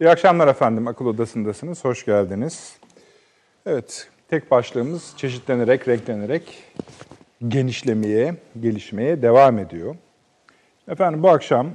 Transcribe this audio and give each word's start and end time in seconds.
İyi 0.00 0.10
akşamlar 0.10 0.48
efendim. 0.48 0.88
Akıl 0.88 1.06
Odası'ndasınız. 1.06 1.84
Hoş 1.84 2.04
geldiniz. 2.04 2.76
Evet, 3.66 4.08
tek 4.28 4.50
başlığımız 4.50 5.14
çeşitlenerek, 5.16 5.88
renklenerek 5.88 6.62
genişlemeye, 7.48 8.34
gelişmeye 8.60 9.22
devam 9.22 9.58
ediyor. 9.58 9.96
Efendim 10.88 11.22
bu 11.22 11.28
akşam 11.28 11.70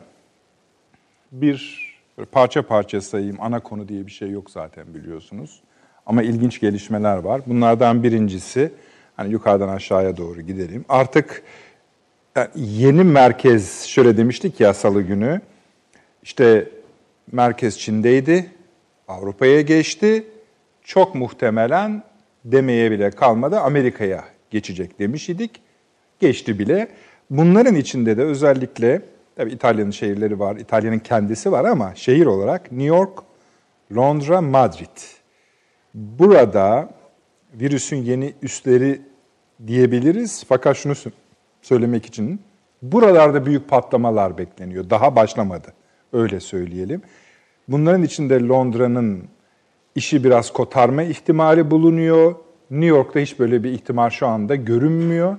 bir 1.31 1.89
parça 2.31 2.61
parça 2.61 3.01
sayayım. 3.01 3.37
Ana 3.39 3.59
konu 3.59 3.87
diye 3.87 4.05
bir 4.05 4.11
şey 4.11 4.29
yok 4.29 4.51
zaten 4.51 4.93
biliyorsunuz. 4.93 5.61
Ama 6.05 6.23
ilginç 6.23 6.59
gelişmeler 6.59 7.17
var. 7.17 7.41
Bunlardan 7.45 8.03
birincisi, 8.03 8.71
hani 9.15 9.31
yukarıdan 9.31 9.69
aşağıya 9.69 10.17
doğru 10.17 10.41
gidelim. 10.41 10.85
Artık 10.89 11.43
yani 12.35 12.49
yeni 12.55 13.03
merkez, 13.03 13.83
şöyle 13.83 14.17
demiştik 14.17 14.59
ya 14.59 14.73
salı 14.73 15.01
günü, 15.01 15.41
işte 16.23 16.69
merkez 17.31 17.79
Çin'deydi, 17.79 18.51
Avrupa'ya 19.07 19.61
geçti. 19.61 20.27
Çok 20.83 21.15
muhtemelen 21.15 22.03
demeye 22.45 22.91
bile 22.91 23.11
kalmadı 23.11 23.59
Amerika'ya 23.59 24.25
geçecek 24.49 24.99
demiş 24.99 25.29
idik. 25.29 25.61
Geçti 26.19 26.59
bile. 26.59 26.87
Bunların 27.29 27.75
içinde 27.75 28.17
de 28.17 28.23
özellikle 28.23 29.01
tabii 29.35 29.51
İtalya'nın 29.51 29.91
şehirleri 29.91 30.39
var, 30.39 30.55
İtalya'nın 30.55 30.99
kendisi 30.99 31.51
var 31.51 31.65
ama 31.65 31.95
şehir 31.95 32.25
olarak 32.25 32.71
New 32.71 32.95
York, 32.95 33.19
Londra, 33.95 34.41
Madrid. 34.41 34.97
Burada 35.93 36.89
virüsün 37.53 37.97
yeni 37.97 38.33
üstleri 38.41 39.01
diyebiliriz. 39.67 40.45
Fakat 40.47 40.77
şunu 40.77 40.93
söylemek 41.61 42.05
için 42.05 42.41
buralarda 42.81 43.45
büyük 43.45 43.69
patlamalar 43.69 44.37
bekleniyor. 44.37 44.89
Daha 44.89 45.15
başlamadı. 45.15 45.73
Öyle 46.13 46.39
söyleyelim. 46.39 47.01
Bunların 47.69 48.03
içinde 48.03 48.39
Londra'nın 48.47 49.23
işi 49.95 50.23
biraz 50.23 50.53
kotarma 50.53 51.03
ihtimali 51.03 51.71
bulunuyor. 51.71 52.35
New 52.71 52.85
York'ta 52.85 53.19
hiç 53.19 53.39
böyle 53.39 53.63
bir 53.63 53.71
ihtimal 53.71 54.09
şu 54.09 54.27
anda 54.27 54.55
görünmüyor. 54.55 55.37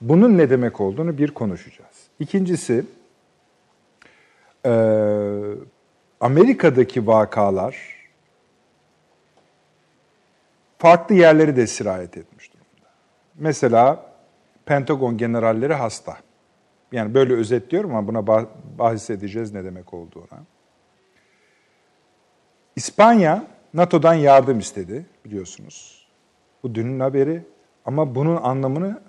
Bunun 0.00 0.38
ne 0.38 0.50
demek 0.50 0.80
olduğunu 0.80 1.18
bir 1.18 1.30
konuşacağız. 1.30 1.96
İkincisi, 2.18 2.84
Amerika'daki 6.20 7.06
vakalar 7.06 7.76
farklı 10.78 11.14
yerleri 11.14 11.56
de 11.56 11.66
sirayet 11.66 12.16
etmiş 12.16 12.52
durumda. 12.52 12.90
Mesela 13.34 14.06
Pentagon 14.66 15.16
generalleri 15.16 15.74
hasta. 15.74 16.16
Yani 16.92 17.14
böyle 17.14 17.34
özetliyorum 17.34 17.94
ama 17.94 18.08
buna 18.08 18.46
bahis 18.78 19.10
edeceğiz 19.10 19.52
ne 19.52 19.64
demek 19.64 19.94
olduğuna. 19.94 20.44
İspanya 22.76 23.46
NATO'dan 23.74 24.14
yardım 24.14 24.58
istedi 24.58 25.06
biliyorsunuz. 25.24 26.06
Bu 26.62 26.74
dünün 26.74 27.00
haberi 27.00 27.42
ama 27.84 28.14
bunun 28.14 28.36
anlamını 28.36 29.00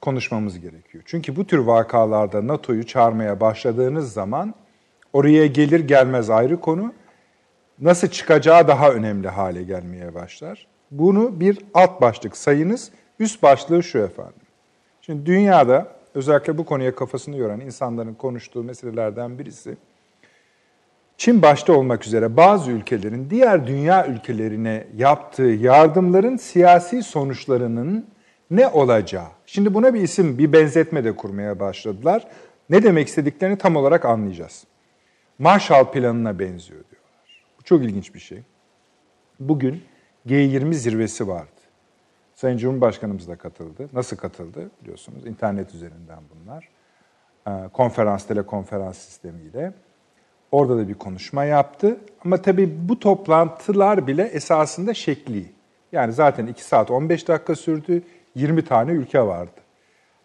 konuşmamız 0.00 0.60
gerekiyor. 0.60 1.04
Çünkü 1.06 1.36
bu 1.36 1.46
tür 1.46 1.58
vakalarda 1.58 2.46
NATO'yu 2.46 2.86
çağırmaya 2.86 3.40
başladığınız 3.40 4.12
zaman 4.12 4.54
oraya 5.12 5.46
gelir 5.46 5.80
gelmez 5.80 6.30
ayrı 6.30 6.60
konu. 6.60 6.92
Nasıl 7.80 8.08
çıkacağı 8.08 8.68
daha 8.68 8.90
önemli 8.90 9.28
hale 9.28 9.62
gelmeye 9.62 10.14
başlar. 10.14 10.66
Bunu 10.90 11.40
bir 11.40 11.58
alt 11.74 12.00
başlık 12.00 12.36
sayınız. 12.36 12.90
Üst 13.18 13.42
başlığı 13.42 13.82
şu 13.82 13.98
efendim. 13.98 14.42
Şimdi 15.00 15.26
dünyada 15.26 15.88
özellikle 16.14 16.58
bu 16.58 16.64
konuya 16.64 16.94
kafasını 16.94 17.36
yoran 17.36 17.60
insanların 17.60 18.14
konuştuğu 18.14 18.64
meselelerden 18.64 19.38
birisi 19.38 19.76
Çin 21.18 21.42
başta 21.42 21.72
olmak 21.72 22.06
üzere 22.06 22.36
bazı 22.36 22.70
ülkelerin 22.70 23.30
diğer 23.30 23.66
dünya 23.66 24.06
ülkelerine 24.06 24.86
yaptığı 24.96 25.42
yardımların 25.42 26.36
siyasi 26.36 27.02
sonuçlarının 27.02 28.06
ne 28.50 28.68
olacağı. 28.68 29.28
Şimdi 29.46 29.74
buna 29.74 29.94
bir 29.94 30.00
isim, 30.00 30.38
bir 30.38 30.52
benzetme 30.52 31.04
de 31.04 31.16
kurmaya 31.16 31.60
başladılar. 31.60 32.26
Ne 32.70 32.82
demek 32.82 33.08
istediklerini 33.08 33.58
tam 33.58 33.76
olarak 33.76 34.04
anlayacağız. 34.04 34.64
Marshall 35.38 35.92
Planı'na 35.92 36.38
benziyor 36.38 36.80
diyorlar. 36.90 37.44
Bu 37.58 37.62
çok 37.62 37.82
ilginç 37.82 38.14
bir 38.14 38.20
şey. 38.20 38.42
Bugün 39.40 39.82
G20 40.26 40.72
zirvesi 40.72 41.28
vardı. 41.28 41.48
Sayın 42.34 42.56
Cumhurbaşkanımız 42.56 43.28
da 43.28 43.36
katıldı. 43.36 43.88
Nasıl 43.92 44.16
katıldı 44.16 44.70
biliyorsunuz? 44.82 45.26
İnternet 45.26 45.74
üzerinden 45.74 46.18
bunlar. 46.34 46.68
Ee, 47.48 47.68
konferans, 47.72 48.26
telekonferans 48.26 48.98
sistemiyle. 48.98 49.72
Orada 50.54 50.76
da 50.76 50.88
bir 50.88 50.94
konuşma 50.94 51.44
yaptı. 51.44 51.96
Ama 52.24 52.42
tabii 52.42 52.88
bu 52.88 52.98
toplantılar 52.98 54.06
bile 54.06 54.22
esasında 54.22 54.94
şekli. 54.94 55.44
Yani 55.92 56.12
zaten 56.12 56.46
2 56.46 56.64
saat 56.64 56.90
15 56.90 57.28
dakika 57.28 57.54
sürdü. 57.54 58.02
20 58.34 58.64
tane 58.64 58.92
ülke 58.92 59.20
vardı. 59.20 59.60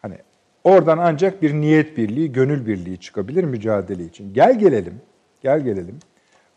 Hani 0.02 0.16
oradan 0.64 0.98
ancak 0.98 1.42
bir 1.42 1.54
niyet 1.54 1.98
birliği, 1.98 2.32
gönül 2.32 2.68
birliği 2.68 2.98
çıkabilir 2.98 3.44
mücadele 3.44 4.04
için. 4.04 4.34
Gel 4.34 4.60
gelelim, 4.60 5.02
gel 5.42 5.62
gelelim. 5.62 6.00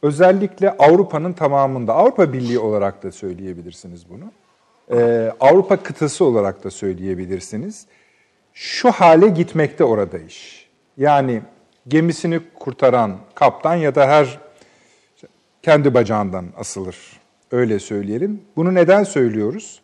Özellikle 0.03 0.71
Avrupa'nın 0.71 1.33
tamamında, 1.33 1.95
Avrupa 1.95 2.33
Birliği 2.33 2.59
olarak 2.59 3.03
da 3.03 3.13
söyleyebilirsiniz 3.13 4.07
bunu. 4.11 4.33
Ee, 4.99 5.33
Avrupa 5.41 5.77
kıtası 5.77 6.25
olarak 6.25 6.65
da 6.65 6.71
söyleyebilirsiniz. 6.71 7.87
Şu 8.53 8.91
hale 8.91 9.29
gitmekte 9.29 9.85
orada 9.85 10.19
iş. 10.19 10.69
Yani 10.97 11.43
gemisini 11.89 12.41
kurtaran 12.55 13.19
kaptan 13.35 13.75
ya 13.75 13.95
da 13.95 14.09
her 14.09 14.39
kendi 15.63 15.95
bacağından 15.95 16.47
asılır. 16.57 16.97
Öyle 17.53 17.79
söyleyelim. 17.79 18.41
Bunu 18.57 18.75
neden 18.75 19.05
söylüyoruz? 19.05 19.83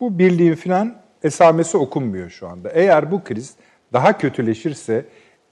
Bu 0.00 0.18
birliğin 0.18 0.54
filan 0.54 0.96
esamesi 1.22 1.76
okunmuyor 1.76 2.30
şu 2.30 2.48
anda. 2.48 2.70
Eğer 2.70 3.10
bu 3.10 3.24
kriz 3.24 3.54
daha 3.92 4.18
kötüleşirse 4.18 5.04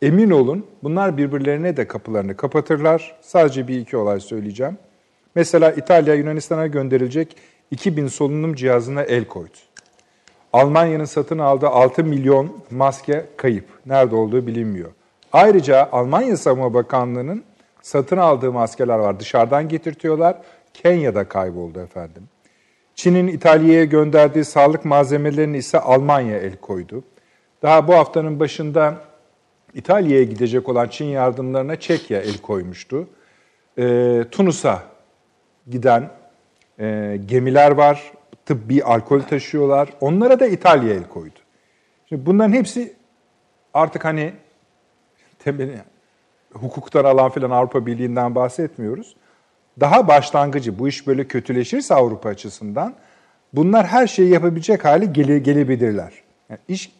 emin 0.02 0.30
olun 0.30 0.66
bunlar 0.82 1.16
birbirlerine 1.16 1.76
de 1.76 1.88
kapılarını 1.88 2.36
kapatırlar. 2.36 3.16
Sadece 3.20 3.68
bir 3.68 3.80
iki 3.80 3.96
olay 3.96 4.20
söyleyeceğim. 4.20 4.78
Mesela 5.34 5.72
İtalya 5.72 6.14
Yunanistan'a 6.14 6.66
gönderilecek 6.66 7.36
2000 7.70 8.06
solunum 8.06 8.54
cihazına 8.54 9.02
el 9.02 9.24
koydu. 9.24 9.56
Almanya'nın 10.52 11.04
satın 11.04 11.38
aldığı 11.38 11.68
6 11.68 12.04
milyon 12.04 12.56
maske 12.70 13.26
kayıp. 13.36 13.64
Nerede 13.86 14.16
olduğu 14.16 14.46
bilinmiyor. 14.46 14.90
Ayrıca 15.32 15.88
Almanya 15.92 16.36
Savunma 16.36 16.74
Bakanlığı'nın 16.74 17.44
satın 17.82 18.16
aldığı 18.16 18.52
maskeler 18.52 18.98
var. 18.98 19.20
Dışarıdan 19.20 19.68
getirtiyorlar. 19.68 20.36
Kenya'da 20.74 21.28
kayboldu 21.28 21.80
efendim. 21.80 22.22
Çin'in 22.94 23.26
İtalya'ya 23.26 23.84
gönderdiği 23.84 24.44
sağlık 24.44 24.84
malzemelerini 24.84 25.56
ise 25.56 25.80
Almanya 25.80 26.38
el 26.38 26.56
koydu. 26.56 27.04
Daha 27.62 27.88
bu 27.88 27.94
haftanın 27.94 28.40
başında 28.40 28.94
İtalya'ya 29.74 30.24
gidecek 30.24 30.68
olan 30.68 30.88
Çin 30.88 31.04
yardımlarına 31.04 31.76
Çekya 31.76 32.20
el 32.20 32.38
koymuştu. 32.38 33.08
E, 33.78 34.24
Tunus'a 34.30 34.82
giden 35.70 36.10
e, 36.78 37.18
gemiler 37.26 37.70
var, 37.70 38.12
tıbbi 38.46 38.84
alkol 38.84 39.20
taşıyorlar. 39.20 39.88
Onlara 40.00 40.40
da 40.40 40.46
İtalya 40.46 40.94
el 40.94 41.04
koydu. 41.04 41.38
Şimdi 42.08 42.26
bunların 42.26 42.52
hepsi 42.52 42.92
artık 43.74 44.04
hani 44.04 44.32
temeli 45.44 45.78
hukuktan 46.52 47.04
alan 47.04 47.30
filan 47.30 47.50
Avrupa 47.50 47.86
Birliği'nden 47.86 48.34
bahsetmiyoruz. 48.34 49.16
Daha 49.80 50.08
başlangıcı 50.08 50.78
bu 50.78 50.88
iş 50.88 51.06
böyle 51.06 51.24
kötüleşirse 51.28 51.94
Avrupa 51.94 52.28
açısından 52.28 52.94
bunlar 53.52 53.86
her 53.86 54.06
şeyi 54.06 54.30
yapabilecek 54.30 54.84
hale 54.84 55.04
gele, 55.04 55.38
gelebilirler. 55.38 56.12
Yani 56.50 56.60
iş 56.68 56.92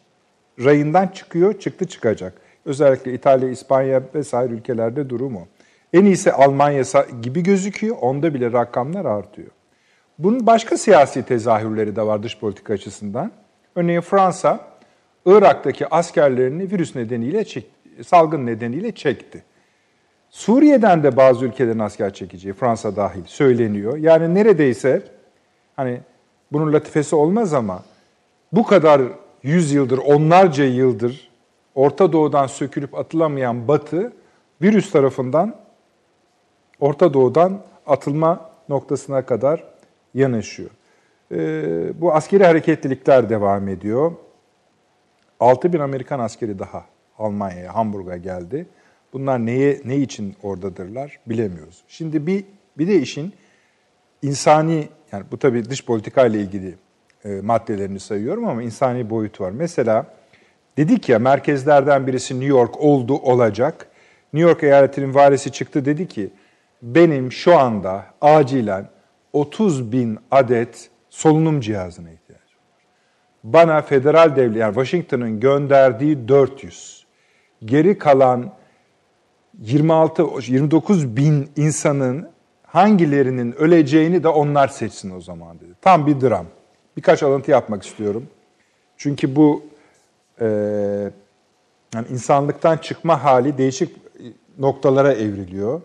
rayından 0.64 1.06
çıkıyor, 1.06 1.58
çıktı 1.58 1.88
çıkacak. 1.88 2.32
Özellikle 2.64 3.14
İtalya, 3.14 3.48
İspanya 3.48 4.02
vesaire 4.14 4.52
ülkelerde 4.52 5.10
durumu. 5.10 5.48
En 5.92 6.04
iyisi 6.04 6.32
Almanya 6.32 6.82
gibi 7.22 7.42
gözüküyor. 7.42 7.96
Onda 8.00 8.34
bile 8.34 8.52
rakamlar 8.52 9.04
artıyor. 9.04 9.48
Bunun 10.18 10.46
başka 10.46 10.76
siyasi 10.76 11.22
tezahürleri 11.22 11.96
de 11.96 12.02
var 12.02 12.22
dış 12.22 12.38
politika 12.38 12.74
açısından. 12.74 13.32
Örneğin 13.76 14.00
Fransa, 14.00 14.60
Irak'taki 15.26 15.94
askerlerini 15.94 16.70
virüs 16.70 16.96
nedeniyle 16.96 17.44
çekti 17.44 17.79
salgın 18.04 18.46
nedeniyle 18.46 18.92
çekti. 18.92 19.44
Suriye'den 20.30 21.02
de 21.02 21.16
bazı 21.16 21.44
ülkelerin 21.44 21.78
asker 21.78 22.14
çekeceği, 22.14 22.54
Fransa 22.54 22.96
dahil 22.96 23.24
söyleniyor. 23.26 23.96
Yani 23.96 24.34
neredeyse 24.34 25.02
hani 25.76 26.00
bunun 26.52 26.72
latifesi 26.72 27.16
olmaz 27.16 27.54
ama 27.54 27.82
bu 28.52 28.66
kadar 28.66 29.02
yüz 29.42 29.72
yıldır, 29.72 29.98
onlarca 29.98 30.64
yıldır 30.64 31.30
Orta 31.74 32.12
Doğu'dan 32.12 32.46
sökülüp 32.46 32.94
atılamayan 32.94 33.68
Batı 33.68 34.12
virüs 34.62 34.90
tarafından 34.90 35.56
Orta 36.80 37.14
Doğu'dan 37.14 37.60
atılma 37.86 38.50
noktasına 38.68 39.26
kadar 39.26 39.64
yanaşıyor. 40.14 40.70
Ee, 41.32 42.00
bu 42.00 42.14
askeri 42.14 42.44
hareketlilikler 42.44 43.30
devam 43.30 43.68
ediyor. 43.68 44.12
6 45.40 45.72
bin 45.72 45.78
Amerikan 45.78 46.18
askeri 46.18 46.58
daha 46.58 46.84
Almanya'ya, 47.20 47.74
Hamburg'a 47.74 48.16
geldi. 48.16 48.66
Bunlar 49.12 49.46
neye 49.46 49.80
ne 49.84 49.96
için 49.96 50.36
oradadırlar 50.42 51.18
bilemiyoruz. 51.26 51.82
Şimdi 51.88 52.26
bir 52.26 52.44
bir 52.78 52.88
de 52.88 52.98
işin 52.98 53.32
insani 54.22 54.88
yani 55.12 55.24
bu 55.32 55.38
tabii 55.38 55.70
dış 55.70 55.84
politika 55.84 56.26
ile 56.26 56.40
ilgili 56.40 56.74
e, 57.24 57.28
maddelerini 57.28 58.00
sayıyorum 58.00 58.48
ama 58.48 58.62
insani 58.62 59.10
boyutu 59.10 59.44
var. 59.44 59.50
Mesela 59.50 60.06
dedik 60.76 61.08
ya 61.08 61.18
merkezlerden 61.18 62.06
birisi 62.06 62.34
New 62.34 62.48
York 62.48 62.80
oldu 62.80 63.14
olacak. 63.14 63.86
New 64.32 64.50
York 64.50 64.62
eyaletinin 64.62 65.14
valisi 65.14 65.52
çıktı 65.52 65.84
dedi 65.84 66.08
ki 66.08 66.30
benim 66.82 67.32
şu 67.32 67.58
anda 67.58 68.06
acilen 68.20 68.88
30 69.32 69.92
bin 69.92 70.18
adet 70.30 70.90
solunum 71.10 71.60
cihazına 71.60 72.10
ihtiyacım 72.10 72.58
var. 72.58 72.84
Bana 73.44 73.82
federal 73.82 74.36
devlet 74.36 74.56
yani 74.56 74.74
Washington'ın 74.74 75.40
gönderdiği 75.40 76.28
400 76.28 76.99
geri 77.64 77.98
kalan 77.98 78.52
26 79.60 80.22
29 80.48 81.16
bin 81.16 81.50
insanın 81.56 82.28
hangilerinin 82.66 83.52
öleceğini 83.52 84.22
de 84.22 84.28
onlar 84.28 84.68
seçsin 84.68 85.16
o 85.16 85.20
zaman 85.20 85.60
dedi. 85.60 85.70
Tam 85.82 86.06
bir 86.06 86.20
dram. 86.20 86.46
Birkaç 86.96 87.22
alıntı 87.22 87.50
yapmak 87.50 87.82
istiyorum. 87.82 88.26
Çünkü 88.96 89.36
bu 89.36 89.62
e, 90.40 90.46
yani 91.94 92.06
insanlıktan 92.10 92.76
çıkma 92.76 93.24
hali 93.24 93.58
değişik 93.58 93.96
noktalara 94.58 95.12
evriliyor. 95.12 95.80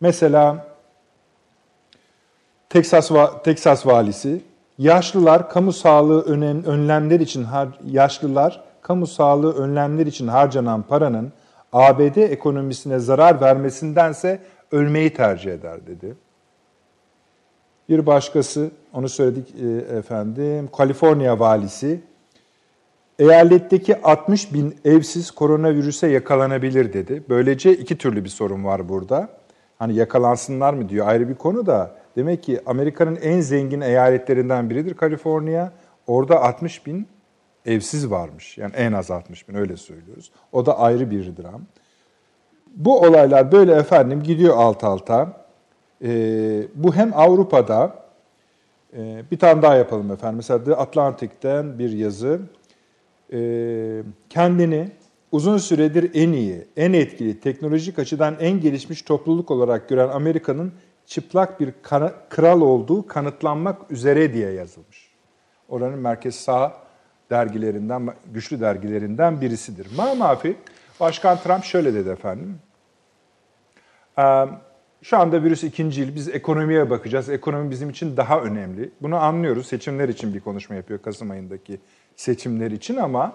Mesela 0.00 0.66
Teksas 2.68 3.10
Teksas 3.44 3.86
valisi 3.86 4.40
yaşlılar 4.78 5.50
kamu 5.50 5.72
sağlığı 5.72 6.22
önem, 6.22 6.64
önlemler 6.64 7.20
için 7.20 7.46
yaşlılar 7.86 8.69
kamu 8.90 9.06
sağlığı 9.06 9.54
önlemler 9.54 10.06
için 10.06 10.28
harcanan 10.28 10.82
paranın 10.82 11.32
ABD 11.72 12.16
ekonomisine 12.16 12.98
zarar 12.98 13.40
vermesindense 13.40 14.40
ölmeyi 14.72 15.14
tercih 15.14 15.52
eder 15.52 15.86
dedi. 15.86 16.16
Bir 17.88 18.06
başkası, 18.06 18.70
onu 18.94 19.08
söyledik 19.08 19.54
e, 19.62 19.96
efendim, 19.96 20.68
Kaliforniya 20.76 21.40
valisi, 21.40 22.00
eyaletteki 23.18 24.02
60 24.02 24.54
bin 24.54 24.76
evsiz 24.84 25.30
koronavirüse 25.30 26.06
yakalanabilir 26.06 26.92
dedi. 26.92 27.22
Böylece 27.28 27.72
iki 27.72 27.98
türlü 27.98 28.24
bir 28.24 28.28
sorun 28.28 28.64
var 28.64 28.88
burada. 28.88 29.28
Hani 29.78 29.94
yakalansınlar 29.94 30.74
mı 30.74 30.88
diyor 30.88 31.08
ayrı 31.08 31.28
bir 31.28 31.34
konu 31.34 31.66
da. 31.66 31.96
Demek 32.16 32.42
ki 32.42 32.60
Amerika'nın 32.66 33.16
en 33.16 33.40
zengin 33.40 33.80
eyaletlerinden 33.80 34.70
biridir 34.70 34.94
Kaliforniya. 34.94 35.72
Orada 36.06 36.42
60 36.42 36.86
bin 36.86 37.06
evsiz 37.66 38.10
varmış. 38.10 38.58
Yani 38.58 38.72
en 38.76 38.92
az 38.92 39.10
60 39.10 39.48
bin 39.48 39.54
öyle 39.54 39.76
söylüyoruz. 39.76 40.32
O 40.52 40.66
da 40.66 40.78
ayrı 40.78 41.10
bir 41.10 41.36
dram. 41.36 41.62
Bu 42.74 43.00
olaylar 43.00 43.52
böyle 43.52 43.74
efendim 43.74 44.22
gidiyor 44.22 44.56
alt 44.56 44.84
alta. 44.84 45.46
Ee, 46.04 46.62
bu 46.74 46.94
hem 46.94 47.12
Avrupa'da 47.14 47.94
e, 48.96 49.24
bir 49.30 49.38
tane 49.38 49.62
daha 49.62 49.76
yapalım 49.76 50.10
efendim. 50.10 50.36
Mesela 50.36 50.64
The 50.64 50.76
Atlantic'ten 50.76 51.78
bir 51.78 51.92
yazı. 51.92 52.40
Ee, 53.32 54.02
kendini 54.30 54.88
uzun 55.32 55.58
süredir 55.58 56.10
en 56.14 56.32
iyi, 56.32 56.66
en 56.76 56.92
etkili, 56.92 57.40
teknolojik 57.40 57.98
açıdan 57.98 58.36
en 58.40 58.60
gelişmiş 58.60 59.02
topluluk 59.02 59.50
olarak 59.50 59.88
gören 59.88 60.08
Amerika'nın 60.08 60.72
çıplak 61.06 61.60
bir 61.60 61.72
kral 62.30 62.60
olduğu 62.60 63.06
kanıtlanmak 63.06 63.90
üzere 63.90 64.34
diye 64.34 64.50
yazılmış. 64.50 65.10
Oranın 65.68 65.98
merkez 65.98 66.34
sağ 66.34 66.89
dergilerinden, 67.30 68.08
güçlü 68.34 68.60
dergilerinden 68.60 69.40
birisidir. 69.40 69.88
Ma 69.96 70.14
mafi 70.14 70.56
Başkan 71.00 71.38
Trump 71.38 71.64
şöyle 71.64 71.94
dedi 71.94 72.08
efendim. 72.08 72.58
Şu 75.02 75.18
anda 75.18 75.42
virüs 75.42 75.64
ikinci 75.64 76.00
yıl, 76.00 76.14
biz 76.14 76.28
ekonomiye 76.28 76.90
bakacağız. 76.90 77.28
Ekonomi 77.28 77.70
bizim 77.70 77.90
için 77.90 78.16
daha 78.16 78.40
önemli. 78.40 78.90
Bunu 79.02 79.16
anlıyoruz. 79.16 79.66
Seçimler 79.66 80.08
için 80.08 80.34
bir 80.34 80.40
konuşma 80.40 80.76
yapıyor 80.76 81.02
Kasım 81.02 81.30
ayındaki 81.30 81.80
seçimler 82.16 82.70
için 82.70 82.96
ama 82.96 83.32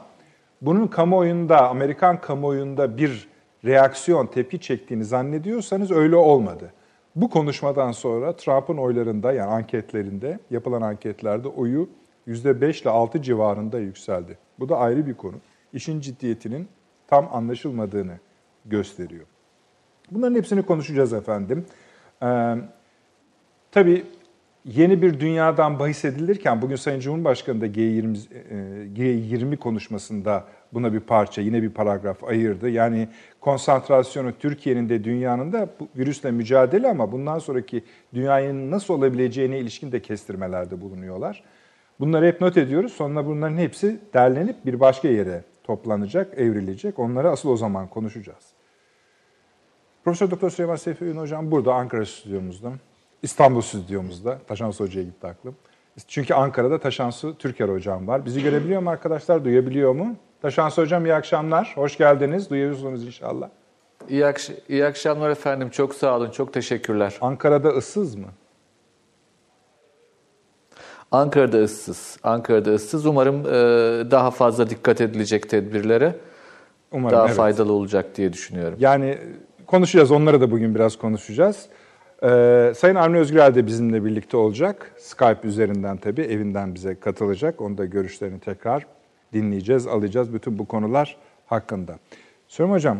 bunun 0.62 0.88
kamuoyunda, 0.88 1.70
Amerikan 1.70 2.22
kamuoyunda 2.22 2.98
bir 2.98 3.30
reaksiyon, 3.66 4.28
tepki 4.28 4.60
çektiğini 4.60 5.06
zannediyorsanız 5.06 5.92
öyle 5.92 6.16
olmadı. 6.16 6.74
Bu 7.16 7.30
konuşmadan 7.30 7.92
sonra 7.92 8.36
Trump'ın 8.36 8.78
oylarında 8.78 9.34
yani 9.34 9.52
anketlerinde, 9.52 10.40
yapılan 10.52 10.82
anketlerde 10.82 11.48
oyu 11.48 11.90
%5 12.28 12.82
ile 12.82 12.90
6 12.90 13.22
civarında 13.22 13.80
yükseldi. 13.80 14.38
Bu 14.60 14.70
da 14.70 14.78
ayrı 14.78 15.08
bir 15.08 15.14
konu. 15.14 15.36
İşin 15.74 16.02
ciddiyetinin 16.02 16.68
tam 17.08 17.30
anlaşılmadığını 17.32 18.20
gösteriyor. 18.66 19.26
Bunların 20.12 20.36
hepsini 20.36 20.62
konuşacağız 20.62 21.14
efendim. 21.14 21.66
Ee, 22.24 22.56
tabii 23.72 24.06
yeni 24.66 25.02
bir 25.02 25.20
dünyadan 25.20 25.80
bahis 25.80 26.06
edilirken 26.06 26.62
bugün 26.62 26.76
Sayın 26.76 27.00
Cumhurbaşkanı 27.00 27.62
da 27.62 27.68
G20, 27.68 28.18
G20 28.96 29.58
konuşmasında 29.58 30.44
buna 30.74 30.94
bir 30.94 31.00
parça, 31.00 31.42
yine 31.42 31.62
bir 31.62 31.70
paragraf 31.70 32.24
ayırdı. 32.24 32.70
Yani 32.70 33.08
konsantrasyonu 33.42 34.32
Türkiye'nin 34.40 34.90
de 34.90 35.04
dünyanın 35.04 35.54
da 35.54 35.70
virüsle 35.98 36.32
mücadele 36.32 36.88
ama 36.90 37.12
bundan 37.12 37.40
sonraki 37.40 37.84
dünyanın 38.14 38.72
nasıl 38.72 38.94
olabileceğine 38.94 39.60
ilişkin 39.60 39.92
de 39.92 40.02
kestirmelerde 40.02 40.82
bulunuyorlar. 40.82 41.44
Bunları 42.00 42.26
hep 42.26 42.42
not 42.42 42.58
ediyoruz. 42.58 42.94
Sonra 42.94 43.26
bunların 43.26 43.58
hepsi 43.58 44.00
derlenip 44.14 44.66
bir 44.66 44.80
başka 44.80 45.08
yere 45.08 45.44
toplanacak, 45.64 46.38
evrilecek. 46.38 47.00
Onları 47.00 47.30
asıl 47.30 47.50
o 47.50 47.58
zaman 47.58 47.88
konuşacağız. 47.88 48.44
Profesör 50.04 50.32
Doktor 50.32 50.50
Süleyman 50.50 50.76
Seyfi 50.76 51.06
Ün 51.06 51.18
Hocam 51.18 51.52
burada 51.52 51.74
Ankara 51.74 52.06
stüdyomuzda. 52.06 52.72
İstanbul 53.24 53.62
stüdyomuzda. 53.62 54.38
Taşansı 54.48 54.84
Hoca'ya 54.84 55.06
gitti 55.06 55.28
aklım. 55.28 55.56
Çünkü 56.08 56.34
Ankara'da 56.34 56.80
Taşansı 56.80 57.36
Türker 57.36 57.70
Hocam 57.70 58.08
var. 58.08 58.26
Bizi 58.26 58.44
görebiliyor 58.44 58.82
mu 58.82 58.90
arkadaşlar? 58.90 59.46
Duyabiliyor 59.46 59.96
mu? 59.96 60.16
Taşansı 60.42 60.82
Hocam 60.82 61.06
iyi 61.06 61.14
akşamlar. 61.14 61.74
Hoş 61.76 61.98
geldiniz. 61.98 62.50
Duyuyorsunuz 62.50 63.06
inşallah. 63.06 63.50
İyi, 64.10 64.26
akş 64.26 64.52
iyi 64.70 64.86
akşamlar 64.86 65.30
efendim. 65.30 65.70
Çok 65.70 65.96
sağ 65.96 66.18
olun. 66.18 66.30
Çok 66.30 66.54
teşekkürler. 66.54 67.18
Ankara'da 67.22 67.70
ıssız 67.70 68.16
mı? 68.16 68.28
Ankara'da 71.12 71.64
ıssız. 71.64 72.18
Ankara'da 72.24 72.72
ıssız. 72.72 73.06
Umarım 73.06 73.40
e, 73.40 73.52
daha 74.12 74.32
fazla 74.32 74.70
dikkat 74.70 75.02
edilecek 75.02 75.50
tedbirlere 75.50 76.16
Umarım, 76.92 77.18
daha 77.18 77.26
evet. 77.26 77.36
faydalı 77.36 77.74
olacak 77.74 78.18
diye 78.18 78.34
düşünüyorum. 78.34 78.78
Yani 78.80 79.18
konuşacağız. 79.68 80.12
Onları 80.12 80.42
da 80.42 80.52
bugün 80.52 80.76
biraz 80.76 80.96
konuşacağız. 80.96 81.66
Ee, 82.24 82.74
Sayın 82.76 82.96
Avni 82.96 83.18
Özgürel 83.18 83.56
de 83.56 83.66
bizimle 83.66 84.06
birlikte 84.06 84.38
olacak. 84.38 84.92
Skype 84.98 85.48
üzerinden 85.48 85.98
tabii 85.98 86.22
evinden 86.22 86.76
bize 86.76 87.00
katılacak. 87.00 87.62
Onu 87.62 87.78
da 87.78 87.86
görüşlerini 87.86 88.40
tekrar 88.40 88.86
dinleyeceğiz, 89.34 89.88
alacağız 89.88 90.34
bütün 90.34 90.60
bu 90.60 90.66
konular 90.66 91.18
hakkında. 91.46 91.96
Süleyman 92.48 92.76
Hocam, 92.76 92.98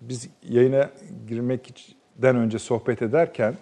biz 0.00 0.28
yayına 0.48 0.90
girmekten 1.28 2.36
önce 2.36 2.58
sohbet 2.58 3.02
ederken 3.02 3.54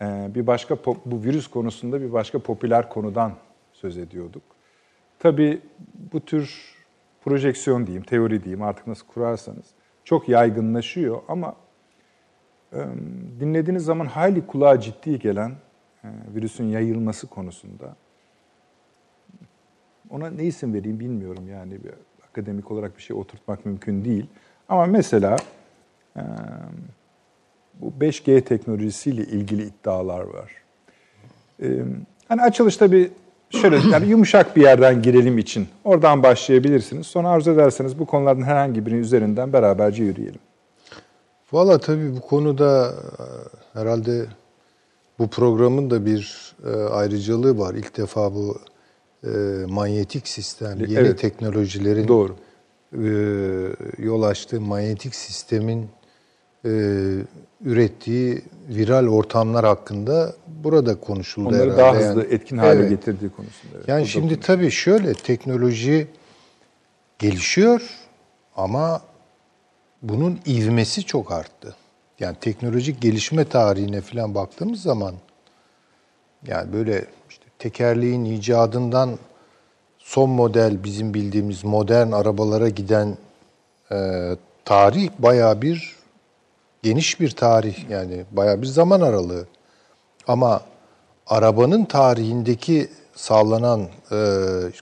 bir 0.00 0.46
başka 0.46 0.76
bu 0.86 1.22
virüs 1.22 1.46
konusunda 1.46 2.00
bir 2.00 2.12
başka 2.12 2.38
popüler 2.38 2.88
konudan 2.88 3.32
söz 3.72 3.98
ediyorduk. 3.98 4.42
Tabii 5.18 5.60
bu 6.12 6.20
tür 6.20 6.74
projeksiyon 7.24 7.86
diyeyim, 7.86 8.04
teori 8.04 8.44
diyeyim 8.44 8.62
artık 8.62 8.86
nasıl 8.86 9.06
kurarsanız 9.06 9.66
çok 10.04 10.28
yaygınlaşıyor 10.28 11.22
ama 11.28 11.56
dinlediğiniz 13.40 13.84
zaman 13.84 14.06
hayli 14.06 14.46
kulağa 14.46 14.80
ciddi 14.80 15.18
gelen 15.18 15.52
virüsün 16.04 16.64
yayılması 16.64 17.26
konusunda 17.26 17.96
ona 20.10 20.30
ne 20.30 20.44
isim 20.44 20.74
vereyim 20.74 21.00
bilmiyorum 21.00 21.48
yani 21.48 21.84
bir 21.84 21.90
akademik 22.30 22.70
olarak 22.70 22.96
bir 22.96 23.02
şey 23.02 23.16
oturtmak 23.16 23.66
mümkün 23.66 24.04
değil. 24.04 24.26
Ama 24.68 24.86
mesela 24.86 25.36
bu 27.80 27.92
5G 28.00 28.40
teknolojisiyle 28.40 29.22
ilgili 29.22 29.62
iddialar 29.62 30.20
var. 30.20 30.50
Ee, 31.62 31.66
hani 32.28 32.42
açılışta 32.42 32.92
bir 32.92 33.10
şöyle 33.50 33.76
yani 33.92 34.08
yumuşak 34.08 34.56
bir 34.56 34.62
yerden 34.62 35.02
girelim 35.02 35.38
için 35.38 35.68
oradan 35.84 36.22
başlayabilirsiniz. 36.22 37.06
Sonra 37.06 37.28
arzu 37.28 37.50
ederseniz 37.50 37.98
bu 37.98 38.06
konulardan 38.06 38.42
herhangi 38.42 38.86
birinin 38.86 39.00
üzerinden 39.00 39.52
beraberce 39.52 40.04
yürüyelim. 40.04 40.40
Valla 41.52 41.78
tabii 41.78 42.16
bu 42.16 42.20
konuda 42.20 42.94
e, 43.18 43.24
herhalde 43.78 44.26
bu 45.18 45.28
programın 45.28 45.90
da 45.90 46.06
bir 46.06 46.52
e, 46.66 46.70
ayrıcalığı 46.70 47.58
var. 47.58 47.74
İlk 47.74 47.96
defa 47.96 48.34
bu 48.34 48.58
e, 49.24 49.28
manyetik 49.68 50.28
sistem, 50.28 50.80
yeni 50.80 50.94
evet. 50.94 51.18
teknolojilerin 51.18 52.08
Doğru. 52.08 52.36
yol 53.98 54.22
açtığı 54.22 54.60
manyetik 54.60 55.14
sistemin 55.14 55.88
ürettiği 57.64 58.42
viral 58.68 59.06
ortamlar 59.06 59.64
hakkında 59.64 60.34
burada 60.46 61.00
konuşuldu 61.00 61.48
Onları 61.48 61.72
herhalde. 61.72 61.78
daha 61.78 61.94
hızlı, 61.94 62.20
yani, 62.22 62.34
etkin 62.34 62.58
hale 62.58 62.80
evet. 62.80 62.90
getirdiği 62.90 63.30
konusunda. 63.30 63.76
Evet. 63.76 63.88
Yani 63.88 64.06
şimdi 64.06 64.34
konu. 64.34 64.40
tabii 64.40 64.70
şöyle 64.70 65.14
teknoloji 65.14 66.06
gelişiyor 67.18 67.82
ama 68.56 69.02
bunun 70.02 70.40
ivmesi 70.46 71.02
çok 71.02 71.32
arttı. 71.32 71.76
Yani 72.20 72.36
teknolojik 72.40 73.00
gelişme 73.00 73.44
tarihine 73.44 74.00
falan 74.00 74.34
baktığımız 74.34 74.82
zaman 74.82 75.14
yani 76.46 76.72
böyle 76.72 77.04
işte 77.30 77.44
tekerleğin 77.58 78.24
icadından 78.24 79.18
son 79.98 80.30
model 80.30 80.84
bizim 80.84 81.14
bildiğimiz 81.14 81.64
modern 81.64 82.12
arabalara 82.12 82.68
giden 82.68 83.16
e, 83.92 83.96
tarih 84.64 85.10
bayağı 85.18 85.62
bir 85.62 85.99
geniş 86.82 87.20
bir 87.20 87.30
tarih 87.30 87.90
yani 87.90 88.24
bayağı 88.30 88.62
bir 88.62 88.66
zaman 88.66 89.00
aralığı. 89.00 89.46
Ama 90.26 90.62
arabanın 91.26 91.84
tarihindeki 91.84 92.88
sağlanan 93.14 93.88
e, 94.12 94.18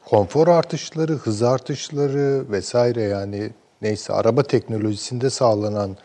konfor 0.07 0.49
artışları, 0.49 1.13
hız 1.13 1.43
artışları 1.43 2.51
vesaire 2.51 3.03
yani 3.03 3.51
neyse 3.83 4.13
araba 4.13 4.43
teknolojisinde 4.43 5.31
sağlanan 5.31 5.97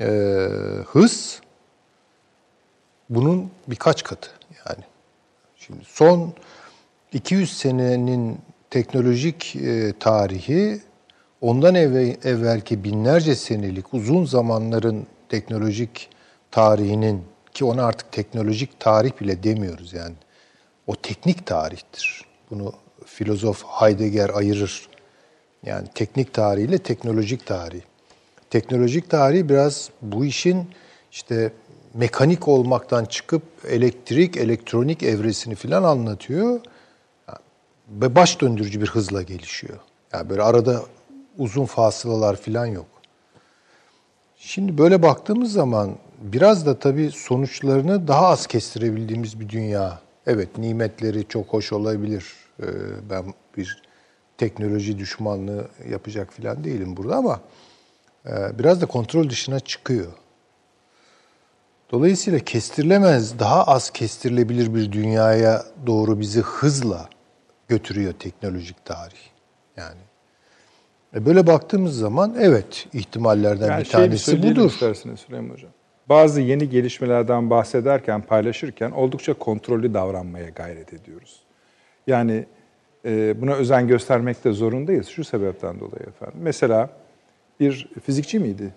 e, 0.00 0.08
hız 0.86 1.40
bunun 3.10 3.50
birkaç 3.68 4.02
katı 4.02 4.30
yani. 4.68 4.84
Şimdi 5.56 5.84
son 5.84 6.32
200 7.12 7.58
senenin 7.58 8.38
teknolojik 8.70 9.56
e, 9.56 9.92
tarihi 10.00 10.80
ondan 11.40 11.74
evvel, 11.74 12.16
evvelki 12.24 12.84
binlerce 12.84 13.34
senelik 13.34 13.94
uzun 13.94 14.24
zamanların 14.24 15.06
teknolojik 15.28 16.08
tarihinin 16.50 17.24
ki 17.54 17.64
ona 17.64 17.84
artık 17.84 18.12
teknolojik 18.12 18.80
tarih 18.80 19.20
bile 19.20 19.42
demiyoruz 19.42 19.92
yani. 19.92 20.14
O 20.86 20.96
teknik 20.96 21.46
tarihtir. 21.46 22.24
Bunu 22.50 22.72
filozof 23.06 23.64
Heidegger 23.64 24.30
ayırır. 24.34 24.88
Yani 25.62 25.88
teknik 25.94 26.34
tarih 26.34 26.64
ile 26.64 26.78
teknolojik 26.78 27.46
tarih. 27.46 27.80
Teknolojik 28.50 29.10
tarih 29.10 29.48
biraz 29.48 29.90
bu 30.02 30.24
işin 30.24 30.70
işte 31.12 31.52
mekanik 31.94 32.48
olmaktan 32.48 33.04
çıkıp 33.04 33.42
elektrik, 33.68 34.36
elektronik 34.36 35.02
evresini 35.02 35.54
filan 35.54 35.82
anlatıyor. 35.82 36.60
Ve 37.88 38.14
baş 38.14 38.40
döndürücü 38.40 38.80
bir 38.80 38.86
hızla 38.86 39.22
gelişiyor. 39.22 39.78
Yani 40.12 40.28
böyle 40.28 40.42
arada 40.42 40.82
uzun 41.38 41.64
fasılalar 41.64 42.36
filan 42.36 42.66
yok. 42.66 42.86
Şimdi 44.46 44.78
böyle 44.78 45.02
baktığımız 45.02 45.52
zaman 45.52 45.96
biraz 46.20 46.66
da 46.66 46.78
tabii 46.78 47.10
sonuçlarını 47.10 48.08
daha 48.08 48.26
az 48.26 48.46
kestirebildiğimiz 48.46 49.40
bir 49.40 49.48
dünya. 49.48 50.00
Evet 50.26 50.58
nimetleri 50.58 51.28
çok 51.28 51.46
hoş 51.46 51.72
olabilir. 51.72 52.32
Ee, 52.62 52.66
ben 53.10 53.24
bir 53.56 53.82
teknoloji 54.38 54.98
düşmanlığı 54.98 55.68
yapacak 55.90 56.32
filan 56.32 56.64
değilim 56.64 56.96
burada 56.96 57.16
ama 57.16 57.40
e, 58.26 58.58
biraz 58.58 58.80
da 58.80 58.86
kontrol 58.86 59.30
dışına 59.30 59.60
çıkıyor. 59.60 60.12
Dolayısıyla 61.90 62.38
kestirilemez, 62.38 63.38
daha 63.38 63.64
az 63.64 63.90
kestirilebilir 63.90 64.74
bir 64.74 64.92
dünyaya 64.92 65.64
doğru 65.86 66.20
bizi 66.20 66.40
hızla 66.40 67.08
götürüyor 67.68 68.12
teknolojik 68.12 68.84
tarih. 68.84 69.30
Yani 69.76 70.05
e 71.14 71.26
böyle 71.26 71.46
baktığımız 71.46 71.98
zaman 71.98 72.34
evet 72.40 72.86
ihtimallerden 72.92 73.70
yani 73.70 73.80
bir 73.80 73.84
şey 73.84 73.92
tanesi 73.92 74.42
bir 74.42 74.56
budur. 74.56 74.66
isterseniz 74.66 75.20
Süleyman 75.20 75.54
Hocam. 75.54 75.70
Bazı 76.08 76.40
yeni 76.40 76.68
gelişmelerden 76.68 77.50
bahsederken, 77.50 78.22
paylaşırken 78.22 78.90
oldukça 78.90 79.34
kontrollü 79.34 79.94
davranmaya 79.94 80.48
gayret 80.48 80.92
ediyoruz. 80.92 81.40
Yani 82.06 82.46
e, 83.04 83.40
buna 83.40 83.54
özen 83.54 83.88
göstermekte 83.88 84.52
zorundayız 84.52 85.06
şu 85.06 85.24
sebepten 85.24 85.80
dolayı 85.80 86.02
efendim. 86.08 86.38
Mesela 86.42 86.90
bir 87.60 87.90
fizikçi 88.02 88.38
miydi? 88.38 88.72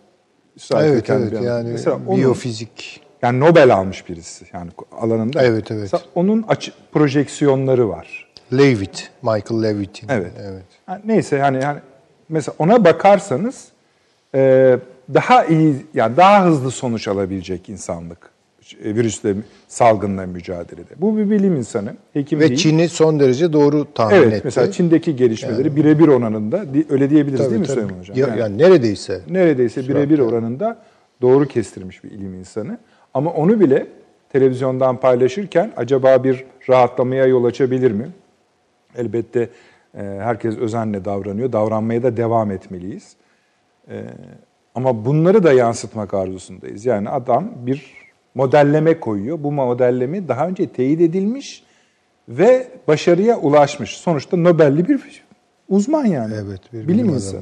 Üstad 0.55 0.85
evet 0.85 1.09
evet 1.09 1.41
yani 1.41 1.69
Mesela 1.69 1.99
onun, 2.07 2.17
biyofizik. 2.17 3.01
Yani 3.21 3.39
Nobel 3.39 3.73
almış 3.73 4.09
birisi 4.09 4.45
yani 4.53 4.71
alanında. 4.91 5.43
Evet 5.43 5.71
evet. 5.71 5.81
Mesela 5.81 6.03
onun 6.15 6.41
açı, 6.47 6.71
projeksiyonları 6.91 7.89
var. 7.89 8.29
Leavitt, 8.53 9.11
Michael 9.21 9.63
Leavitt'in. 9.63 10.09
Evet. 10.09 10.31
evet. 10.39 10.63
Yani 10.87 11.01
neyse 11.05 11.35
yani, 11.35 11.63
yani 11.63 11.79
mesela 12.29 12.55
ona 12.59 12.85
bakarsanız 12.85 13.67
e, 14.35 14.77
daha 15.13 15.45
iyi 15.45 15.75
yani 15.93 16.17
daha 16.17 16.45
hızlı 16.45 16.71
sonuç 16.71 17.07
alabilecek 17.07 17.69
insanlık 17.69 18.29
e, 18.83 18.95
virüsle 18.95 19.35
salgınla 19.67 20.25
mücadelede. 20.25 20.89
Bu 20.97 21.17
bir 21.17 21.29
bilim 21.29 21.55
insanı, 21.55 21.95
hekim 22.13 22.39
Ve 22.39 22.47
değil. 22.47 22.59
Çin'i 22.59 22.89
son 22.89 23.19
derece 23.19 23.53
doğru 23.53 23.93
tahmin 23.93 24.15
evet, 24.15 24.33
etti. 24.33 24.41
mesela 24.43 24.71
Çin'deki 24.71 25.15
gelişmeleri 25.15 25.67
yani. 25.67 25.75
birebir 25.75 26.07
oranında 26.07 26.65
öyle 26.89 27.09
diyebiliriz 27.09 27.39
tabii, 27.39 27.49
değil 27.49 27.61
mi 27.61 27.67
tabii. 27.67 27.75
Süleyman 27.75 27.99
Hocam? 27.99 28.17
Ya, 28.17 28.27
yani, 28.27 28.39
yani 28.39 28.57
neredeyse. 28.57 29.21
Neredeyse 29.29 29.87
birebir 29.87 30.19
oranında 30.19 30.77
doğru 31.21 31.47
kestirmiş 31.47 32.03
bir 32.03 32.11
ilim 32.11 32.33
insanı. 32.33 32.77
Ama 33.13 33.31
onu 33.31 33.59
bile 33.59 33.87
televizyondan 34.31 34.99
paylaşırken 34.99 35.71
acaba 35.77 36.23
bir 36.23 36.45
rahatlamaya 36.69 37.25
yol 37.25 37.43
açabilir 37.43 37.91
mi? 37.91 38.09
Elbette 38.97 39.49
herkes 39.97 40.57
özenle 40.57 41.05
davranıyor. 41.05 41.51
Davranmaya 41.51 42.03
da 42.03 42.17
devam 42.17 42.51
etmeliyiz. 42.51 43.15
E, 43.89 44.03
ama 44.75 45.05
bunları 45.05 45.43
da 45.43 45.53
yansıtmak 45.53 46.13
arzusundayız. 46.13 46.85
Yani 46.85 47.09
adam 47.09 47.51
bir 47.55 47.93
modelleme 48.35 48.99
koyuyor. 48.99 49.43
Bu 49.43 49.51
modelleme 49.51 50.27
daha 50.27 50.47
önce 50.47 50.69
teyit 50.69 51.01
edilmiş 51.01 51.63
ve 52.29 52.67
başarıya 52.87 53.37
ulaşmış. 53.37 53.97
Sonuçta 53.97 54.37
Nobel'li 54.37 54.87
bir 54.87 55.23
uzman 55.69 56.05
yani. 56.05 56.33
Evet, 56.33 56.61
bir 56.73 56.77
bilim, 56.77 56.87
bilim 56.87 57.09
insanı. 57.09 57.41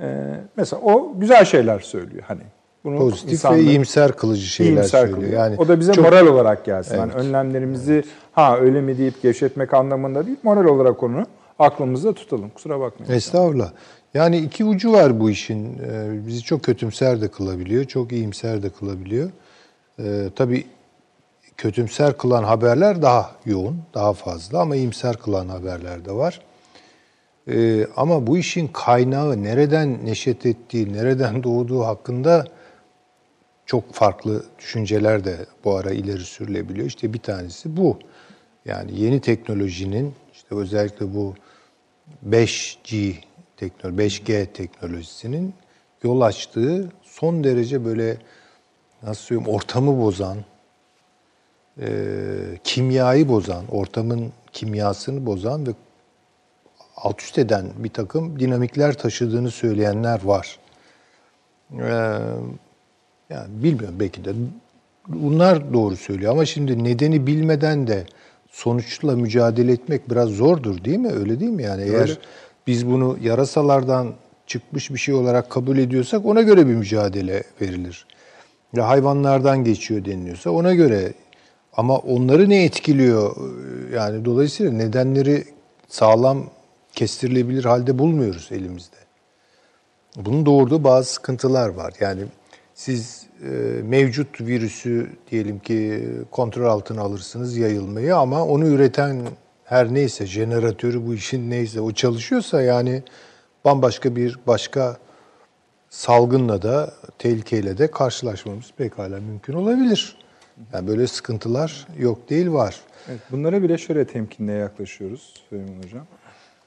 Ee, 0.00 0.34
mesela 0.56 0.82
o 0.82 1.12
güzel 1.16 1.44
şeyler 1.44 1.78
söylüyor 1.78 2.24
hani. 2.26 2.42
Bunu 2.84 2.98
Pozitif 2.98 3.44
ve 3.44 3.60
iyimser 3.60 4.12
kılıcı 4.12 4.46
şeyler 4.46 4.72
iyimser 4.72 4.98
söylüyor. 4.98 5.18
Kılıyor. 5.18 5.40
Yani 5.40 5.56
o 5.58 5.68
da 5.68 5.80
bize 5.80 5.92
çok... 5.92 6.04
moral 6.04 6.26
olarak 6.26 6.64
gelsin. 6.64 6.90
Evet. 6.90 7.00
Yani 7.00 7.12
önlemlerimizi 7.12 7.92
evet. 7.92 8.04
ha 8.32 8.58
öyle 8.58 8.80
mi 8.80 8.98
deyip 8.98 9.22
gevşetmek 9.22 9.74
anlamında 9.74 10.26
değil, 10.26 10.38
moral 10.42 10.64
olarak 10.64 11.02
onu 11.02 11.26
aklımızda 11.58 12.14
tutalım. 12.14 12.50
Kusura 12.50 12.80
bakmayın. 12.80 13.12
Estağfurullah. 13.12 13.72
Yani 14.14 14.38
iki 14.38 14.64
ucu 14.64 14.92
var 14.92 15.20
bu 15.20 15.30
işin. 15.30 15.78
Ee, 15.78 16.26
bizi 16.26 16.42
çok 16.42 16.62
kötümser 16.62 17.20
de 17.20 17.28
kılabiliyor, 17.28 17.84
çok 17.84 18.12
iyimser 18.12 18.62
de 18.62 18.70
kılabiliyor. 18.70 19.30
Ee, 19.98 20.30
tabii 20.36 20.66
kötümser 21.56 22.18
kılan 22.18 22.44
haberler 22.44 23.02
daha 23.02 23.30
yoğun, 23.44 23.82
daha 23.94 24.12
fazla 24.12 24.60
ama 24.60 24.76
iyimser 24.76 25.16
kılan 25.16 25.48
haberler 25.48 26.04
de 26.04 26.12
var. 26.12 26.40
Ee, 27.48 27.86
ama 27.96 28.26
bu 28.26 28.38
işin 28.38 28.68
kaynağı 28.68 29.42
nereden 29.42 30.06
neşet 30.06 30.46
ettiği, 30.46 30.92
nereden 30.92 31.42
doğduğu 31.42 31.84
hakkında 31.84 32.44
çok 33.66 33.94
farklı 33.94 34.44
düşünceler 34.58 35.24
de 35.24 35.36
bu 35.64 35.76
ara 35.76 35.90
ileri 35.90 36.20
sürülebiliyor. 36.20 36.86
İşte 36.86 37.12
bir 37.12 37.18
tanesi 37.18 37.76
bu. 37.76 37.98
Yani 38.64 39.00
yeni 39.00 39.20
teknolojinin 39.20 40.14
işte 40.32 40.54
özellikle 40.54 41.14
bu 41.14 41.34
5G 42.30 43.14
teknoloji, 43.56 44.02
5G 44.02 44.52
teknolojisinin 44.52 45.54
yol 46.02 46.20
açtığı 46.20 46.92
son 47.02 47.44
derece 47.44 47.84
böyle 47.84 48.16
nasıl 49.02 49.22
söyleyeyim 49.22 49.50
ortamı 49.54 50.00
bozan, 50.00 50.38
e, 51.80 51.88
kimyayı 52.64 53.28
bozan, 53.28 53.64
ortamın 53.70 54.32
kimyasını 54.52 55.26
bozan 55.26 55.66
ve 55.66 55.70
alt 56.96 57.22
üst 57.22 57.38
eden 57.38 57.66
bir 57.76 57.88
takım 57.88 58.40
dinamikler 58.40 58.98
taşıdığını 58.98 59.50
söyleyenler 59.50 60.24
var. 60.24 60.58
Ee, 61.72 61.84
yani 63.30 63.48
bilmiyorum 63.48 63.96
belki 64.00 64.24
de 64.24 64.32
bunlar 65.08 65.72
doğru 65.72 65.96
söylüyor 65.96 66.32
ama 66.32 66.44
şimdi 66.46 66.84
nedeni 66.84 67.26
bilmeden 67.26 67.86
de 67.86 68.06
sonuçla 68.56 69.16
mücadele 69.16 69.72
etmek 69.72 70.10
biraz 70.10 70.28
zordur 70.28 70.84
değil 70.84 70.98
mi? 70.98 71.12
Öyle 71.12 71.40
değil 71.40 71.50
mi 71.50 71.62
yani? 71.62 71.82
Öyle. 71.82 71.96
Eğer 71.96 72.18
biz 72.66 72.86
bunu 72.86 73.18
yarasalardan 73.22 74.14
çıkmış 74.46 74.90
bir 74.90 74.98
şey 74.98 75.14
olarak 75.14 75.50
kabul 75.50 75.78
ediyorsak 75.78 76.26
ona 76.26 76.42
göre 76.42 76.66
bir 76.66 76.74
mücadele 76.74 77.42
verilir. 77.60 78.06
Ya 78.72 78.88
hayvanlardan 78.88 79.64
geçiyor 79.64 80.04
deniliyorsa 80.04 80.50
ona 80.50 80.74
göre 80.74 81.12
ama 81.72 81.98
onları 81.98 82.48
ne 82.48 82.64
etkiliyor? 82.64 83.36
Yani 83.94 84.24
dolayısıyla 84.24 84.72
nedenleri 84.72 85.44
sağlam 85.88 86.44
kestirilebilir 86.92 87.64
halde 87.64 87.98
bulmuyoruz 87.98 88.48
elimizde. 88.52 88.96
Bunun 90.16 90.46
doğurduğu 90.46 90.84
bazı 90.84 91.12
sıkıntılar 91.12 91.68
var. 91.68 91.94
Yani 92.00 92.22
siz 92.74 93.25
mevcut 93.82 94.40
virüsü 94.40 95.10
diyelim 95.30 95.58
ki 95.58 96.08
kontrol 96.30 96.64
altına 96.64 97.02
alırsınız 97.02 97.56
yayılmayı 97.56 98.16
ama 98.16 98.44
onu 98.44 98.66
üreten 98.66 99.22
her 99.64 99.94
neyse 99.94 100.26
jeneratörü 100.26 101.06
bu 101.06 101.14
işin 101.14 101.50
neyse 101.50 101.80
o 101.80 101.92
çalışıyorsa 101.92 102.62
yani 102.62 103.02
bambaşka 103.64 104.16
bir 104.16 104.38
başka 104.46 104.96
salgınla 105.90 106.62
da 106.62 106.94
tehlikeyle 107.18 107.78
de 107.78 107.90
karşılaşmamız 107.90 108.72
pekala 108.76 109.20
mümkün 109.20 109.52
olabilir. 109.52 110.18
Yani 110.72 110.88
böyle 110.88 111.06
sıkıntılar 111.06 111.86
yok 111.98 112.30
değil 112.30 112.52
var. 112.52 112.80
Evet, 113.08 113.20
bunlara 113.30 113.62
bile 113.62 113.78
şöyle 113.78 114.06
temkinle 114.06 114.52
yaklaşıyoruz 114.52 115.34
Süleyman 115.48 115.82
Hocam. 115.82 116.06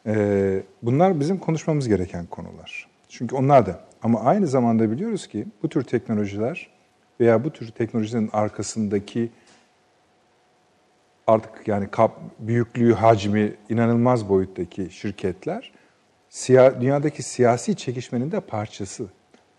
Ee, 0.05 0.63
bunlar 0.83 1.19
bizim 1.19 1.37
konuşmamız 1.37 1.87
gereken 1.87 2.25
konular. 2.25 2.87
Çünkü 3.09 3.35
onlar 3.35 3.65
da 3.65 3.79
Ama 4.03 4.21
aynı 4.21 4.47
zamanda 4.47 4.91
biliyoruz 4.91 5.27
ki 5.27 5.45
bu 5.63 5.69
tür 5.69 5.83
teknolojiler 5.83 6.69
veya 7.19 7.43
bu 7.43 7.49
tür 7.49 7.71
teknolojinin 7.71 8.29
arkasındaki 8.33 9.29
artık 11.27 11.67
yani 11.67 11.87
kap, 11.91 12.11
büyüklüğü, 12.39 12.93
hacmi 12.93 13.53
inanılmaz 13.69 14.29
boyuttaki 14.29 14.89
şirketler 14.91 15.71
siya, 16.29 16.81
dünyadaki 16.81 17.23
siyasi 17.23 17.75
çekişmenin 17.75 18.31
de 18.31 18.39
parçası. 18.39 19.05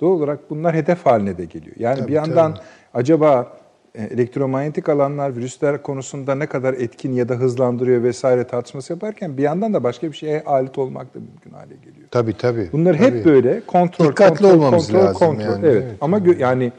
Doğal 0.00 0.10
olarak 0.10 0.50
bunlar 0.50 0.74
hedef 0.74 1.06
haline 1.06 1.38
de 1.38 1.44
geliyor. 1.44 1.76
Yani 1.78 1.98
tabii, 1.98 2.08
bir 2.08 2.12
yandan 2.12 2.54
tabii. 2.54 2.64
acaba 2.94 3.59
elektromanyetik 3.94 4.88
alanlar 4.88 5.36
virüsler 5.36 5.82
konusunda 5.82 6.34
ne 6.34 6.46
kadar 6.46 6.74
etkin 6.74 7.12
ya 7.12 7.28
da 7.28 7.34
hızlandırıyor 7.34 8.02
vesaire 8.02 8.46
tartışması 8.46 8.92
yaparken 8.92 9.36
bir 9.36 9.42
yandan 9.42 9.74
da 9.74 9.84
başka 9.84 10.12
bir 10.12 10.16
şeye 10.16 10.42
alet 10.44 10.78
olmak 10.78 11.14
da 11.14 11.18
mümkün 11.18 11.50
hale 11.50 11.74
geliyor. 11.74 12.08
Tabii 12.10 12.36
tabii. 12.36 12.68
Bunlar 12.72 12.98
tabii. 12.98 13.18
hep 13.18 13.24
böyle 13.24 13.60
kontrol, 13.66 14.08
Dikkatli 14.08 14.42
kontrol, 14.42 14.50
olmamız 14.58 14.86
kontrol, 14.86 15.06
lazım 15.06 15.18
kontrol. 15.18 15.44
yani. 15.44 15.66
Evet. 15.66 15.82
evet. 15.86 15.96
Ama 16.00 16.18
gö- 16.18 16.38
yani 16.38 16.72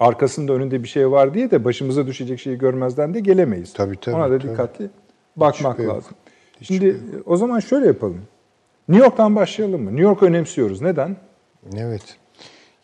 arkasında 0.00 0.52
önünde 0.52 0.82
bir 0.82 0.88
şey 0.88 1.10
var 1.10 1.34
diye 1.34 1.50
de 1.50 1.64
başımıza 1.64 2.06
düşecek 2.06 2.40
şeyi 2.40 2.58
görmezden 2.58 3.14
de 3.14 3.20
gelemeyiz. 3.20 3.72
Tabii 3.72 3.96
tabii. 4.00 4.16
Ona 4.16 4.30
da 4.30 4.38
tabii. 4.38 4.50
dikkatli 4.50 4.90
bakmak 5.36 5.78
Hiç 5.78 5.86
lazım. 5.86 6.12
Hiç 6.60 6.68
Şimdi 6.68 6.96
o 7.26 7.36
zaman 7.36 7.60
şöyle 7.60 7.86
yapalım. 7.86 8.20
New 8.88 9.04
York'tan 9.04 9.36
başlayalım 9.36 9.82
mı? 9.82 9.90
New 9.90 10.02
York 10.02 10.22
önemsiyoruz. 10.22 10.80
Neden? 10.82 11.16
Evet. 11.76 12.16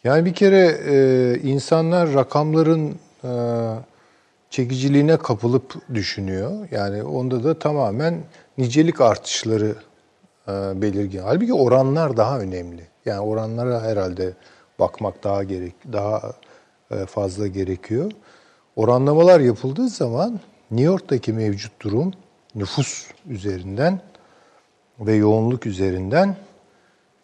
Yani 0.05 0.25
bir 0.25 0.35
kere 0.35 0.79
e, 0.89 1.35
insanlar 1.43 2.15
rakamların 2.15 2.89
e, 2.89 2.93
çekiciliğine 4.51 5.17
kapılıp 5.17 5.95
düşünüyor. 5.95 6.69
Yani 6.71 7.03
onda 7.03 7.45
da 7.45 7.59
tamamen 7.59 8.21
nicelik 8.59 9.01
artışları 9.01 9.75
e, 10.49 10.53
belirgin. 10.83 11.21
Halbuki 11.23 11.55
oranlar 11.55 12.17
daha 12.17 12.39
önemli. 12.39 12.83
Yani 13.05 13.21
oranlara 13.21 13.83
herhalde 13.83 14.33
bakmak 14.79 15.25
daha 15.25 15.45
gerek, 15.45 15.75
daha 15.93 16.33
e, 16.91 17.07
fazla 17.07 17.47
gerekiyor. 17.47 18.13
Oranlamalar 18.77 19.41
yapıldığı 19.41 19.89
zaman 19.89 20.41
New 20.71 20.87
York'taki 20.87 21.33
mevcut 21.33 21.81
durum 21.81 22.13
nüfus 22.55 23.07
üzerinden 23.29 24.01
ve 25.01 25.15
yoğunluk 25.15 25.67
üzerinden 25.67 26.37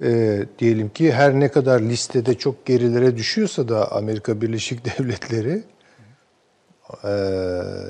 e, 0.03 0.41
diyelim 0.59 0.89
ki 0.89 1.13
her 1.13 1.41
ne 1.41 1.49
kadar 1.49 1.81
listede 1.81 2.35
çok 2.35 2.67
gerilere 2.67 3.17
düşüyorsa 3.17 3.69
da 3.69 3.93
Amerika 3.93 4.41
Birleşik 4.41 4.85
Devletleri 4.99 5.63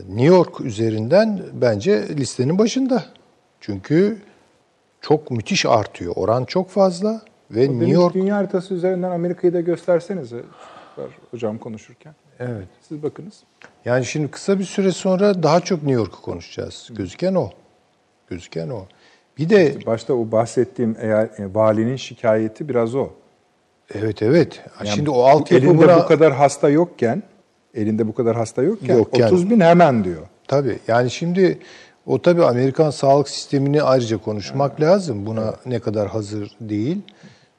New 0.08 0.24
York 0.24 0.60
üzerinden 0.60 1.42
bence 1.52 2.08
listenin 2.08 2.58
başında. 2.58 3.04
Çünkü 3.60 4.18
çok 5.00 5.30
müthiş 5.30 5.66
artıyor. 5.66 6.12
Oran 6.16 6.44
çok 6.44 6.70
fazla 6.70 7.22
ve 7.50 7.68
o 7.68 7.72
New 7.72 7.90
York 7.90 8.14
dünya 8.14 8.36
haritası 8.36 8.74
üzerinden 8.74 9.10
Amerika'yı 9.10 9.52
da 9.52 9.60
göstersenize 9.60 10.42
hocam 11.30 11.58
konuşurken. 11.58 12.14
Evet. 12.38 12.68
Siz 12.88 13.02
bakınız. 13.02 13.42
Yani 13.84 14.04
şimdi 14.04 14.30
kısa 14.30 14.58
bir 14.58 14.64
süre 14.64 14.92
sonra 14.92 15.42
daha 15.42 15.60
çok 15.60 15.82
New 15.82 16.00
York'u 16.00 16.22
konuşacağız. 16.22 16.90
Gözüken 16.94 17.34
o. 17.34 17.50
Gözüken 18.28 18.68
o. 18.68 18.86
Bir 19.38 19.50
de 19.50 19.86
başta 19.86 20.14
o 20.14 20.32
bahsettiğim 20.32 20.96
eğer 21.00 21.24
e, 21.24 21.54
valinin 21.54 21.96
şikayeti 21.96 22.68
biraz 22.68 22.94
o. 22.94 23.08
Evet 23.94 24.22
evet. 24.22 24.62
Yani 24.78 24.88
Şimdi 24.88 25.10
o 25.10 25.22
altyapı 25.22 25.66
elinde 25.66 25.82
buna... 25.82 25.98
bu 25.98 26.06
kadar 26.06 26.32
hasta 26.32 26.68
yokken, 26.68 27.22
elinde 27.76 28.08
bu 28.08 28.14
kadar 28.14 28.36
hasta 28.36 28.62
yokken, 28.62 28.96
yokken 28.96 29.26
30 29.26 29.50
bin 29.50 29.60
hemen 29.60 30.04
diyor. 30.04 30.22
Tabii. 30.48 30.78
Yani 30.88 31.10
şimdi 31.10 31.58
o 32.06 32.22
tabii 32.22 32.44
Amerikan 32.44 32.90
sağlık 32.90 33.28
sistemini 33.28 33.82
ayrıca 33.82 34.18
konuşmak 34.18 34.70
evet. 34.70 34.80
lazım. 34.80 35.26
Buna 35.26 35.44
evet. 35.44 35.66
ne 35.66 35.78
kadar 35.78 36.08
hazır 36.08 36.56
değil. 36.60 37.02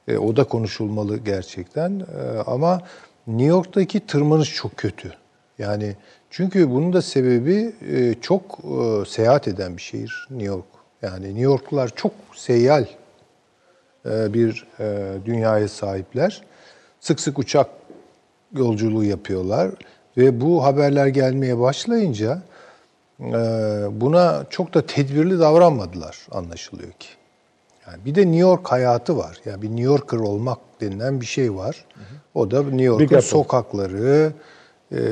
E, 0.08 0.18
o 0.18 0.36
da 0.36 0.44
konuşulmalı 0.44 1.16
gerçekten. 1.16 2.00
E, 2.00 2.38
ama 2.46 2.80
New 3.26 3.46
York'taki 3.46 4.06
tırmanış 4.06 4.54
çok 4.54 4.76
kötü. 4.76 5.12
Yani 5.58 5.96
çünkü 6.30 6.70
bunun 6.70 6.92
da 6.92 7.02
sebebi 7.02 7.72
e, 7.90 8.14
çok 8.20 8.58
e, 8.64 9.04
seyahat 9.10 9.48
eden 9.48 9.76
bir 9.76 9.82
şehir 9.82 10.26
New 10.30 10.46
York. 10.46 10.66
Yani 11.02 11.26
New 11.26 11.42
Yorklular 11.42 11.90
çok 11.96 12.12
seyyal 12.34 12.84
e, 14.06 14.34
bir 14.34 14.66
e, 14.80 15.16
dünyaya 15.24 15.68
sahipler. 15.68 16.42
Sık 17.00 17.20
sık 17.20 17.38
uçak 17.38 17.66
yolculuğu 18.52 19.04
yapıyorlar 19.04 19.70
ve 20.18 20.40
bu 20.40 20.64
haberler 20.64 21.06
gelmeye 21.06 21.58
başlayınca 21.58 22.42
e, 23.20 23.32
buna 23.90 24.44
çok 24.50 24.74
da 24.74 24.86
tedbirli 24.86 25.38
davranmadılar 25.38 26.26
anlaşılıyor 26.30 26.92
ki. 26.92 27.08
Yani 27.86 28.04
bir 28.04 28.14
de 28.14 28.20
New 28.20 28.38
York 28.38 28.72
hayatı 28.72 29.16
var. 29.16 29.36
Yani 29.44 29.62
bir 29.62 29.68
New 29.68 29.82
Yorker 29.82 30.18
olmak 30.18 30.58
denilen 30.80 31.20
bir 31.20 31.26
şey 31.26 31.54
var. 31.54 31.84
O 32.34 32.50
da 32.50 32.62
New 32.62 32.82
York'un 32.82 33.20
sokakları, 33.20 34.32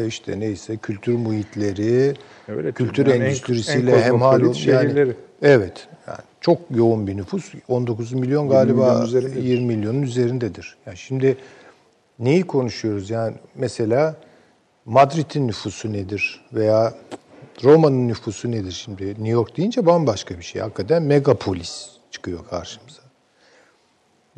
işte 0.07 0.41
neyse 0.41 0.77
kültür 0.77 1.15
muhitleri, 1.15 2.15
Öyle 2.49 2.73
kültür 2.73 3.07
yani 3.07 3.25
endüstrisiyle 3.25 3.91
en, 3.91 3.99
en 3.99 4.03
hemhal 4.03 4.67
yani 4.67 5.15
Evet. 5.43 5.89
Yani 6.09 6.19
çok 6.41 6.59
yoğun 6.71 7.07
bir 7.07 7.17
nüfus. 7.17 7.55
19 7.69 8.13
milyon 8.13 8.49
galiba 8.49 9.05
20, 9.07 9.29
milyon 9.29 9.43
20 9.43 9.77
milyonun 9.77 10.03
üzerindedir. 10.03 10.77
Yani 10.87 10.97
şimdi 10.97 11.37
neyi 12.19 12.47
konuşuyoruz? 12.47 13.11
Yani 13.11 13.35
mesela 13.55 14.17
Madrid'in 14.87 15.49
nüfusu 15.49 15.93
nedir? 15.93 16.41
Veya 16.53 16.95
Roma'nın 17.65 18.09
nüfusu 18.09 18.51
nedir 18.51 18.73
şimdi? 18.73 19.07
New 19.07 19.29
York 19.29 19.57
deyince 19.57 19.87
bambaşka 19.87 20.39
bir 20.39 20.43
şey. 20.43 20.63
Hakikaten 20.63 21.03
megapolis 21.03 21.89
çıkıyor 22.11 22.47
karşımıza. 22.51 23.03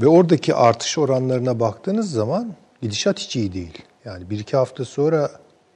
Ve 0.00 0.06
oradaki 0.06 0.54
artış 0.54 0.98
oranlarına 0.98 1.61
baktığınız 1.61 2.11
zaman 2.11 2.54
gidişat 2.82 3.18
hiç 3.18 3.37
iyi 3.37 3.52
değil. 3.52 3.78
Yani 4.04 4.30
bir 4.30 4.38
iki 4.38 4.56
hafta 4.56 4.84
sonra 4.84 5.30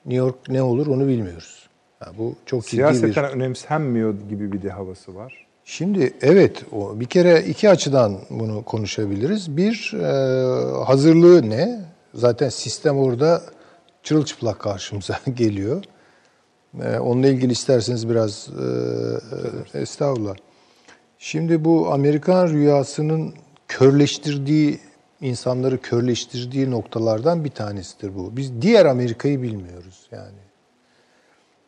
New 0.06 0.26
York 0.26 0.48
ne 0.48 0.62
olur 0.62 0.86
onu 0.86 1.06
bilmiyoruz. 1.06 1.68
Yani 2.06 2.18
bu 2.18 2.34
çok 2.46 2.64
Siyaseten 2.64 3.24
bir... 3.24 3.28
önemsenmiyor 3.28 4.14
gibi 4.28 4.52
bir 4.52 4.62
de 4.62 4.70
havası 4.70 5.14
var. 5.14 5.46
Şimdi 5.64 6.14
evet 6.20 6.64
o 6.72 7.00
bir 7.00 7.06
kere 7.06 7.42
iki 7.42 7.70
açıdan 7.70 8.18
bunu 8.30 8.64
konuşabiliriz. 8.64 9.56
Bir 9.56 9.92
e, 9.94 10.84
hazırlığı 10.84 11.50
ne? 11.50 11.80
Zaten 12.14 12.48
sistem 12.48 12.98
orada 12.98 13.42
çırılçıplak 14.02 14.60
karşımıza 14.60 15.18
geliyor. 15.34 15.84
E, 16.82 16.98
onunla 16.98 17.26
ilgili 17.26 17.52
isterseniz 17.52 18.08
biraz 18.08 18.48
e, 19.74 19.80
estağfurullah. 19.80 20.34
Şimdi 21.18 21.64
bu 21.64 21.92
Amerikan 21.92 22.48
rüyasının 22.48 23.34
körleştirdiği 23.68 24.80
insanları 25.20 25.80
körleştirdiği 25.80 26.70
noktalardan 26.70 27.44
bir 27.44 27.50
tanesidir 27.50 28.14
bu. 28.14 28.36
Biz 28.36 28.62
diğer 28.62 28.86
Amerika'yı 28.86 29.42
bilmiyoruz 29.42 30.08
yani. 30.12 30.42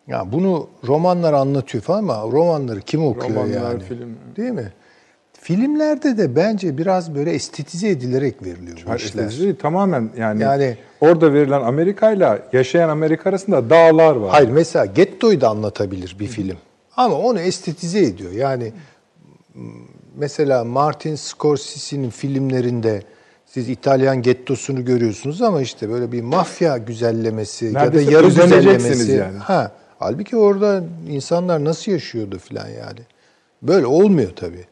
Ya 0.06 0.32
bunu 0.32 0.68
romanlar 0.86 1.32
anlatıyor 1.32 1.84
falan 1.84 1.98
ama 1.98 2.22
romanları 2.22 2.80
kim 2.80 3.06
okuyor 3.06 3.30
romanlar, 3.30 3.70
yani? 3.72 3.82
Film. 3.82 4.16
Değil 4.36 4.50
mi? 4.50 4.72
Filmlerde 5.44 6.18
de 6.18 6.36
bence 6.36 6.78
biraz 6.78 7.14
böyle 7.14 7.30
estetize 7.30 7.88
edilerek 7.88 8.42
veriliyor 8.42 8.76
bu 8.76 8.96
işler. 8.96 9.24
Estetize 9.24 9.56
tamamen 9.56 10.10
yani, 10.18 10.42
yani 10.42 10.76
orada 11.00 11.32
verilen 11.32 11.60
Amerika 11.60 12.12
ile 12.12 12.42
yaşayan 12.52 12.88
Amerika 12.88 13.30
arasında 13.30 13.70
dağlar 13.70 14.16
var. 14.16 14.30
Hayır 14.30 14.48
mesela 14.48 14.86
Getto'yu 14.86 15.40
da 15.40 15.48
anlatabilir 15.48 16.16
bir 16.20 16.26
film. 16.26 16.56
Ama 16.96 17.14
onu 17.16 17.40
estetize 17.40 17.98
ediyor. 17.98 18.32
Yani 18.32 18.72
mesela 20.16 20.64
Martin 20.64 21.14
Scorsese'nin 21.14 22.10
filmlerinde 22.10 23.02
siz 23.46 23.68
İtalyan 23.68 24.22
gettosunu 24.22 24.84
görüyorsunuz 24.84 25.42
ama 25.42 25.62
işte 25.62 25.90
böyle 25.90 26.12
bir 26.12 26.22
mafya 26.22 26.78
güzellemesi 26.78 27.74
Neredeyse 27.74 28.04
ya 28.04 28.10
da 28.10 28.16
yarı 28.16 28.26
güzellemesi. 28.26 29.12
Yani. 29.12 29.38
Ha, 29.38 29.72
halbuki 29.98 30.36
orada 30.36 30.84
insanlar 31.08 31.64
nasıl 31.64 31.92
yaşıyordu 31.92 32.38
falan 32.38 32.68
yani. 32.68 33.00
Böyle 33.62 33.86
olmuyor 33.86 34.30
tabii. 34.36 34.64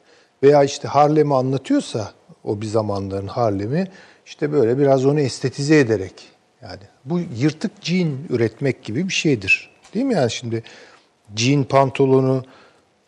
Veya 0.42 0.64
işte 0.64 0.88
Harlem'i 0.88 1.34
anlatıyorsa 1.34 2.12
o 2.44 2.60
bir 2.60 2.66
zamanların 2.66 3.26
Harlem'i 3.26 3.88
işte 4.26 4.52
böyle 4.52 4.78
biraz 4.78 5.06
onu 5.06 5.20
estetize 5.20 5.78
ederek 5.78 6.14
yani 6.62 6.82
bu 7.04 7.20
yırtık 7.36 7.72
jean 7.80 8.18
üretmek 8.30 8.84
gibi 8.84 9.08
bir 9.08 9.12
şeydir. 9.12 9.70
Değil 9.94 10.06
mi 10.06 10.14
yani 10.14 10.30
şimdi 10.30 10.62
jean 11.36 11.64
pantolonu 11.64 12.44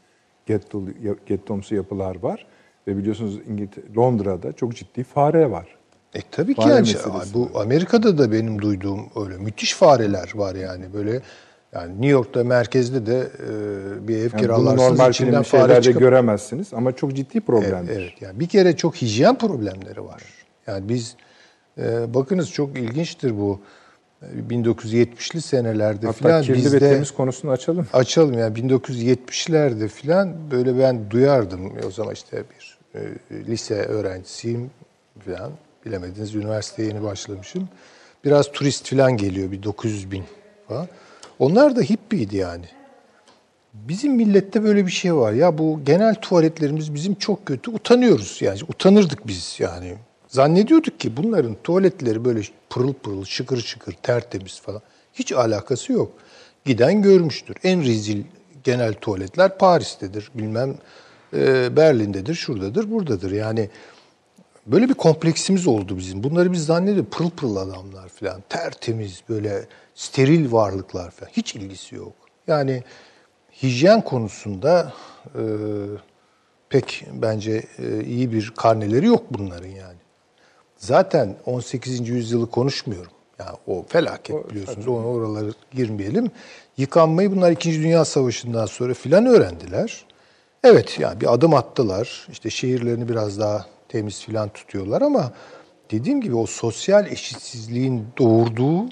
getto, 0.47 0.83
gettomsu 1.27 1.75
yapılar 1.75 2.23
var. 2.23 2.47
Ve 2.87 2.97
biliyorsunuz 2.97 3.41
İngiltere, 3.49 3.85
Londra'da 3.97 4.53
çok 4.53 4.77
ciddi 4.77 5.05
fare 5.05 5.51
var. 5.51 5.67
E 6.15 6.21
tabii 6.31 6.55
ki 6.55 6.69
yani 6.69 6.89
bu 7.35 7.51
Amerika'da 7.55 8.19
da 8.19 8.33
benim 8.33 8.63
duyduğum 8.63 9.01
öyle 9.17 9.37
müthiş 9.37 9.75
fareler 9.75 10.33
var 10.35 10.55
yani 10.55 10.85
böyle 10.95 11.23
yani 11.73 11.93
New 11.93 12.07
York'ta 12.07 12.45
merkezde 12.45 13.07
de 13.07 13.19
e, 13.19 14.09
bir 14.09 14.17
ev 14.17 14.21
yani 14.23 14.41
kiralarsınız 14.41 14.91
normal 14.91 15.11
içinden 15.11 15.43
fare 15.43 15.83
çıkıp... 15.83 16.01
göremezsiniz 16.01 16.75
ama 16.75 16.93
çok 16.93 17.15
ciddi 17.15 17.41
problemdir. 17.41 17.93
Evet, 17.93 18.03
evet 18.03 18.23
yani 18.23 18.41
bir 18.41 18.47
kere 18.47 18.77
çok 18.77 18.97
hijyen 18.97 19.39
problemleri 19.39 20.05
var. 20.05 20.23
Yani 20.67 20.89
biz 20.89 21.17
e, 21.79 22.15
bakınız 22.15 22.51
çok 22.51 22.79
ilginçtir 22.79 23.39
bu 23.39 23.61
1970'li 24.23 25.41
senelerde 25.41 26.07
Hatta 26.07 26.19
falan 26.19 26.43
kirli 26.43 26.57
bizde, 26.57 26.77
ve 26.77 26.79
temiz 26.79 27.11
konusunu 27.11 27.51
açalım. 27.51 27.87
Açalım 27.93 28.39
yani 28.39 28.59
1970'lerde 28.59 29.89
falan 29.89 30.51
böyle 30.51 30.79
ben 30.79 31.11
duyardım 31.11 31.73
o 31.87 31.91
zaman 31.91 32.15
işte 32.15 32.45
bir 32.51 32.79
e, 33.01 33.45
lise 33.47 33.75
öğrencisiyim 33.75 34.71
falan 35.27 35.53
bilemediniz 35.87 36.35
üniversiteye 36.35 36.89
yeni 36.89 37.03
başlamışım. 37.03 37.69
Biraz 38.25 38.53
turist 38.53 38.91
falan 38.91 39.17
geliyor 39.17 39.53
bir 39.53 39.63
900 39.63 40.11
bin 40.11 40.25
falan. 40.69 40.89
Onlar 41.39 41.77
da 41.77 41.81
hippiydi 41.81 42.37
yani. 42.37 42.65
Bizim 43.75 44.15
millette 44.15 44.65
böyle 44.65 44.87
bir 44.87 44.91
şey 44.91 45.15
var. 45.15 45.33
Ya 45.33 45.59
bu 45.59 45.81
genel 45.87 46.15
tuvaletlerimiz 46.15 46.95
bizim 46.95 47.15
çok 47.15 47.47
kötü. 47.47 47.71
Utanıyoruz 47.71 48.39
yani. 48.43 48.59
Utanırdık 48.69 49.27
biz 49.27 49.57
yani. 49.59 49.95
Zannediyorduk 50.31 51.01
ki 51.01 51.17
bunların 51.17 51.57
tuvaletleri 51.65 52.25
böyle 52.25 52.41
pırıl 52.71 52.93
pırıl, 52.93 53.25
şıkır 53.25 53.61
şıkır, 53.61 53.93
tertemiz 53.93 54.61
falan. 54.61 54.83
Hiç 55.15 55.33
alakası 55.33 55.93
yok. 55.93 56.13
Giden 56.65 57.03
görmüştür. 57.03 57.57
En 57.65 57.85
rezil 57.85 58.25
genel 58.65 58.95
tuvaletler 58.95 59.59
Paris'tedir. 59.59 60.31
Bilmem 60.35 60.75
e, 61.35 61.77
Berlin'dedir, 61.77 62.35
şuradadır, 62.35 62.91
buradadır. 62.91 63.31
Yani 63.31 63.71
böyle 64.67 64.89
bir 64.89 64.95
kompleksimiz 64.95 65.67
oldu 65.67 65.97
bizim. 65.97 66.23
Bunları 66.23 66.53
biz 66.53 66.67
zannediyoruz 66.67 67.11
pırıl 67.11 67.31
pırıl 67.31 67.57
adamlar 67.57 68.09
falan. 68.09 68.43
Tertemiz 68.49 69.23
böyle 69.29 69.67
steril 69.95 70.53
varlıklar 70.53 71.11
falan. 71.11 71.31
Hiç 71.33 71.55
ilgisi 71.55 71.95
yok. 71.95 72.15
Yani 72.47 72.83
hijyen 73.63 74.01
konusunda 74.01 74.93
e, 75.35 75.43
pek 76.69 77.05
bence 77.13 77.63
e, 77.79 78.05
iyi 78.05 78.33
bir 78.33 78.53
karneleri 78.57 79.07
yok 79.07 79.23
bunların 79.31 79.69
yani. 79.69 79.90
Zaten 80.81 81.37
18. 81.47 82.09
yüzyılı 82.09 82.51
konuşmuyorum. 82.51 83.13
Yani 83.39 83.57
o 83.67 83.85
felaket 83.89 84.51
biliyorsunuz. 84.51 84.89
O, 84.89 84.93
oraları 84.93 85.53
girmeyelim. 85.73 86.31
Yıkanmayı 86.77 87.37
bunlar 87.37 87.51
2. 87.51 87.83
Dünya 87.83 88.05
Savaşı'ndan 88.05 88.67
sonra 88.67 88.95
filan 88.95 89.27
öğrendiler. 89.27 90.05
Evet 90.65 90.99
yani 90.99 91.21
bir 91.21 91.35
adım 91.35 91.55
attılar. 91.55 92.27
İşte 92.33 92.51
şehirlerini 92.51 93.09
biraz 93.09 93.41
daha 93.41 93.67
temiz 93.89 94.21
filan 94.21 94.49
tutuyorlar 94.49 95.03
ama 95.03 95.33
dediğim 95.91 96.21
gibi 96.21 96.37
o 96.37 96.47
sosyal 96.47 97.07
eşitsizliğin 97.07 98.07
doğurduğu 98.19 98.89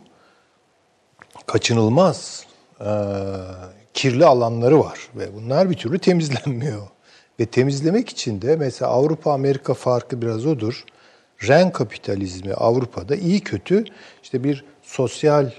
kaçınılmaz 1.46 2.46
e, 2.81 2.90
kirli 3.94 4.27
alanları 4.27 4.81
var 4.81 4.98
ve 5.16 5.35
bunlar 5.35 5.70
bir 5.70 5.77
türlü 5.77 5.98
temizlenmiyor. 5.98 6.83
Ve 7.40 7.46
temizlemek 7.46 8.09
için 8.09 8.42
de 8.42 8.57
mesela 8.57 8.90
Avrupa-Amerika 8.90 9.74
farkı 9.74 10.22
biraz 10.22 10.46
odur. 10.46 10.85
Ren 11.42 11.72
kapitalizmi 11.72 12.55
Avrupa'da 12.55 13.16
iyi 13.16 13.40
kötü 13.40 13.85
işte 14.22 14.44
bir 14.44 14.64
sosyal 14.83 15.51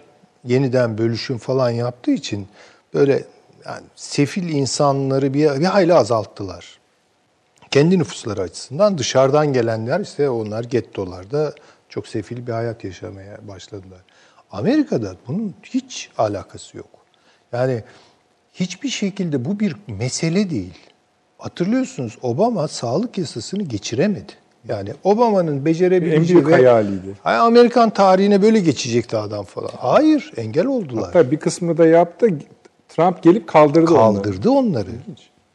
yeniden 0.44 0.98
bölüşüm 0.98 1.38
falan 1.38 1.70
yaptığı 1.70 2.12
için 2.12 2.48
böyle 2.94 3.24
yani 3.66 3.86
sefil 3.96 4.50
insanları 4.50 5.34
bir, 5.34 5.60
bir 5.60 5.66
hayli 5.66 5.94
azalttılar. 5.94 6.80
Kendi 7.72 8.00
nüfusları 8.00 8.42
açısından 8.42 8.98
dışarıdan 8.98 9.54
gelenler 9.54 10.00
ise 10.00 10.30
onlar 10.30 10.64
gettolarda 10.64 11.54
çok 11.90 12.08
sefil 12.08 12.48
bir 12.48 12.52
hayat 12.52 12.84
yaşamaya 12.84 13.48
başladılar. 13.48 14.00
Amerika'da 14.52 15.16
bunun 15.28 15.56
hiç 15.64 16.10
alakası 16.18 16.78
yok. 16.78 16.90
Yani 17.54 17.84
hiçbir 18.54 18.90
şekilde 18.90 19.46
bu 19.46 19.60
bir 19.60 19.76
mesele 19.88 20.50
değil. 20.50 20.80
Hatırlıyorsunuz 21.38 22.18
Obama 22.22 22.68
sağlık 22.68 23.18
yasasını 23.18 23.64
geçiremedi. 23.64 24.34
Yani 24.70 24.90
Obama'nın 25.04 25.66
becerebileceği 25.66 26.20
en 26.20 26.28
büyük 26.28 26.48
ve 26.48 26.52
hayaliydi. 26.52 27.16
Amerikan 27.24 27.90
tarihine 27.90 28.42
böyle 28.42 28.60
geçecekti 28.60 29.18
adam 29.18 29.46
falan. 29.46 29.70
Hayır, 29.78 30.34
engel 30.38 30.66
oldular. 30.66 31.06
Hatta 31.06 31.32
bir 31.32 31.38
kısmı 31.38 31.78
da 31.78 31.86
yaptı. 31.86 32.30
Trump 32.90 33.24
gelip 33.24 33.48
kaldırdı, 33.48 33.86
kaldırdı 33.86 34.50
onları. 34.50 34.68
onları. 34.68 34.90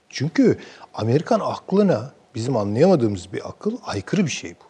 Çünkü 0.09 0.59
Amerikan 0.95 1.41
aklına 1.41 2.13
bizim 2.35 2.57
anlayamadığımız 2.57 3.33
bir 3.33 3.49
akıl 3.49 3.77
aykırı 3.87 4.25
bir 4.27 4.31
şey 4.31 4.51
bu. 4.51 4.65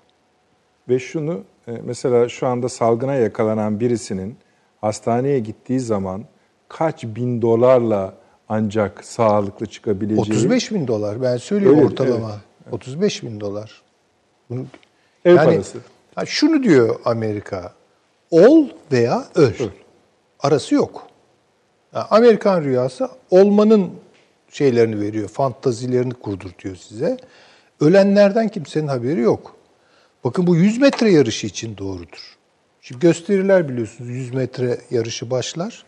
Ve 0.92 0.98
şunu 0.98 1.40
e, 1.68 1.72
mesela 1.84 2.28
şu 2.28 2.46
anda 2.46 2.68
salgına 2.68 3.14
yakalanan 3.14 3.80
birisinin 3.80 4.36
hastaneye 4.80 5.38
gittiği 5.38 5.80
zaman 5.80 6.24
kaç 6.68 7.04
bin 7.04 7.42
dolarla 7.42 8.14
ancak 8.48 9.04
sağlıklı 9.04 9.66
çıkabileceği... 9.66 10.20
35 10.20 10.72
bin 10.72 10.86
dolar 10.86 11.22
ben 11.22 11.36
söylüyorum 11.36 11.78
Öyle, 11.78 11.88
ortalama. 11.88 12.40
Evet. 12.64 12.74
35 12.74 13.22
bin 13.22 13.40
dolar. 13.40 13.83
Ev 15.24 15.36
yani, 15.36 15.44
parası. 15.44 15.78
Şunu 16.26 16.62
diyor 16.62 17.00
Amerika. 17.04 17.72
Ol 18.30 18.68
veya 18.92 19.24
öl. 19.34 19.52
öl. 19.60 19.68
Arası 20.40 20.74
yok. 20.74 21.08
Yani 21.94 22.06
Amerikan 22.10 22.64
rüyası 22.64 23.08
olmanın 23.30 23.90
şeylerini 24.50 25.00
veriyor, 25.00 25.28
fantazilerini 25.28 26.14
kurdurtuyor 26.14 26.76
size. 26.76 27.16
Ölenlerden 27.80 28.48
kimsenin 28.48 28.88
haberi 28.88 29.20
yok. 29.20 29.56
Bakın 30.24 30.46
bu 30.46 30.56
100 30.56 30.78
metre 30.78 31.12
yarışı 31.12 31.46
için 31.46 31.76
doğrudur. 31.76 32.36
Şimdi 32.80 33.00
gösteriler 33.00 33.68
biliyorsunuz 33.68 34.10
100 34.10 34.34
metre 34.34 34.78
yarışı 34.90 35.30
başlar. 35.30 35.84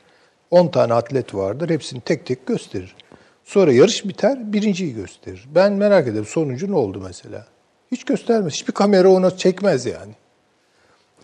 10 0.51 0.69
tane 0.69 0.95
atlet 0.95 1.35
vardır. 1.35 1.71
Hepsini 1.71 2.01
tek 2.01 2.27
tek 2.27 2.47
gösterir. 2.47 2.97
Sonra 3.45 3.73
yarış 3.73 4.05
biter, 4.05 4.53
birinciyi 4.53 4.95
gösterir. 4.95 5.49
Ben 5.55 5.73
merak 5.73 6.09
ederim 6.09 6.25
sonuncu 6.25 6.71
ne 6.71 6.77
oldu 6.77 7.01
mesela? 7.05 7.47
Hiç 7.93 8.05
göstermez. 8.05 8.53
Hiçbir 8.53 8.73
kamera 8.73 9.09
ona 9.09 9.37
çekmez 9.37 9.87
yani. 9.87 10.15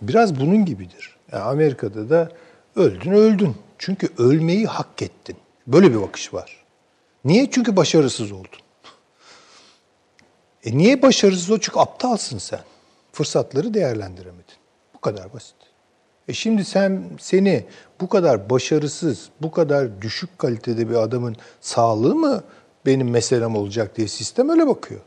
Biraz 0.02 0.40
bunun 0.40 0.64
gibidir. 0.64 1.16
Yani 1.32 1.42
Amerika'da 1.42 2.10
da 2.10 2.32
öldün 2.76 3.12
öldün. 3.12 3.56
Çünkü 3.78 4.08
ölmeyi 4.18 4.66
hak 4.66 5.02
ettin. 5.02 5.36
Böyle 5.66 5.90
bir 5.90 6.00
bakış 6.00 6.34
var. 6.34 6.64
Niye? 7.24 7.50
Çünkü 7.50 7.76
başarısız 7.76 8.32
oldun. 8.32 8.60
E 10.64 10.78
niye 10.78 11.02
başarısız 11.02 11.50
oldun? 11.50 11.60
Çünkü 11.60 11.78
aptalsın 11.78 12.38
sen. 12.38 12.60
Fırsatları 13.12 13.74
değerlendiremedin. 13.74 14.54
Bu 14.94 15.00
kadar 15.00 15.32
basit. 15.32 15.54
E 16.28 16.32
şimdi 16.32 16.64
sen 16.64 17.02
seni 17.20 17.64
bu 18.00 18.08
kadar 18.08 18.50
başarısız, 18.50 19.28
bu 19.40 19.50
kadar 19.50 20.02
düşük 20.02 20.38
kalitede 20.38 20.90
bir 20.90 20.94
adamın 20.94 21.36
sağlığı 21.60 22.14
mı 22.14 22.44
benim 22.86 23.10
meselem 23.10 23.56
olacak 23.56 23.96
diye 23.96 24.08
sistem 24.08 24.48
öyle 24.48 24.66
bakıyor. 24.66 25.00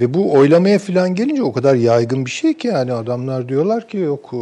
Ve 0.00 0.14
bu 0.14 0.32
oylamaya 0.32 0.78
falan 0.78 1.14
gelince 1.14 1.42
o 1.42 1.52
kadar 1.52 1.74
yaygın 1.74 2.24
bir 2.24 2.30
şey 2.30 2.54
ki 2.54 2.68
yani 2.68 2.92
adamlar 2.92 3.48
diyorlar 3.48 3.88
ki 3.88 3.96
yok 3.96 4.30
e, 4.32 4.36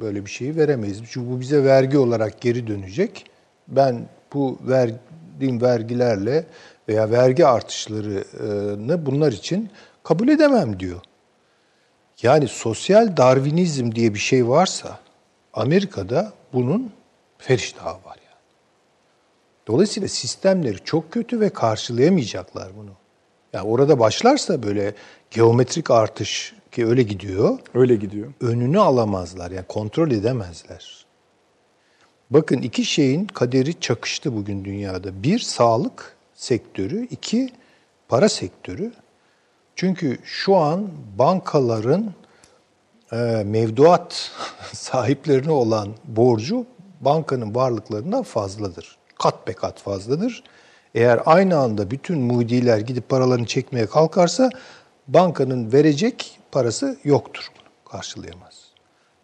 böyle 0.00 0.24
bir 0.24 0.30
şeyi 0.30 0.56
veremeyiz. 0.56 1.02
Çünkü 1.10 1.30
bu 1.30 1.40
bize 1.40 1.64
vergi 1.64 1.98
olarak 1.98 2.40
geri 2.40 2.66
dönecek. 2.66 3.26
Ben 3.68 4.08
bu 4.34 4.58
verdiğim 4.62 5.62
vergilerle 5.62 6.46
veya 6.88 7.10
vergi 7.10 7.46
artışlarını 7.46 9.06
bunlar 9.06 9.32
için 9.32 9.70
kabul 10.02 10.28
edemem 10.28 10.80
diyor. 10.80 11.00
Yani 12.22 12.48
sosyal 12.48 13.16
darvinizm 13.16 13.92
diye 13.94 14.14
bir 14.14 14.18
şey 14.18 14.48
varsa 14.48 14.98
Amerika'da 15.52 16.32
bunun 16.52 16.92
feriştahı 17.38 17.94
var 17.94 18.16
yani. 18.16 18.42
Dolayısıyla 19.66 20.08
sistemleri 20.08 20.78
çok 20.84 21.12
kötü 21.12 21.40
ve 21.40 21.48
karşılayamayacaklar 21.48 22.68
bunu. 22.76 22.90
Yani 23.54 23.68
orada 23.68 23.98
başlarsa 23.98 24.62
böyle 24.62 24.94
geometrik 25.30 25.90
artış 25.90 26.54
ki 26.72 26.86
öyle 26.86 27.02
gidiyor. 27.02 27.58
Öyle 27.74 27.96
gidiyor. 27.96 28.32
Önünü 28.40 28.80
alamazlar 28.80 29.50
yani 29.50 29.66
kontrol 29.66 30.10
edemezler. 30.10 31.06
Bakın 32.30 32.62
iki 32.62 32.84
şeyin 32.84 33.26
kaderi 33.26 33.80
çakıştı 33.80 34.36
bugün 34.36 34.64
dünyada. 34.64 35.22
Bir 35.22 35.38
sağlık 35.38 36.16
sektörü, 36.34 37.06
iki 37.10 37.52
para 38.08 38.28
sektörü. 38.28 38.92
Çünkü 39.76 40.18
şu 40.24 40.56
an 40.56 40.88
bankaların 41.18 42.12
e, 43.12 43.16
mevduat 43.46 44.30
sahiplerine 44.72 45.52
olan 45.52 45.88
borcu 46.04 46.66
bankanın 47.00 47.54
varlıklarından 47.54 48.22
fazladır. 48.22 48.96
Kat 49.18 49.48
be 49.48 49.52
kat 49.52 49.80
fazladır. 49.80 50.42
Eğer 50.94 51.20
aynı 51.26 51.58
anda 51.58 51.90
bütün 51.90 52.20
mudiler 52.20 52.78
gidip 52.78 53.08
paralarını 53.08 53.46
çekmeye 53.46 53.86
kalkarsa 53.86 54.50
bankanın 55.08 55.72
verecek 55.72 56.38
parası 56.52 56.96
yoktur 57.04 57.48
bunu 57.58 57.92
karşılayamaz. 57.92 58.64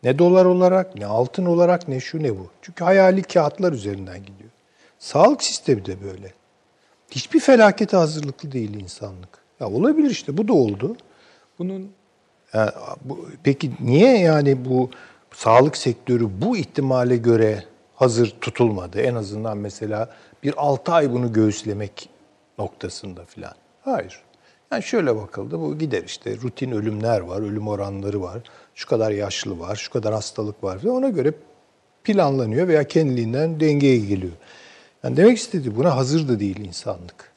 Ne 0.03 0.19
dolar 0.19 0.45
olarak, 0.45 0.95
ne 0.95 1.07
altın 1.07 1.47
olarak, 1.47 1.89
ne 1.89 2.01
şu 2.01 2.23
ne 2.23 2.39
bu. 2.39 2.47
Çünkü 2.63 2.85
hayali 2.85 3.23
kağıtlar 3.23 3.73
üzerinden 3.73 4.19
gidiyor. 4.19 4.51
Sağlık 4.99 5.43
sistemi 5.43 5.87
de 5.87 6.03
böyle. 6.03 6.33
Hiçbir 7.11 7.41
felakete 7.41 7.97
hazırlıklı 7.97 8.53
değil 8.53 8.75
insanlık. 8.75 9.29
Ya 9.61 9.69
olabilir 9.69 10.11
işte 10.11 10.37
bu 10.37 10.49
da 10.49 10.53
oldu. 10.53 10.97
Bunun 11.59 11.91
yani, 12.55 12.71
bu, 13.05 13.29
peki 13.43 13.71
niye 13.81 14.19
yani 14.19 14.65
bu 14.65 14.91
sağlık 15.35 15.77
sektörü 15.77 16.29
bu 16.41 16.57
ihtimale 16.57 17.17
göre 17.17 17.65
hazır 17.95 18.31
tutulmadı? 18.41 19.01
En 19.01 19.15
azından 19.15 19.59
mesela 19.59 20.09
bir 20.43 20.55
6 20.57 20.93
ay 20.93 21.13
bunu 21.13 21.33
göğüslemek 21.33 22.09
noktasında 22.59 23.25
filan. 23.25 23.55
Hayır. 23.83 24.23
Yani 24.73 24.83
şöyle 24.83 25.17
bakıldı 25.17 25.61
bu 25.61 25.79
gider 25.79 26.03
işte 26.05 26.37
rutin 26.37 26.71
ölümler 26.71 27.21
var, 27.21 27.41
ölüm 27.41 27.69
oranları 27.69 28.23
var. 28.23 28.39
Şu 28.75 28.89
kadar 28.89 29.11
yaşlı 29.11 29.59
var, 29.59 29.77
şu 29.77 29.93
kadar 29.93 30.15
hastalık 30.15 30.65
var 30.65 30.85
ve 30.85 30.91
ona 30.91 31.09
göre 31.09 31.33
planlanıyor 32.05 32.69
veya 32.69 32.85
kendiliğinden 32.85 33.61
dengeye 33.61 33.99
geliyor. 33.99 34.33
Yani 35.03 35.17
demek 35.17 35.39
istediği 35.39 35.77
buna 35.77 35.97
hazır 35.97 36.29
da 36.29 36.41
değil 36.41 36.59
insanlık. 36.59 37.33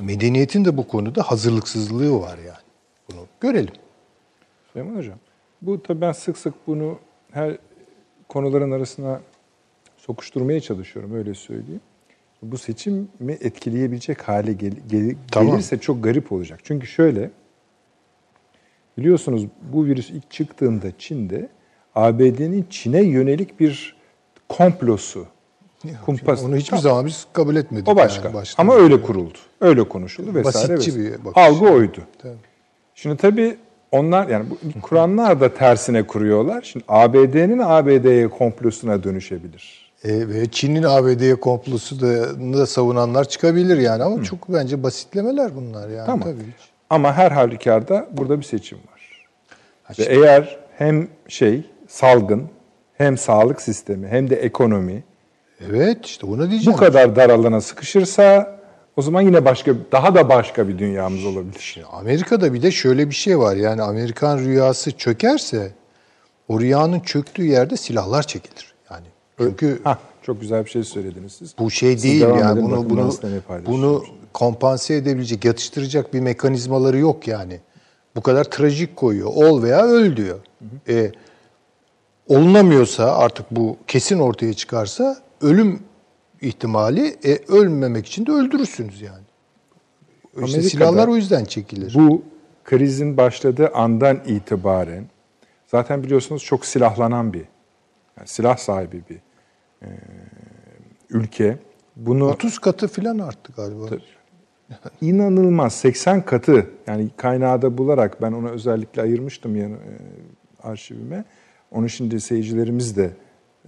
Medeniyetin 0.00 0.64
de 0.64 0.76
bu 0.76 0.88
konuda 0.88 1.22
hazırlıksızlığı 1.22 2.20
var 2.20 2.38
yani. 2.38 2.62
Bunu 3.10 3.26
görelim. 3.40 3.74
Süleyman 4.72 4.96
Hocam, 4.96 5.18
bu 5.62 5.82
tabii 5.82 6.00
ben 6.00 6.12
sık 6.12 6.38
sık 6.38 6.54
bunu 6.66 6.98
her 7.30 7.56
konuların 8.28 8.70
arasına 8.70 9.20
sokuşturmaya 10.06 10.60
çalışıyorum 10.60 11.14
öyle 11.14 11.34
söyleyeyim. 11.34 11.80
Bu 12.42 12.58
seçimi 12.58 13.32
etkileyebilecek 13.40 14.28
hale 14.28 14.52
gel, 14.52 14.72
gel, 14.88 15.14
tamam. 15.30 15.52
gelirse 15.52 15.78
çok 15.78 16.04
garip 16.04 16.32
olacak. 16.32 16.60
Çünkü 16.62 16.86
şöyle 16.86 17.30
biliyorsunuz 18.98 19.46
bu 19.72 19.86
virüs 19.86 20.10
ilk 20.10 20.30
çıktığında 20.30 20.86
Çin'de 20.98 21.48
ABD'nin 21.94 22.66
Çin'e 22.70 23.02
yönelik 23.02 23.60
bir 23.60 23.96
komplosu 24.48 25.26
kumpas. 26.04 26.44
Onu 26.44 26.56
hiçbir 26.56 26.70
tamam. 26.70 26.82
zaman 26.82 27.06
biz 27.06 27.26
kabul 27.32 27.56
etmedik. 27.56 27.88
O 27.88 27.96
başka. 27.96 28.28
Yani 28.28 28.46
Ama 28.58 28.74
öyle 28.74 29.02
kuruldu. 29.02 29.38
Öyle 29.60 29.88
konuşuldu 29.88 30.34
vesaire. 30.34 30.74
Basitçi 30.74 31.00
vesaire. 31.00 31.18
bir 31.18 31.24
bakış. 31.24 31.42
Algı 31.42 31.66
oydu. 31.66 32.00
Tabii. 32.18 32.36
Şimdi 32.94 33.16
tabii 33.16 33.56
onlar 33.90 34.28
yani 34.28 34.46
bu 34.50 34.80
kuranlar 34.80 35.40
da 35.40 35.54
tersine 35.54 36.06
kuruyorlar. 36.06 36.62
Şimdi 36.62 36.84
ABD'nin 36.88 37.58
ABD'ye 37.58 38.28
komplosuna 38.28 39.04
dönüşebilir. 39.04 39.91
E, 40.04 40.28
ve 40.28 40.50
Çin'in 40.50 40.82
ABD'ye 40.82 41.34
komplosu 41.34 42.00
da, 42.00 42.66
savunanlar 42.66 43.28
çıkabilir 43.28 43.78
yani 43.78 44.02
ama 44.02 44.16
Hı. 44.16 44.22
çok 44.22 44.48
bence 44.48 44.82
basitlemeler 44.82 45.56
bunlar 45.56 45.88
yani 45.88 46.06
tamam. 46.06 46.20
tabii. 46.20 46.52
Ama 46.90 47.12
her 47.12 47.30
halükarda 47.30 48.08
burada 48.12 48.38
bir 48.38 48.44
seçim 48.44 48.78
var. 48.78 49.26
Ha, 49.82 49.94
ve 49.98 50.02
eğer 50.02 50.58
hem 50.78 51.08
şey 51.28 51.64
salgın 51.88 52.48
hem 52.94 53.18
sağlık 53.18 53.62
sistemi 53.62 54.08
hem 54.08 54.30
de 54.30 54.36
ekonomi 54.36 55.02
Evet 55.70 56.06
işte 56.06 56.26
ona 56.26 56.50
diyeceğim. 56.50 56.78
Bu 56.78 56.80
kadar 56.80 57.16
dar 57.16 57.30
alana 57.30 57.60
sıkışırsa 57.60 58.58
o 58.96 59.02
zaman 59.02 59.20
yine 59.20 59.44
başka 59.44 59.72
daha 59.92 60.14
da 60.14 60.28
başka 60.28 60.68
bir 60.68 60.78
dünyamız 60.78 61.24
olabilir. 61.24 61.60
Şimdi 61.60 61.86
Amerika'da 61.86 62.54
bir 62.54 62.62
de 62.62 62.70
şöyle 62.70 63.10
bir 63.10 63.14
şey 63.14 63.38
var. 63.38 63.56
Yani 63.56 63.82
Amerikan 63.82 64.38
rüyası 64.38 64.92
çökerse 64.92 65.72
o 66.48 66.60
rüyanın 66.60 67.00
çöktüğü 67.00 67.44
yerde 67.44 67.76
silahlar 67.76 68.22
çekilir. 68.22 68.71
Çünkü 69.38 69.80
ha 69.84 69.98
çok 70.22 70.40
güzel 70.40 70.64
bir 70.64 70.70
şey 70.70 70.84
söylediniz 70.84 71.32
siz. 71.32 71.54
Bu 71.58 71.70
şey 71.70 71.92
siz 71.92 72.02
değil 72.02 72.20
yani 72.20 72.62
bunu 72.62 72.90
bunu 72.90 73.12
bunu 73.66 74.04
kompanse 74.32 74.94
edebilecek, 74.94 75.44
yatıştıracak 75.44 76.14
bir 76.14 76.20
mekanizmaları 76.20 76.98
yok 76.98 77.28
yani. 77.28 77.60
Bu 78.16 78.20
kadar 78.20 78.44
trajik 78.44 78.96
koyuyor. 78.96 79.30
Ol 79.34 79.62
veya 79.62 79.86
öl 79.86 80.16
diyor. 80.16 80.38
Hı 80.58 80.92
hı. 80.92 80.98
E, 80.98 81.12
olunamıyorsa 82.28 83.16
artık 83.16 83.46
bu 83.50 83.76
kesin 83.86 84.18
ortaya 84.18 84.54
çıkarsa 84.54 85.16
ölüm 85.40 85.80
ihtimali 86.40 87.16
e, 87.24 87.38
ölmemek 87.48 88.06
için 88.06 88.26
de 88.26 88.32
öldürürsünüz 88.32 89.00
yani. 89.00 89.24
İşte 90.44 90.62
silahlar 90.62 91.08
o 91.08 91.16
yüzden 91.16 91.44
çekilir. 91.44 91.94
Bu 91.94 92.22
krizin 92.64 93.16
başladığı 93.16 93.68
andan 93.74 94.20
itibaren 94.26 95.04
zaten 95.66 96.02
biliyorsunuz 96.02 96.44
çok 96.44 96.66
silahlanan 96.66 97.32
bir 97.32 97.44
yani 98.18 98.28
silah 98.28 98.56
sahibi 98.56 99.02
bir 99.10 99.20
e, 99.82 99.88
ülke. 101.10 101.58
Bunu 101.96 102.28
30 102.28 102.58
katı 102.58 102.88
falan 102.88 103.18
arttı 103.18 103.52
galiba. 103.56 103.86
Tabii, 103.86 104.02
inanılmaz 105.00 105.74
80 105.74 106.24
katı 106.24 106.70
yani 106.86 107.08
kaynağı 107.16 107.62
da 107.62 107.78
bularak 107.78 108.22
ben 108.22 108.32
ona 108.32 108.48
özellikle 108.48 109.02
ayırmıştım 109.02 109.56
yani, 109.56 109.74
e, 109.74 109.92
arşivime. 110.62 111.24
Onu 111.70 111.88
şimdi 111.88 112.20
seyircilerimiz 112.20 112.96
de 112.96 113.10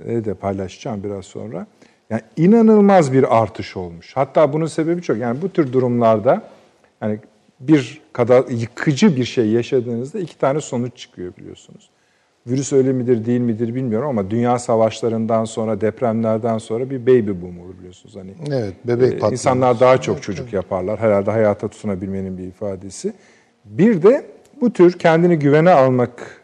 e, 0.04 0.24
de 0.24 0.34
paylaşacağım 0.34 1.04
biraz 1.04 1.24
sonra. 1.24 1.66
Yani 2.10 2.22
inanılmaz 2.36 3.12
bir 3.12 3.42
artış 3.42 3.76
olmuş. 3.76 4.12
Hatta 4.16 4.52
bunun 4.52 4.66
sebebi 4.66 5.02
çok. 5.02 5.18
Yani 5.18 5.42
bu 5.42 5.48
tür 5.48 5.72
durumlarda 5.72 6.42
yani 7.02 7.18
bir 7.60 8.02
kadar 8.12 8.44
yıkıcı 8.48 9.16
bir 9.16 9.24
şey 9.24 9.48
yaşadığınızda 9.48 10.18
iki 10.20 10.38
tane 10.38 10.60
sonuç 10.60 10.96
çıkıyor 10.96 11.36
biliyorsunuz. 11.36 11.90
Virüs 12.46 12.72
öyle 12.72 12.92
midir 12.92 13.24
değil 13.24 13.40
midir 13.40 13.74
bilmiyorum 13.74 14.08
ama 14.08 14.30
dünya 14.30 14.58
savaşlarından 14.58 15.44
sonra 15.44 15.80
depremlerden 15.80 16.58
sonra 16.58 16.90
bir 16.90 17.06
baby 17.06 17.42
boom 17.42 17.60
olur 17.60 17.78
biliyorsunuz. 17.78 18.16
Hani 18.16 18.34
evet, 18.48 18.74
bebek 18.84 19.08
e, 19.08 19.10
patlaması. 19.12 19.34
İnsanlar 19.34 19.80
daha 19.80 20.00
çok 20.00 20.22
çocuk 20.22 20.52
yaparlar. 20.52 21.00
Herhalde 21.00 21.30
hayata 21.30 21.68
tutunabilmenin 21.68 22.38
bir 22.38 22.44
ifadesi. 22.44 23.12
Bir 23.64 24.02
de 24.02 24.26
bu 24.60 24.72
tür 24.72 24.98
kendini 24.98 25.38
güvene 25.38 25.70
almak 25.70 26.42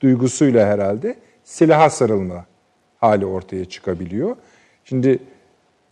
duygusuyla 0.00 0.66
herhalde 0.66 1.16
silaha 1.44 1.90
sarılma 1.90 2.46
hali 2.98 3.26
ortaya 3.26 3.64
çıkabiliyor. 3.64 4.36
Şimdi 4.84 5.18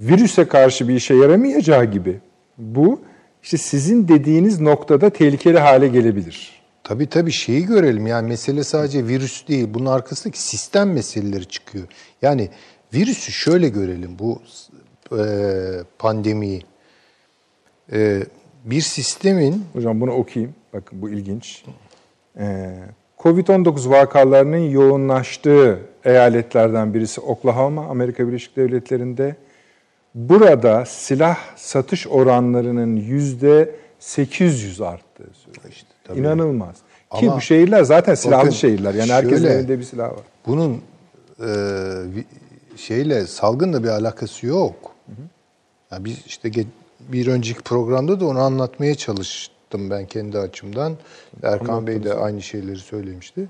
virüse 0.01 0.49
karşı 0.49 0.89
bir 0.89 0.95
işe 0.95 1.15
yaramayacağı 1.15 1.85
gibi 1.85 2.21
bu 2.59 3.01
işte 3.43 3.57
sizin 3.57 4.09
dediğiniz 4.09 4.61
noktada 4.61 5.11
tehlikeli 5.11 5.59
hale 5.59 5.89
gelebilir. 5.89 6.62
Tabii 6.93 7.07
tabii 7.07 7.33
şeyi 7.33 7.67
görelim 7.67 8.07
yani 8.07 8.29
mesele 8.29 8.65
sadece 8.65 9.07
virüs 9.07 9.49
değil 9.49 9.69
bunun 9.71 9.87
arkasındaki 9.87 10.43
sistem 10.43 10.93
meseleleri 10.93 11.45
çıkıyor. 11.45 11.85
Yani 12.23 12.49
virüsü 12.95 13.33
şöyle 13.33 13.69
görelim 13.69 14.19
bu 14.19 14.43
e, 15.19 15.25
pandemiyi. 15.99 16.63
E, 17.93 18.23
bir 18.65 18.81
sistemin... 18.81 19.65
Hocam 19.73 20.01
bunu 20.01 20.11
okuyayım. 20.11 20.55
Bakın 20.73 21.03
bu 21.03 21.11
ilginç. 21.11 21.65
E, 22.39 22.75
Covid-19 23.19 23.91
vakalarının 23.91 24.71
yoğunlaştığı 24.71 25.79
eyaletlerden 26.05 26.95
birisi 26.95 27.21
Oklahoma, 27.21 27.87
Amerika 27.87 28.29
Birleşik 28.29 28.57
Devletleri'nde. 28.57 29.37
Burada 30.15 30.85
silah 30.87 31.39
satış 31.57 32.07
oranlarının 32.07 32.97
yüzde 32.97 33.75
800 33.99 34.81
arttığı 34.81 35.31
söyleniyor. 35.35 35.73
İşte, 35.73 35.92
tabii. 36.05 36.19
İnanılmaz. 36.19 36.77
Ama 37.11 37.21
Ki 37.21 37.31
bu 37.37 37.41
şehirler 37.41 37.83
zaten 37.83 38.15
silahlı 38.15 38.43
bakın, 38.43 38.51
şehirler. 38.51 38.95
Yani 38.95 39.13
herkesin 39.13 39.43
şöyle, 39.43 39.59
elinde 39.59 39.79
bir 39.79 39.85
silah 39.85 40.11
var. 40.11 40.25
Bunun 40.47 40.83
e, 41.41 41.51
şeyle 42.77 43.27
salgınla 43.27 43.85
bir 43.85 43.89
alakası 43.89 44.47
yok. 44.47 44.75
Hı 45.07 45.13
hı. 45.13 45.27
Yani 45.91 46.05
biz 46.05 46.27
işte 46.27 46.51
bir 47.01 47.27
önceki 47.27 47.63
programda 47.63 48.21
da 48.21 48.27
onu 48.27 48.39
anlatmaya 48.39 48.95
çalıştık 48.95 49.63
baktım 49.73 49.91
ben 49.91 50.07
kendi 50.07 50.39
açımdan. 50.39 50.97
Erkan 51.43 51.87
Bey 51.87 52.05
de 52.05 52.15
aynı 52.15 52.43
şeyleri 52.43 52.79
söylemişti. 52.79 53.49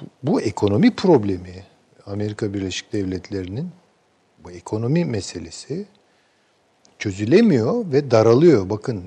Bu, 0.00 0.04
bu 0.22 0.40
ekonomi 0.40 0.90
problemi 0.90 1.64
Amerika 2.06 2.54
Birleşik 2.54 2.92
Devletleri'nin 2.92 3.70
bu 4.44 4.50
ekonomi 4.50 5.04
meselesi 5.04 5.86
çözülemiyor 6.98 7.92
ve 7.92 8.10
daralıyor. 8.10 8.70
Bakın 8.70 9.04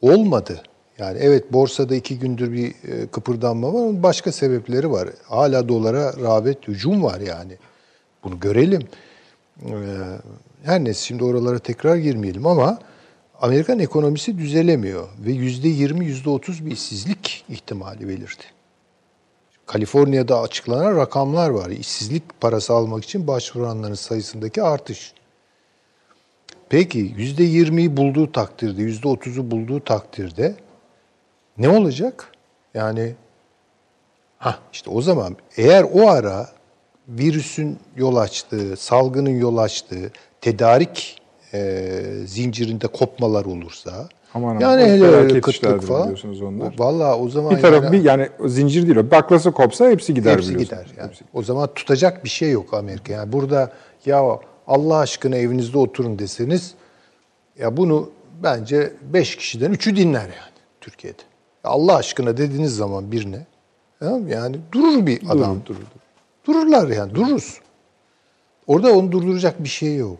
olmadı. 0.00 0.62
Yani 1.00 1.18
evet 1.20 1.52
borsada 1.52 1.94
iki 1.94 2.18
gündür 2.18 2.52
bir 2.52 2.68
e, 2.68 3.06
kıpırdanma 3.06 3.74
var 3.74 3.80
ama 3.80 4.02
başka 4.02 4.32
sebepleri 4.32 4.90
var. 4.90 5.08
Hala 5.24 5.68
dolara 5.68 6.12
rağbet, 6.22 6.68
hücum 6.68 7.02
var 7.02 7.20
yani. 7.20 7.52
Bunu 8.24 8.40
görelim. 8.40 8.82
Ee, 9.62 9.72
her 10.62 10.84
neyse 10.84 11.06
şimdi 11.06 11.24
oralara 11.24 11.58
tekrar 11.58 11.96
girmeyelim 11.96 12.46
ama 12.46 12.78
Amerikan 13.40 13.78
ekonomisi 13.78 14.38
düzelemiyor 14.38 15.08
ve 15.26 15.32
yüzde 15.32 15.68
yirmi, 15.68 16.06
yüzde 16.06 16.30
otuz 16.30 16.66
bir 16.66 16.70
işsizlik 16.70 17.44
ihtimali 17.48 18.08
belirdi. 18.08 18.44
Kaliforniya'da 19.66 20.40
açıklanan 20.40 20.96
rakamlar 20.96 21.50
var. 21.50 21.70
İşsizlik 21.70 22.40
parası 22.40 22.72
almak 22.72 23.04
için 23.04 23.26
başvuranların 23.26 23.94
sayısındaki 23.94 24.62
artış. 24.62 25.12
Peki 26.68 27.14
yüzde 27.16 27.42
yirmiyi 27.42 27.96
bulduğu 27.96 28.32
takdirde, 28.32 28.82
yüzde 28.82 29.08
otuzu 29.08 29.50
bulduğu 29.50 29.80
takdirde 29.80 30.54
ne 31.60 31.68
olacak? 31.68 32.32
Yani 32.74 33.14
ha 34.38 34.58
işte 34.72 34.90
o 34.90 35.02
zaman 35.02 35.36
eğer 35.56 35.86
o 35.92 36.08
ara 36.08 36.48
virüsün 37.08 37.78
yol 37.96 38.16
açtığı, 38.16 38.76
salgının 38.76 39.38
yol 39.38 39.56
açtığı 39.56 40.12
tedarik 40.40 41.22
e, 41.54 42.02
zincirinde 42.26 42.86
kopmalar 42.86 43.44
olursa 43.44 44.08
Aman 44.34 44.60
yani 44.60 44.82
hele 44.82 45.40
kıtlık 45.40 45.82
falan. 45.82 46.02
Biliyorsunuz 46.02 46.42
onlar. 46.42 46.74
Vallahi 46.78 47.14
o 47.14 47.28
zaman 47.28 47.56
bir 47.56 47.62
taraf 47.62 47.84
yani, 47.84 47.92
bir 47.92 48.04
yani 48.04 48.28
zincir 48.46 48.86
değil 48.86 48.96
o. 48.96 49.10
Baklası 49.10 49.52
kopsa 49.52 49.90
hepsi 49.90 50.14
gider 50.14 50.32
hepsi 50.32 50.56
gider 50.56 50.86
yani. 50.98 51.08
Hepsi. 51.08 51.24
O 51.34 51.42
zaman 51.42 51.74
tutacak 51.74 52.24
bir 52.24 52.28
şey 52.28 52.50
yok 52.50 52.74
Amerika. 52.74 53.12
Yani 53.12 53.32
burada 53.32 53.72
ya 54.06 54.38
Allah 54.66 54.96
aşkına 54.96 55.36
evinizde 55.36 55.78
oturun 55.78 56.18
deseniz 56.18 56.74
ya 57.58 57.76
bunu 57.76 58.10
bence 58.42 58.92
beş 59.02 59.36
kişiden 59.36 59.72
üçü 59.72 59.96
dinler 59.96 60.20
yani 60.20 60.58
Türkiye'de. 60.80 61.22
Allah 61.64 61.96
aşkına 61.96 62.36
dediğiniz 62.36 62.76
zaman 62.76 63.12
birine 63.12 63.46
yani 64.26 64.56
durur 64.72 65.06
bir 65.06 65.22
adam. 65.28 65.56
Durur, 65.66 65.78
durur. 65.78 65.86
Dururlar 66.46 66.88
yani 66.88 67.14
dururuz. 67.14 67.60
Orada 68.66 68.92
onu 68.92 69.12
durduracak 69.12 69.64
bir 69.64 69.68
şey 69.68 69.96
yok. 69.96 70.18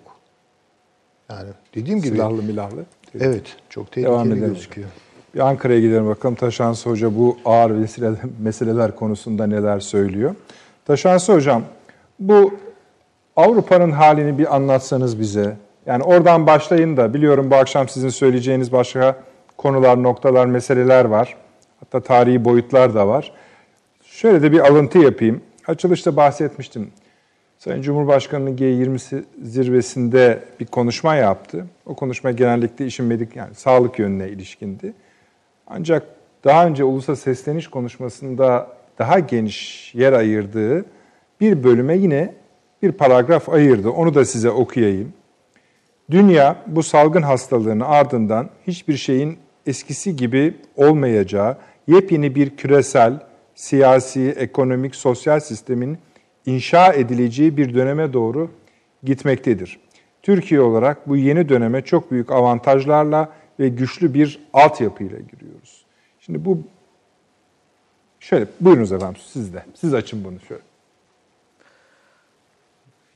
Yani 1.30 1.48
dediğim 1.74 2.02
gibi. 2.02 2.14
Silahlı 2.14 2.42
milahlı. 2.42 2.84
Evet 3.20 3.56
çok 3.68 3.92
tehlikeli 3.92 4.12
Devam 4.12 4.32
edelim. 4.32 4.48
gözüküyor. 4.48 4.88
Bir 5.34 5.40
Ankara'ya 5.40 5.80
gidelim 5.80 6.08
bakalım. 6.08 6.34
Taşansı 6.34 6.90
Hoca 6.90 7.16
bu 7.16 7.36
ağır 7.44 7.70
meseleler 8.40 8.96
konusunda 8.96 9.46
neler 9.46 9.80
söylüyor. 9.80 10.34
Taşansı 10.84 11.32
Hocam 11.32 11.62
bu 12.18 12.54
Avrupa'nın 13.36 13.90
halini 13.90 14.38
bir 14.38 14.54
anlatsanız 14.56 15.20
bize. 15.20 15.56
Yani 15.86 16.02
oradan 16.02 16.46
başlayın 16.46 16.96
da 16.96 17.14
biliyorum 17.14 17.50
bu 17.50 17.54
akşam 17.54 17.88
sizin 17.88 18.08
söyleyeceğiniz 18.08 18.72
başka 18.72 19.16
konular, 19.60 20.02
noktalar, 20.02 20.46
meseleler 20.46 21.04
var. 21.04 21.36
Hatta 21.80 22.00
tarihi 22.00 22.44
boyutlar 22.44 22.94
da 22.94 23.08
var. 23.08 23.32
Şöyle 24.04 24.42
de 24.42 24.52
bir 24.52 24.60
alıntı 24.60 24.98
yapayım. 24.98 25.40
Açılışta 25.66 26.16
bahsetmiştim. 26.16 26.90
Sayın 27.58 27.82
Cumhurbaşkanı'nın 27.82 28.56
G20 28.56 29.22
zirvesinde 29.42 30.44
bir 30.60 30.66
konuşma 30.66 31.14
yaptı. 31.14 31.66
O 31.86 31.94
konuşma 31.94 32.30
genellikle 32.30 32.86
işin 32.86 33.06
medik 33.06 33.36
yani 33.36 33.54
sağlık 33.54 33.98
yönüne 33.98 34.28
ilişkindi. 34.28 34.92
Ancak 35.66 36.06
daha 36.44 36.66
önce 36.66 36.84
ulusa 36.84 37.16
sesleniş 37.16 37.68
konuşmasında 37.68 38.68
daha 38.98 39.18
geniş 39.18 39.90
yer 39.94 40.12
ayırdığı 40.12 40.84
bir 41.40 41.64
bölüme 41.64 41.96
yine 41.96 42.34
bir 42.82 42.92
paragraf 42.92 43.48
ayırdı. 43.48 43.90
Onu 43.90 44.14
da 44.14 44.24
size 44.24 44.50
okuyayım. 44.50 45.12
Dünya 46.10 46.56
bu 46.66 46.82
salgın 46.82 47.22
hastalığının 47.22 47.84
ardından 47.84 48.50
hiçbir 48.66 48.96
şeyin 48.96 49.38
eskisi 49.66 50.16
gibi 50.16 50.54
olmayacağı 50.76 51.56
yepyeni 51.86 52.34
bir 52.34 52.56
küresel, 52.56 53.20
siyasi, 53.54 54.34
ekonomik, 54.38 54.94
sosyal 54.94 55.40
sistemin 55.40 55.98
inşa 56.46 56.92
edileceği 56.92 57.56
bir 57.56 57.74
döneme 57.74 58.12
doğru 58.12 58.50
gitmektedir. 59.02 59.80
Türkiye 60.22 60.60
olarak 60.60 61.08
bu 61.08 61.16
yeni 61.16 61.48
döneme 61.48 61.82
çok 61.82 62.10
büyük 62.10 62.32
avantajlarla 62.32 63.32
ve 63.60 63.68
güçlü 63.68 64.14
bir 64.14 64.40
altyapıyla 64.52 65.18
giriyoruz. 65.18 65.84
Şimdi 66.20 66.44
bu 66.44 66.58
şöyle 68.20 68.46
buyurunuz 68.60 68.92
efendim 68.92 69.20
siz 69.26 69.54
de. 69.54 69.64
Siz 69.74 69.94
açın 69.94 70.24
bunu 70.24 70.40
şöyle. 70.40 70.69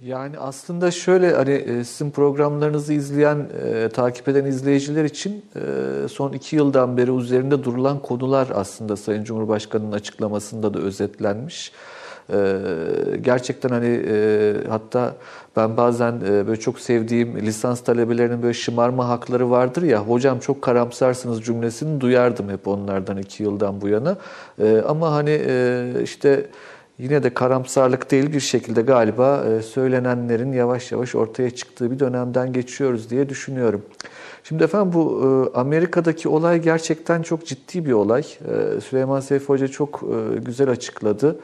Yani 0.00 0.38
aslında 0.38 0.90
şöyle 0.90 1.34
hani 1.34 1.50
e, 1.50 1.84
sizin 1.84 2.10
programlarınızı 2.10 2.92
izleyen, 2.92 3.48
e, 3.64 3.88
takip 3.88 4.28
eden 4.28 4.44
izleyiciler 4.44 5.04
için 5.04 5.44
e, 5.56 6.08
son 6.08 6.32
iki 6.32 6.56
yıldan 6.56 6.96
beri 6.96 7.10
üzerinde 7.10 7.64
durulan 7.64 7.98
konular 8.02 8.48
aslında 8.54 8.96
Sayın 8.96 9.24
Cumhurbaşkanı'nın 9.24 9.92
açıklamasında 9.92 10.74
da 10.74 10.78
özetlenmiş. 10.78 11.72
E, 12.32 12.56
gerçekten 13.20 13.68
hani 13.68 14.00
e, 14.08 14.54
hatta 14.68 15.14
ben 15.56 15.76
bazen 15.76 16.12
e, 16.12 16.46
böyle 16.46 16.60
çok 16.60 16.80
sevdiğim 16.80 17.36
lisans 17.36 17.80
talebelerinin 17.80 18.42
böyle 18.42 18.54
şımarma 18.54 19.08
hakları 19.08 19.50
vardır 19.50 19.82
ya 19.82 20.00
hocam 20.00 20.38
çok 20.38 20.62
karamsarsınız 20.62 21.42
cümlesini 21.42 22.00
duyardım 22.00 22.48
hep 22.48 22.68
onlardan 22.68 23.18
iki 23.18 23.42
yıldan 23.42 23.80
bu 23.80 23.88
yana. 23.88 24.16
E, 24.58 24.82
ama 24.88 25.12
hani 25.12 25.40
e, 25.46 25.86
işte 26.02 26.46
yine 26.98 27.22
de 27.22 27.34
karamsarlık 27.34 28.10
değil 28.10 28.32
bir 28.32 28.40
şekilde 28.40 28.82
galiba 28.82 29.44
e, 29.44 29.62
söylenenlerin 29.62 30.52
yavaş 30.52 30.92
yavaş 30.92 31.14
ortaya 31.14 31.50
çıktığı 31.50 31.90
bir 31.90 31.98
dönemden 31.98 32.52
geçiyoruz 32.52 33.10
diye 33.10 33.28
düşünüyorum. 33.28 33.82
Şimdi 34.44 34.64
efendim 34.64 34.92
bu 34.92 35.22
e, 35.54 35.58
Amerika'daki 35.58 36.28
olay 36.28 36.62
gerçekten 36.62 37.22
çok 37.22 37.46
ciddi 37.46 37.86
bir 37.86 37.92
olay. 37.92 38.20
E, 38.20 38.80
Süleyman 38.80 39.20
Seyfi 39.20 39.46
Hoca 39.46 39.68
çok 39.68 40.00
güzel 40.44 40.70
açıkladı. 40.70 41.40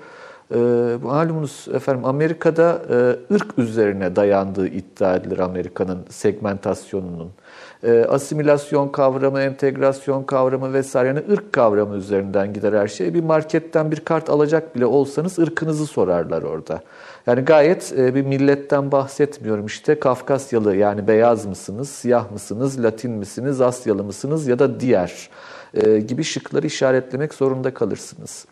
Malumunuz 1.02 1.68
efendim 1.74 2.04
Amerika'da 2.04 2.82
ırk 3.32 3.58
üzerine 3.58 4.16
dayandığı 4.16 4.66
iddia 4.66 5.16
edilir 5.16 5.38
Amerika'nın 5.38 5.98
segmentasyonunun. 6.08 7.30
E, 7.84 8.04
asimilasyon 8.04 8.88
kavramı, 8.88 9.40
entegrasyon 9.40 10.22
kavramı 10.22 10.72
vesaire 10.72 11.08
yani 11.08 11.22
ırk 11.30 11.52
kavramı 11.52 11.96
üzerinden 11.96 12.52
gider 12.52 12.72
her 12.72 12.88
şey. 12.88 13.14
Bir 13.14 13.22
marketten 13.22 13.90
bir 13.90 14.00
kart 14.00 14.30
alacak 14.30 14.76
bile 14.76 14.86
olsanız 14.86 15.38
ırkınızı 15.38 15.86
sorarlar 15.86 16.42
orada. 16.42 16.82
Yani 17.26 17.40
gayet 17.40 17.92
e, 17.98 18.14
bir 18.14 18.22
milletten 18.22 18.92
bahsetmiyorum 18.92 19.66
işte 19.66 20.00
Kafkasyalı 20.00 20.76
yani 20.76 21.08
beyaz 21.08 21.46
mısınız, 21.46 21.88
siyah 21.88 22.30
mısınız, 22.30 22.82
Latin 22.84 23.10
misiniz, 23.10 23.60
Asyalı 23.60 24.04
mısınız 24.04 24.46
ya 24.46 24.58
da 24.58 24.80
diğer 24.80 25.30
e, 25.74 26.00
gibi 26.00 26.24
şıkları 26.24 26.66
işaretlemek 26.66 27.34
zorunda 27.34 27.74
kalırsınız. 27.74 28.46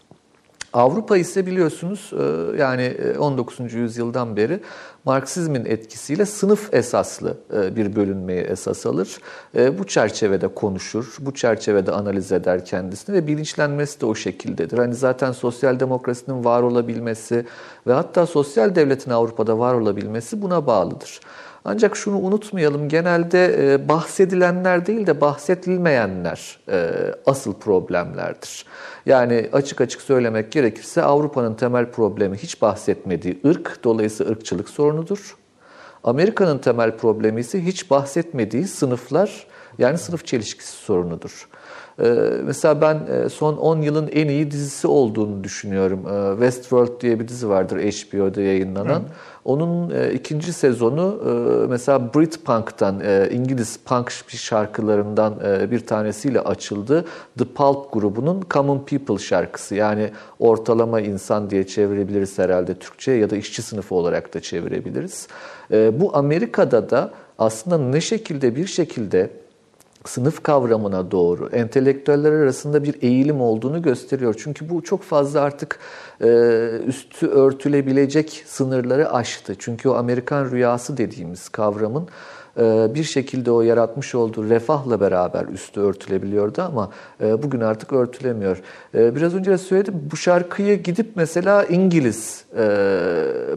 Avrupa 0.72 1.16
ise 1.16 1.46
biliyorsunuz 1.46 2.12
e, 2.12 2.56
yani 2.58 2.96
19. 3.18 3.60
E, 3.60 3.78
yüzyıldan 3.78 4.36
beri 4.36 4.60
Marksizmin 5.08 5.64
etkisiyle 5.64 6.26
sınıf 6.26 6.74
esaslı 6.74 7.36
e, 7.54 7.76
bir 7.76 7.96
bölünmeyi 7.96 8.40
esas 8.40 8.86
alır. 8.86 9.18
Bu 9.78 9.86
çerçevede 9.86 10.48
konuşur, 10.48 11.16
bu 11.20 11.34
çerçevede 11.34 11.92
analiz 11.92 12.32
eder 12.32 12.64
kendisini 12.64 13.16
ve 13.16 13.26
bilinçlenmesi 13.26 14.00
de 14.00 14.06
o 14.06 14.14
şekildedir. 14.14 14.78
Hani 14.78 14.94
zaten 14.94 15.32
sosyal 15.32 15.80
demokrasinin 15.80 16.44
var 16.44 16.62
olabilmesi 16.62 17.46
ve 17.86 17.92
hatta 17.92 18.26
sosyal 18.26 18.74
devletin 18.74 19.10
Avrupa'da 19.10 19.58
var 19.58 19.74
olabilmesi 19.74 20.42
buna 20.42 20.66
bağlıdır. 20.66 21.20
Ancak 21.70 21.96
şunu 21.96 22.18
unutmayalım, 22.18 22.88
genelde 22.88 23.88
bahsedilenler 23.88 24.86
değil 24.86 25.06
de 25.06 25.20
bahsedilmeyenler 25.20 26.60
asıl 27.26 27.54
problemlerdir. 27.54 28.64
Yani 29.06 29.48
açık 29.52 29.80
açık 29.80 30.02
söylemek 30.02 30.52
gerekirse 30.52 31.02
Avrupa'nın 31.02 31.54
temel 31.54 31.90
problemi 31.90 32.36
hiç 32.36 32.62
bahsetmediği 32.62 33.40
ırk, 33.46 33.84
dolayısıyla 33.84 34.32
ırkçılık 34.32 34.68
sorunudur. 34.68 35.36
Amerika'nın 36.04 36.58
temel 36.58 36.96
problemi 36.96 37.40
ise 37.40 37.64
hiç 37.64 37.90
bahsetmediği 37.90 38.64
sınıflar, 38.64 39.46
yani 39.78 39.98
sınıf 39.98 40.26
çelişkisi 40.26 40.72
sorunudur. 40.72 41.48
Ee, 42.02 42.30
mesela 42.44 42.80
ben 42.80 43.00
e, 43.12 43.28
son 43.28 43.56
10 43.56 43.82
yılın 43.82 44.08
en 44.12 44.28
iyi 44.28 44.50
dizisi 44.50 44.86
olduğunu 44.86 45.44
düşünüyorum. 45.44 46.00
Ee, 46.06 46.30
Westworld 46.30 47.00
diye 47.00 47.20
bir 47.20 47.28
dizi 47.28 47.48
vardır 47.48 47.78
HBO'da 47.78 48.40
yayınlanan. 48.40 49.00
Hı. 49.00 49.04
Onun 49.44 49.90
e, 49.90 50.12
ikinci 50.12 50.52
sezonu 50.52 51.20
e, 51.26 51.66
mesela 51.66 52.14
Britpunk'tan, 52.14 53.02
İngiliz 53.30 53.78
punk 53.84 54.10
şarkılarından 54.28 55.34
bir 55.70 55.86
tanesiyle 55.86 56.40
açıldı. 56.40 57.04
The 57.38 57.44
Pulp 57.44 57.92
grubunun 57.92 58.44
Common 58.50 58.78
People 58.78 59.18
şarkısı. 59.18 59.74
Yani 59.74 60.10
ortalama 60.38 61.00
insan 61.00 61.50
diye 61.50 61.66
çevirebiliriz 61.66 62.38
herhalde 62.38 62.74
Türkçe 62.74 63.12
ya 63.12 63.30
da 63.30 63.36
işçi 63.36 63.62
sınıfı 63.62 63.94
olarak 63.94 64.34
da 64.34 64.40
çevirebiliriz. 64.40 65.28
Bu 65.70 66.16
Amerika'da 66.16 66.90
da 66.90 67.10
aslında 67.38 67.78
ne 67.78 68.00
şekilde 68.00 68.56
bir 68.56 68.66
şekilde 68.66 69.30
sınıf 70.08 70.42
kavramına 70.42 71.10
doğru 71.10 71.48
entelektüeller 71.52 72.32
arasında 72.32 72.84
bir 72.84 73.02
eğilim 73.02 73.40
olduğunu 73.40 73.82
gösteriyor. 73.82 74.34
Çünkü 74.38 74.68
bu 74.68 74.82
çok 74.82 75.02
fazla 75.02 75.40
artık 75.40 75.78
e, 76.20 76.28
üstü 76.86 77.26
örtülebilecek 77.26 78.42
sınırları 78.46 79.12
aştı. 79.12 79.54
Çünkü 79.58 79.88
o 79.88 79.94
Amerikan 79.94 80.50
rüyası 80.50 80.96
dediğimiz 80.96 81.48
kavramın 81.48 82.08
bir 82.94 83.04
şekilde 83.04 83.50
o 83.50 83.62
yaratmış 83.62 84.14
olduğu 84.14 84.48
refahla 84.48 85.00
beraber 85.00 85.44
üstü 85.44 85.80
örtülebiliyordu 85.80 86.62
ama 86.62 86.90
e, 87.20 87.42
bugün 87.42 87.60
artık 87.60 87.92
örtülemiyor. 87.92 88.62
E, 88.94 89.16
biraz 89.16 89.34
önce 89.34 89.58
söyledim 89.58 90.08
bu 90.12 90.16
şarkıyı 90.16 90.82
gidip 90.82 91.06
mesela 91.14 91.64
İngiliz 91.64 92.44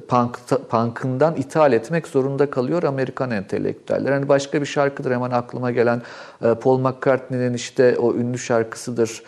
punk, 0.07 0.39
punk'ından 0.69 1.35
ithal 1.35 1.73
etmek 1.73 2.07
zorunda 2.07 2.49
kalıyor 2.49 2.83
Amerikan 2.83 3.31
entelektüeller. 3.31 4.11
Yani 4.11 4.29
başka 4.29 4.61
bir 4.61 4.65
şarkıdır 4.65 5.11
hemen 5.11 5.31
aklıma 5.31 5.71
gelen 5.71 6.01
Paul 6.61 6.79
McCartney'nin 6.79 7.53
işte 7.53 7.97
o 7.99 8.15
ünlü 8.15 8.37
şarkısıdır 8.37 9.23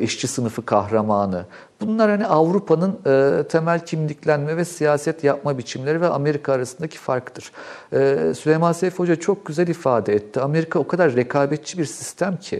işçi 0.00 0.28
sınıfı 0.28 0.64
kahramanı. 0.66 1.44
Bunlar 1.80 2.10
hani 2.10 2.26
Avrupa'nın 2.26 2.98
e, 3.06 3.42
temel 3.48 3.86
kimliklenme 3.86 4.56
ve 4.56 4.64
siyaset 4.64 5.24
yapma 5.24 5.58
biçimleri 5.58 6.00
ve 6.00 6.08
Amerika 6.08 6.52
arasındaki 6.52 6.98
farktır. 6.98 7.52
E, 7.92 8.32
Süleyman 8.34 8.72
Seyfi 8.72 8.96
Hoca 8.96 9.16
çok 9.16 9.46
güzel 9.46 9.68
ifade 9.68 10.14
etti. 10.14 10.40
Amerika 10.40 10.78
o 10.78 10.86
kadar 10.86 11.16
rekabetçi 11.16 11.78
bir 11.78 11.84
sistem 11.84 12.36
ki 12.36 12.56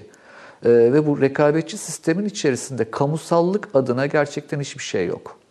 e, 0.65 0.71
ve 0.71 1.07
bu 1.07 1.21
rekabetçi 1.21 1.79
sistemin 1.79 2.25
içerisinde 2.25 2.91
kamusallık 2.91 3.69
adına 3.75 4.07
gerçekten 4.07 4.61
hiçbir 4.61 4.83
şey 4.83 5.07
yok. 5.07 5.44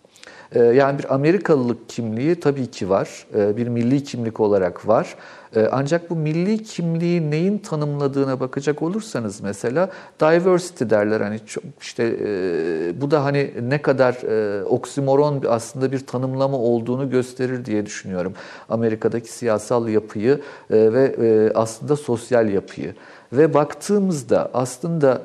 E, 0.55 0.59
yani 0.59 0.99
bir 0.99 1.13
Amerikalılık 1.13 1.89
kimliği 1.89 2.39
tabii 2.39 2.67
ki 2.67 2.89
var, 2.89 3.27
e, 3.35 3.57
bir 3.57 3.67
milli 3.67 4.03
kimlik 4.03 4.39
olarak 4.39 4.87
var. 4.87 5.15
Ee, 5.55 5.67
ancak 5.71 6.09
bu 6.09 6.15
milli 6.15 6.63
kimliği 6.63 7.31
neyin 7.31 7.57
tanımladığına 7.57 8.39
bakacak 8.39 8.81
olursanız 8.81 9.41
mesela 9.41 9.89
diversity 10.19 10.83
derler 10.89 11.21
hani 11.21 11.39
çok 11.45 11.63
işte 11.81 12.17
e, 12.25 13.01
bu 13.01 13.11
da 13.11 13.23
hani 13.23 13.51
ne 13.69 13.81
kadar 13.81 14.13
e, 14.13 14.63
oksimoron 14.63 15.43
aslında 15.49 15.91
bir 15.91 15.99
tanımlama 15.99 16.57
olduğunu 16.57 17.09
gösterir 17.09 17.65
diye 17.65 17.85
düşünüyorum. 17.85 18.33
Amerika'daki 18.69 19.31
siyasal 19.31 19.87
yapıyı 19.87 20.41
e, 20.71 20.93
ve 20.93 21.51
aslında 21.55 21.95
sosyal 21.95 22.49
yapıyı. 22.49 22.95
Ve 23.33 23.53
baktığımızda 23.53 24.49
aslında 24.53 25.21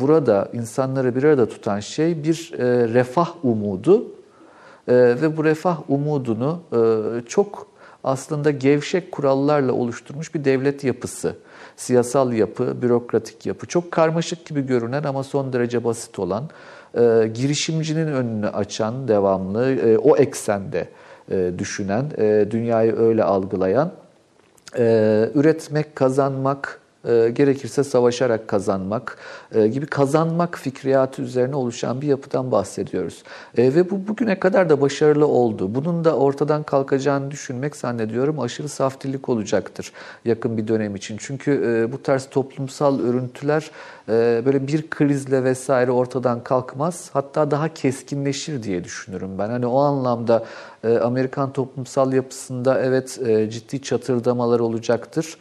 burada 0.00 0.48
insanları 0.52 1.16
bir 1.16 1.24
arada 1.24 1.48
tutan 1.48 1.80
şey 1.80 2.24
bir 2.24 2.52
refah 2.94 3.44
umudu 3.44 4.06
ve 4.88 5.36
bu 5.36 5.44
refah 5.44 5.90
umudunu 5.90 6.60
çok 7.26 7.66
aslında 8.04 8.50
gevşek 8.50 9.12
kurallarla 9.12 9.72
oluşturmuş 9.72 10.34
bir 10.34 10.44
devlet 10.44 10.84
yapısı. 10.84 11.36
Siyasal 11.76 12.32
yapı, 12.32 12.82
bürokratik 12.82 13.46
yapı. 13.46 13.66
Çok 13.66 13.90
karmaşık 13.90 14.46
gibi 14.46 14.66
görünen 14.66 15.02
ama 15.02 15.22
son 15.22 15.52
derece 15.52 15.84
basit 15.84 16.18
olan, 16.18 16.48
e, 16.94 17.30
girişimcinin 17.34 18.06
önünü 18.06 18.48
açan, 18.48 19.08
devamlı, 19.08 19.72
e, 19.74 19.98
o 19.98 20.16
eksende 20.16 20.88
e, 21.30 21.52
düşünen, 21.58 22.04
e, 22.18 22.46
dünyayı 22.50 22.96
öyle 22.96 23.24
algılayan, 23.24 23.92
e, 24.78 24.84
üretmek, 25.34 25.96
kazanmak, 25.96 26.80
e, 27.08 27.30
gerekirse 27.30 27.84
savaşarak 27.84 28.48
kazanmak 28.48 29.18
e, 29.54 29.66
gibi 29.66 29.86
kazanmak 29.86 30.58
fikriyatı 30.58 31.22
üzerine 31.22 31.56
oluşan 31.56 32.00
bir 32.00 32.06
yapıdan 32.06 32.52
bahsediyoruz. 32.52 33.22
E, 33.56 33.74
ve 33.74 33.90
bu 33.90 34.08
bugüne 34.08 34.40
kadar 34.40 34.70
da 34.70 34.80
başarılı 34.80 35.26
oldu. 35.26 35.74
Bunun 35.74 36.04
da 36.04 36.16
ortadan 36.16 36.62
kalkacağını 36.62 37.30
düşünmek 37.30 37.76
zannediyorum 37.76 38.40
aşırı 38.40 38.68
saftilik 38.68 39.28
olacaktır 39.28 39.92
yakın 40.24 40.56
bir 40.56 40.68
dönem 40.68 40.96
için. 40.96 41.16
Çünkü 41.20 41.88
bu 41.92 42.02
tarz 42.02 42.26
toplumsal 42.30 43.00
örüntüler 43.00 43.70
böyle 44.44 44.66
bir 44.66 44.90
krizle 44.90 45.44
vesaire 45.44 45.90
ortadan 45.90 46.44
kalkmaz. 46.44 47.10
Hatta 47.12 47.50
daha 47.50 47.68
keskinleşir 47.68 48.62
diye 48.62 48.84
düşünürüm 48.84 49.38
ben. 49.38 49.48
Hani 49.48 49.66
o 49.66 49.80
anlamda 49.80 50.44
Amerikan 51.02 51.52
toplumsal 51.52 52.12
yapısında 52.12 52.80
evet 52.80 53.20
ciddi 53.52 53.82
çatırdamalar 53.82 54.60
olacaktır. 54.60 55.36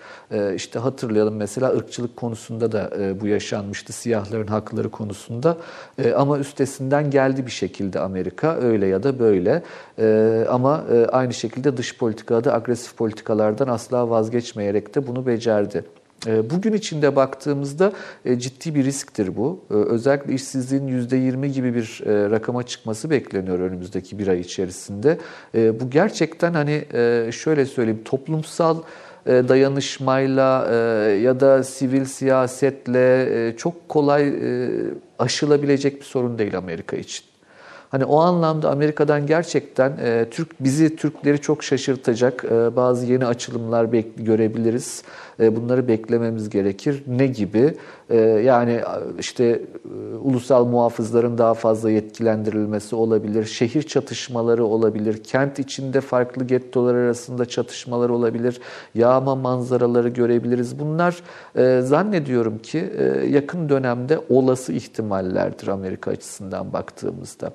İşte 0.56 0.80
hatırlayalım 0.80 1.36
mesela 1.36 1.70
ırkçılık 1.70 2.18
konusunda 2.18 2.72
da 2.72 2.92
bu 3.22 3.28
yaşanmıştı 3.28 3.94
siyahların 3.94 4.48
hakları 4.48 4.92
konusunda. 4.92 5.58
E, 5.98 6.14
ama 6.14 6.40
üstesinden 6.40 7.12
geldi 7.12 7.46
bir 7.46 7.52
şekilde 7.52 8.00
Amerika 8.00 8.56
öyle 8.56 8.88
ya 8.88 9.04
da 9.04 9.20
böyle. 9.20 9.64
E, 10.00 10.46
ama 10.50 10.84
e, 10.94 11.06
aynı 11.06 11.34
şekilde 11.34 11.78
dış 11.78 11.98
politikada 11.98 12.54
agresif 12.54 12.98
politikalardan 12.98 13.68
asla 13.68 14.10
vazgeçmeyerek 14.10 14.96
de 14.96 15.08
bunu 15.08 15.26
becerdi. 15.26 15.84
E, 16.28 16.50
bugün 16.50 16.74
içinde 16.74 17.16
baktığımızda 17.16 17.92
e, 18.26 18.40
ciddi 18.40 18.76
bir 18.76 18.86
risktir 18.86 19.38
bu. 19.38 19.60
E, 19.72 19.74
özellikle 19.74 20.34
işsizliğin 20.34 20.88
%20 20.88 21.48
gibi 21.48 21.76
bir 21.76 22.02
rakama 22.06 22.64
çıkması 22.64 23.10
bekleniyor 23.10 23.60
önümüzdeki 23.60 24.20
bir 24.20 24.28
ay 24.28 24.40
içerisinde. 24.40 25.18
Bu 25.54 25.90
gerçekten 25.90 26.54
hani 26.54 26.86
şöyle 27.32 27.66
söyleyeyim 27.66 28.02
toplumsal 28.06 28.78
e, 29.26 29.32
dayanışmayla 29.48 30.68
e, 30.72 30.76
ya 31.12 31.40
da 31.40 31.64
sivil 31.64 32.06
siyasetle 32.06 33.48
e, 33.48 33.58
çok 33.58 33.90
kolay 33.90 34.34
aşılabilecek 35.20 36.00
bir 36.00 36.06
sorun 36.06 36.38
değil 36.38 36.58
Amerika 36.58 36.98
için. 36.98 37.31
Hani 37.92 38.06
o 38.06 38.20
anlamda 38.20 38.72
Amerika'dan 38.72 39.26
gerçekten 39.26 39.98
e, 40.04 40.30
Türk 40.32 40.64
bizi 40.64 40.96
Türkleri 40.96 41.42
çok 41.42 41.64
şaşırtacak 41.64 42.46
e, 42.46 42.76
bazı 42.76 43.06
yeni 43.06 43.26
açılımlar 43.26 43.86
görebiliriz. 44.18 45.04
E, 45.40 45.56
bunları 45.56 45.88
beklememiz 45.88 46.50
gerekir. 46.50 47.04
Ne 47.08 47.28
gibi? 47.28 47.76
E, 48.10 48.18
yani 48.18 48.82
işte 49.20 49.44
e, 49.46 50.16
ulusal 50.16 50.66
muhafızların 50.66 51.38
daha 51.38 51.54
fazla 51.54 51.92
yetkilendirilmesi 51.92 52.96
olabilir, 52.96 53.46
şehir 53.46 53.84
çatışmaları 53.84 54.66
olabilir, 54.66 55.24
kent 55.24 55.60
içinde 55.60 56.02
farklı 56.02 56.46
gettolar 56.46 56.96
arasında 56.96 57.46
çatışmalar 57.46 58.10
olabilir, 58.10 58.62
yağma 58.96 59.36
manzaraları 59.36 60.10
görebiliriz. 60.10 60.80
Bunlar 60.80 61.24
e, 61.56 61.82
zannediyorum 61.82 62.60
ki 62.60 62.94
e, 62.98 63.04
yakın 63.28 63.70
dönemde 63.70 64.20
olası 64.30 64.74
ihtimallerdir 64.74 65.68
Amerika 65.68 66.12
açısından 66.12 66.74
baktığımızda. 66.74 67.52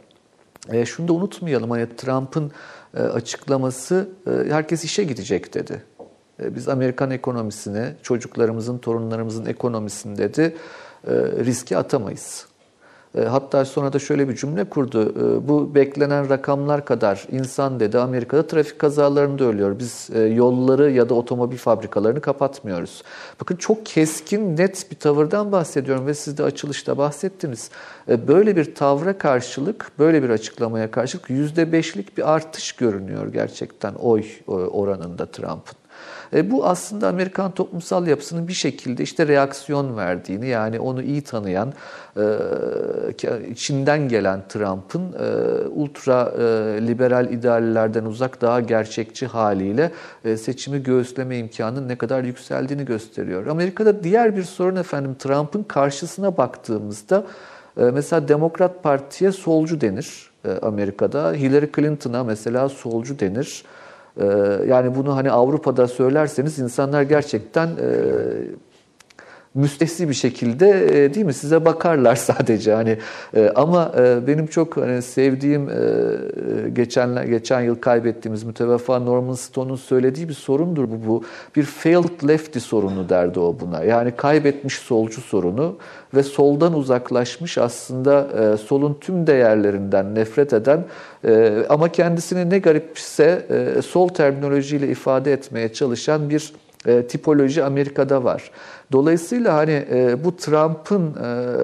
E, 0.72 0.86
şunu 0.86 1.08
da 1.08 1.12
unutmayalım 1.12 1.70
hani 1.70 1.96
Trump'ın 1.96 2.52
e, 2.96 3.00
açıklaması 3.00 4.08
e, 4.26 4.30
herkes 4.30 4.84
işe 4.84 5.04
gidecek 5.04 5.54
dedi. 5.54 5.82
E, 6.42 6.54
biz 6.54 6.68
Amerikan 6.68 7.10
ekonomisine, 7.10 7.94
çocuklarımızın, 8.02 8.78
torunlarımızın 8.78 9.46
ekonomisini 9.46 10.18
dedi 10.18 10.56
e, 11.06 11.12
riske 11.44 11.76
atamayız. 11.76 12.46
E, 13.16 13.20
hatta 13.24 13.64
sonra 13.64 13.92
da 13.92 13.98
şöyle 13.98 14.28
bir 14.28 14.36
cümle 14.36 14.64
kurdu. 14.64 15.12
E, 15.18 15.48
bu 15.48 15.74
beklenen 15.74 16.28
rakamlar 16.28 16.84
kadar 16.84 17.26
insan 17.32 17.80
dedi 17.80 17.98
Amerika'da 17.98 18.46
trafik 18.46 18.78
kazalarında 18.78 19.44
ölüyor. 19.44 19.78
Biz 19.78 20.08
e, 20.14 20.20
yolları 20.20 20.90
ya 20.90 21.08
da 21.08 21.14
otomobil 21.14 21.56
fabrikalarını 21.56 22.20
kapatmıyoruz. 22.20 23.02
Bakın 23.40 23.56
çok 23.56 23.86
keskin, 23.86 24.56
net 24.56 24.90
bir 24.90 24.96
tavırdan 24.96 25.52
bahsediyorum 25.52 26.06
ve 26.06 26.14
siz 26.14 26.38
de 26.38 26.42
açılışta 26.42 26.98
bahsettiniz. 26.98 27.70
Böyle 28.08 28.56
bir 28.56 28.74
tavra 28.74 29.18
karşılık, 29.18 29.92
böyle 29.98 30.22
bir 30.22 30.30
açıklamaya 30.30 30.90
karşılık 30.90 31.30
%5'lik 31.30 32.18
bir 32.18 32.34
artış 32.34 32.72
görünüyor 32.72 33.32
gerçekten 33.32 33.94
oy 33.94 34.24
oranında 34.46 35.26
Trump'ın. 35.26 35.85
E, 36.36 36.50
bu 36.50 36.66
aslında 36.66 37.08
Amerikan 37.08 37.50
toplumsal 37.50 38.06
yapısının 38.06 38.48
bir 38.48 38.52
şekilde 38.52 39.02
işte 39.02 39.26
reaksiyon 39.26 39.96
verdiğini 39.96 40.48
yani 40.48 40.80
onu 40.80 41.02
iyi 41.02 41.22
tanıyan 41.22 41.72
e, 42.16 42.22
içinden 43.50 44.08
gelen 44.08 44.40
Trump'ın 44.48 45.12
e, 45.12 45.26
ultra 45.68 46.32
e, 46.38 46.42
liberal 46.86 47.32
ideallerden 47.32 48.04
uzak 48.04 48.40
daha 48.40 48.60
gerçekçi 48.60 49.26
haliyle 49.26 49.90
e, 50.24 50.36
seçimi 50.36 50.82
göğüsleme 50.82 51.38
imkanının 51.38 51.88
ne 51.88 51.96
kadar 51.96 52.24
yükseldiğini 52.24 52.84
gösteriyor. 52.84 53.46
Amerika'da 53.46 54.04
diğer 54.04 54.36
bir 54.36 54.44
sorun 54.44 54.76
efendim 54.76 55.16
Trump'ın 55.18 55.62
karşısına 55.62 56.36
baktığımızda 56.36 57.24
e, 57.80 57.82
mesela 57.82 58.28
Demokrat 58.28 58.82
Parti'ye 58.82 59.32
solcu 59.32 59.80
denir 59.80 60.30
e, 60.44 60.50
Amerika'da. 60.50 61.32
Hillary 61.32 61.66
Clinton'a 61.76 62.24
mesela 62.24 62.68
solcu 62.68 63.18
denir. 63.18 63.64
Ee, 64.20 64.24
yani 64.68 64.94
bunu 64.94 65.16
hani 65.16 65.30
Avrupa'da 65.30 65.88
söylerseniz 65.88 66.58
insanlar 66.58 67.02
gerçekten 67.02 67.68
e, 67.68 67.88
müstesni 69.56 70.08
bir 70.08 70.14
şekilde 70.14 71.04
e, 71.04 71.14
değil 71.14 71.26
mi? 71.26 71.34
Size 71.34 71.64
bakarlar 71.64 72.16
sadece. 72.16 72.72
Hani 72.72 72.98
e, 73.36 73.52
ama 73.54 73.92
benim 74.26 74.46
çok 74.46 74.76
hani 74.76 75.02
sevdiğim 75.02 75.70
geçen 76.74 77.30
geçen 77.30 77.60
yıl 77.60 77.74
kaybettiğimiz 77.74 78.44
müteveffa 78.44 78.98
Norman 78.98 79.34
Stone'un 79.34 79.76
söylediği 79.76 80.28
bir 80.28 80.34
sorundur 80.34 80.84
bu 80.90 81.06
bu. 81.06 81.24
Bir 81.56 81.62
failed 81.62 82.28
lefty 82.28 82.58
sorunu 82.58 83.08
derdi 83.08 83.40
o 83.40 83.56
buna. 83.60 83.84
Yani 83.84 84.12
kaybetmiş 84.16 84.74
solcu 84.74 85.20
sorunu 85.20 85.76
ve 86.14 86.22
soldan 86.22 86.74
uzaklaşmış 86.74 87.58
aslında 87.58 88.26
solun 88.56 88.98
tüm 89.00 89.26
değerlerinden 89.26 90.14
nefret 90.14 90.52
eden 90.52 90.84
ama 91.68 91.88
kendisini 91.88 92.50
ne 92.50 92.58
garipse 92.58 93.46
e, 93.50 93.82
sol 93.82 94.08
terminolojiyle 94.08 94.88
ifade 94.88 95.32
etmeye 95.32 95.72
çalışan 95.72 96.30
bir 96.30 96.52
e, 96.86 97.06
tipoloji 97.06 97.64
Amerika'da 97.64 98.24
var. 98.24 98.50
Dolayısıyla 98.92 99.54
hani 99.54 99.86
e, 99.90 100.24
bu 100.24 100.36
Trump'ın 100.36 101.14
e, 101.24 101.56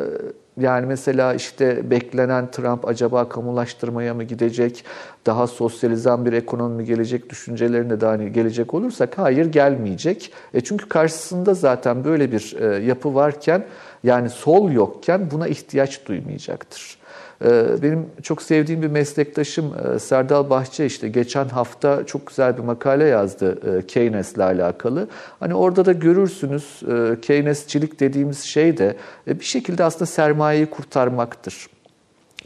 yani 0.60 0.86
mesela 0.86 1.34
işte 1.34 1.90
beklenen 1.90 2.50
Trump 2.50 2.88
acaba 2.88 3.28
kamulaştırmaya 3.28 4.14
mı 4.14 4.24
gidecek, 4.24 4.84
daha 5.26 5.46
sosyalizan 5.46 6.24
bir 6.24 6.32
ekonomi 6.32 6.84
gelecek 6.84 7.30
düşüncelerine 7.30 8.00
de 8.00 8.06
hani 8.06 8.32
gelecek 8.32 8.74
olursak 8.74 9.18
hayır 9.18 9.46
gelmeyecek. 9.46 10.32
E 10.54 10.60
çünkü 10.60 10.88
karşısında 10.88 11.54
zaten 11.54 12.04
böyle 12.04 12.32
bir 12.32 12.56
e, 12.60 12.84
yapı 12.84 13.14
varken 13.14 13.64
yani 14.04 14.30
sol 14.30 14.70
yokken 14.70 15.30
buna 15.30 15.48
ihtiyaç 15.48 16.06
duymayacaktır. 16.06 17.01
Ee, 17.44 17.82
benim 17.82 18.06
çok 18.22 18.42
sevdiğim 18.42 18.82
bir 18.82 18.88
meslektaşım 18.88 19.74
e, 19.94 19.98
Serdal 19.98 20.50
Bahçe 20.50 20.86
işte 20.86 21.08
geçen 21.08 21.48
hafta 21.48 22.06
çok 22.06 22.26
güzel 22.26 22.56
bir 22.56 22.62
makale 22.62 23.04
yazdı 23.04 23.78
e, 23.78 23.86
Keynes'le 23.86 24.38
alakalı. 24.38 25.08
Hani 25.40 25.54
orada 25.54 25.84
da 25.84 25.92
görürsünüz 25.92 26.82
e, 26.88 27.20
Keynesçilik 27.20 28.00
dediğimiz 28.00 28.40
şey 28.40 28.78
de 28.78 28.96
bir 29.26 29.44
şekilde 29.44 29.84
aslında 29.84 30.06
sermayeyi 30.06 30.66
kurtarmaktır 30.66 31.71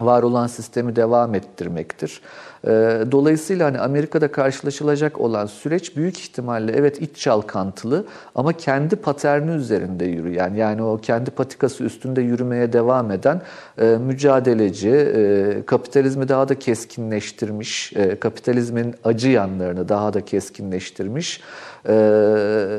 var 0.01 0.23
olan 0.23 0.47
sistemi 0.47 0.97
devam 0.97 1.35
ettirmektir. 1.35 2.21
Ee, 2.67 3.05
dolayısıyla 3.11 3.67
hani 3.67 3.79
Amerika'da 3.79 4.33
karşılaşılacak 4.33 5.21
olan 5.21 5.47
süreç 5.47 5.97
büyük 5.97 6.19
ihtimalle 6.19 6.73
evet 6.73 7.03
iç 7.03 7.17
çalkantılı 7.17 8.05
ama 8.35 8.53
kendi 8.53 8.97
paterni 8.97 9.51
üzerinde 9.51 10.05
yürüyen 10.05 10.55
yani 10.55 10.83
o 10.83 10.99
kendi 10.99 11.31
patikası 11.31 11.85
üstünde 11.85 12.23
yürümeye 12.23 12.73
devam 12.73 13.11
eden 13.11 13.43
e, 13.79 13.85
mücadeleci, 13.85 14.91
e, 14.91 15.63
kapitalizmi 15.67 16.29
daha 16.29 16.49
da 16.49 16.59
keskinleştirmiş, 16.59 17.93
e, 17.97 18.21
kapitalizmin 18.21 18.95
acı 19.05 19.29
yanlarını 19.29 19.89
daha 19.89 20.13
da 20.15 20.25
keskinleştirmiş 20.25 21.41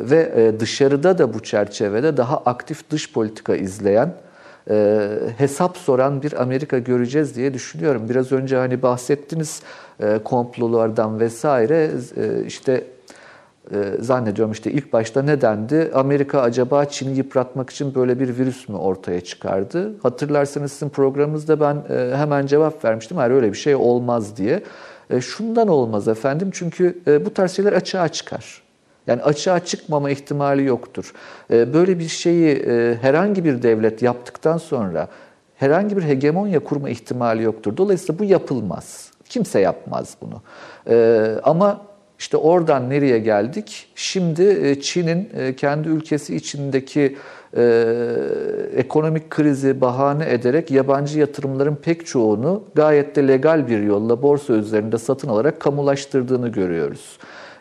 ve 0.10 0.54
dışarıda 0.60 1.18
da 1.18 1.34
bu 1.34 1.44
çerçevede 1.44 2.18
daha 2.18 2.38
aktif 2.38 2.90
dış 2.90 3.14
politika 3.14 3.56
izleyen 3.56 4.14
e, 4.70 5.10
hesap 5.38 5.78
soran 5.78 6.22
bir 6.22 6.42
Amerika 6.42 6.80
göreceğiz 6.80 7.36
diye 7.36 7.54
düşünüyorum. 7.54 8.10
Biraz 8.10 8.32
önce 8.32 8.58
hani 8.58 8.82
bahsettiniz 8.82 9.62
e, 10.00 10.20
komplolardan 10.24 11.20
vesaire 11.20 11.92
e, 12.18 12.46
işte 12.46 12.84
e, 13.72 13.76
zannediyorum 14.00 14.52
işte 14.52 14.72
ilk 14.72 14.94
başta 14.94 15.22
ne 15.22 15.42
dendi? 15.42 15.92
Amerika 15.94 16.42
acaba 16.42 16.86
Çin'i 16.86 17.18
yıpratmak 17.18 17.70
için 17.70 17.96
böyle 17.96 18.20
bir 18.20 18.38
virüs 18.38 18.70
mü 18.70 18.76
ortaya 18.76 19.22
çıkardı? 19.22 19.94
Hatırlarsanız 20.04 20.72
sizin 20.72 20.90
programınızda 20.90 21.60
ben 21.60 21.76
e, 21.96 22.18
hemen 22.18 22.46
cevap 22.46 22.86
vermiştim. 22.86 23.18
Hayır 23.18 23.32
öyle 23.32 23.52
bir 23.52 23.58
şey 23.58 23.76
olmaz 23.76 24.38
diye. 24.38 24.64
E, 25.10 25.22
şundan 25.22 25.68
olmaz 25.68 26.08
efendim 26.08 26.50
çünkü 26.54 27.00
e, 27.08 27.26
bu 27.26 27.34
tarz 27.34 27.52
şeyler 27.52 27.74
açığa 27.74 28.08
çıkar. 28.08 28.67
Yani 29.08 29.24
açığa 29.24 29.60
çıkmama 29.60 30.10
ihtimali 30.10 30.64
yoktur. 30.64 31.14
Ee, 31.52 31.74
böyle 31.74 32.00
bir 32.00 32.08
şeyi 32.08 32.56
e, 32.56 32.98
herhangi 33.02 33.46
bir 33.46 33.62
devlet 33.62 34.02
yaptıktan 34.02 34.58
sonra 34.58 35.08
herhangi 35.56 35.98
bir 35.98 36.04
hegemonya 36.04 36.60
kurma 36.60 36.90
ihtimali 36.90 37.44
yoktur. 37.44 37.78
Dolayısıyla 37.78 38.20
bu 38.20 38.24
yapılmaz. 38.24 39.12
Kimse 39.30 39.60
yapmaz 39.60 40.18
bunu. 40.22 40.42
Ee, 40.90 41.36
ama 41.44 41.82
işte 42.20 42.38
oradan 42.38 42.90
nereye 42.90 43.20
geldik? 43.20 43.90
Şimdi 43.96 44.44
e, 44.44 44.82
Çin'in 44.82 45.30
e, 45.38 45.56
kendi 45.56 45.90
ülkesi 45.90 46.36
içindeki 46.36 47.18
ekonomik 48.76 49.30
krizi 49.30 49.82
bahane 49.82 50.30
ederek 50.30 50.72
yabancı 50.72 51.20
yatırımların 51.20 51.76
pek 51.76 52.06
çoğunu 52.06 52.64
gayet 52.76 53.16
de 53.16 53.28
legal 53.28 53.68
bir 53.68 53.80
yolla 53.80 54.22
borsa 54.22 54.54
üzerinde 54.54 54.98
satın 54.98 55.28
alarak 55.28 55.60
kamulaştırdığını 55.60 56.50
görüyoruz. 56.50 57.18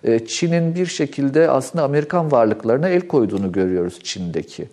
E, 0.07 0.27
Çin'in 0.27 0.75
bir 0.75 0.87
şekilde 0.87 1.51
aslında 1.51 1.85
Amerikan 1.85 2.33
varlıklarına 2.33 2.89
el 2.89 3.01
koyduğunu 3.01 3.53
görüyoruz 3.53 3.99
Çin'deki. 4.03 4.69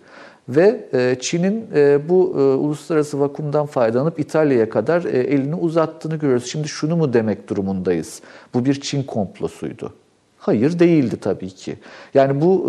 Ve 0.48 0.88
e, 0.92 1.16
Çin'in 1.20 1.66
e, 1.74 2.08
bu 2.08 2.20
uluslararası 2.60 3.20
vakumdan 3.20 3.66
faydalanıp 3.66 4.20
İtalya'ya 4.20 4.70
kadar 4.70 5.04
elini 5.04 5.54
uzattığını 5.54 6.16
görüyoruz. 6.16 6.46
Şimdi 6.46 6.68
şunu 6.68 6.96
mu 6.96 7.12
demek 7.12 7.48
durumundayız? 7.48 8.20
Bu 8.54 8.64
bir 8.64 8.80
Çin 8.80 9.02
komplosuydu. 9.02 9.92
Hayır 10.38 10.78
değildi 10.78 11.16
tabii 11.20 11.50
ki. 11.50 11.76
Yani 12.14 12.40
bu 12.40 12.66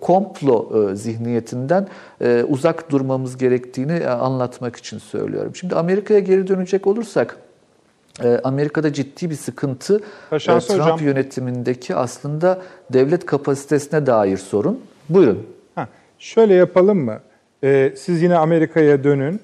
komplo 0.00 0.88
zihniyetinden 0.94 1.88
uzak 2.48 2.90
durmamız 2.90 3.36
gerektiğini 3.36 4.08
anlatmak 4.08 4.76
için 4.76 4.98
söylüyorum. 4.98 5.56
Şimdi 5.56 5.74
Amerika'ya 5.74 6.20
geri 6.20 6.46
dönecek 6.46 6.86
olursak 6.86 7.36
Amerika'da 8.44 8.92
ciddi 8.92 9.30
bir 9.30 9.34
sıkıntı 9.34 10.00
Taşansı 10.30 10.72
e, 10.72 10.76
Trump 10.76 10.92
hocam. 10.92 11.06
yönetimindeki 11.06 11.94
aslında 11.94 12.62
devlet 12.92 13.26
kapasitesine 13.26 14.06
dair 14.06 14.36
sorun. 14.36 14.80
Buyurun. 15.08 15.46
Ha, 15.74 15.88
şöyle 16.18 16.54
yapalım 16.54 16.98
mı? 16.98 17.20
Ee, 17.64 17.92
siz 17.96 18.22
yine 18.22 18.36
Amerika'ya 18.36 19.04
dönün 19.04 19.40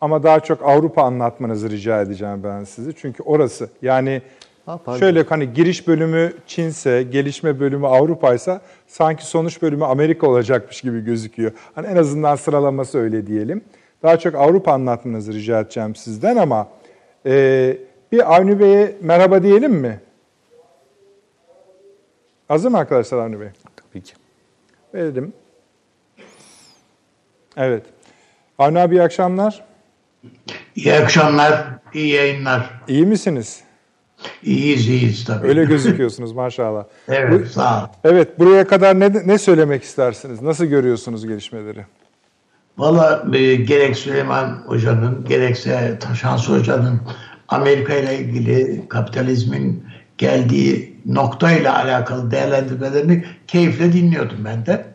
ama 0.00 0.22
daha 0.22 0.40
çok 0.40 0.62
Avrupa 0.62 1.02
anlatmanızı 1.02 1.70
rica 1.70 2.00
edeceğim 2.00 2.40
ben 2.44 2.64
sizi. 2.64 2.94
Çünkü 2.96 3.22
orası 3.22 3.68
yani 3.82 4.22
ha, 4.66 4.80
şöyle 4.98 5.22
hani 5.22 5.52
giriş 5.52 5.88
bölümü 5.88 6.32
Çinse, 6.46 7.02
gelişme 7.02 7.60
bölümü 7.60 7.86
Avrupa'ysa 7.86 8.60
sanki 8.86 9.26
sonuç 9.26 9.62
bölümü 9.62 9.84
Amerika 9.84 10.26
olacakmış 10.26 10.80
gibi 10.80 11.04
gözüküyor. 11.04 11.52
Hani 11.74 11.86
en 11.86 11.96
azından 11.96 12.36
sıralaması 12.36 12.98
öyle 12.98 13.26
diyelim. 13.26 13.64
Daha 14.02 14.18
çok 14.18 14.34
Avrupa 14.34 14.72
anlatmanızı 14.72 15.32
rica 15.32 15.60
edeceğim 15.60 15.94
sizden 15.94 16.36
ama... 16.36 16.68
E, 17.26 17.76
bir 18.14 18.34
Avni 18.34 18.60
Bey'e 18.60 18.96
merhaba 19.00 19.42
diyelim 19.42 19.72
mi? 19.72 20.00
Hazır 22.48 22.70
mı 22.70 22.78
arkadaşlar 22.78 23.18
Avni 23.18 23.40
Bey? 23.40 23.48
Tabii 23.76 24.04
ki. 24.04 24.12
Verelim. 24.94 25.32
Evet. 27.56 27.82
Avni 28.58 28.80
abi 28.80 28.94
iyi 28.94 29.02
akşamlar. 29.02 29.64
İyi 30.76 30.94
akşamlar, 30.94 31.64
iyi 31.94 32.08
yayınlar. 32.08 32.70
İyi 32.88 33.06
misiniz? 33.06 33.60
İyiyiz, 34.42 34.88
iyiyiz 34.88 35.24
tabii. 35.24 35.48
Öyle 35.48 35.64
gözüküyorsunuz 35.74 36.32
maşallah. 36.32 36.84
evet, 37.08 37.44
Bu, 37.46 37.48
sağ 37.48 37.84
ol. 37.84 37.88
Evet, 38.04 38.38
buraya 38.38 38.66
kadar 38.66 39.00
ne, 39.00 39.12
ne 39.26 39.38
söylemek 39.38 39.82
istersiniz? 39.82 40.42
Nasıl 40.42 40.64
görüyorsunuz 40.64 41.26
gelişmeleri? 41.26 41.86
Valla 42.78 43.26
e, 43.32 43.54
gerek 43.54 43.96
Süleyman 43.96 44.62
Hoca'nın, 44.66 45.24
gerekse 45.24 45.98
Taşansı 46.00 46.58
Hoca'nın 46.58 47.00
Amerika 47.48 47.94
ile 47.94 48.18
ilgili 48.18 48.88
kapitalizmin 48.88 49.84
geldiği 50.18 50.96
noktayla 51.06 51.76
alakalı 51.76 52.30
değerlendirmelerini 52.30 53.24
keyifle 53.46 53.92
dinliyordum 53.92 54.38
ben 54.44 54.66
de. 54.66 54.86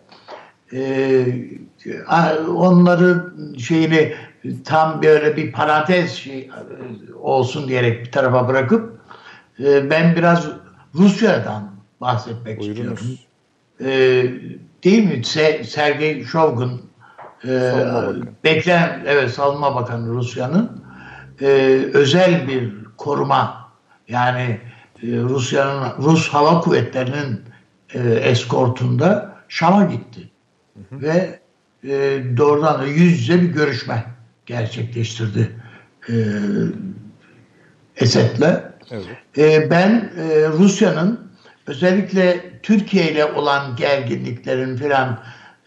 Ee, 0.74 1.26
onları 2.56 3.34
şeyini 3.58 4.14
tam 4.66 5.02
böyle 5.02 5.38
bir 5.38 5.52
parantez 5.52 6.14
şey 6.14 6.50
olsun 7.22 7.68
diyerek 7.68 8.06
bir 8.06 8.12
tarafa 8.12 8.48
bırakıp 8.48 9.00
e, 9.60 9.90
ben 9.90 10.16
biraz 10.16 10.48
Rusya'dan 10.96 11.72
bahsetmek 12.02 12.60
Buyurunuz. 12.60 12.78
istiyorum. 12.80 13.18
Ee, 13.82 14.24
değil 14.84 15.04
mi? 15.04 15.26
Se 15.26 15.64
Sergey 15.64 16.24
Shogun 16.24 16.82
e, 17.48 17.74
beklen 18.44 19.04
evet 19.08 19.32
savunma 19.32 19.76
bakanı 19.76 20.10
Rusya'nın 20.10 20.84
e, 21.42 21.46
özel 21.94 22.48
bir 22.48 22.74
koruma 22.98 23.70
yani 24.08 24.60
e, 25.04 25.08
Rusya'nın 25.08 26.04
Rus 26.04 26.30
Hava 26.30 26.62
Kuvvetleri'nin 26.62 27.42
e, 27.94 28.00
eskortunda 28.14 29.36
Şam'a 29.48 29.84
gitti. 29.84 30.30
Hı 30.74 30.96
hı. 30.96 31.02
Ve 31.02 31.40
e, 31.84 32.24
doğrudan 32.38 32.82
da 32.82 32.86
yüz 32.86 33.20
yüze 33.20 33.42
bir 33.42 33.48
görüşme 33.48 34.06
gerçekleştirdi 34.46 35.56
e, 36.10 36.14
Esed'le. 37.96 38.64
Evet. 38.92 39.06
E, 39.38 39.70
ben 39.72 40.12
e, 40.18 40.48
Rusya'nın 40.48 41.30
özellikle 41.68 42.60
Türkiye 42.64 43.12
ile 43.12 43.26
olan 43.26 43.76
gerginliklerin 43.76 44.78
filan 44.78 45.20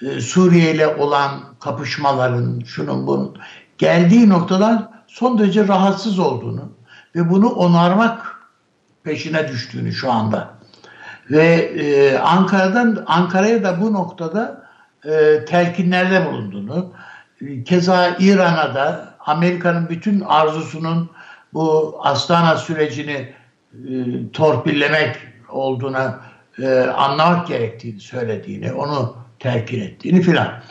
e, 0.02 0.20
Suriye 0.20 0.74
ile 0.74 0.86
olan 0.86 1.40
kapışmaların 1.60 2.60
şunun 2.66 3.06
bunun 3.06 3.38
geldiği 3.78 4.28
noktalar 4.28 4.91
son 5.12 5.38
derece 5.38 5.68
rahatsız 5.68 6.18
olduğunu 6.18 6.72
ve 7.16 7.30
bunu 7.30 7.48
onarmak 7.48 8.40
peşine 9.04 9.48
düştüğünü 9.48 9.92
şu 9.92 10.12
anda. 10.12 10.54
Ve 11.30 11.46
e, 11.54 12.18
Ankara'dan 12.18 13.04
Ankara'ya 13.06 13.62
da 13.62 13.80
bu 13.80 13.92
noktada 13.92 14.62
e, 15.04 15.44
telkinlerde 15.44 16.26
bulunduğunu, 16.26 16.92
keza 17.64 18.16
İran'a 18.18 18.74
da 18.74 19.14
Amerika'nın 19.26 19.88
bütün 19.88 20.20
arzusunun 20.20 21.10
bu 21.54 21.96
Astana 22.02 22.56
sürecini 22.56 23.12
e, 23.12 23.94
torpillemek 24.32 25.16
olduğuna 25.48 26.20
e, 26.62 26.80
anlamak 26.80 27.46
gerektiğini 27.46 28.00
söylediğini, 28.00 28.72
onu 28.72 29.16
telkin 29.38 29.80
ettiğini 29.80 30.22
filan. 30.22 30.62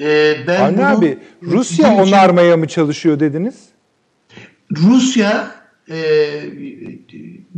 E, 0.00 0.36
ben 0.46 0.60
Anne 0.60 0.76
bunu, 0.76 0.98
abi 0.98 1.18
Rusya 1.42 1.94
onarmaya 1.94 2.56
mı 2.56 2.68
çalışıyor 2.68 3.20
dediniz? 3.20 3.67
Rusya 4.76 5.50
e, 5.90 5.96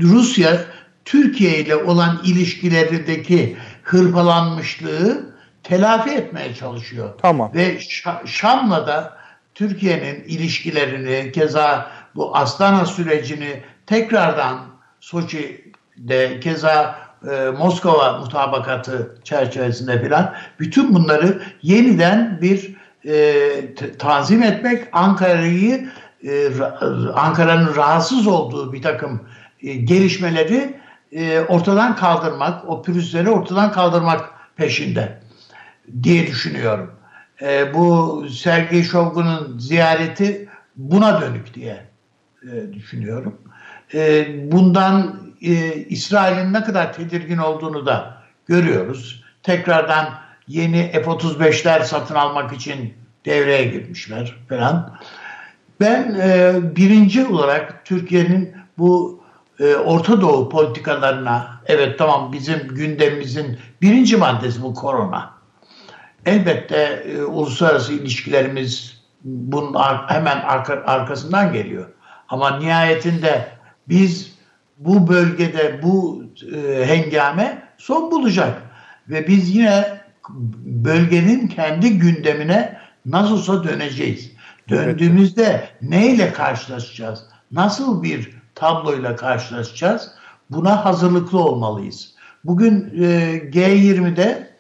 Rusya 0.02 0.61
Türkiye 1.04 1.58
ile 1.58 1.76
olan 1.76 2.20
ilişkilerindeki 2.24 3.56
hırpalanmışlığı 3.82 5.34
telafi 5.62 6.11
etmeye 6.11 6.54
çalışıyor. 6.54 7.14
Tamam. 7.22 7.50
Ve 7.54 7.78
Şam'la 8.26 8.86
da 8.86 9.16
Türkiye'nin 9.54 10.24
ilişkilerini 10.24 11.32
keza 11.32 11.90
bu 12.14 12.36
Astana 12.36 12.86
sürecini 12.86 13.62
tekrardan 13.86 14.61
Soçi'de 15.00 16.40
keza 16.40 16.98
e, 17.30 17.50
Moskova 17.50 18.18
mutabakatı 18.18 19.16
çerçevesinde 19.24 20.02
filan 20.02 20.34
bütün 20.61 20.94
bunları 20.94 21.42
yeniden 21.62 22.38
bir 22.42 22.74
e, 23.06 23.74
tanzim 23.98 24.42
etmek 24.42 24.88
Ankara'yı 24.92 25.88
e, 26.24 26.48
Ankara'nın 27.14 27.76
rahatsız 27.76 28.26
olduğu 28.26 28.72
bir 28.72 28.82
takım 28.82 29.20
e, 29.62 29.74
gelişmeleri 29.74 30.80
e, 31.12 31.40
ortadan 31.40 31.96
kaldırmak, 31.96 32.68
o 32.68 32.82
pürüzleri 32.82 33.30
ortadan 33.30 33.72
kaldırmak 33.72 34.30
peşinde 34.56 35.20
diye 36.02 36.26
düşünüyorum. 36.26 36.90
Bu 37.74 38.26
Sergey 38.30 38.82
Şovgun'un 38.82 39.58
ziyareti 39.58 40.48
buna 40.76 41.20
dönük 41.20 41.54
diye 41.54 41.86
düşünüyorum. 42.72 43.38
Bundan 44.52 45.20
İsrail'in 45.88 46.52
ne 46.52 46.64
kadar 46.64 46.92
tedirgin 46.92 47.38
olduğunu 47.38 47.86
da 47.86 48.22
görüyoruz. 48.46 49.24
Tekrardan 49.42 50.14
yeni 50.48 50.90
F-35'ler 50.92 51.84
satın 51.84 52.14
almak 52.14 52.52
için 52.52 52.94
devreye 53.24 53.64
girmişler 53.64 54.36
falan. 54.48 54.96
Ben 55.80 56.14
e, 56.22 56.54
birinci 56.76 57.26
olarak 57.26 57.84
Türkiye'nin 57.84 58.54
bu 58.78 59.20
e, 59.60 59.74
Orta 59.74 60.20
Doğu 60.20 60.48
politikalarına, 60.48 61.60
evet 61.66 61.98
tamam 61.98 62.32
bizim 62.32 62.58
gündemimizin 62.68 63.58
birinci 63.82 64.16
maddesi 64.16 64.62
bu 64.62 64.74
korona. 64.74 65.30
Elbette 66.26 66.76
e, 66.76 67.22
uluslararası 67.22 67.92
ilişkilerimiz 67.92 69.00
bunun 69.24 69.74
ar- 69.74 70.10
hemen 70.10 70.36
arka- 70.36 70.84
arkasından 70.84 71.52
geliyor. 71.52 71.86
Ama 72.28 72.58
nihayetinde 72.58 73.48
biz 73.88 74.34
bu 74.78 75.08
bölgede 75.08 75.80
bu 75.82 76.24
e, 76.54 76.86
hengame 76.86 77.62
son 77.78 78.10
bulacak. 78.10 78.62
Ve 79.08 79.28
biz 79.28 79.56
yine 79.56 79.84
bölgenin 80.64 81.48
kendi 81.48 81.98
gündemine 81.98 82.76
nasılsa 83.06 83.64
döneceğiz. 83.64 84.32
Döndüğümüzde 84.70 85.44
evet. 85.44 85.74
neyle 85.82 86.32
karşılaşacağız? 86.32 87.24
Nasıl 87.52 88.02
bir 88.02 88.30
tabloyla 88.54 89.16
karşılaşacağız? 89.16 90.10
Buna 90.50 90.84
hazırlıklı 90.84 91.38
olmalıyız. 91.38 92.14
Bugün 92.44 92.92
e, 93.02 93.06
G20'de 93.36 94.50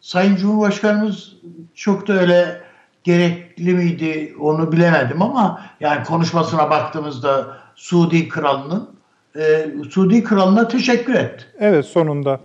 Sayın 0.00 0.36
Cumhurbaşkanımız 0.36 1.36
çok 1.74 2.08
da 2.08 2.12
öyle 2.12 2.60
gerekli 3.04 3.74
miydi 3.74 4.34
onu 4.40 4.72
bilemedim 4.72 5.22
ama 5.22 5.62
yani 5.80 6.04
konuşmasına 6.04 6.70
baktığımızda 6.70 7.56
Suudi 7.74 8.28
Kralı'nın 8.28 8.90
e, 9.36 9.66
Suudi 9.90 10.24
Kralı'na 10.24 10.68
teşekkür 10.68 11.14
etti. 11.14 11.44
Evet 11.60 11.86
sonunda. 11.86 12.40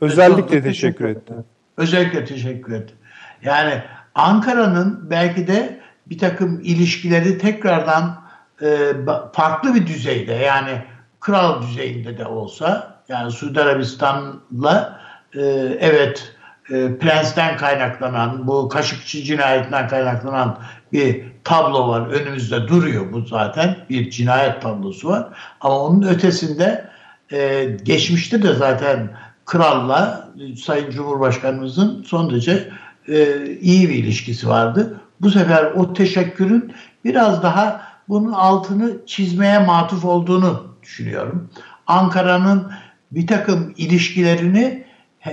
Özellikle 0.00 0.62
teşekkür 0.62 1.04
etti. 1.04 1.34
Özellikle 1.76 2.24
teşekkür 2.24 2.72
etti. 2.72 2.94
Yani 3.42 3.82
Ankara'nın 4.14 5.10
belki 5.10 5.46
de 5.46 5.80
bir 6.06 6.18
takım 6.18 6.60
ilişkileri 6.60 7.38
tekrardan 7.38 8.24
e, 8.62 8.92
farklı 9.32 9.74
bir 9.74 9.86
düzeyde 9.86 10.32
yani 10.32 10.84
kral 11.20 11.62
düzeyinde 11.62 12.18
de 12.18 12.26
olsa 12.26 13.00
yani 13.08 13.30
Suudi 13.30 13.60
Arabistan'la 13.60 15.00
e, 15.34 15.40
evet 15.80 16.34
e, 16.70 16.98
Prens'ten 16.98 17.56
kaynaklanan 17.56 18.46
bu 18.46 18.68
Kaşıkçı 18.68 19.22
cinayetinden 19.22 19.88
kaynaklanan 19.88 20.58
bir 20.92 21.24
tablo 21.44 21.88
var. 21.88 22.06
Önümüzde 22.06 22.68
duruyor 22.68 23.12
bu 23.12 23.20
zaten. 23.20 23.76
Bir 23.90 24.10
cinayet 24.10 24.62
tablosu 24.62 25.08
var. 25.08 25.28
Ama 25.60 25.78
onun 25.78 26.02
ötesinde 26.02 26.90
e, 27.32 27.64
geçmişte 27.82 28.42
de 28.42 28.54
zaten 28.54 29.10
kralla 29.44 30.28
Sayın 30.64 30.90
Cumhurbaşkanımızın 30.90 32.02
son 32.02 32.30
derece 32.30 32.70
e, 33.08 33.46
iyi 33.60 33.88
bir 33.88 33.94
ilişkisi 33.94 34.48
vardı. 34.48 35.00
Bu 35.24 35.30
sefer 35.30 35.64
o 35.64 35.92
teşekkürün 35.92 36.74
biraz 37.04 37.42
daha 37.42 37.82
bunun 38.08 38.32
altını 38.32 39.06
çizmeye 39.06 39.58
matuf 39.58 40.04
olduğunu 40.04 40.66
düşünüyorum. 40.82 41.50
Ankara'nın 41.86 42.72
bir 43.10 43.26
takım 43.26 43.74
ilişkilerini 43.76 44.84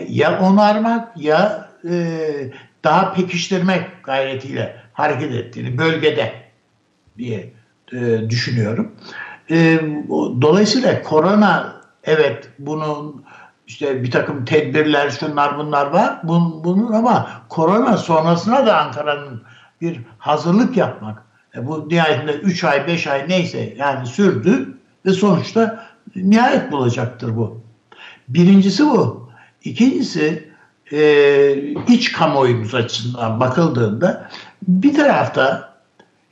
ya 0.08 0.40
onarmak 0.40 1.18
ya 1.18 1.70
e, 1.90 2.18
daha 2.84 3.14
pekiştirmek 3.14 4.04
gayretiyle 4.04 4.76
hareket 4.94 5.32
ettiğini 5.32 5.78
bölgede 5.78 6.34
diye 7.18 7.54
e, 7.94 8.30
düşünüyorum. 8.30 8.92
E, 9.50 9.80
dolayısıyla 10.42 11.02
korona 11.02 11.82
evet 12.04 12.50
bunun 12.60 13.24
işte 13.68 14.04
bir 14.04 14.12
takım 14.12 14.46
tedbirler 14.46 15.10
şunlar 15.10 15.58
bunlar 15.58 15.86
var 15.86 16.20
bunun, 16.24 16.64
bunun 16.64 16.94
ama 16.94 17.30
korona 17.50 17.98
sonrasına 17.98 18.66
da 18.66 18.78
Ankara'nın 18.78 19.51
bir 19.82 20.02
hazırlık 20.18 20.78
yapmak. 20.78 21.24
E, 21.56 21.68
bu 21.68 21.90
nihayetinde 21.90 22.34
3 22.34 22.64
ay 22.64 22.88
5 22.88 23.08
ay 23.08 23.30
neyse 23.30 23.74
yani 23.78 24.08
sürdü 24.08 24.78
ve 25.06 25.12
sonuçta 25.12 25.88
nihayet 26.16 26.72
bulacaktır 26.72 27.36
bu. 27.36 27.62
Birincisi 28.28 28.86
bu. 28.86 29.30
İkincisi 29.64 30.52
e, 30.92 31.54
iç 31.88 32.12
kamuoyumuz 32.12 32.76
açısından 32.76 33.40
bakıldığında 33.40 34.30
bir 34.68 34.94
tarafta 34.94 35.74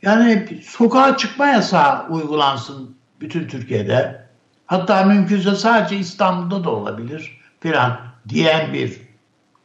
yani 0.01 0.61
sokağa 0.63 1.17
çıkma 1.17 1.47
yasağı 1.47 2.07
uygulansın 2.09 2.95
bütün 3.21 3.47
Türkiye'de. 3.47 4.25
Hatta 4.65 5.03
mümkünse 5.05 5.55
sadece 5.55 5.97
İstanbul'da 5.97 6.63
da 6.63 6.69
olabilir 6.69 7.39
filan 7.59 7.99
diyen 8.29 8.73
bir 8.73 9.01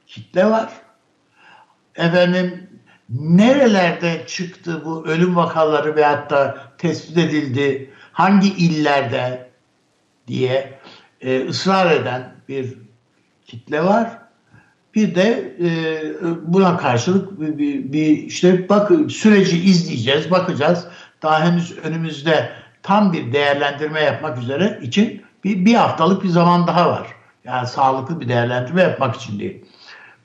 kitle 0.07 0.51
var. 0.51 0.69
Efendim 1.97 2.64
nerelerde 3.11 4.25
çıktı 4.27 4.83
bu 4.85 5.07
ölüm 5.07 5.37
vakaları 5.37 5.97
ve 5.97 6.05
hatta 6.05 6.59
tespit 6.79 7.19
edildi, 7.19 7.91
hangi 8.13 8.49
illerde 8.49 9.51
diye 10.29 10.79
e, 11.21 11.49
ısrar 11.49 11.91
eden 11.91 12.35
bir 12.49 12.75
kitle 13.47 13.85
var. 13.85 14.19
Bir 14.95 15.15
de 15.15 15.57
e, 15.61 15.69
buna 16.53 16.77
karşılık 16.77 17.41
bir, 17.41 17.59
bir, 17.59 17.93
bir 17.93 18.09
işte 18.09 18.69
bak 18.69 18.93
süreci 19.11 19.65
izleyeceğiz, 19.65 20.31
bakacağız. 20.31 20.87
Daha 21.23 21.47
henüz 21.47 21.79
önümüzde 21.79 22.51
tam 22.83 23.13
bir 23.13 23.33
değerlendirme 23.33 24.01
yapmak 24.01 24.39
üzere 24.39 24.79
için 24.83 25.23
bir, 25.45 25.65
bir 25.65 25.75
haftalık 25.75 26.25
bir 26.25 26.29
zaman 26.29 26.67
daha 26.67 26.91
var. 26.91 27.07
Yani 27.45 27.67
sağlıklı 27.67 28.21
bir 28.21 28.29
değerlendirme 28.29 28.83
yapmak 28.83 29.17
için 29.17 29.39
değil. 29.39 29.65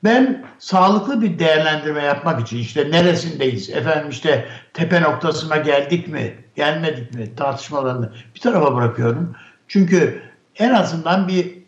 Ben 0.04 0.44
sağlıklı 0.58 1.22
bir 1.22 1.38
değerlendirme 1.38 2.02
yapmak 2.02 2.40
için 2.40 2.58
işte 2.58 2.90
neresindeyiz, 2.90 3.70
efendim 3.70 4.10
işte 4.10 4.48
tepe 4.74 5.02
noktasına 5.02 5.56
geldik 5.56 6.08
mi, 6.08 6.34
gelmedik 6.56 7.14
mi 7.14 7.34
tartışmalarını 7.36 8.12
bir 8.34 8.40
tarafa 8.40 8.76
bırakıyorum. 8.76 9.36
Çünkü 9.68 10.22
en 10.56 10.70
azından 10.70 11.28
bir 11.28 11.60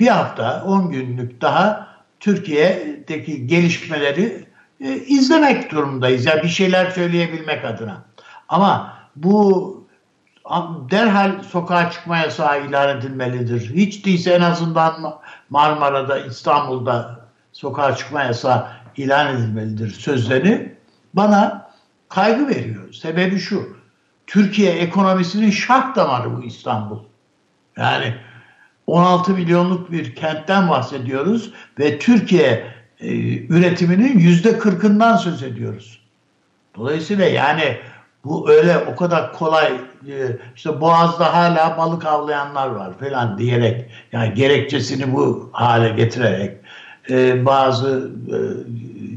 bir 0.00 0.08
hafta, 0.08 0.64
10 0.66 0.90
günlük 0.90 1.40
daha 1.40 1.88
Türkiye'deki 2.20 3.46
gelişmeleri 3.46 4.46
e, 4.80 4.94
izlemek 4.94 5.70
durumundayız. 5.70 6.26
Yani 6.26 6.42
bir 6.42 6.48
şeyler 6.48 6.90
söyleyebilmek 6.90 7.64
adına. 7.64 8.04
Ama 8.48 8.98
bu 9.16 9.76
derhal 10.90 11.42
sokağa 11.42 11.90
çıkma 11.90 12.16
yasağı 12.16 12.66
ilan 12.66 12.98
edilmelidir. 12.98 13.74
Hiç 13.74 14.06
değilse 14.06 14.30
en 14.30 14.40
azından 14.40 15.20
Marmara'da, 15.50 16.18
İstanbul'da 16.18 17.25
sokağa 17.56 17.96
çıkma 17.96 18.22
yasağı 18.22 18.68
ilan 18.96 19.36
edilmelidir 19.36 19.90
sözleri 19.90 20.76
bana 21.14 21.70
kaygı 22.08 22.48
veriyor. 22.48 22.92
Sebebi 22.92 23.38
şu. 23.38 23.76
Türkiye 24.26 24.72
ekonomisinin 24.72 25.50
şart 25.50 25.96
damarı 25.96 26.36
bu 26.36 26.42
İstanbul. 26.42 26.98
Yani 27.76 28.14
16 28.86 29.32
milyonluk 29.32 29.92
bir 29.92 30.14
kentten 30.14 30.70
bahsediyoruz 30.70 31.52
ve 31.78 31.98
Türkiye 31.98 32.66
e, 33.00 33.08
üretiminin 33.46 34.18
yüzde 34.18 34.50
40'ından 34.50 35.18
söz 35.18 35.42
ediyoruz. 35.42 36.00
Dolayısıyla 36.76 37.24
yani 37.24 37.78
bu 38.24 38.50
öyle 38.50 38.78
o 38.78 38.96
kadar 38.96 39.32
kolay 39.32 39.72
e, 40.08 40.14
işte 40.56 40.80
Boğaz'da 40.80 41.34
hala 41.34 41.78
balık 41.78 42.06
avlayanlar 42.06 42.68
var 42.68 42.98
falan 42.98 43.38
diyerek 43.38 43.90
yani 44.12 44.34
gerekçesini 44.34 45.14
bu 45.14 45.50
hale 45.52 45.88
getirerek 45.88 46.65
e, 47.10 47.46
bazı 47.46 48.10
e, 48.28 48.36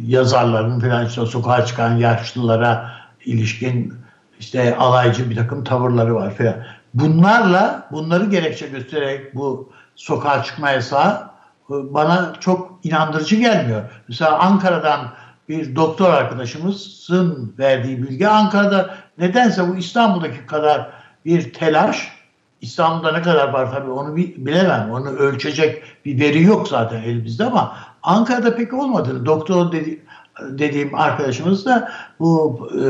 yazarların 0.08 0.80
falan 0.80 1.06
işte 1.06 1.26
sokağa 1.26 1.66
çıkan 1.66 1.98
yaşlılara 1.98 2.92
ilişkin 3.26 3.94
işte 4.40 4.76
alaycı 4.76 5.30
bir 5.30 5.36
takım 5.36 5.64
tavırları 5.64 6.16
var 6.16 6.36
falan. 6.36 6.56
Bunlarla 6.94 7.88
bunları 7.92 8.26
gerekçe 8.26 8.68
göstererek 8.68 9.36
bu 9.36 9.70
sokağa 9.96 10.44
çıkma 10.44 10.72
yasağı 10.72 11.30
bana 11.70 12.34
çok 12.40 12.80
inandırıcı 12.84 13.36
gelmiyor. 13.36 13.82
Mesela 14.08 14.40
Ankara'dan 14.40 15.14
bir 15.50 15.76
doktor 15.76 16.10
arkadaşımızın 16.14 17.56
verdiği 17.60 18.04
bilgi 18.04 18.28
Ankara'da 18.28 18.96
nedense 19.18 19.68
bu 19.68 19.76
İstanbul'daki 19.76 20.46
kadar 20.46 20.90
bir 21.26 21.54
telaş 21.54 22.18
İstanbul'da 22.62 23.12
ne 23.12 23.22
kadar 23.22 23.49
var 23.49 23.72
tabii 23.72 23.91
onu 23.91 24.16
bilemem. 24.16 24.91
Onu 24.91 25.10
ölçecek 25.10 25.84
bir 26.05 26.20
veri 26.20 26.43
yok 26.43 26.68
zaten 26.68 27.01
elimizde 27.01 27.45
ama 27.45 27.78
Ankara'da 28.03 28.55
pek 28.55 28.74
olmadığını 28.74 29.26
doktor 29.26 29.72
dedi, 29.72 30.01
dediğim 30.41 30.95
arkadaşımız 30.95 31.66
da 31.66 31.91
bu 32.20 32.60
e, 32.74 32.84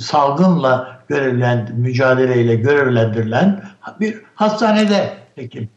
salgınla 0.00 1.00
görevlen, 1.08 1.68
mücadeleyle 1.76 2.54
görevlendirilen 2.54 3.64
bir 4.00 4.20
hastanede 4.34 5.12
hekim. 5.34 5.68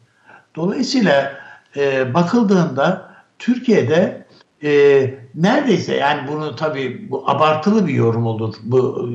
Dolayısıyla 0.56 1.34
e, 1.78 2.14
bakıldığında 2.14 3.12
Türkiye'de 3.39 4.28
e, 4.64 4.70
neredeyse 5.36 5.95
yani 5.95 6.28
bunu 6.28 6.56
tabii 6.56 7.08
bu 7.12 7.30
abartılı 7.30 7.88
bir 7.88 7.93
yorum 7.93 8.26
olur. 8.26 8.56
Bu 8.64 9.10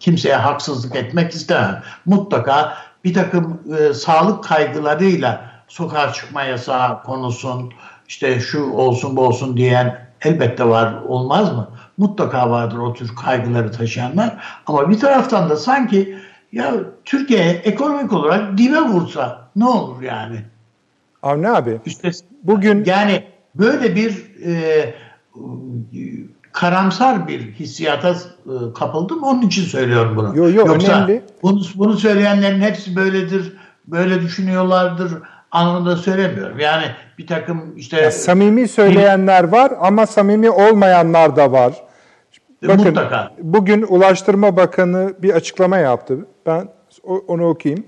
kimseye 0.00 0.36
haksızlık 0.36 0.96
etmek 0.96 1.32
istemem. 1.32 1.82
Mutlaka 2.06 2.76
bir 3.04 3.14
takım 3.14 3.60
e, 3.78 3.94
sağlık 3.94 4.44
kaygılarıyla 4.44 5.50
sokağa 5.68 6.12
çıkma 6.12 6.42
yasağı 6.42 7.02
konusun, 7.02 7.72
işte 8.08 8.40
şu 8.40 8.64
olsun 8.70 9.16
bu 9.16 9.20
olsun 9.20 9.56
diyen 9.56 10.08
elbette 10.22 10.68
var 10.68 11.02
olmaz 11.02 11.52
mı? 11.52 11.68
Mutlaka 11.98 12.50
vardır 12.50 12.78
o 12.78 12.92
tür 12.92 13.16
kaygıları 13.16 13.72
taşıyanlar. 13.72 14.44
Ama 14.66 14.90
bir 14.90 14.98
taraftan 14.98 15.50
da 15.50 15.56
sanki 15.56 16.18
ya 16.52 16.74
Türkiye 17.04 17.50
ekonomik 17.50 18.12
olarak 18.12 18.58
dibe 18.58 18.80
vursa 18.80 19.48
ne 19.56 19.64
olur 19.64 20.02
yani? 20.02 20.36
Avni 21.22 21.48
abi. 21.48 21.80
İşte 21.86 22.10
bugün 22.42 22.84
yani 22.84 23.24
böyle 23.54 23.96
bir 23.96 24.32
e, 24.46 24.94
karamsar 26.54 27.28
bir 27.28 27.40
hissiyata 27.52 28.10
e, 28.10 28.72
kapıldım. 28.74 29.22
Onun 29.22 29.42
için 29.42 29.62
söylüyorum 29.62 30.16
bunu. 30.16 30.36
Yo, 30.36 30.44
yo, 30.44 30.66
Yoksa 30.66 30.92
önemli. 30.92 31.22
Bunu, 31.42 31.60
bunu 31.74 31.96
söyleyenlerin 31.96 32.60
hepsi 32.60 32.96
böyledir, 32.96 33.52
böyle 33.86 34.22
düşünüyorlardır 34.22 35.12
anlamında 35.50 35.96
söylemiyorum. 35.96 36.58
Yani 36.58 36.84
bir 37.18 37.26
takım 37.26 37.76
işte... 37.76 38.00
Ya, 38.00 38.10
samimi 38.10 38.68
söyleyenler 38.68 39.44
var 39.44 39.72
ama 39.80 40.06
samimi 40.06 40.50
olmayanlar 40.50 41.36
da 41.36 41.52
var. 41.52 41.74
E, 42.62 42.68
Bakın, 42.68 42.86
Mutlaka. 42.86 43.30
Bugün 43.38 43.82
Ulaştırma 43.82 44.56
Bakanı 44.56 45.14
bir 45.22 45.34
açıklama 45.34 45.76
yaptı. 45.76 46.26
Ben 46.46 46.68
onu 47.28 47.48
okuyayım. 47.48 47.84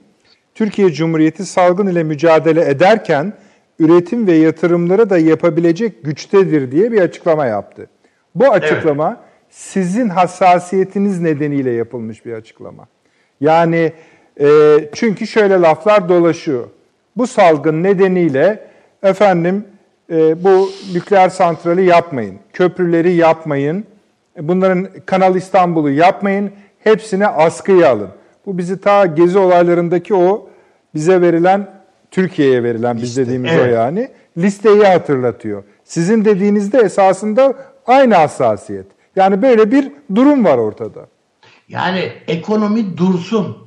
Türkiye 0.55 0.93
Cumhuriyeti 0.93 1.47
salgın 1.47 1.87
ile 1.87 2.03
mücadele 2.03 2.71
ederken 2.71 3.33
üretim 3.79 4.27
ve 4.27 4.33
yatırımları 4.33 5.11
da 5.11 5.19
yapabilecek 5.19 6.05
güçtedir 6.05 6.73
diye 6.73 6.93
bir 6.93 7.01
açıklama 7.01 7.47
yaptı. 7.47 7.87
Bu 8.37 8.53
açıklama 8.53 9.09
evet. 9.09 9.19
sizin 9.51 10.09
hassasiyetiniz 10.09 11.21
nedeniyle 11.21 11.71
yapılmış 11.71 12.27
bir 12.27 12.33
açıklama. 12.33 12.87
Yani 13.41 13.93
e, 14.41 14.49
çünkü 14.95 15.27
şöyle 15.27 15.55
laflar 15.55 16.09
dolaşıyor. 16.09 16.65
Bu 17.17 17.27
salgın 17.27 17.83
nedeniyle 17.83 18.67
efendim 19.03 19.65
e, 20.11 20.45
bu 20.45 20.71
nükleer 20.95 21.29
santrali 21.29 21.85
yapmayın, 21.85 22.39
köprüleri 22.53 23.13
yapmayın, 23.13 23.85
bunların 24.41 24.89
Kanal 25.07 25.37
İstanbul'u 25.37 25.91
yapmayın, 25.91 26.51
hepsine 26.79 27.27
askıya 27.27 27.91
alın. 27.91 28.09
Bu 28.47 28.59
bizi 28.59 28.81
ta 28.81 29.07
gezi 29.07 29.39
olaylarındaki 29.39 30.15
o 30.15 30.49
bize 30.95 31.21
verilen, 31.21 31.69
Türkiye'ye 32.11 32.63
verilen 32.63 32.97
biz 32.97 33.17
dediğimiz 33.17 33.53
evet. 33.53 33.73
o 33.73 33.75
yani, 33.75 34.09
listeyi 34.39 34.83
hatırlatıyor. 34.83 35.63
Sizin 35.85 36.25
dediğinizde 36.25 36.79
esasında 36.79 37.55
aynı 37.87 38.15
hassasiyet. 38.15 38.87
Yani 39.17 39.43
böyle 39.43 39.71
bir 39.71 39.93
durum 40.15 40.45
var 40.45 40.59
ortada. 40.59 41.07
Yani 41.69 42.13
ekonomi 42.29 42.99
dursun 42.99 43.59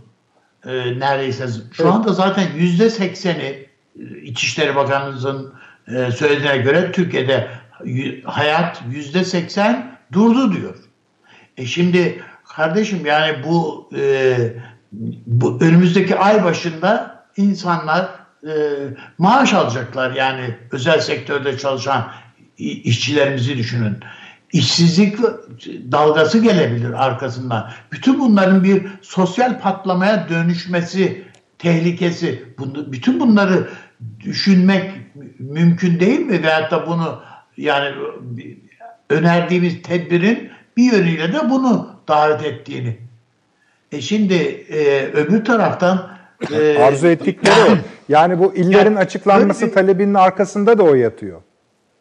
e, 0.66 1.00
neredeyse. 1.00 1.48
Şu 1.74 1.84
evet. 1.84 1.94
anda 1.94 2.14
zaten 2.14 2.48
yüzde 2.56 2.90
sekseni 2.90 3.66
e, 4.00 4.22
İçişleri 4.22 4.76
Bakanımızın 4.76 5.54
e, 5.88 6.12
söylediğine 6.12 6.58
göre 6.58 6.92
Türkiye'de 6.92 7.48
hayat 8.26 8.82
yüzde 8.92 9.24
seksen 9.24 9.98
durdu 10.12 10.54
diyor. 10.54 10.76
E 11.58 11.66
şimdi 11.66 12.24
kardeşim 12.48 13.06
yani 13.06 13.44
bu, 13.44 13.90
e, 13.96 14.38
bu 15.26 15.58
önümüzdeki 15.62 16.16
ay 16.16 16.44
başında 16.44 17.24
insanlar 17.38 18.10
e, 18.44 18.54
maaş 19.18 19.54
alacaklar 19.54 20.12
yani 20.12 20.58
özel 20.72 21.00
sektörde 21.00 21.58
çalışan 21.58 22.12
işçilerimizi 22.60 23.58
düşünün. 23.58 23.98
İşsizlik 24.54 25.18
dalgası 25.92 26.40
gelebilir 26.40 27.06
arkasından. 27.06 27.72
Bütün 27.92 28.20
bunların 28.20 28.64
bir 28.64 28.88
sosyal 29.02 29.60
patlamaya 29.60 30.30
dönüşmesi 30.30 31.24
tehlikesi. 31.60 32.44
Bunu, 32.58 32.92
bütün 32.92 33.20
bunları 33.20 33.70
düşünmek 34.20 34.92
mümkün 35.40 36.00
değil 36.00 36.20
mi? 36.20 36.44
Veyahut 36.44 36.72
da 36.72 36.88
bunu 36.88 37.22
yani 37.58 37.96
önerdiğimiz 39.10 39.82
tedbirin 39.82 40.50
bir 40.78 40.92
yönüyle 40.92 41.34
de 41.34 41.50
bunu 41.50 41.96
davet 42.08 42.46
ettiğini. 42.46 42.98
E 43.92 44.02
şimdi 44.02 44.34
e, 44.70 45.06
öbür 45.14 45.46
taraftan 45.46 46.12
e, 46.52 46.78
arzu 46.78 47.08
ettikleri 47.08 47.60
yani, 47.60 47.72
o. 47.72 47.84
Yani 48.10 48.40
bu 48.40 48.56
illerin 48.56 48.86
yani, 48.86 49.00
açıklanması 49.00 49.74
talebinin 49.74 50.14
arkasında 50.14 50.78
da 50.78 50.84
o 50.84 50.96
yatıyor 50.96 51.42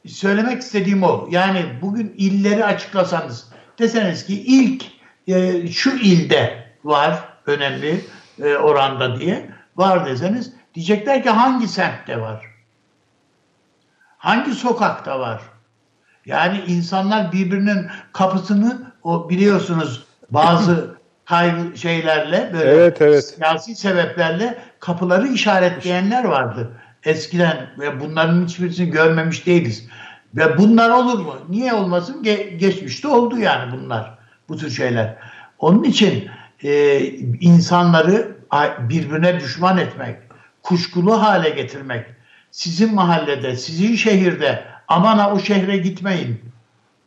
söylemek 0.08 0.62
istediğim 0.62 1.02
o. 1.02 1.28
Yani 1.30 1.64
bugün 1.82 2.14
illeri 2.16 2.64
açıklasanız 2.64 3.48
deseniz 3.78 4.26
ki 4.26 4.42
ilk 4.42 4.84
e, 5.26 5.66
şu 5.68 5.90
ilde 5.90 6.64
var 6.84 7.24
önemli 7.46 8.04
e, 8.42 8.54
oranda 8.54 9.20
diye 9.20 9.50
var 9.76 10.06
deseniz 10.06 10.52
diyecekler 10.74 11.22
ki 11.22 11.30
hangi 11.30 11.68
semtte 11.68 12.20
var? 12.20 12.46
Hangi 14.18 14.54
sokakta 14.54 15.20
var? 15.20 15.42
Yani 16.26 16.60
insanlar 16.66 17.32
birbirinin 17.32 17.86
kapısını 18.12 18.92
o 19.02 19.28
biliyorsunuz 19.28 20.06
bazı 20.30 20.98
kaygı 21.24 21.78
şeylerle 21.78 22.50
böyle 22.52 22.70
evet, 22.70 23.02
evet. 23.02 23.24
siyasi 23.24 23.76
sebeplerle 23.76 24.58
kapıları 24.80 25.28
işaretleyenler 25.28 26.24
vardı 26.24 26.70
eskiden 27.04 27.70
ve 27.78 28.00
bunların 28.00 28.44
hiçbirisini 28.44 28.90
görmemiş 28.90 29.46
değiliz. 29.46 29.88
Ve 30.34 30.58
bunlar 30.58 30.90
olur 30.90 31.18
mu? 31.18 31.34
Niye 31.48 31.72
olmasın? 31.74 32.22
Ge- 32.24 32.56
geçmişte 32.56 33.08
oldu 33.08 33.38
yani 33.38 33.72
bunlar. 33.72 34.18
Bu 34.48 34.56
tür 34.56 34.70
şeyler. 34.70 35.16
Onun 35.58 35.84
için 35.84 36.28
e, 36.64 37.00
insanları 37.40 38.36
birbirine 38.78 39.40
düşman 39.40 39.78
etmek, 39.78 40.16
kuşkulu 40.62 41.22
hale 41.22 41.50
getirmek, 41.50 42.06
sizin 42.50 42.94
mahallede, 42.94 43.56
sizin 43.56 43.94
şehirde 43.94 44.64
aman 44.88 45.18
ha 45.18 45.32
o 45.32 45.38
şehre 45.38 45.76
gitmeyin. 45.76 46.40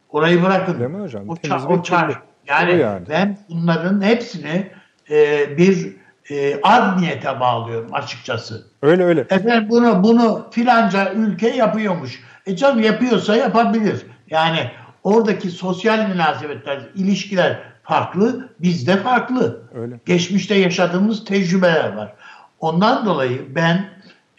Orayı 0.09 0.43
bırakın. 0.43 0.79
Değil 0.79 0.89
mi 0.89 1.01
hocam? 1.01 1.29
O, 1.29 1.35
çar, 1.35 1.61
o 1.67 1.83
çar. 1.83 2.21
Yani, 2.47 2.79
yani 2.79 3.05
ben 3.09 3.37
bunların 3.49 4.01
hepsini 4.01 4.71
e, 5.09 5.47
bir 5.57 5.95
e, 6.29 6.61
art 6.63 6.99
niyete 6.99 7.39
bağlıyorum 7.39 7.93
açıkçası. 7.93 8.67
Öyle 8.81 9.03
öyle. 9.03 9.21
Efendim 9.21 9.69
bunu 9.69 10.03
bunu 10.03 10.47
filanca 10.51 11.13
ülke 11.13 11.49
yapıyormuş. 11.49 12.19
E 12.45 12.55
canım 12.55 12.81
yapıyorsa 12.81 13.35
yapabilir. 13.35 14.05
Yani 14.29 14.71
oradaki 15.03 15.49
sosyal 15.49 16.09
münasebetler, 16.09 16.81
ilişkiler 16.95 17.59
farklı, 17.83 18.49
bizde 18.59 18.97
farklı. 18.97 19.61
Öyle. 19.73 19.99
Geçmişte 20.05 20.55
yaşadığımız 20.55 21.25
tecrübeler 21.25 21.93
var. 21.93 22.13
Ondan 22.59 23.05
dolayı 23.05 23.55
ben 23.55 23.89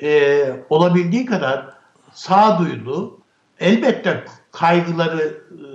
e, 0.03 0.43
olabildiği 0.71 1.27
kadar 1.27 1.67
sağduyulu, 2.13 3.21
elbette 3.61 4.25
kaygıları 4.53 5.23
e, 5.23 5.67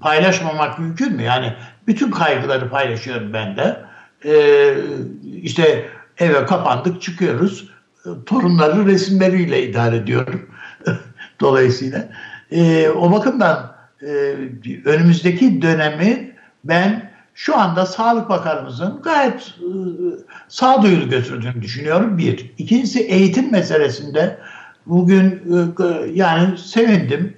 paylaşmamak 0.00 0.78
mümkün 0.78 1.12
mü? 1.12 1.22
Yani 1.22 1.54
bütün 1.86 2.10
kaygıları 2.10 2.70
paylaşıyorum 2.70 3.32
ben 3.32 3.56
de. 3.56 3.91
E, 4.24 4.74
işte 5.42 5.88
eve 6.18 6.46
kapandık 6.46 7.02
çıkıyoruz. 7.02 7.68
Torunları 8.26 8.86
resimleriyle 8.86 9.68
idare 9.68 9.96
ediyorum. 9.96 10.50
Dolayısıyla 11.40 12.08
e, 12.50 12.88
o 12.88 13.12
bakımdan 13.12 13.76
e, 14.02 14.34
önümüzdeki 14.84 15.62
dönemi 15.62 16.36
ben 16.64 17.12
şu 17.34 17.58
anda 17.58 17.86
Sağlık 17.86 18.28
Bakanımızın 18.28 19.02
gayet 19.02 19.34
e, 19.34 19.72
sağduyulu 20.48 21.10
götürdüğünü 21.10 21.62
düşünüyorum. 21.62 22.18
Bir. 22.18 22.52
İkincisi 22.58 23.00
eğitim 23.00 23.52
meselesinde 23.52 24.38
bugün 24.86 25.42
e, 25.80 26.10
yani 26.12 26.58
sevindim. 26.58 27.36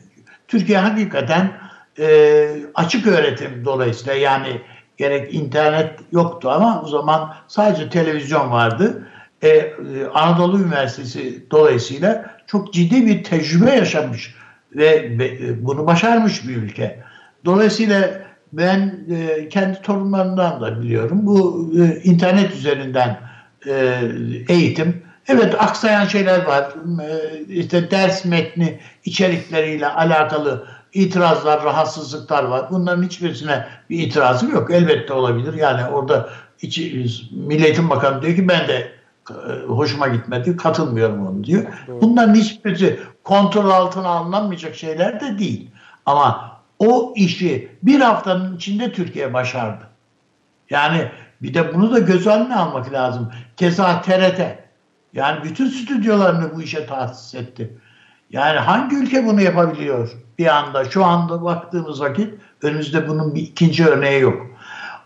Türkiye 0.48 0.78
hakikaten 0.78 1.52
e, 1.98 2.48
açık 2.74 3.06
öğretim 3.06 3.64
dolayısıyla 3.64 4.14
yani 4.14 4.60
gerek 4.96 5.34
internet 5.34 5.90
yoktu 6.12 6.50
ama 6.50 6.82
o 6.82 6.88
zaman 6.88 7.34
sadece 7.48 7.88
televizyon 7.88 8.50
vardı. 8.50 9.08
E, 9.42 9.48
e, 9.48 9.74
Anadolu 10.14 10.60
Üniversitesi 10.60 11.50
dolayısıyla 11.50 12.36
çok 12.46 12.72
ciddi 12.72 13.06
bir 13.06 13.24
tecrübe 13.24 13.70
yaşamış 13.70 14.34
ve 14.76 14.86
e, 14.86 15.66
bunu 15.66 15.86
başarmış 15.86 16.48
bir 16.48 16.56
ülke. 16.56 17.02
Dolayısıyla 17.44 18.10
ben 18.52 19.06
e, 19.10 19.48
kendi 19.48 19.80
torunlarımdan 19.82 20.60
da 20.60 20.82
biliyorum. 20.82 21.18
Bu 21.22 21.70
e, 21.78 22.00
internet 22.02 22.52
üzerinden 22.52 23.20
e, 23.66 24.00
eğitim. 24.48 25.02
Evet 25.28 25.54
aksayan 25.58 26.06
şeyler 26.06 26.44
var. 26.44 26.68
E, 27.02 27.40
işte 27.48 27.90
ders 27.90 28.24
metni 28.24 28.80
içerikleriyle 29.04 29.88
alakalı 29.88 30.66
itirazlar, 30.94 31.64
rahatsızlıklar 31.64 32.44
var. 32.44 32.66
Bunların 32.70 33.02
hiçbirisine 33.02 33.66
bir 33.90 33.98
itirazım 33.98 34.52
yok. 34.52 34.70
Elbette 34.70 35.12
olabilir. 35.12 35.54
Yani 35.54 35.86
orada 35.86 36.28
içi, 36.62 37.06
Milletin 37.32 37.90
Bakanı 37.90 38.22
diyor 38.22 38.36
ki 38.36 38.48
ben 38.48 38.68
de 38.68 38.92
e, 39.30 39.66
hoşuma 39.66 40.08
gitmedi, 40.08 40.56
katılmıyorum 40.56 41.26
onu 41.26 41.44
diyor. 41.44 41.64
Bunların 42.00 42.34
hiçbirisi 42.34 43.00
kontrol 43.24 43.70
altına 43.70 44.08
alınmayacak 44.08 44.74
şeyler 44.74 45.20
de 45.20 45.38
değil. 45.38 45.70
Ama 46.06 46.60
o 46.78 47.12
işi 47.16 47.68
bir 47.82 48.00
haftanın 48.00 48.56
içinde 48.56 48.92
Türkiye 48.92 49.34
başardı. 49.34 49.84
Yani 50.70 51.10
bir 51.42 51.54
de 51.54 51.74
bunu 51.74 51.92
da 51.92 51.98
göz 51.98 52.26
önüne 52.26 52.56
almak 52.56 52.92
lazım. 52.92 53.32
Keza 53.56 54.02
TRT. 54.02 54.40
Yani 55.12 55.44
bütün 55.44 55.68
stüdyolarını 55.68 56.54
bu 56.54 56.62
işe 56.62 56.86
tahsis 56.86 57.34
etti. 57.34 57.78
Yani 58.30 58.58
hangi 58.58 58.96
ülke 58.96 59.26
bunu 59.26 59.40
yapabiliyor 59.40 60.23
bir 60.38 60.56
anda? 60.56 60.84
Şu 60.84 61.04
anda 61.04 61.44
baktığımız 61.44 62.00
vakit 62.00 62.34
önümüzde 62.62 63.08
bunun 63.08 63.34
bir 63.34 63.42
ikinci 63.42 63.86
örneği 63.86 64.20
yok. 64.20 64.46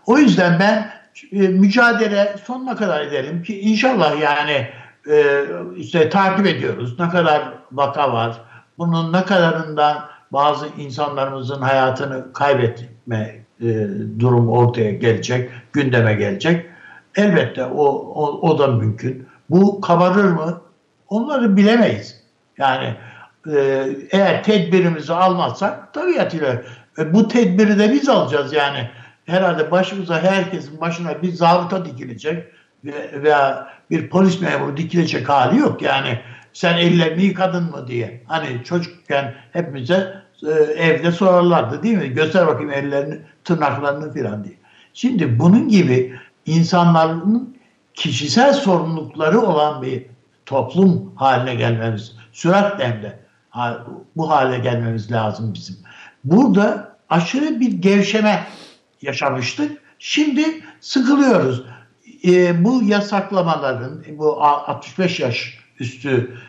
O 0.05 0.17
yüzden 0.17 0.59
ben 0.59 0.91
e, 1.31 1.47
mücadele 1.47 2.35
sonuna 2.45 2.75
kadar 2.75 3.01
edelim 3.01 3.43
ki 3.43 3.59
inşallah 3.59 4.21
yani 4.21 4.67
e, 5.11 5.43
işte 5.75 6.09
takip 6.09 6.47
ediyoruz. 6.47 6.99
Ne 6.99 7.09
kadar 7.09 7.53
vaka 7.71 8.13
var. 8.13 8.41
Bunun 8.77 9.13
ne 9.13 9.25
kadarından 9.25 10.09
bazı 10.31 10.67
insanlarımızın 10.77 11.61
hayatını 11.61 12.33
kaybetme 12.33 13.39
e, 13.61 13.87
durum 14.19 14.49
ortaya 14.49 14.91
gelecek, 14.91 15.49
gündeme 15.73 16.13
gelecek. 16.13 16.65
Elbette 17.15 17.65
o, 17.65 17.85
o, 18.15 18.49
o 18.49 18.59
da 18.59 18.67
mümkün. 18.67 19.27
Bu 19.49 19.81
kabarır 19.81 20.31
mı? 20.31 20.61
Onları 21.07 21.57
bilemeyiz. 21.57 22.23
Yani 22.57 22.95
eğer 24.11 24.43
tedbirimizi 24.43 25.13
almazsak 25.13 25.93
tabiatıyla 25.93 26.61
e, 26.97 27.13
bu 27.13 27.27
tedbiri 27.27 27.79
de 27.79 27.91
biz 27.91 28.09
alacağız 28.09 28.53
yani. 28.53 28.89
Herhalde 29.25 29.71
başımıza 29.71 30.21
herkesin 30.21 30.81
başına 30.81 31.21
bir 31.21 31.31
zabıta 31.31 31.85
dikilecek 31.85 32.43
veya 33.13 33.73
bir 33.89 34.09
polis 34.09 34.41
memuru 34.41 34.77
dikilecek 34.77 35.29
hali 35.29 35.59
yok. 35.59 35.81
Yani 35.81 36.19
sen 36.53 36.77
ellerini 36.77 37.23
yıkadın 37.23 37.63
mı 37.63 37.87
diye. 37.87 38.23
Hani 38.27 38.63
çocukken 38.63 39.33
hepimize 39.53 40.23
e, 40.47 40.51
evde 40.83 41.11
sorarlardı 41.11 41.83
değil 41.83 41.97
mi? 41.97 42.09
Göster 42.09 42.47
bakayım 42.47 42.71
ellerini, 42.71 43.19
tırnaklarını 43.43 44.13
filan 44.13 44.43
diye. 44.43 44.55
Şimdi 44.93 45.39
bunun 45.39 45.67
gibi 45.67 46.19
insanların 46.45 47.57
kişisel 47.93 48.53
sorumlulukları 48.53 49.41
olan 49.41 49.81
bir 49.81 50.05
toplum 50.45 51.15
haline 51.15 51.55
gelmemiz, 51.55 52.15
süratle 52.31 52.87
hem 52.87 53.01
bu 54.15 54.29
hale 54.29 54.59
gelmemiz 54.59 55.11
lazım 55.11 55.53
bizim. 55.53 55.75
Burada 56.23 56.95
aşırı 57.09 57.59
bir 57.59 57.71
gevşeme 57.71 58.47
yaşamıştık. 59.01 59.81
Şimdi 59.99 60.43
sıkılıyoruz. 60.79 61.63
E, 62.25 62.63
bu 62.63 62.83
yasaklamaların, 62.83 64.03
bu 64.17 64.43
65 64.43 65.19
yaş 65.19 65.59
üstünün 65.79 66.39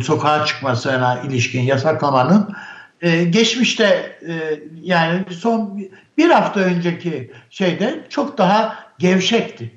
sokağa 0.00 0.46
çıkmasına 0.46 1.20
ilişkin 1.20 1.62
yasaklamanın 1.62 2.54
e, 3.00 3.24
geçmişte 3.24 4.18
e, 4.28 4.60
yani 4.82 5.24
son 5.30 5.80
bir 6.18 6.30
hafta 6.30 6.60
önceki 6.60 7.32
şeyde 7.50 8.06
çok 8.08 8.38
daha 8.38 8.76
gevşekti. 8.98 9.74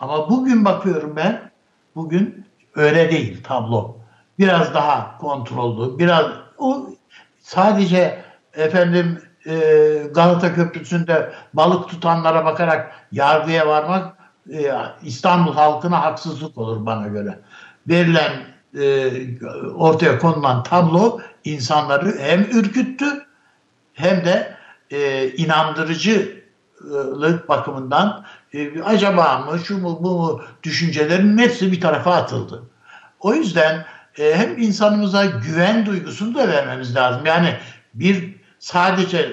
Ama 0.00 0.30
bugün 0.30 0.64
bakıyorum 0.64 1.16
ben, 1.16 1.50
bugün 1.96 2.44
öyle 2.74 3.10
değil 3.10 3.42
tablo. 3.44 4.01
Biraz 4.38 4.74
daha 4.74 5.18
kontrollü, 5.18 5.98
biraz 5.98 6.26
o 6.58 6.86
sadece 7.40 8.24
efendim 8.54 9.22
e, 9.46 9.56
Galata 10.14 10.54
Köprüsü'nde 10.54 11.32
balık 11.54 11.88
tutanlara 11.88 12.44
bakarak 12.44 12.92
yargıya 13.12 13.66
varmak 13.66 14.16
e, 14.52 14.72
İstanbul 15.02 15.54
halkına 15.54 16.02
haksızlık 16.02 16.58
olur 16.58 16.86
bana 16.86 17.08
göre. 17.08 17.38
Verilen 17.88 18.32
e, 18.78 19.10
ortaya 19.74 20.18
konulan 20.18 20.62
tablo 20.62 21.20
insanları 21.44 22.18
hem 22.18 22.42
ürküttü 22.42 23.26
hem 23.94 24.24
de 24.24 24.56
e, 24.90 25.30
inandırıcılık 25.30 27.48
bakımından 27.48 28.24
e, 28.54 28.82
acaba 28.82 29.38
mı 29.38 29.58
şu 29.58 29.78
mu 29.78 29.98
bu 30.02 30.10
mu 30.10 30.40
düşüncelerin 30.62 31.38
hepsi 31.38 31.72
bir 31.72 31.80
tarafa 31.80 32.14
atıldı. 32.14 32.62
O 33.20 33.34
yüzden 33.34 33.84
e, 34.18 34.34
hem 34.34 34.58
insanımıza 34.58 35.24
güven 35.24 35.86
duygusunu 35.86 36.34
da 36.34 36.48
vermemiz 36.48 36.96
lazım. 36.96 37.26
Yani 37.26 37.56
bir 37.94 38.34
sadece 38.58 39.30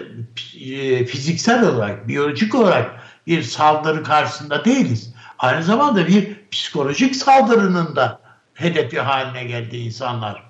e, 0.60 1.06
fiziksel 1.06 1.70
olarak, 1.70 2.08
biyolojik 2.08 2.56
olarak 2.56 2.92
bir 3.28 3.44
saldırı 3.44 4.04
karşısında 4.04 4.66
değiliz. 4.66 5.14
Aynı 5.40 5.64
zamanda 5.64 6.08
bir 6.08 6.50
psikolojik 6.52 7.16
saldırının 7.16 7.96
da 7.96 8.22
hedefi 8.54 9.00
haline 9.00 9.44
geldi 9.44 9.78
insanlar. 9.78 10.44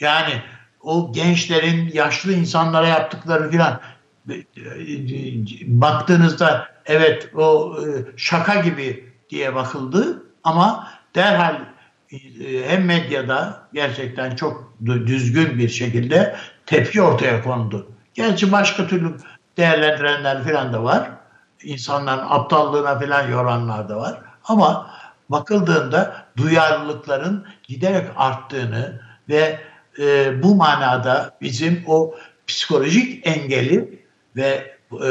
Yani 0.00 0.42
o 0.80 1.12
gençlerin 1.12 1.90
yaşlı 1.94 2.32
insanlara 2.32 2.88
yaptıkları 2.88 3.50
filan 3.50 3.80
e, 4.30 4.34
baktığınızda 5.66 6.68
evet 6.86 7.30
o 7.34 7.78
şaka 8.16 8.54
gibi 8.54 9.12
diye 9.30 9.54
bakıldı 9.54 10.22
ama 10.44 10.88
derhal 11.14 11.73
hem 12.66 12.84
medyada 12.84 13.68
gerçekten 13.72 14.36
çok 14.36 14.74
düzgün 14.86 15.58
bir 15.58 15.68
şekilde 15.68 16.36
tepki 16.66 17.02
ortaya 17.02 17.42
kondu. 17.42 17.88
Gerçi 18.14 18.52
başka 18.52 18.86
türlü 18.86 19.16
değerlendirenler 19.56 20.44
falan 20.44 20.72
da 20.72 20.84
var. 20.84 21.10
İnsanların 21.62 22.26
aptallığına 22.28 22.98
falan 22.98 23.28
yoranlar 23.30 23.88
da 23.88 23.96
var. 23.96 24.20
Ama 24.44 24.90
bakıldığında 25.28 26.26
duyarlılıkların 26.36 27.46
giderek 27.62 28.06
arttığını 28.16 29.00
ve 29.28 29.60
e, 29.98 30.42
bu 30.42 30.54
manada 30.54 31.36
bizim 31.40 31.84
o 31.86 32.14
psikolojik 32.46 33.26
engeli 33.26 34.04
ve 34.36 34.76
e, 35.04 35.10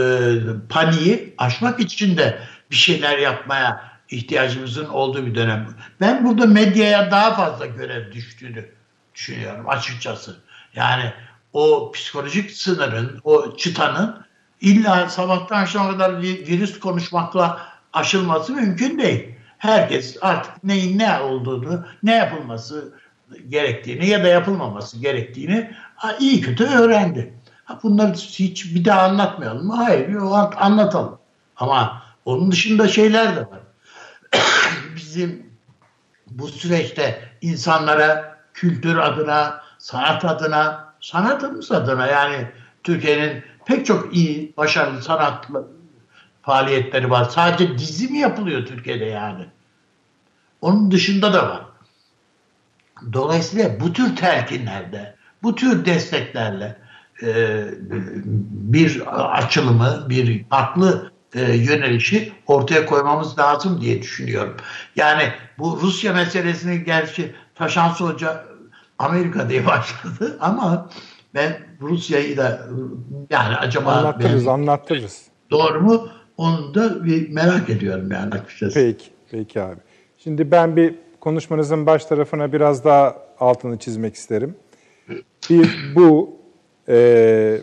paniği 0.70 1.34
aşmak 1.38 1.80
için 1.80 2.18
de 2.18 2.40
bir 2.72 2.76
şeyler 2.76 3.18
yapmaya 3.18 3.93
ihtiyacımızın 4.14 4.86
olduğu 4.86 5.26
bir 5.26 5.36
dönem. 5.36 5.68
Ben 6.02 6.26
burada 6.26 6.46
medyaya 6.46 7.12
daha 7.12 7.34
fazla 7.34 7.66
görev 7.66 8.12
düştüğünü 8.12 8.66
düşünüyorum 9.16 9.70
açıkçası. 9.70 10.38
Yani 10.76 11.14
o 11.54 11.92
psikolojik 11.92 12.52
sınırın, 12.52 13.20
o 13.24 13.56
çıtanın 13.56 14.26
illa 14.62 15.10
sabahtan 15.10 15.62
akşama 15.62 15.92
kadar 15.92 16.22
virüs 16.22 16.80
konuşmakla 16.80 17.68
aşılması 17.94 18.54
mümkün 18.54 19.00
değil. 19.00 19.30
Herkes 19.58 20.18
artık 20.22 20.64
neyin 20.64 21.00
ne 21.00 21.20
olduğunu, 21.20 21.86
ne 22.04 22.16
yapılması 22.16 22.94
gerektiğini 23.50 24.08
ya 24.08 24.24
da 24.24 24.28
yapılmaması 24.28 25.00
gerektiğini 25.00 25.72
iyi 26.20 26.42
kötü 26.42 26.64
öğrendi. 26.64 27.34
Bunları 27.84 28.14
hiç 28.14 28.76
bir 28.76 28.86
daha 28.86 29.02
anlatmayalım 29.02 29.68
mı? 29.68 29.76
Hayır, 29.76 30.10
anlatalım. 30.58 31.20
Ama 31.56 32.04
onun 32.26 32.52
dışında 32.52 32.88
şeyler 32.88 33.36
de 33.36 33.40
var. 33.40 33.60
Bizim 35.14 35.46
bu 36.32 36.48
süreçte 36.48 37.30
insanlara 37.42 38.38
kültür 38.54 38.98
adına, 38.98 39.62
sanat 39.78 40.26
adına, 40.26 40.94
sanatımız 41.00 41.72
adına 41.72 42.08
yani 42.08 42.48
Türkiye'nin 42.84 43.44
pek 43.66 43.86
çok 43.86 44.16
iyi, 44.16 44.54
başarılı 44.58 45.02
sanatlı 45.02 45.68
faaliyetleri 46.42 47.10
var. 47.10 47.26
Sadece 47.26 47.78
dizi 47.78 48.08
mi 48.08 48.18
yapılıyor 48.18 48.66
Türkiye'de 48.66 49.06
yani? 49.06 49.46
Onun 50.62 50.92
dışında 50.92 51.34
da 51.34 51.50
var. 51.50 51.62
Dolayısıyla 53.14 53.80
bu 53.80 53.94
tür 53.94 54.16
telkinlerde, 54.16 55.16
bu 55.44 55.56
tür 55.56 55.86
desteklerle 55.86 56.78
e, 57.24 57.66
bir 58.50 59.04
açılımı, 59.38 60.10
bir 60.10 60.46
farklı 60.50 61.13
e, 61.36 61.54
yönelişi 61.54 62.32
ortaya 62.48 62.86
koymamız 62.86 63.40
lazım 63.40 63.82
diye 63.82 64.02
düşünüyorum. 64.02 64.58
Yani 64.96 65.24
bu 65.60 65.80
Rusya 65.82 66.14
meselesini 66.14 66.84
gerçi 66.84 67.36
Taşansı 67.56 68.04
Hoca 68.04 68.46
Amerika 69.00 69.50
diye 69.50 69.66
başladı 69.68 70.38
ama 70.42 70.90
ben 71.34 71.60
Rusya'yı 71.82 72.38
da 72.38 72.68
yani 73.30 73.56
acaba 73.56 73.92
anlattırırız, 73.92 74.46
ben, 74.46 74.52
anlattırırız. 74.52 75.22
Doğru 75.52 75.82
mu? 75.82 76.10
Onu 76.38 76.76
da 76.76 77.06
bir 77.06 77.30
merak 77.30 77.70
ediyorum 77.70 78.12
yani 78.12 78.34
açıkçası. 78.34 78.74
Peki, 78.74 79.06
peki 79.32 79.62
abi. 79.62 79.80
Şimdi 80.18 80.52
ben 80.52 80.76
bir 80.76 80.96
konuşmanızın 81.20 81.86
baş 81.86 82.06
tarafına 82.06 82.54
biraz 82.54 82.86
daha 82.86 83.18
altını 83.40 83.78
çizmek 83.78 84.16
isterim. 84.16 84.56
Bir 85.50 85.94
bu 85.96 86.38
e, 86.90 87.62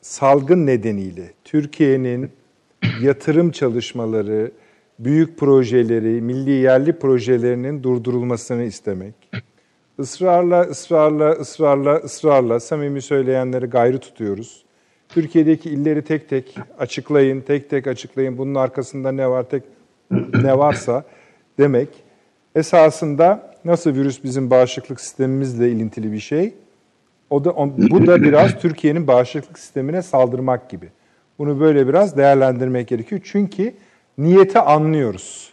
salgın 0.00 0.66
nedeniyle 0.66 1.32
Türkiye'nin 1.44 2.32
yatırım 3.00 3.50
çalışmaları, 3.50 4.50
büyük 4.98 5.38
projeleri, 5.38 6.22
milli 6.22 6.50
yerli 6.50 6.98
projelerinin 6.98 7.82
durdurulmasını 7.82 8.62
istemek. 8.62 9.14
Israrla, 9.98 10.60
ısrarla, 10.60 11.30
ısrarla, 11.30 11.96
ısrarla 11.96 12.60
samimi 12.60 13.02
söyleyenleri 13.02 13.66
gayrı 13.66 13.98
tutuyoruz. 13.98 14.64
Türkiye'deki 15.08 15.70
illeri 15.70 16.02
tek 16.02 16.28
tek 16.28 16.56
açıklayın, 16.78 17.40
tek 17.40 17.70
tek 17.70 17.86
açıklayın. 17.86 18.38
Bunun 18.38 18.54
arkasında 18.54 19.12
ne 19.12 19.30
var, 19.30 19.42
tek 19.50 19.62
ne 20.42 20.58
varsa 20.58 21.04
demek. 21.58 21.88
Esasında 22.54 23.54
nasıl 23.64 23.94
virüs 23.94 24.24
bizim 24.24 24.50
bağışıklık 24.50 25.00
sistemimizle 25.00 25.70
ilintili 25.70 26.12
bir 26.12 26.20
şey, 26.20 26.54
o 27.30 27.44
da 27.44 27.54
bu 27.90 28.06
da 28.06 28.22
biraz 28.22 28.58
Türkiye'nin 28.58 29.06
bağışıklık 29.06 29.58
sistemine 29.58 30.02
saldırmak 30.02 30.70
gibi. 30.70 30.88
Bunu 31.38 31.60
böyle 31.60 31.88
biraz 31.88 32.16
değerlendirmek 32.16 32.88
gerekiyor. 32.88 33.20
Çünkü 33.24 33.74
niyeti 34.18 34.58
anlıyoruz. 34.58 35.52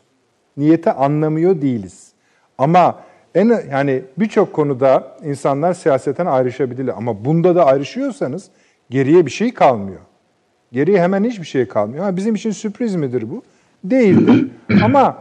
Niyeti 0.58 0.92
anlamıyor 0.92 1.62
değiliz. 1.62 2.12
Ama 2.58 3.00
en 3.36 3.62
yani 3.72 4.02
birçok 4.18 4.54
konuda 4.54 5.18
insanlar 5.24 5.74
siyaseten 5.74 6.26
ayrışabilirler 6.26 6.94
ama 6.98 7.26
bunda 7.26 7.56
da 7.56 7.66
ayrışıyorsanız 7.66 8.50
geriye 8.90 9.26
bir 9.26 9.32
şey 9.32 9.54
kalmıyor. 9.54 10.00
Geriye 10.72 11.02
hemen 11.02 11.24
hiçbir 11.24 11.46
şey 11.46 11.68
kalmıyor. 11.68 12.04
Ha, 12.04 12.16
bizim 12.16 12.36
için 12.36 12.52
sürpriz 12.52 12.96
midir 12.96 13.32
bu? 13.32 13.44
Değildir. 13.84 14.48
ama 14.84 15.18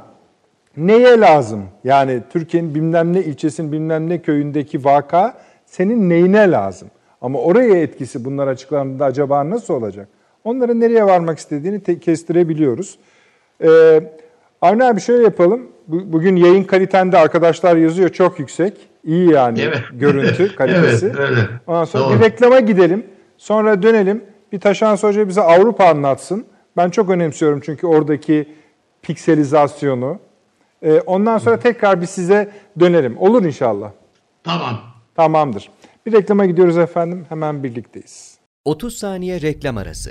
neye 0.76 1.20
lazım? 1.20 1.64
Yani 1.84 2.20
Türkiye'nin 2.30 2.74
bilmem 2.74 3.12
ne 3.12 3.20
ilçesinin 3.20 3.72
bilmem 3.72 4.08
ne 4.08 4.22
köyündeki 4.22 4.84
vaka 4.84 5.34
senin 5.66 6.10
neyine 6.10 6.50
lazım? 6.50 6.88
Ama 7.20 7.38
oraya 7.38 7.76
etkisi 7.76 8.24
bunlar 8.24 8.46
açıklandığında 8.46 9.04
acaba 9.04 9.50
nasıl 9.50 9.74
olacak? 9.74 10.08
Onların 10.44 10.80
nereye 10.80 11.04
varmak 11.04 11.38
istediğini 11.38 11.82
te- 11.82 11.98
kestirebiliyoruz. 12.00 12.98
Ee, 13.62 14.00
Avni 14.62 14.84
abi 14.84 15.00
şöyle 15.00 15.22
yapalım. 15.22 15.62
Bugün 15.88 16.36
yayın 16.36 16.64
kalitende 16.64 17.18
arkadaşlar 17.18 17.76
yazıyor 17.76 18.08
çok 18.08 18.38
yüksek. 18.38 18.74
İyi 19.04 19.30
yani 19.30 19.60
evet. 19.62 19.80
görüntü 19.92 20.56
kalitesi. 20.56 21.06
evet, 21.06 21.18
öyle. 21.18 21.40
Ondan 21.66 21.84
sonra 21.84 22.04
Doğru. 22.04 22.14
bir 22.14 22.24
reklama 22.24 22.60
gidelim. 22.60 23.06
Sonra 23.38 23.82
dönelim. 23.82 24.24
Bir 24.52 24.60
Taşan 24.60 24.96
Hoca 24.96 25.28
bize 25.28 25.40
Avrupa 25.40 25.84
anlatsın. 25.84 26.46
Ben 26.76 26.90
çok 26.90 27.10
önemsiyorum 27.10 27.60
çünkü 27.64 27.86
oradaki 27.86 28.48
pikselizasyonu. 29.02 30.18
Ee, 30.82 31.00
ondan 31.00 31.38
sonra 31.38 31.58
tekrar 31.58 32.00
bir 32.00 32.06
size 32.06 32.50
dönelim. 32.80 33.18
Olur 33.18 33.44
inşallah. 33.44 33.90
Tamam. 34.44 34.80
Tamamdır. 35.14 35.70
Bir 36.06 36.12
reklama 36.12 36.46
gidiyoruz 36.46 36.78
efendim. 36.78 37.26
Hemen 37.28 37.62
birlikteyiz. 37.62 38.38
30 38.64 38.98
saniye 38.98 39.40
reklam 39.40 39.76
arası. 39.76 40.10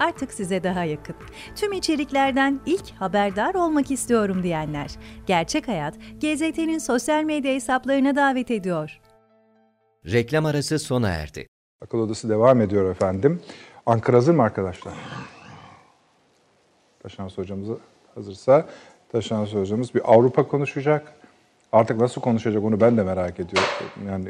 artık 0.00 0.32
size 0.32 0.62
daha 0.64 0.84
yakın. 0.84 1.16
Tüm 1.56 1.72
içeriklerden 1.72 2.60
ilk 2.66 2.90
haberdar 2.90 3.54
olmak 3.54 3.90
istiyorum 3.90 4.42
diyenler. 4.42 4.90
Gerçek 5.26 5.68
Hayat, 5.68 5.94
GZT'nin 6.20 6.78
sosyal 6.78 7.22
medya 7.24 7.54
hesaplarına 7.54 8.16
davet 8.16 8.50
ediyor. 8.50 9.00
Reklam 10.06 10.46
arası 10.46 10.78
sona 10.78 11.08
erdi. 11.08 11.46
Akıl 11.84 11.98
Odası 11.98 12.28
devam 12.28 12.60
ediyor 12.60 12.90
efendim. 12.90 13.42
Ankara 13.86 14.16
hazır 14.16 14.34
mı 14.34 14.42
arkadaşlar? 14.42 14.94
Taşans 17.02 17.38
hocamız 17.38 17.68
hazırsa 18.14 18.66
Taşans 19.12 19.54
hocamız 19.54 19.94
bir 19.94 20.12
Avrupa 20.12 20.48
konuşacak. 20.48 21.12
Artık 21.72 22.00
nasıl 22.00 22.20
konuşacak 22.20 22.64
onu 22.64 22.80
ben 22.80 22.96
de 22.96 23.02
merak 23.02 23.40
ediyorum. 23.40 23.68
Yani 24.08 24.28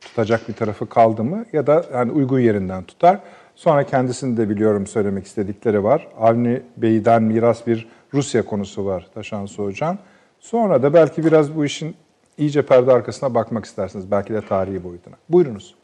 tutacak 0.00 0.48
bir 0.48 0.54
tarafı 0.54 0.88
kaldı 0.88 1.24
mı 1.24 1.44
ya 1.52 1.66
da 1.66 1.84
yani 1.94 2.12
uygun 2.12 2.40
yerinden 2.40 2.84
tutar. 2.84 3.20
Sonra 3.54 3.86
kendisini 3.86 4.36
de 4.36 4.48
biliyorum 4.48 4.86
söylemek 4.86 5.26
istedikleri 5.26 5.84
var. 5.84 6.08
Avni 6.18 6.62
Bey'den 6.76 7.22
miras 7.22 7.66
bir 7.66 7.88
Rusya 8.14 8.44
konusu 8.44 8.86
var 8.86 9.06
Taşansı 9.14 9.62
Hocam. 9.62 9.98
Sonra 10.40 10.82
da 10.82 10.94
belki 10.94 11.24
biraz 11.24 11.56
bu 11.56 11.64
işin 11.64 11.94
iyice 12.38 12.62
perde 12.62 12.92
arkasına 12.92 13.34
bakmak 13.34 13.64
istersiniz. 13.64 14.10
Belki 14.10 14.34
de 14.34 14.40
tarihi 14.40 14.84
boyutuna. 14.84 15.14
Buyurunuz. 15.28 15.74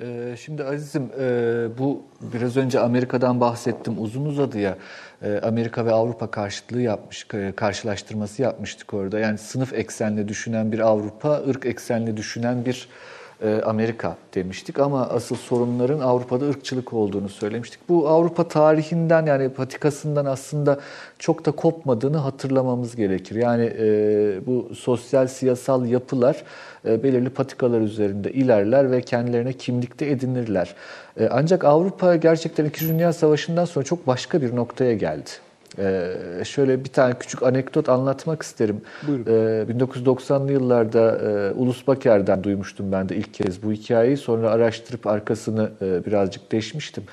Ee, 0.00 0.34
şimdi 0.38 0.64
Aziz'im 0.64 1.10
e, 1.20 1.24
bu 1.78 2.02
biraz 2.20 2.56
önce 2.56 2.80
Amerika'dan 2.80 3.40
bahsettim 3.40 3.94
uzun 3.98 4.24
uzadı 4.24 4.58
ya 4.58 4.78
e, 5.22 5.40
Amerika 5.42 5.86
ve 5.86 5.92
Avrupa 5.92 6.30
karşıtlığı 6.30 6.80
yapmış 6.80 7.26
e, 7.34 7.52
karşılaştırması 7.56 8.42
yapmıştık 8.42 8.94
orada 8.94 9.18
yani 9.18 9.38
sınıf 9.38 9.72
eksenli 9.72 10.28
düşünen 10.28 10.72
bir 10.72 10.78
Avrupa 10.78 11.42
ırk 11.48 11.66
eksenli 11.66 12.16
düşünen 12.16 12.64
bir 12.64 12.88
Amerika 13.64 14.16
demiştik 14.34 14.78
ama 14.78 15.08
asıl 15.08 15.36
sorunların 15.36 16.00
Avrupa'da 16.00 16.48
ırkçılık 16.48 16.92
olduğunu 16.92 17.28
söylemiştik. 17.28 17.88
Bu 17.88 18.08
Avrupa 18.08 18.48
tarihinden 18.48 19.26
yani 19.26 19.48
patikasından 19.48 20.24
aslında 20.24 20.80
çok 21.18 21.46
da 21.46 21.50
kopmadığını 21.50 22.16
hatırlamamız 22.16 22.96
gerekir. 22.96 23.36
Yani 23.36 23.72
e, 23.78 24.46
bu 24.46 24.74
sosyal 24.74 25.26
siyasal 25.26 25.86
yapılar 25.86 26.42
e, 26.84 27.02
belirli 27.02 27.30
patikalar 27.30 27.80
üzerinde 27.80 28.32
ilerler 28.32 28.90
ve 28.90 29.00
kendilerine 29.00 29.52
kimlikte 29.52 30.06
edinirler. 30.06 30.74
E, 31.20 31.28
ancak 31.32 31.64
Avrupa 31.64 32.16
gerçekten 32.16 32.64
İkinci 32.64 32.92
Dünya 32.92 33.12
Savaşı'ndan 33.12 33.64
sonra 33.64 33.84
çok 33.84 34.06
başka 34.06 34.42
bir 34.42 34.56
noktaya 34.56 34.94
geldi. 34.94 35.30
Ee, 35.78 36.14
şöyle 36.44 36.84
bir 36.84 36.88
tane 36.88 37.14
küçük 37.14 37.42
anekdot 37.42 37.88
anlatmak 37.88 38.42
isterim. 38.42 38.80
Buyurun. 39.06 39.24
Ee, 39.26 39.72
1990'lı 39.72 40.52
yıllarda 40.52 41.18
e, 41.18 41.52
Ulus 41.52 41.86
Baker'den 41.86 42.44
duymuştum 42.44 42.92
ben 42.92 43.08
de 43.08 43.16
ilk 43.16 43.34
kez 43.34 43.62
bu 43.62 43.72
hikayeyi. 43.72 44.16
Sonra 44.16 44.50
araştırıp 44.50 45.06
arkasını 45.06 45.70
e, 45.82 46.06
birazcık 46.06 46.52
deşmiştim. 46.52 47.04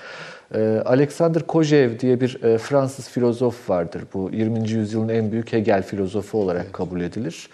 E, 0.56 0.82
Alexander 0.86 1.48
Kojev 1.48 2.00
diye 2.00 2.22
bir 2.22 2.44
e, 2.44 2.58
Fransız 2.58 3.10
filozof 3.10 3.70
vardır. 3.70 4.04
Bu 4.14 4.30
20. 4.34 4.70
yüzyılın 4.70 5.10
en 5.10 5.32
büyük 5.32 5.54
Hegel 5.54 5.84
filozofu 5.84 6.38
olarak 6.38 6.64
evet. 6.64 6.72
kabul 6.72 7.02
edilir. 7.02 7.50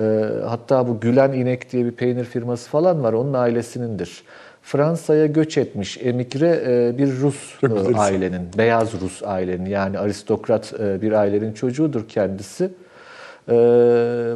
E, 0.00 0.24
hatta 0.48 0.88
bu 0.88 1.00
Gülen 1.00 1.32
İnek 1.32 1.72
diye 1.72 1.84
bir 1.84 1.92
peynir 1.92 2.24
firması 2.24 2.70
falan 2.70 3.02
var. 3.02 3.12
Onun 3.12 3.34
ailesinindir. 3.34 4.22
Fransa'ya 4.62 5.26
göç 5.26 5.58
etmiş 5.58 5.98
emigre 6.02 6.62
e, 6.66 6.98
bir 6.98 7.20
Rus 7.20 7.62
e, 7.62 7.98
ailenin, 7.98 8.48
beyaz 8.58 9.00
Rus 9.00 9.22
ailenin 9.22 9.66
yani 9.66 9.98
aristokrat 9.98 10.74
e, 10.80 11.02
bir 11.02 11.12
ailenin 11.12 11.52
çocuğudur 11.52 12.08
kendisi. 12.08 12.70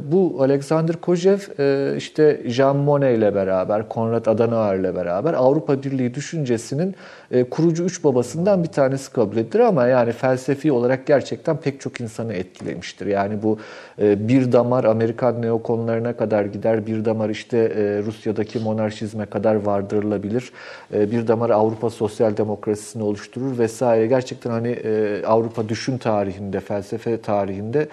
Bu 0.03 0.37
Alexander 0.41 0.97
Kojev 0.97 1.39
işte 1.97 2.43
Jean 2.47 2.77
Monnet 2.77 3.19
ile 3.19 3.35
beraber, 3.35 3.89
Konrad 3.89 4.27
Adenauer 4.27 4.77
ile 4.79 4.95
beraber 4.95 5.35
Avrupa 5.35 5.83
Birliği 5.83 6.15
düşüncesinin 6.15 6.95
e, 7.31 7.45
kurucu 7.45 7.85
üç 7.85 8.05
babasından 8.05 8.63
bir 8.63 8.69
tanesi 8.69 9.13
kabul 9.13 9.37
edilir 9.37 9.61
ama 9.61 9.87
yani 9.87 10.13
felsefi 10.13 10.73
olarak 10.73 11.07
gerçekten 11.07 11.57
pek 11.57 11.81
çok 11.81 12.01
insanı 12.01 12.35
etkilemiştir. 12.35 13.07
Yani 13.07 13.43
bu 13.43 13.59
e, 14.03 14.29
bir 14.29 14.53
damar 14.53 14.85
Amerikan 14.85 15.43
neokonlarına 15.43 16.17
kadar 16.17 16.45
gider, 16.45 16.87
bir 16.87 17.05
damar 17.05 17.31
işte 17.31 17.59
e, 17.59 18.03
Rusya'daki 18.07 18.59
monarşizme 18.59 19.27
kadar 19.27 19.55
vardırılabilir, 19.55 20.53
bir 20.93 21.29
damar 21.29 21.51
Avrupa 21.51 21.91
sosyal 21.91 22.37
demokrasisini 22.37 23.03
oluşturur 23.03 23.59
vesaire. 23.59 24.07
Gerçekten 24.07 24.51
hani 24.51 24.79
Avrupa 25.27 25.69
düşün 25.69 25.99
tarihinde, 25.99 26.61
felsefe 26.61 27.21
tarihinde 27.21 27.89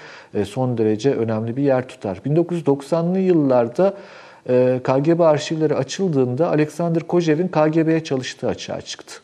son 0.45 0.77
derece 0.77 1.13
önemli 1.13 1.57
bir 1.57 1.63
yer 1.63 1.87
tutar. 1.87 2.17
1990'lı 2.25 3.19
yıllarda 3.19 3.93
KGB 4.83 5.19
arşivleri 5.19 5.75
açıldığında 5.75 6.49
Alexander 6.49 7.03
Kojev'in 7.03 7.47
KGB'ye 7.47 8.03
çalıştığı 8.03 8.47
açığa 8.47 8.81
çıktı. 8.81 9.22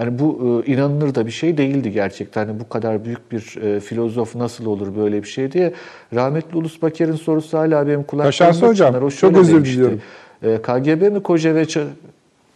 Yani 0.00 0.18
bu 0.18 0.62
e, 0.66 0.72
inanılır 0.72 1.14
da 1.14 1.26
bir 1.26 1.30
şey 1.30 1.56
değildi 1.56 1.92
gerçekten. 1.92 2.46
Yani 2.46 2.60
bu 2.60 2.68
kadar 2.68 3.04
büyük 3.04 3.32
bir 3.32 3.56
e, 3.62 3.80
filozof 3.80 4.36
nasıl 4.36 4.66
olur 4.66 4.96
böyle 4.96 5.22
bir 5.22 5.28
şey 5.28 5.52
diye. 5.52 5.72
Rahmetli 6.14 6.56
Ulus 6.56 6.82
Baker'in 6.82 7.12
sorusu 7.12 7.58
hala 7.58 7.86
benim 7.86 8.02
kulaklarımda 8.02 8.66
hocam, 8.66 8.94
O 9.02 9.10
çok 9.10 9.36
özür 9.36 9.54
demişti. 9.54 9.74
diliyorum. 9.74 10.00
E, 10.42 10.58
KGB 10.62 11.12
mi 11.12 11.22
Kojev'e... 11.22 11.64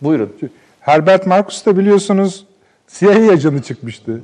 Buyurun. 0.02 0.32
Herbert 0.80 1.26
Marcus 1.26 1.66
da 1.66 1.76
biliyorsunuz 1.76 2.46
CIA 2.88 3.32
ajanı 3.32 3.62
çıkmıştı. 3.62 4.20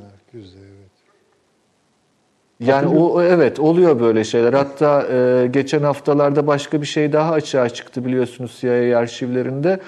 Yani 2.61 2.89
o 2.89 3.23
evet 3.23 3.61
oluyor 3.61 4.01
böyle 4.01 4.25
şeyler. 4.25 4.53
Hatta 4.53 5.07
e, 5.13 5.47
geçen 5.47 5.83
haftalarda 5.83 6.47
başka 6.47 6.81
bir 6.81 6.87
şey 6.87 7.13
daha 7.13 7.33
açığa 7.33 7.69
çıktı 7.69 8.05
biliyorsunuz 8.05 8.59
CIA 8.61 8.99
arşivlerinde. 8.99 9.81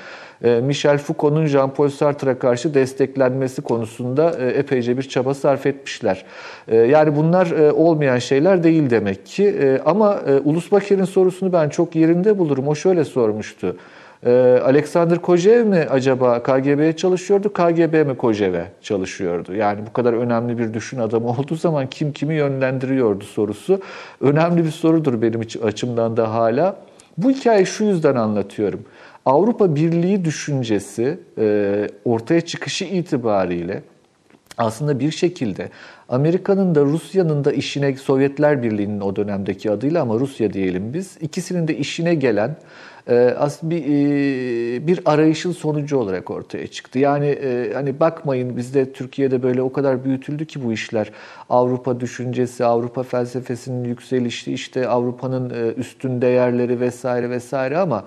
E, 0.44 0.60
Michel 0.60 0.98
Foucault'un 0.98 1.46
Jean-Paul 1.46 1.90
Sartre'a 1.90 2.38
karşı 2.38 2.74
desteklenmesi 2.74 3.62
konusunda 3.62 4.36
e, 4.38 4.46
epeyce 4.46 4.98
bir 4.98 5.02
çaba 5.02 5.34
sarf 5.34 5.66
etmişler. 5.66 6.24
E, 6.68 6.76
yani 6.76 7.16
bunlar 7.16 7.50
e, 7.50 7.72
olmayan 7.72 8.18
şeyler 8.18 8.62
değil 8.62 8.90
demek 8.90 9.26
ki. 9.26 9.44
E, 9.44 9.80
ama 9.84 10.20
e, 10.26 10.38
Ulus 10.38 10.72
Baker'in 10.72 11.04
sorusunu 11.04 11.52
ben 11.52 11.68
çok 11.68 11.96
yerinde 11.96 12.38
bulurum. 12.38 12.68
O 12.68 12.74
şöyle 12.74 13.04
sormuştu. 13.04 13.76
Ee, 14.26 14.60
Alexander 14.64 15.18
Kojev 15.18 15.66
mi 15.66 15.86
acaba 15.90 16.42
KGB'ye 16.42 16.96
çalışıyordu, 16.96 17.52
KGB 17.52 18.06
mi 18.06 18.16
Kojev'e 18.16 18.66
çalışıyordu? 18.82 19.54
Yani 19.54 19.80
bu 19.86 19.92
kadar 19.92 20.12
önemli 20.12 20.58
bir 20.58 20.74
düşün 20.74 20.98
adamı 20.98 21.28
olduğu 21.38 21.54
zaman 21.54 21.86
kim 21.86 22.12
kimi 22.12 22.34
yönlendiriyordu 22.34 23.24
sorusu. 23.24 23.80
Önemli 24.20 24.64
bir 24.64 24.70
sorudur 24.70 25.22
benim 25.22 25.40
açımdan 25.64 26.16
da 26.16 26.34
hala. 26.34 26.76
Bu 27.18 27.30
hikayeyi 27.30 27.66
şu 27.66 27.84
yüzden 27.84 28.14
anlatıyorum. 28.14 28.80
Avrupa 29.26 29.76
Birliği 29.76 30.24
düşüncesi 30.24 31.18
e, 31.38 31.88
ortaya 32.04 32.40
çıkışı 32.40 32.84
itibariyle 32.84 33.82
aslında 34.58 35.00
bir 35.00 35.10
şekilde 35.10 35.68
Amerika'nın 36.08 36.74
da 36.74 36.84
Rusya'nın 36.84 37.44
da 37.44 37.52
işine 37.52 37.96
Sovyetler 37.96 38.62
Birliği'nin 38.62 39.00
o 39.00 39.16
dönemdeki 39.16 39.70
adıyla 39.70 40.02
ama 40.02 40.14
Rusya 40.14 40.52
diyelim 40.52 40.94
biz 40.94 41.16
ikisinin 41.20 41.68
de 41.68 41.76
işine 41.76 42.14
gelen 42.14 42.56
e, 43.08 43.34
aslında 43.38 43.74
bir, 43.74 43.84
e, 43.84 44.86
bir 44.86 45.00
arayışın 45.04 45.52
sonucu 45.52 45.98
olarak 45.98 46.30
ortaya 46.30 46.66
çıktı. 46.66 46.98
Yani 46.98 47.26
e, 47.26 47.72
hani 47.74 48.00
bakmayın 48.00 48.56
bizde 48.56 48.92
Türkiye'de 48.92 49.42
böyle 49.42 49.62
o 49.62 49.72
kadar 49.72 50.04
büyütüldü 50.04 50.46
ki 50.46 50.64
bu 50.64 50.72
işler. 50.72 51.10
Avrupa 51.50 52.00
düşüncesi, 52.00 52.64
Avrupa 52.64 53.02
felsefesinin 53.02 53.84
yükselişi, 53.84 54.52
işte 54.52 54.88
Avrupa'nın 54.88 55.74
üstün 55.74 56.22
değerleri 56.22 56.80
vesaire 56.80 57.30
vesaire 57.30 57.78
ama 57.78 58.04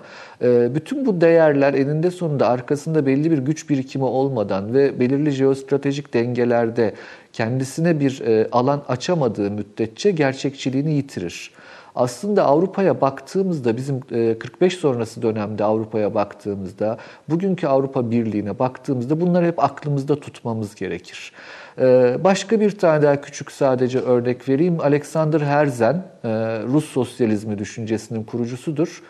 bütün 0.74 1.06
bu 1.06 1.20
değerler 1.20 1.74
eninde 1.74 2.10
sonunda 2.10 2.48
arkasında 2.48 3.06
belli 3.06 3.30
bir 3.30 3.38
güç 3.38 3.70
birikimi 3.70 4.04
olmadan 4.04 4.74
ve 4.74 5.00
belirli 5.00 5.30
jeostratejik 5.30 6.14
dengelerde 6.14 6.94
kendisine 7.32 8.00
bir 8.00 8.22
alan 8.52 8.82
açamadığı 8.88 9.50
müddetçe 9.50 10.10
gerçekçiliğini 10.10 10.92
yitirir. 10.92 11.52
Aslında 11.96 12.44
Avrupa'ya 12.44 13.00
baktığımızda 13.00 13.76
bizim 13.76 14.00
45 14.38 14.74
e, 14.74 14.76
sonrası 14.76 15.22
dönemde 15.22 15.64
Avrupa'ya 15.64 16.14
baktığımızda, 16.14 16.98
bugünkü 17.28 17.66
Avrupa 17.66 18.10
Birliği'ne 18.10 18.58
baktığımızda 18.58 19.20
bunları 19.20 19.46
hep 19.46 19.64
aklımızda 19.64 20.20
tutmamız 20.20 20.74
gerekir. 20.74 21.32
E, 21.78 22.16
başka 22.24 22.60
bir 22.60 22.78
tane 22.78 23.02
daha 23.02 23.20
küçük 23.20 23.52
sadece 23.52 23.98
örnek 23.98 24.48
vereyim. 24.48 24.80
Alexander 24.80 25.40
Herzen, 25.40 25.94
e, 26.24 26.28
Rus 26.62 26.84
sosyalizmi 26.84 27.58
düşüncesinin 27.58 28.24
kurucusudur. 28.24 29.02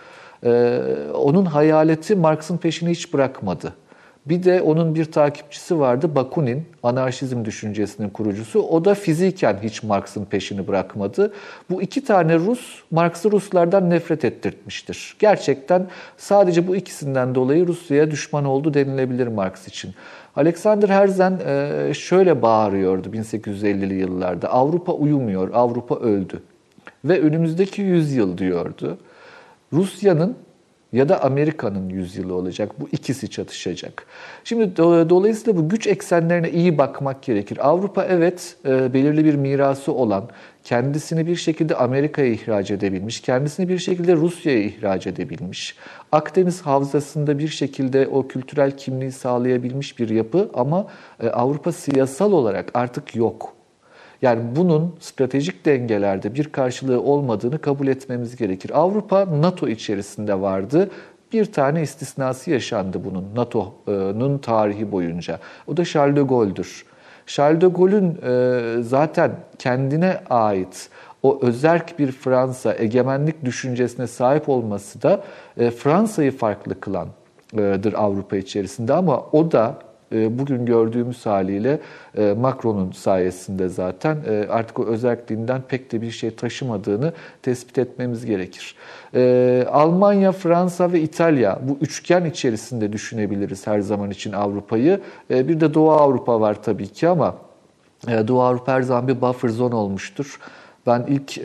Onun 1.15 1.45
hayaleti 1.45 2.17
Marx'ın 2.17 2.57
peşini 2.57 2.91
hiç 2.91 3.13
bırakmadı. 3.13 3.73
Bir 4.27 4.43
de 4.43 4.63
onun 4.63 4.95
bir 4.95 5.05
takipçisi 5.05 5.79
vardı 5.79 6.15
Bakunin, 6.15 6.65
anarşizm 6.83 7.45
düşüncesinin 7.45 8.09
kurucusu. 8.09 8.61
O 8.61 8.85
da 8.85 8.95
fiziken 8.95 9.59
hiç 9.63 9.83
Marx'ın 9.83 10.25
peşini 10.25 10.69
bırakmadı. 10.69 11.33
Bu 11.71 11.83
iki 11.83 12.05
tane 12.05 12.39
Rus, 12.39 12.83
Marx'ı 12.91 13.33
Ruslardan 13.33 13.91
nefret 13.91 14.25
ettirtmiştir. 14.25 15.17
Gerçekten 15.19 15.87
sadece 16.17 16.69
bu 16.69 16.77
ikisinden 16.77 17.35
dolayı 17.35 17.67
Rusya'ya 17.67 18.11
düşman 18.11 18.45
oldu 18.45 18.75
denilebilir 18.75 19.27
Marx 19.27 19.69
için. 19.69 19.95
Alexander 20.37 20.89
Herzen 20.89 21.39
e, 21.47 21.95
şöyle 21.95 22.43
bağırıyordu 22.43 23.09
1850'li 23.09 23.95
yıllarda. 23.95 24.49
Avrupa 24.49 24.93
uyumuyor, 24.93 25.51
Avrupa 25.55 25.97
öldü. 25.97 26.43
Ve 27.05 27.21
önümüzdeki 27.21 27.83
yüzyıl 27.83 28.39
diyordu. 28.39 28.99
Rusya'nın 29.73 30.37
ya 30.93 31.09
da 31.09 31.25
Amerika'nın 31.25 31.89
yüzyılı 31.89 32.35
olacak. 32.35 32.81
Bu 32.81 32.89
ikisi 32.93 33.31
çatışacak. 33.31 34.07
Şimdi 34.45 34.77
dolayısıyla 34.77 35.61
bu 35.61 35.69
güç 35.69 35.87
eksenlerine 35.87 36.51
iyi 36.51 36.79
bakmak 36.79 37.23
gerekir. 37.23 37.69
Avrupa 37.69 38.05
evet 38.05 38.57
e, 38.65 38.95
belirli 38.95 39.25
bir 39.25 39.35
mirası 39.35 39.93
olan, 39.93 40.29
kendisini 40.65 41.27
bir 41.27 41.37
şekilde 41.37 41.77
Amerika'ya 41.77 42.29
ihraç 42.29 42.71
edebilmiş, 42.71 43.21
kendisini 43.21 43.69
bir 43.69 43.79
şekilde 43.79 44.17
Rusya'ya 44.17 44.59
ihraç 44.59 45.07
edebilmiş. 45.07 45.77
Akdeniz 46.13 46.63
havzasında 46.63 47.39
bir 47.39 47.49
şekilde 47.49 48.07
o 48.07 48.29
kültürel 48.29 48.77
kimliği 48.77 49.13
sağlayabilmiş 49.13 49.99
bir 49.99 50.09
yapı 50.09 50.51
ama 50.55 50.87
e, 51.23 51.29
Avrupa 51.29 51.73
siyasal 51.73 52.33
olarak 52.33 52.71
artık 52.75 53.17
yok. 53.17 53.56
Yani 54.23 54.57
bunun 54.57 54.95
stratejik 55.01 55.67
dengelerde 55.67 56.35
bir 56.35 56.45
karşılığı 56.45 57.03
olmadığını 57.03 57.59
kabul 57.59 57.87
etmemiz 57.87 58.37
gerekir. 58.37 58.71
Avrupa 58.75 59.41
NATO 59.41 59.69
içerisinde 59.69 60.41
vardı. 60.41 60.91
Bir 61.33 61.45
tane 61.45 61.83
istisnası 61.83 62.51
yaşandı 62.51 63.05
bunun 63.05 63.25
NATO'nun 63.37 64.39
tarihi 64.39 64.93
boyunca. 64.93 65.39
O 65.67 65.77
da 65.77 65.85
Charles 65.85 66.17
de 66.17 66.23
Gaulle'dur. 66.23 66.87
Charles 67.27 67.61
de 67.61 67.67
Gaulle'ün 67.67 68.19
e, 68.27 68.83
zaten 68.83 69.31
kendine 69.59 70.21
ait 70.31 70.91
o 71.23 71.39
özerk 71.43 71.99
bir 71.99 72.13
Fransa 72.13 72.75
egemenlik 72.75 73.45
düşüncesine 73.45 74.07
sahip 74.07 74.49
olması 74.49 75.03
da 75.03 75.25
e, 75.59 75.71
Fransa'yı 75.71 76.37
farklı 76.37 76.81
kılandır 76.81 77.93
Avrupa 77.93 78.37
içerisinde 78.37 78.93
ama 78.93 79.21
o 79.33 79.53
da 79.53 79.79
bugün 80.13 80.67
gördüğümüz 80.67 81.27
haliyle 81.27 81.81
e, 82.19 82.33
Macron'un 82.33 82.93
sayesinde 82.93 83.69
zaten 83.69 84.19
e, 84.29 84.47
artık 84.51 84.79
o 84.79 84.87
özelliğinden 84.87 85.63
pek 85.69 85.93
de 85.93 86.03
bir 86.03 86.11
şey 86.11 86.35
taşımadığını 86.35 87.13
tespit 87.43 87.79
etmemiz 87.79 88.27
gerekir. 88.27 88.77
Almanya, 89.73 90.33
Fransa 90.33 90.93
ve 90.93 91.01
İtalya 91.01 91.59
bu 91.63 91.79
üçgen 91.81 92.25
içerisinde 92.25 92.93
düşünebiliriz 92.93 93.67
her 93.67 93.81
zaman 93.81 94.11
için 94.11 94.33
Avrupa'yı. 94.33 95.01
Bir 95.31 95.61
de 95.61 95.75
Doğu 95.75 95.91
Avrupa 95.91 96.41
var 96.41 96.63
tabii 96.63 96.89
ki 96.89 97.09
ama 97.09 97.35
Doğu 98.07 98.43
Avrupa 98.43 98.73
her 98.73 98.83
zaman 98.83 99.09
bir 99.09 99.21
buffer 99.21 99.49
zone 99.49 99.75
olmuştur. 99.75 100.39
Ben 100.87 101.05
ilk 101.09 101.39
e, 101.39 101.43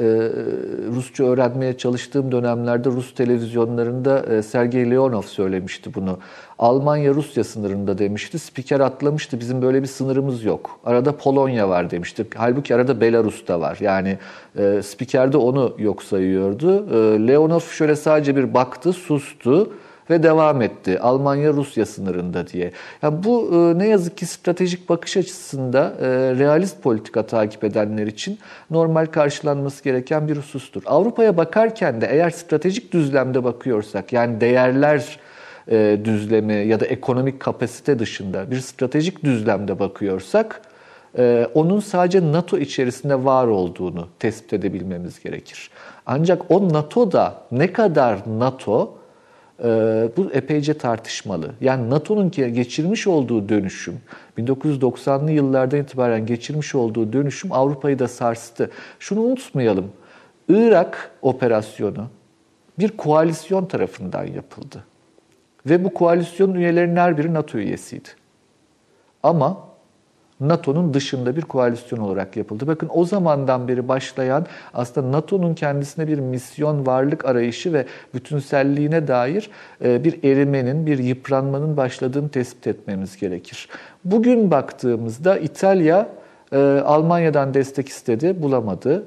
Rusça 0.96 1.24
öğrenmeye 1.24 1.78
çalıştığım 1.78 2.32
dönemlerde 2.32 2.90
Rus 2.90 3.16
televizyonlarında 3.16 4.26
e, 4.26 4.42
Sergey 4.42 4.92
Leonov 4.92 5.22
söylemişti 5.22 5.94
bunu. 5.94 6.20
Almanya-Rusya 6.60 7.44
sınırında 7.44 7.98
demişti. 7.98 8.40
Spiker 8.40 8.80
atlamıştı. 8.80 9.40
Bizim 9.40 9.62
böyle 9.62 9.82
bir 9.82 9.88
sınırımız 9.88 10.44
yok. 10.44 10.80
Arada 10.86 11.18
Polonya 11.18 11.70
var 11.70 11.92
demişti. 11.92 12.28
Halbuki 12.36 12.76
arada 12.76 13.02
Belarus 13.02 13.48
da 13.48 13.62
var. 13.62 13.78
Yani 13.82 14.18
e, 14.58 14.82
spiker 14.82 15.32
de 15.34 15.38
onu 15.38 15.76
yok 15.78 16.04
sayıyordu. 16.04 16.86
E, 16.90 17.28
Leonov 17.28 17.60
şöyle 17.60 17.96
sadece 17.96 18.36
bir 18.36 18.54
baktı, 18.54 18.94
sustu 18.94 19.74
ve 20.10 20.24
devam 20.24 20.62
etti. 20.62 21.00
Almanya-Rusya 21.00 21.86
sınırında 21.86 22.48
diye. 22.48 22.72
Yani 23.02 23.24
bu 23.24 23.50
e, 23.54 23.80
ne 23.80 23.88
yazık 23.88 24.18
ki 24.18 24.26
stratejik 24.26 24.90
bakış 24.90 25.18
açısında 25.18 25.94
e, 26.02 26.06
realist 26.40 26.82
politika 26.82 27.26
takip 27.26 27.64
edenler 27.64 28.08
için 28.08 28.40
normal 28.70 29.06
karşılanması 29.06 29.84
gereken 29.84 30.28
bir 30.28 30.38
husustur. 30.38 30.84
Avrupa'ya 30.86 31.38
bakarken 31.38 32.02
de 32.02 32.08
eğer 32.12 32.30
stratejik 32.30 32.94
düzlemde 32.94 33.44
bakıyorsak 33.44 34.14
yani 34.14 34.42
değerler 34.42 35.20
e, 35.68 36.00
düzlemi 36.04 36.54
ya 36.54 36.80
da 36.80 36.86
ekonomik 36.86 37.40
kapasite 37.40 38.00
dışında 38.00 38.52
bir 38.52 38.60
stratejik 38.60 39.24
düzlemde 39.24 39.80
bakıyorsak 39.80 40.62
onun 41.54 41.80
sadece 41.80 42.32
NATO 42.32 42.58
içerisinde 42.58 43.26
var 43.26 43.48
olduğunu 43.48 44.08
tespit 44.20 44.54
edebilmemiz 44.54 45.24
gerekir. 45.24 45.70
Ancak 46.06 46.52
o 46.52 46.74
NATO 46.74 47.12
da 47.12 47.36
ne 47.52 47.74
kadar 47.74 48.20
NATO 48.40 49.01
bu 50.18 50.32
epeyce 50.34 50.74
tartışmalı. 50.74 51.52
Yani 51.62 51.90
NATO'nun 51.90 52.32
geçirmiş 52.32 53.08
olduğu 53.08 53.50
dönüşüm, 53.50 54.00
1990'lı 54.38 55.32
yıllardan 55.32 55.80
itibaren 55.80 56.26
geçirmiş 56.26 56.76
olduğu 56.76 57.14
dönüşüm 57.14 57.52
Avrupa'yı 57.52 58.00
da 58.00 58.08
sarstı. 58.08 58.72
Şunu 59.00 59.22
unutmayalım, 59.22 59.92
Irak 60.50 61.12
operasyonu 61.22 62.08
bir 62.80 62.90
koalisyon 62.90 63.66
tarafından 63.66 64.26
yapıldı. 64.26 64.84
Ve 65.66 65.84
bu 65.84 65.94
koalisyon 65.94 66.54
üyelerinin 66.54 66.96
her 66.96 67.18
biri 67.18 67.34
NATO 67.34 67.58
üyesiydi. 67.58 68.10
Ama 69.24 69.71
NATO'nun 70.42 70.94
dışında 70.94 71.36
bir 71.36 71.42
koalisyon 71.42 72.00
olarak 72.00 72.38
yapıldı. 72.38 72.68
Bakın 72.68 72.90
o 72.94 73.06
zamandan 73.06 73.68
beri 73.68 73.88
başlayan 73.88 74.46
aslında 74.74 75.12
NATO'nun 75.12 75.54
kendisine 75.54 76.08
bir 76.08 76.20
misyon, 76.20 76.86
varlık 76.86 77.26
arayışı 77.26 77.74
ve 77.74 77.86
bütünselliğine 78.14 79.08
dair 79.08 79.50
e, 79.84 80.04
bir 80.04 80.24
erimenin, 80.24 80.86
bir 80.86 80.98
yıpranmanın 80.98 81.78
başladığını 81.78 82.30
tespit 82.30 82.68
etmemiz 82.68 83.18
gerekir. 83.18 83.70
Bugün 84.06 84.52
baktığımızda 84.52 85.38
İtalya 85.38 86.10
e, 86.52 86.58
Almanya'dan 86.86 87.54
destek 87.54 87.90
istedi, 87.90 88.42
bulamadı. 88.42 89.04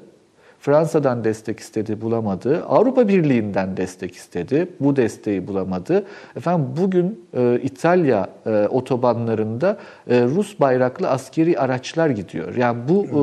Fransa'dan 0.65 1.23
destek 1.23 1.59
istedi, 1.59 2.01
bulamadı. 2.01 2.63
Avrupa 2.65 3.07
Birliği'nden 3.07 3.77
destek 3.77 4.15
istedi, 4.15 4.67
bu 4.79 4.95
desteği 4.95 5.47
bulamadı. 5.47 6.05
Efendim 6.35 6.67
bugün 6.77 7.25
e, 7.33 7.59
İtalya 7.63 8.29
e, 8.45 8.67
otobanlarında 8.67 9.77
e, 10.07 10.23
Rus 10.23 10.59
bayraklı 10.59 11.09
askeri 11.09 11.59
araçlar 11.59 12.09
gidiyor. 12.09 12.55
Yani 12.55 12.77
bu 12.89 13.05
e, 13.05 13.21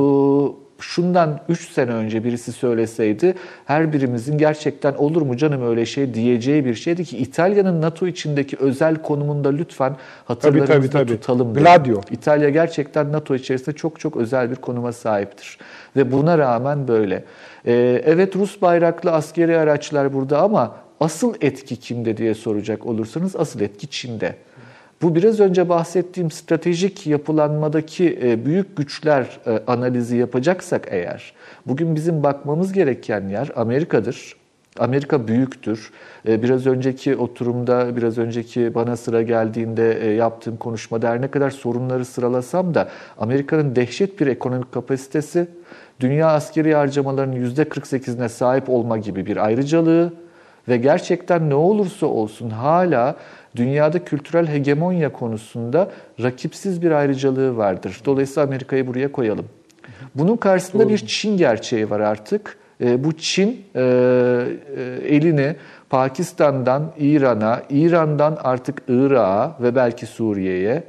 şundan 0.83 1.39
3 1.49 1.71
sene 1.71 1.91
önce 1.91 2.23
birisi 2.23 2.51
söyleseydi 2.51 3.35
her 3.65 3.93
birimizin 3.93 4.37
gerçekten 4.37 4.93
olur 4.93 5.21
mu 5.21 5.37
canım 5.37 5.67
öyle 5.67 5.85
şey 5.85 6.13
diyeceği 6.13 6.65
bir 6.65 6.75
şeydi 6.75 7.05
ki 7.05 7.17
İtalya'nın 7.17 7.81
NATO 7.81 8.07
içindeki 8.07 8.57
özel 8.57 8.95
konumunda 8.95 9.49
lütfen 9.49 9.95
hatırlarımızda 10.25 10.73
tabii, 10.73 10.89
tabii, 10.89 11.07
tabii. 11.07 11.19
tutalım. 11.19 11.53
Gladio. 11.53 12.01
İtalya 12.11 12.49
gerçekten 12.49 13.11
NATO 13.11 13.35
içerisinde 13.35 13.75
çok 13.75 13.99
çok 13.99 14.17
özel 14.17 14.51
bir 14.51 14.55
konuma 14.55 14.91
sahiptir. 14.91 15.57
Ve 15.95 16.11
buna 16.11 16.37
rağmen 16.37 16.87
böyle. 16.87 17.23
Ee, 17.65 18.01
evet 18.05 18.35
Rus 18.35 18.61
bayraklı 18.61 19.11
askeri 19.11 19.57
araçlar 19.57 20.13
burada 20.13 20.41
ama 20.41 20.75
asıl 20.99 21.33
etki 21.41 21.75
kimde 21.75 22.17
diye 22.17 22.33
soracak 22.35 22.85
olursanız 22.85 23.35
asıl 23.35 23.59
etki 23.61 23.87
Çin'de. 23.87 24.35
Bu 25.01 25.15
biraz 25.15 25.39
önce 25.39 25.69
bahsettiğim 25.69 26.31
stratejik 26.31 27.07
yapılanmadaki 27.07 28.19
e, 28.23 28.45
büyük 28.45 28.77
güçler 28.77 29.39
e, 29.45 29.63
analizi 29.67 30.17
yapacaksak 30.17 30.87
eğer, 30.89 31.33
bugün 31.67 31.95
bizim 31.95 32.23
bakmamız 32.23 32.73
gereken 32.73 33.29
yer 33.29 33.51
Amerika'dır. 33.55 34.35
Amerika 34.79 35.27
büyüktür. 35.27 35.91
E, 36.27 36.43
biraz 36.43 36.67
önceki 36.67 37.15
oturumda, 37.15 37.95
biraz 37.95 38.17
önceki 38.17 38.75
bana 38.75 38.97
sıra 38.97 39.21
geldiğinde 39.21 39.83
yaptığım 40.17 40.57
konuşmada 40.57 41.09
her 41.09 41.21
ne 41.21 41.31
kadar 41.31 41.49
sorunları 41.49 42.05
sıralasam 42.05 42.73
da 42.73 42.89
Amerika'nın 43.17 43.75
dehşet 43.75 44.19
bir 44.19 44.27
ekonomik 44.27 44.71
kapasitesi, 44.71 45.47
dünya 45.99 46.27
askeri 46.27 46.75
harcamalarının 46.75 47.55
%48'ine 47.55 48.29
sahip 48.29 48.69
olma 48.69 48.97
gibi 48.97 49.25
bir 49.25 49.37
ayrıcalığı 49.37 50.13
ve 50.67 50.77
gerçekten 50.77 51.49
ne 51.49 51.55
olursa 51.55 52.05
olsun 52.05 52.49
hala 52.49 53.15
dünyada 53.55 54.05
kültürel 54.05 54.47
hegemonya 54.47 55.11
konusunda 55.11 55.91
rakipsiz 56.21 56.81
bir 56.81 56.91
ayrıcalığı 56.91 57.57
vardır. 57.57 58.01
Dolayısıyla 58.05 58.47
Amerika'yı 58.47 58.87
buraya 58.87 59.11
koyalım. 59.11 59.45
Bunun 60.15 60.37
karşısında 60.37 60.83
Doğru. 60.83 60.93
bir 60.93 60.97
Çin 60.97 61.37
gerçeği 61.37 61.89
var 61.89 61.99
artık. 61.99 62.57
E, 62.81 63.03
bu 63.03 63.17
Çin 63.17 63.65
e, 63.75 63.81
e, 63.81 63.83
elini 65.07 65.55
Pakistan'dan 65.89 66.91
İran'a, 66.97 67.61
İran'dan 67.69 68.37
artık 68.43 68.81
Irak'a 68.87 69.55
ve 69.63 69.75
belki 69.75 70.05
Suriye'ye 70.05 70.83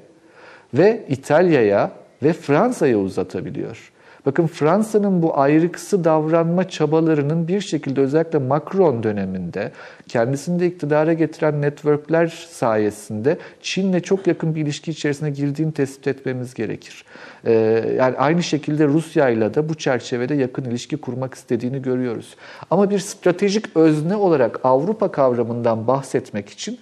ve 0.75 1.05
İtalya'ya 1.09 1.91
ve 2.23 2.33
Fransa'ya 2.33 2.99
uzatabiliyor. 2.99 3.93
Bakın 4.27 4.47
Fransa'nın 4.47 5.23
bu 5.23 5.39
ayrıksı 5.39 6.05
davranma 6.05 6.69
çabalarının 6.69 7.49
bir 7.49 7.61
şekilde 7.61 8.01
özellikle 8.01 8.39
Macron 8.39 9.03
döneminde 9.03 9.73
kendisini 10.09 10.61
de 10.61 10.67
iktidara 10.67 11.13
getiren 11.13 11.63
networkler 11.63 12.49
sayesinde 12.51 13.39
Çin'le 13.63 14.01
çok 14.01 14.27
yakın 14.27 14.55
bir 14.55 14.63
ilişki 14.63 14.91
içerisine 14.91 15.31
girdiğini 15.31 15.73
tespit 15.73 16.07
etmemiz 16.07 16.55
gerekir. 16.55 17.05
Ee, 17.45 17.53
yani 17.99 18.17
aynı 18.17 18.43
şekilde 18.43 18.87
Rusya 18.87 19.29
ile 19.29 19.55
de 19.55 19.69
bu 19.69 19.75
çerçevede 19.75 20.35
yakın 20.35 20.65
ilişki 20.65 20.97
kurmak 20.97 21.35
istediğini 21.35 21.83
görüyoruz. 21.83 22.37
Ama 22.71 22.91
bir 22.91 22.99
stratejik 22.99 23.77
özne 23.77 24.17
olarak 24.17 24.61
Avrupa 24.65 25.13
kavramından 25.13 25.87
bahsetmek 25.87 26.49
için 26.49 26.79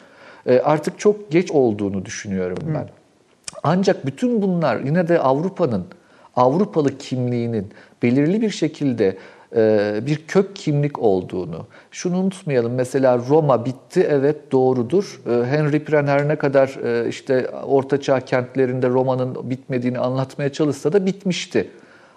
e, 0.47 0.60
artık 0.60 0.98
çok 0.98 1.31
geç 1.31 1.51
olduğunu 1.51 2.05
düşünüyorum 2.05 2.59
ben. 2.66 2.89
Ancak 3.62 4.06
bütün 4.06 4.43
bunlar 4.43 4.81
yine 4.81 5.09
de 5.09 5.19
Avrupa'nın 5.19 5.86
Avrupalı 6.36 6.98
kimliğinin 6.98 7.66
belirli 8.02 8.40
bir 8.40 8.50
şekilde 8.50 9.16
e, 9.56 10.00
bir 10.06 10.16
kök 10.16 10.56
kimlik 10.56 10.98
olduğunu. 10.98 11.66
Şunu 11.90 12.18
unutmayalım 12.18 12.74
mesela 12.74 13.20
Roma 13.28 13.64
bitti 13.66 14.06
evet 14.10 14.52
doğrudur. 14.52 15.20
E, 15.26 15.46
Henry 15.46 15.84
Pren 15.84 16.28
ne 16.28 16.36
kadar 16.36 16.68
e, 16.84 17.09
işte 17.09 17.48
ortaçağ 17.48 18.20
kentlerinde 18.20 18.88
Roma'nın 18.88 19.50
bitmediğini 19.50 19.98
anlatmaya 19.98 20.52
çalışsa 20.52 20.92
da 20.92 21.06
bitmişti. 21.06 21.68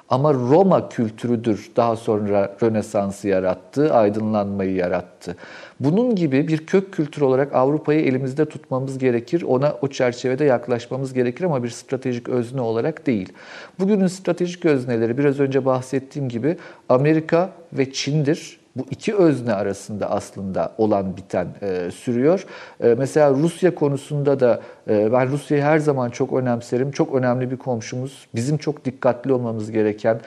Ama 0.09 0.33
Roma 0.33 0.89
kültürüdür 0.89 1.71
daha 1.75 1.95
sonra 1.95 2.55
Rönesans'ı 2.63 3.27
yarattı, 3.27 3.93
aydınlanmayı 3.93 4.75
yarattı. 4.75 5.35
Bunun 5.79 6.15
gibi 6.15 6.47
bir 6.47 6.65
kök 6.65 6.93
kültür 6.93 7.21
olarak 7.21 7.55
Avrupa'yı 7.55 8.01
elimizde 8.01 8.45
tutmamız 8.45 8.97
gerekir. 8.97 9.41
Ona 9.41 9.75
o 9.81 9.87
çerçevede 9.87 10.45
yaklaşmamız 10.45 11.13
gerekir 11.13 11.43
ama 11.43 11.63
bir 11.63 11.69
stratejik 11.69 12.29
özne 12.29 12.61
olarak 12.61 13.07
değil. 13.07 13.33
Bugünün 13.79 14.07
stratejik 14.07 14.65
özneleri 14.65 15.17
biraz 15.17 15.39
önce 15.39 15.65
bahsettiğim 15.65 16.29
gibi 16.29 16.57
Amerika 16.89 17.49
ve 17.73 17.91
Çin'dir 17.91 18.64
bu 18.75 18.85
iki 18.91 19.15
özne 19.15 19.53
arasında 19.53 20.11
aslında 20.11 20.73
olan 20.77 21.17
biten 21.17 21.47
e, 21.61 21.91
sürüyor. 21.91 22.45
E, 22.83 22.95
mesela 22.97 23.29
Rusya 23.31 23.75
konusunda 23.75 24.39
da 24.39 24.61
e, 24.89 25.11
ben 25.11 25.31
Rusya'yı 25.31 25.63
her 25.63 25.79
zaman 25.79 26.09
çok 26.09 26.33
önemserim. 26.33 26.91
Çok 26.91 27.15
önemli 27.15 27.51
bir 27.51 27.57
komşumuz. 27.57 28.27
Bizim 28.35 28.57
çok 28.57 28.85
dikkatli 28.85 29.33
olmamız 29.33 29.71
gereken 29.71 30.21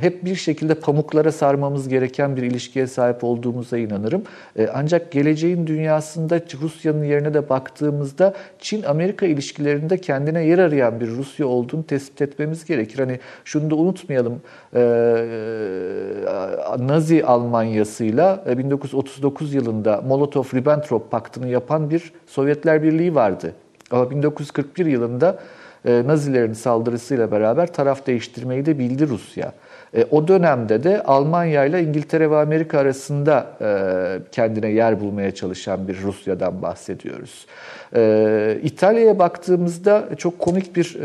hep 0.00 0.24
bir 0.24 0.34
şekilde 0.34 0.74
pamuklara 0.74 1.32
sarmamız 1.32 1.88
gereken 1.88 2.36
bir 2.36 2.42
ilişkiye 2.42 2.86
sahip 2.86 3.24
olduğumuza 3.24 3.78
inanırım. 3.78 4.22
Ee, 4.58 4.68
ancak 4.74 5.12
geleceğin 5.12 5.66
dünyasında 5.66 6.40
Rusya'nın 6.60 7.04
yerine 7.04 7.34
de 7.34 7.48
baktığımızda 7.48 8.34
Çin-Amerika 8.58 9.26
ilişkilerinde 9.26 9.98
kendine 9.98 10.44
yer 10.44 10.58
arayan 10.58 11.00
bir 11.00 11.08
Rusya 11.08 11.46
olduğunu 11.46 11.86
tespit 11.86 12.22
etmemiz 12.22 12.64
gerekir. 12.64 12.98
Hani 12.98 13.18
şunu 13.44 13.70
da 13.70 13.74
unutmayalım. 13.74 14.40
Ee, 14.74 14.80
Nazi 16.78 17.24
Almanyası'yla 17.24 18.44
1939 18.58 19.54
e, 19.54 19.58
yılında 19.58 19.94
Molotov-Ribbentrop 19.94 21.00
paktını 21.10 21.48
yapan 21.48 21.90
bir 21.90 22.12
Sovyetler 22.26 22.82
Birliği 22.82 23.14
vardı. 23.14 23.52
Ama 23.90 24.10
1941 24.10 24.86
yılında 24.86 25.38
e, 25.84 26.02
Nazilerin 26.06 26.52
saldırısıyla 26.52 27.30
beraber 27.30 27.72
taraf 27.72 28.06
değiştirmeyi 28.06 28.66
de 28.66 28.78
bildi 28.78 29.08
Rusya. 29.08 29.52
E, 29.96 30.04
o 30.10 30.28
dönemde 30.28 30.84
de 30.84 31.02
Almanya 31.02 31.64
ile 31.64 31.82
İngiltere 31.82 32.30
ve 32.30 32.36
Amerika 32.36 32.78
arasında 32.78 33.46
e, 33.60 33.68
kendine 34.32 34.70
yer 34.70 35.00
bulmaya 35.00 35.34
çalışan 35.34 35.88
bir 35.88 36.02
Rusya'dan 36.02 36.62
bahsediyoruz. 36.62 37.46
İtalya'ya 38.62 39.18
baktığımızda 39.18 40.08
çok 40.18 40.38
komik 40.38 40.76
bir 40.76 40.98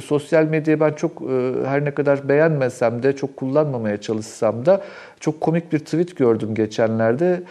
sosyal 0.00 0.44
medyayı 0.44 0.80
ben 0.80 0.92
çok 0.92 1.22
her 1.64 1.84
ne 1.84 1.90
kadar 1.90 2.28
beğenmesem 2.28 3.02
de 3.02 3.16
çok 3.16 3.36
kullanmamaya 3.36 4.00
çalışsam 4.00 4.66
da 4.66 4.80
çok 5.20 5.40
komik 5.40 5.72
bir 5.72 5.78
tweet 5.78 6.16
gördüm 6.16 6.54
geçenlerde. 6.54 7.42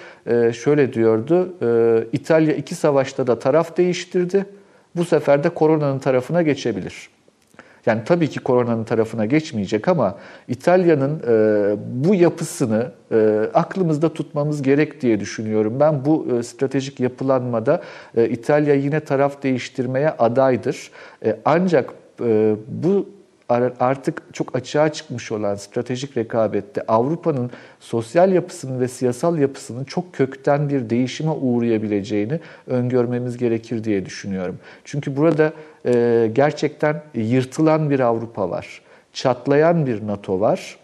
Şöyle 0.53 0.93
diyordu, 0.93 1.53
İtalya 2.13 2.55
iki 2.55 2.75
savaşta 2.75 3.27
da 3.27 3.39
taraf 3.39 3.77
değiştirdi 3.77 4.45
bu 4.95 5.05
sefer 5.05 5.43
de 5.43 5.49
koronanın 5.49 5.99
tarafına 5.99 6.41
geçebilir. 6.41 7.09
Yani 7.85 8.01
tabii 8.05 8.27
ki 8.29 8.39
koronanın 8.39 8.83
tarafına 8.83 9.25
geçmeyecek 9.25 9.87
ama 9.87 10.15
İtalya'nın 10.47 11.21
e, 11.27 11.75
bu 12.03 12.15
yapısını 12.15 12.91
e, 13.11 13.49
aklımızda 13.53 14.13
tutmamız 14.13 14.61
gerek 14.61 15.01
diye 15.01 15.19
düşünüyorum. 15.19 15.79
Ben 15.79 16.05
bu 16.05 16.27
e, 16.39 16.43
stratejik 16.43 16.99
yapılanmada 16.99 17.81
e, 18.17 18.29
İtalya 18.29 18.75
yine 18.75 18.99
taraf 18.99 19.43
değiştirmeye 19.43 20.09
adaydır. 20.09 20.91
E, 21.25 21.39
ancak 21.45 21.93
e, 22.21 22.55
bu 22.67 23.09
artık 23.49 24.21
çok 24.33 24.55
açığa 24.55 24.93
çıkmış 24.93 25.31
olan 25.31 25.55
stratejik 25.55 26.17
rekabette 26.17 26.81
Avrupa'nın 26.87 27.51
sosyal 27.79 28.31
yapısının 28.31 28.79
ve 28.79 28.87
siyasal 28.87 29.37
yapısının 29.37 29.83
çok 29.83 30.13
kökten 30.13 30.69
bir 30.69 30.89
değişime 30.89 31.31
uğrayabileceğini 31.31 32.39
öngörmemiz 32.67 33.37
gerekir 33.37 33.83
diye 33.83 34.05
düşünüyorum. 34.05 34.59
Çünkü 34.85 35.15
burada 35.17 35.53
e, 35.85 36.29
gerçekten 36.33 37.03
yırtılan 37.13 37.89
bir 37.89 37.99
Avrupa 37.99 38.49
var, 38.49 38.81
çatlayan 39.13 39.85
bir 39.85 40.07
NATO 40.07 40.39
var 40.39 40.77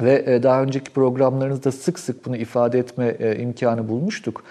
ve 0.00 0.24
e, 0.26 0.42
daha 0.42 0.62
önceki 0.62 0.90
programlarınızda 0.90 1.72
sık 1.72 1.98
sık 1.98 2.26
bunu 2.26 2.36
ifade 2.36 2.78
etme 2.78 3.16
e, 3.18 3.36
imkanı 3.36 3.88
bulmuştuk. 3.88 4.44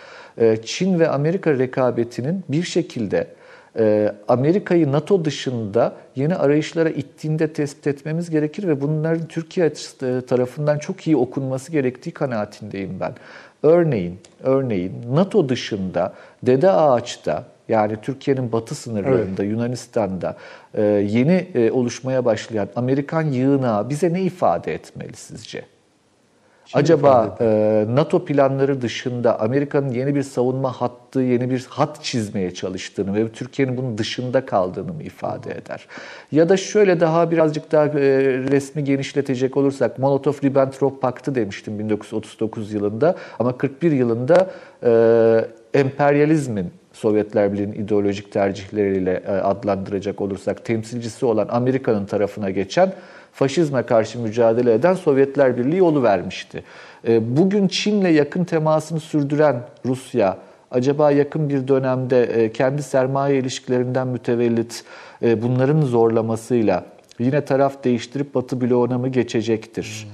Çin 0.66 1.00
ve 1.00 1.10
Amerika 1.10 1.58
rekabetinin 1.58 2.44
bir 2.50 2.64
şekilde 2.64 3.28
Amerika'yı 4.28 4.92
NATO 4.92 5.26
dışında 5.26 5.94
yeni 6.16 6.36
arayışlara 6.36 6.90
ittiğinde 6.90 7.54
tespit 7.54 7.88
etmemiz 7.88 8.30
gerekir 8.30 8.68
ve 8.68 8.82
bunların 8.82 9.28
Türkiye 9.28 9.66
e, 9.68 10.22
tarafından 10.22 10.80
çok 10.80 11.08
iyi 11.08 11.18
okunması 11.18 11.72
gerektiği 11.72 12.12
kanaatindeyim 12.12 13.00
ben. 13.00 13.14
Örneğin, 13.64 14.20
örneğin 14.44 14.94
NATO 15.12 15.50
dışında 15.50 16.14
Dede 16.44 16.72
Ağaç'ta 16.72 17.44
yani 17.70 17.98
Türkiye'nin 18.02 18.52
batı 18.52 18.76
sınırlarında, 18.76 19.44
evet. 19.44 19.52
Yunanistan'da 19.52 20.38
e, 20.74 20.82
yeni 20.84 21.48
e, 21.56 21.72
oluşmaya 21.72 22.26
başlayan 22.26 22.68
Amerikan 22.76 23.22
yığınağı 23.22 23.90
bize 23.90 24.14
ne 24.14 24.22
ifade 24.22 24.74
etmeli 24.74 25.16
sizce? 25.16 25.75
Şimdi 26.66 26.84
Acaba 26.84 27.38
e, 27.42 27.86
NATO 27.90 28.26
planları 28.26 28.82
dışında 28.82 29.40
Amerika'nın 29.40 29.90
yeni 29.90 30.16
bir 30.16 30.24
savunma 30.24 30.72
hattı, 30.72 31.20
yeni 31.20 31.50
bir 31.50 31.66
hat 31.70 32.04
çizmeye 32.04 32.54
çalıştığını 32.54 33.16
ve 33.16 33.32
Türkiye'nin 33.32 33.78
bunun 33.78 33.98
dışında 33.98 34.46
kaldığını 34.46 34.94
mı 34.94 35.04
ifade 35.04 35.52
eder? 35.52 35.88
Ya 36.32 36.50
da 36.50 36.58
şöyle 36.58 37.00
daha 37.00 37.32
birazcık 37.32 37.72
daha 37.72 37.86
e, 37.86 37.92
resmi 38.52 38.84
genişletecek 38.84 39.58
olursak 39.58 40.00
Molotov-Ribbentrop 40.00 41.00
Paktı 41.00 41.36
demiştim 41.36 41.80
1939 41.80 42.74
yılında 42.74 43.16
ama 43.40 43.58
41 43.58 43.92
yılında 43.92 44.52
e, 44.84 45.80
emperyalizmin 45.80 46.72
Sovyetler 46.94 47.54
Birliği'nin 47.54 47.74
ideolojik 47.74 48.32
tercihleriyle 48.32 49.24
e, 49.28 49.32
adlandıracak 49.32 50.22
olursak 50.22 50.66
temsilcisi 50.66 51.26
olan 51.26 51.48
Amerika'nın 51.50 52.06
tarafına 52.06 52.50
geçen 52.50 52.94
faşizme 53.36 53.84
karşı 53.84 54.20
mücadele 54.20 54.74
eden 54.74 54.94
Sovyetler 54.94 55.58
Birliği 55.58 55.78
yolu 55.78 56.04
vermişti. 56.04 56.64
E, 57.08 57.38
bugün 57.38 57.68
Çin'le 57.68 58.14
yakın 58.14 58.44
temasını 58.44 59.00
sürdüren 59.00 59.62
Rusya, 59.86 60.38
acaba 60.72 61.12
yakın 61.12 61.50
bir 61.50 61.68
dönemde 61.68 62.24
e, 62.24 62.52
kendi 62.52 62.84
sermaye 62.84 63.40
ilişkilerinden 63.40 64.08
mütevellit 64.08 64.84
e, 65.24 65.42
bunların 65.42 65.82
zorlamasıyla 65.82 66.86
yine 67.20 67.46
taraf 67.46 67.84
değiştirip 67.84 68.36
Batı 68.36 68.62
bloğuna 68.62 68.98
mı 68.98 69.08
geçecektir? 69.08 70.08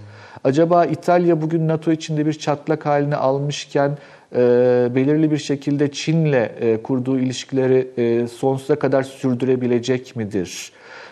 Acaba 0.43 0.85
İtalya 0.85 1.41
bugün 1.41 1.67
NATO 1.67 1.91
içinde 1.91 2.25
bir 2.25 2.33
çatlak 2.33 2.85
haline 2.85 3.15
almışken 3.15 3.97
e, 4.35 4.37
belirli 4.95 5.31
bir 5.31 5.37
şekilde 5.37 5.91
Çin'le 5.91 6.33
e, 6.33 6.79
kurduğu 6.83 7.19
ilişkileri 7.19 7.87
e, 7.97 8.27
sonsuza 8.27 8.75
kadar 8.75 9.03
sürdürebilecek 9.03 10.15
midir? 10.15 10.71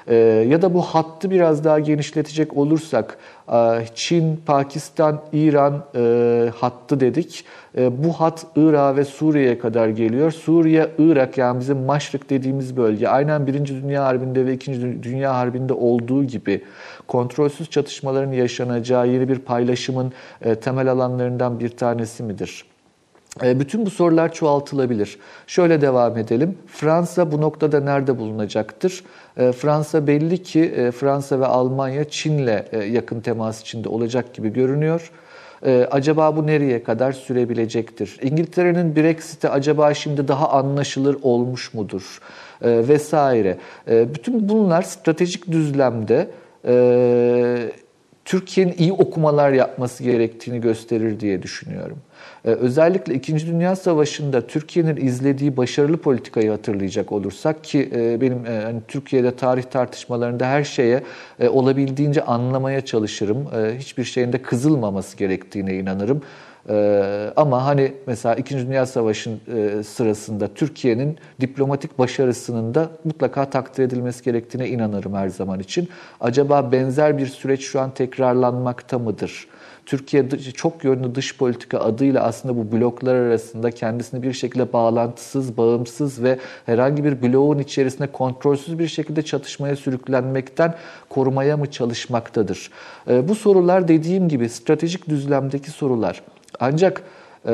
E, 0.09 0.15
ya 0.49 0.61
da 0.61 0.73
bu 0.73 0.81
hattı 0.81 1.31
biraz 1.31 1.63
daha 1.63 1.79
genişletecek 1.79 2.57
olursak 2.57 3.17
e, 3.51 3.85
Çin, 3.95 4.41
Pakistan, 4.45 5.21
İran 5.33 5.85
e, 5.95 6.51
hattı 6.55 6.99
dedik. 6.99 7.45
E, 7.77 8.03
bu 8.03 8.13
hat 8.13 8.45
Irak 8.55 8.97
ve 8.97 9.05
Suriye'ye 9.05 9.59
kadar 9.59 9.87
geliyor. 9.87 10.31
Suriye, 10.31 10.89
Irak 10.97 11.37
yani 11.37 11.59
bizim 11.59 11.77
Maşrık 11.77 12.29
dediğimiz 12.29 12.77
bölge 12.77 13.07
aynen 13.07 13.47
Birinci 13.47 13.83
Dünya 13.83 14.05
Harbi'nde 14.05 14.45
ve 14.45 14.53
İkinci 14.53 15.03
Dünya 15.03 15.35
Harbi'nde 15.35 15.73
olduğu 15.73 16.23
gibi 16.23 16.63
kontrolsüz 17.07 17.69
çatışmaların 17.69 18.31
yaşanacağı 18.31 19.07
yeni 19.07 19.29
bir 19.29 19.39
paylaşımın 19.39 20.13
temel 20.61 20.91
alanlarından 20.91 21.59
bir 21.59 21.69
tanesi 21.69 22.23
midir? 22.23 22.68
E, 23.43 23.59
bütün 23.59 23.85
bu 23.85 23.89
sorular 23.89 24.33
çoğaltılabilir. 24.33 25.17
Şöyle 25.47 25.81
devam 25.81 26.17
edelim. 26.17 26.57
Fransa 26.67 27.31
bu 27.31 27.41
noktada 27.41 27.79
nerede 27.79 28.17
bulunacaktır? 28.17 29.03
E, 29.37 29.51
Fransa 29.51 30.07
belli 30.07 30.43
ki 30.43 30.91
Fransa 30.99 31.39
ve 31.39 31.45
Almanya 31.45 32.09
Çin'le 32.09 32.63
yakın 32.91 33.19
temas 33.21 33.61
içinde 33.61 33.89
olacak 33.89 34.33
gibi 34.33 34.53
görünüyor. 34.53 35.11
Acaba 35.91 36.35
bu 36.35 36.47
nereye 36.47 36.83
kadar 36.83 37.11
sürebilecektir? 37.11 38.17
İngiltere'nin 38.21 38.95
Brexit'i 38.95 39.49
acaba 39.49 39.93
şimdi 39.93 40.27
daha 40.27 40.49
anlaşılır 40.49 41.17
olmuş 41.21 41.73
mudur? 41.73 42.21
Vesaire. 42.61 43.57
Bütün 43.87 44.49
bunlar 44.49 44.81
stratejik 44.81 45.51
düzlemde 45.51 46.27
e, 46.65 47.71
Türkiye'nin 48.29 48.75
iyi 48.77 48.93
okumalar 48.93 49.51
yapması 49.51 50.03
gerektiğini 50.03 50.61
gösterir 50.61 51.19
diye 51.19 51.43
düşünüyorum. 51.43 51.97
Ee, 52.45 52.49
özellikle 52.49 53.13
İkinci 53.13 53.47
Dünya 53.47 53.75
Savaşı'nda 53.75 54.47
Türkiye'nin 54.47 54.95
izlediği 54.95 55.57
başarılı 55.57 55.97
politikayı 55.97 56.49
hatırlayacak 56.49 57.11
olursak 57.11 57.63
ki 57.63 57.89
e, 57.95 58.21
benim 58.21 58.45
e, 58.45 58.49
hani 58.49 58.81
Türkiye'de 58.87 59.35
tarih 59.35 59.63
tartışmalarında 59.63 60.45
her 60.45 60.63
şeye 60.63 61.03
e, 61.39 61.49
olabildiğince 61.49 62.23
anlamaya 62.23 62.85
çalışırım. 62.85 63.47
Hiçbir 63.79 64.03
şeyin 64.03 64.33
de 64.33 64.41
kızılmaması 64.41 65.17
gerektiğine 65.17 65.75
inanırım. 65.75 66.21
Ee, 66.69 67.33
ama 67.35 67.65
hani 67.65 67.93
mesela 68.07 68.35
İkinci 68.35 68.67
Dünya 68.67 68.85
Savaşı 68.85 69.37
e, 69.55 69.83
sırasında 69.83 70.47
Türkiye'nin 70.47 71.17
diplomatik 71.41 71.99
başarısının 71.99 72.75
da 72.75 72.89
mutlaka 73.03 73.49
takdir 73.49 73.83
edilmesi 73.83 74.23
gerektiğine 74.23 74.69
inanırım 74.69 75.13
her 75.13 75.29
zaman 75.29 75.59
için. 75.59 75.89
Acaba 76.21 76.71
benzer 76.71 77.17
bir 77.17 77.27
süreç 77.27 77.61
şu 77.61 77.79
an 77.79 77.93
tekrarlanmakta 77.93 78.99
mıdır? 78.99 79.47
Türkiye 79.85 80.29
çok 80.29 80.83
yönlü 80.83 81.15
dış 81.15 81.37
politika 81.37 81.79
adıyla 81.79 82.23
aslında 82.23 82.57
bu 82.57 82.71
bloklar 82.71 83.15
arasında 83.15 83.71
kendisini 83.71 84.23
bir 84.23 84.33
şekilde 84.33 84.73
bağlantısız, 84.73 85.57
bağımsız 85.57 86.23
ve 86.23 86.39
herhangi 86.65 87.03
bir 87.03 87.21
bloğun 87.21 87.59
içerisinde 87.59 88.07
kontrolsüz 88.07 88.79
bir 88.79 88.87
şekilde 88.87 89.21
çatışmaya 89.21 89.75
sürüklenmekten 89.75 90.75
korumaya 91.09 91.57
mı 91.57 91.71
çalışmaktadır? 91.71 92.71
Ee, 93.09 93.27
bu 93.27 93.35
sorular 93.35 93.87
dediğim 93.87 94.29
gibi 94.29 94.49
stratejik 94.49 95.09
düzlemdeki 95.09 95.71
sorular. 95.71 96.21
Ancak 96.59 97.03
e, 97.47 97.53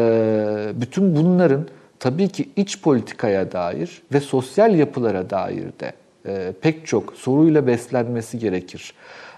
bütün 0.74 1.16
bunların 1.16 1.68
tabii 2.00 2.28
ki 2.28 2.50
iç 2.56 2.82
politikaya 2.82 3.52
dair 3.52 4.02
ve 4.14 4.20
sosyal 4.20 4.76
yapılara 4.76 5.30
dair 5.30 5.66
de 5.80 5.94
e, 6.26 6.54
pek 6.62 6.88
çok 6.88 7.14
soruyla 7.14 7.68
beslenmesi 7.68 8.40
gerekir. 8.40 8.94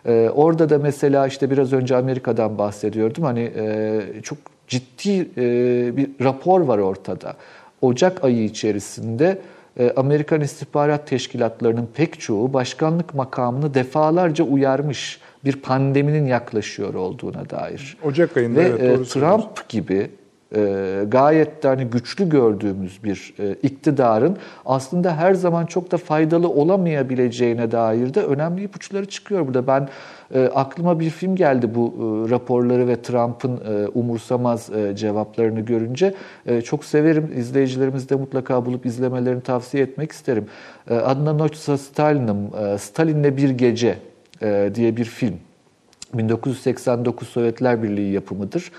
E, 0.06 0.30
orada 0.36 0.70
da 0.70 0.78
mesela 0.78 1.28
işte 1.28 1.52
biraz 1.52 1.74
önce 1.74 1.96
Amerika'dan 1.96 2.58
bahsediyordum. 2.58 3.24
Hani 3.24 3.52
e, 3.56 4.02
çok 4.24 4.38
ciddi 4.68 5.30
e, 5.38 5.98
bir 5.98 6.26
rapor 6.26 6.62
var 6.62 6.78
ortada. 6.78 7.34
Ocak 7.82 8.24
ayı 8.24 8.44
içerisinde 8.44 9.38
e, 9.80 9.94
Amerikan 9.96 10.42
istihbarat 10.42 11.08
teşkilatlarının 11.08 11.90
pek 11.94 12.20
çoğu 12.20 12.54
başkanlık 12.54 13.14
makamını 13.14 13.74
defalarca 13.74 14.44
uyarmış 14.44 15.20
bir 15.48 15.56
pandeminin 15.56 16.26
yaklaşıyor 16.26 16.94
olduğuna 16.94 17.50
dair. 17.50 17.98
Ocak 18.04 18.38
ayında 18.38 18.60
Ve 18.60 18.64
evet, 18.64 18.98
doğru 18.98 19.06
Trump 19.06 19.70
gibi 19.70 20.10
e, 20.56 21.04
gayet 21.08 21.64
de 21.64 21.68
hani 21.68 21.86
güçlü 21.86 22.30
gördüğümüz 22.30 23.04
bir 23.04 23.34
e, 23.40 23.54
iktidarın 23.54 24.38
aslında 24.66 25.18
her 25.18 25.34
zaman 25.34 25.66
çok 25.66 25.92
da 25.92 25.98
faydalı 25.98 26.50
olamayabileceğine 26.50 27.72
dair 27.72 28.14
de 28.14 28.24
önemli 28.24 28.64
ipuçları 28.64 29.06
çıkıyor 29.06 29.48
burada. 29.48 29.68
Ben 29.68 29.90
e, 30.34 30.46
aklıma 30.56 31.00
bir 31.00 31.10
film 31.10 31.36
geldi 31.36 31.76
bu 31.76 31.88
e, 31.88 32.30
raporları 32.30 32.88
ve 32.88 33.02
Trump'ın 33.02 33.58
e, 33.58 33.88
umursamaz 33.88 34.70
e, 34.70 34.96
cevaplarını 34.96 35.60
görünce. 35.60 36.14
E, 36.46 36.62
çok 36.62 36.86
severim. 36.86 37.32
İzleyicilerimiz 37.36 38.10
de 38.10 38.16
mutlaka 38.16 38.66
bulup 38.66 38.86
izlemelerini 38.86 39.42
tavsiye 39.42 39.84
etmek 39.84 40.12
isterim. 40.12 40.46
E, 40.90 40.96
adına 40.96 41.34
Noçsa 41.34 41.78
Stalin'im, 41.78 42.50
e, 42.66 42.78
Stalin'le 42.78 43.38
Bir 43.38 43.50
Gece 43.50 43.98
e, 44.42 44.72
diye 44.76 44.98
bir 44.98 45.06
film. 45.06 45.36
1989 46.14 47.28
Sovyetler 47.28 47.84
Birliği 47.84 48.14
yapımıdır. 48.14 48.72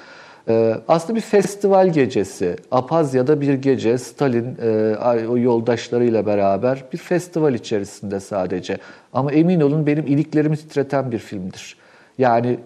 E, 0.49 0.75
aslında 0.89 1.17
bir 1.17 1.21
festival 1.21 1.93
gecesi. 1.93 2.57
Apazya'da 2.71 3.41
bir 3.41 3.55
gece 3.55 3.99
Stalin 3.99 4.57
e, 4.63 5.27
o 5.29 5.39
yoldaşlarıyla 5.39 6.27
beraber 6.27 6.85
bir 6.93 6.99
festival 6.99 7.55
içerisinde 7.55 8.21
sadece. 8.21 8.79
Ama 9.13 9.33
emin 9.33 9.61
olun 9.61 9.87
benim 9.87 10.07
iliklerimi 10.07 10.57
titreten 10.57 11.13
bir 11.13 11.19
filmdir. 11.19 11.77
Yani 12.19 12.59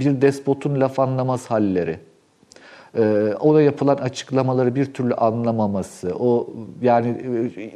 bir 0.00 0.22
despotun 0.22 0.80
laf 0.80 0.98
anlamaz 0.98 1.46
halleri. 1.46 1.98
Ona 3.40 3.62
yapılan 3.62 3.96
açıklamaları 3.96 4.74
bir 4.74 4.94
türlü 4.94 5.14
anlamaması, 5.14 6.12
o 6.18 6.48
yani 6.82 7.16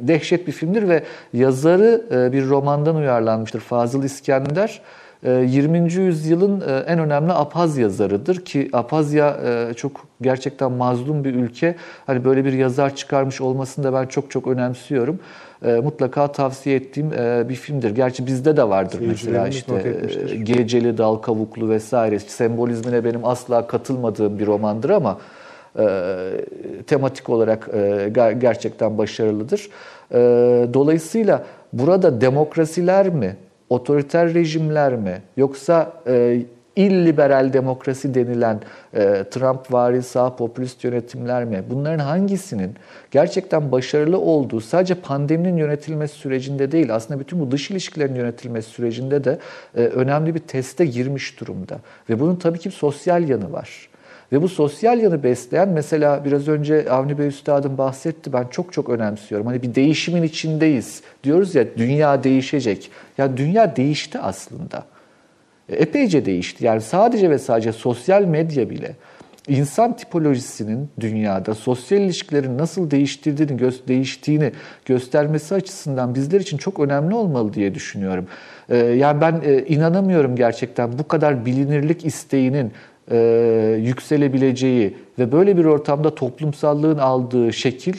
dehşet 0.01 0.47
bir 0.47 0.51
filmdir 0.51 0.89
ve 0.89 1.03
yazarı 1.33 2.05
bir 2.33 2.49
romandan 2.49 2.95
uyarlanmıştır. 2.95 3.59
Fazıl 3.59 4.03
İskender 4.03 4.81
20. 5.23 5.77
Ee, 5.77 6.01
yüzyılın 6.01 6.61
e, 6.61 6.73
en 6.87 6.99
önemli 6.99 7.33
apaz 7.33 7.77
yazarıdır 7.77 8.45
ki 8.45 8.69
Apazya 8.73 9.37
e, 9.45 9.73
çok 9.73 9.91
gerçekten 10.21 10.71
mazlum 10.71 11.23
bir 11.23 11.35
ülke. 11.35 11.75
Hani 12.07 12.25
böyle 12.25 12.45
bir 12.45 12.53
yazar 12.53 12.95
çıkarmış 12.95 13.41
olmasını 13.41 13.85
da 13.85 13.93
ben 13.93 14.05
çok 14.05 14.31
çok 14.31 14.47
önemsiyorum. 14.47 15.19
E, 15.65 15.71
mutlaka 15.73 16.31
tavsiye 16.31 16.75
ettiğim 16.75 17.11
bir 17.49 17.55
filmdir. 17.55 17.91
Gerçi 17.91 18.25
bizde 18.25 18.57
de 18.57 18.69
vardır 18.69 18.99
mesela 19.07 19.47
işte 19.47 19.97
Geceli 20.43 20.97
Dal 20.97 21.15
Kavuklu 21.15 21.69
vesaire. 21.69 22.19
Sembolizmine 22.19 23.03
benim 23.03 23.25
asla 23.25 23.67
katılmadığım 23.67 24.39
bir 24.39 24.45
romandır 24.45 24.89
ama 24.89 25.17
tematik 26.87 27.29
olarak 27.29 27.69
gerçekten 28.41 28.97
başarılıdır. 28.97 29.69
Dolayısıyla 30.73 31.43
burada 31.73 32.21
demokrasiler 32.21 33.09
mi 33.09 33.35
otoriter 33.69 34.33
rejimler 34.33 34.93
mi 34.93 35.21
yoksa 35.37 35.93
e, 36.07 36.41
illiberal 36.79 37.53
demokrasi 37.53 38.13
denilen 38.13 38.59
e, 38.93 39.23
Trump 39.31 39.73
vari 39.73 40.03
sağ 40.03 40.35
popülist 40.35 40.83
yönetimler 40.83 41.45
mi? 41.45 41.63
Bunların 41.69 41.99
hangisinin 41.99 42.75
gerçekten 43.11 43.71
başarılı 43.71 44.19
olduğu 44.19 44.61
sadece 44.61 44.95
pandeminin 44.95 45.57
yönetilmesi 45.57 46.15
sürecinde 46.15 46.71
değil 46.71 46.95
aslında 46.95 47.19
bütün 47.19 47.39
bu 47.39 47.51
dış 47.51 47.71
ilişkilerin 47.71 48.15
yönetilmesi 48.15 48.69
sürecinde 48.69 49.23
de 49.23 49.39
e, 49.75 49.81
önemli 49.81 50.35
bir 50.35 50.39
teste 50.39 50.85
girmiş 50.85 51.39
durumda. 51.39 51.79
Ve 52.09 52.19
bunun 52.19 52.35
tabii 52.35 52.59
ki 52.59 52.71
sosyal 52.71 53.29
yanı 53.29 53.51
var. 53.51 53.89
Ve 54.31 54.41
bu 54.41 54.49
sosyal 54.49 54.99
yanı 54.99 55.23
besleyen 55.23 55.69
mesela 55.69 56.25
biraz 56.25 56.47
önce 56.47 56.89
Avni 56.89 57.17
Bey 57.17 57.27
Üstad'ın 57.27 57.77
bahsetti 57.77 58.33
ben 58.33 58.47
çok 58.47 58.73
çok 58.73 58.89
önemsiyorum. 58.89 59.47
Hani 59.47 59.61
bir 59.61 59.75
değişimin 59.75 60.23
içindeyiz. 60.23 61.01
Diyoruz 61.23 61.55
ya 61.55 61.65
dünya 61.77 62.23
değişecek. 62.23 62.91
Ya 63.17 63.37
dünya 63.37 63.75
değişti 63.75 64.19
aslında. 64.19 64.85
E, 65.69 65.75
epeyce 65.75 66.25
değişti. 66.25 66.65
Yani 66.65 66.81
sadece 66.81 67.29
ve 67.29 67.39
sadece 67.39 67.71
sosyal 67.71 68.23
medya 68.23 68.69
bile 68.69 68.95
insan 69.47 69.97
tipolojisinin 69.97 70.89
dünyada 70.99 71.55
sosyal 71.55 72.01
ilişkilerin 72.01 72.57
nasıl 72.57 72.91
değiştirdiğini, 72.91 73.57
gö 73.57 73.71
değiştiğini 73.87 74.51
göstermesi 74.85 75.55
açısından 75.55 76.15
bizler 76.15 76.41
için 76.41 76.57
çok 76.57 76.79
önemli 76.79 77.15
olmalı 77.15 77.53
diye 77.53 77.75
düşünüyorum. 77.75 78.27
E, 78.69 78.77
yani 78.77 79.21
ben 79.21 79.41
e, 79.45 79.65
inanamıyorum 79.65 80.35
gerçekten 80.35 80.99
bu 80.99 81.07
kadar 81.07 81.45
bilinirlik 81.45 82.05
isteğinin 82.05 82.71
e, 83.11 83.17
yükselebileceği 83.81 84.97
ve 85.19 85.31
böyle 85.31 85.57
bir 85.57 85.65
ortamda 85.65 86.15
toplumsallığın 86.15 86.97
aldığı 86.97 87.53
şekil 87.53 87.93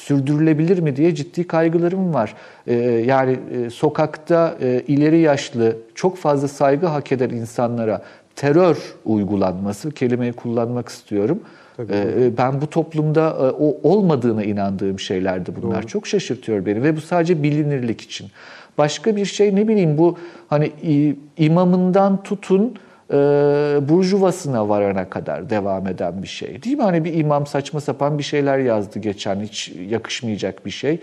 sürdürülebilir 0.00 0.78
mi 0.78 0.96
diye 0.96 1.14
ciddi 1.14 1.46
kaygılarım 1.46 2.14
var. 2.14 2.34
Ee, 2.66 2.74
yani 3.06 3.38
e, 3.52 3.70
sokakta 3.70 4.56
e, 4.60 4.82
ileri 4.88 5.20
yaşlı, 5.20 5.76
çok 5.94 6.16
fazla 6.16 6.48
saygı 6.48 6.86
hak 6.86 7.12
eden 7.12 7.30
insanlara 7.30 8.02
terör 8.36 8.94
uygulanması, 9.04 9.90
kelimeyi 9.90 10.32
kullanmak 10.32 10.88
istiyorum. 10.88 11.40
Ee, 11.90 12.36
ben 12.38 12.60
bu 12.60 12.70
toplumda 12.70 13.28
e, 13.30 13.42
o 13.42 13.78
olmadığına 13.82 14.44
inandığım 14.44 14.98
şeylerdi 14.98 15.52
bunlar. 15.62 15.82
Doğru. 15.82 15.86
Çok 15.86 16.06
şaşırtıyor 16.06 16.66
beni 16.66 16.82
ve 16.82 16.96
bu 16.96 17.00
sadece 17.00 17.42
bilinirlik 17.42 18.00
için. 18.00 18.28
Başka 18.78 19.16
bir 19.16 19.24
şey 19.24 19.56
ne 19.56 19.68
bileyim 19.68 19.98
bu 19.98 20.18
hani 20.48 20.72
imamından 21.36 22.22
tutun 22.22 22.74
e, 23.10 23.16
burjuvasına 23.88 24.68
varana 24.68 25.10
kadar 25.10 25.50
devam 25.50 25.86
eden 25.86 26.22
bir 26.22 26.28
şey. 26.28 26.62
Değil 26.62 26.76
mi? 26.76 26.82
Hani 26.82 27.04
bir 27.04 27.14
imam 27.14 27.46
saçma 27.46 27.80
sapan 27.80 28.18
bir 28.18 28.22
şeyler 28.22 28.58
yazdı 28.58 28.98
geçen 28.98 29.40
hiç 29.40 29.72
yakışmayacak 29.88 30.66
bir 30.66 30.70
şey. 30.70 30.98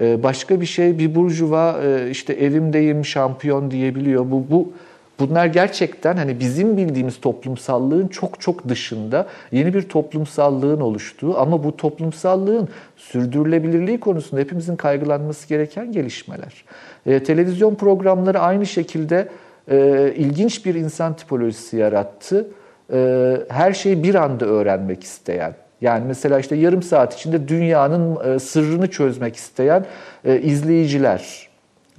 E, 0.00 0.22
başka 0.22 0.60
bir 0.60 0.66
şey 0.66 0.98
bir 0.98 1.14
burjuva 1.14 1.80
e, 1.84 2.10
işte 2.10 2.32
evimdeyim 2.32 3.04
şampiyon 3.04 3.70
diyebiliyor. 3.70 4.30
Bu 4.30 4.44
bu 4.50 4.72
Bunlar 5.18 5.46
gerçekten 5.46 6.16
hani 6.16 6.40
bizim 6.40 6.76
bildiğimiz 6.76 7.20
toplumsallığın 7.20 8.08
çok 8.08 8.40
çok 8.40 8.68
dışında 8.68 9.26
yeni 9.52 9.74
bir 9.74 9.82
toplumsallığın 9.82 10.80
oluştuğu 10.80 11.38
ama 11.38 11.64
bu 11.64 11.76
toplumsallığın 11.76 12.68
sürdürülebilirliği 12.96 14.00
konusunda 14.00 14.40
hepimizin 14.40 14.76
kaygılanması 14.76 15.48
gereken 15.48 15.92
gelişmeler. 15.92 16.64
E, 17.06 17.22
televizyon 17.22 17.74
programları 17.74 18.38
aynı 18.38 18.66
şekilde 18.66 19.28
e, 19.70 20.12
ilginç 20.16 20.66
bir 20.66 20.74
insan 20.74 21.16
tipolojisi 21.16 21.76
yarattı. 21.76 22.46
E, 22.92 23.36
her 23.48 23.72
şeyi 23.72 24.02
bir 24.02 24.14
anda 24.14 24.46
öğrenmek 24.46 25.04
isteyen, 25.04 25.54
yani 25.80 26.04
mesela 26.06 26.38
işte 26.38 26.56
yarım 26.56 26.82
saat 26.82 27.14
içinde 27.14 27.48
dünyanın 27.48 28.34
e, 28.34 28.38
sırrını 28.38 28.90
çözmek 28.90 29.36
isteyen 29.36 29.84
e, 30.24 30.40
izleyiciler. 30.40 31.48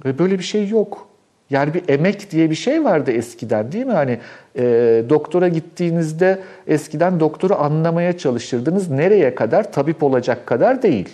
Ve 0.04 0.18
böyle 0.18 0.38
bir 0.38 0.44
şey 0.44 0.68
yok. 0.68 1.06
Yani 1.50 1.74
bir 1.74 1.82
emek 1.88 2.30
diye 2.30 2.50
bir 2.50 2.54
şey 2.54 2.84
vardı 2.84 3.10
eskiden 3.10 3.72
değil 3.72 3.86
mi? 3.86 3.92
Hani 3.92 4.18
e, 4.58 4.62
doktora 5.08 5.48
gittiğinizde 5.48 6.38
eskiden 6.66 7.20
doktoru 7.20 7.54
anlamaya 7.54 8.18
çalışırdınız. 8.18 8.90
Nereye 8.90 9.34
kadar? 9.34 9.72
Tabip 9.72 10.02
olacak 10.02 10.46
kadar 10.46 10.82
değil. 10.82 11.08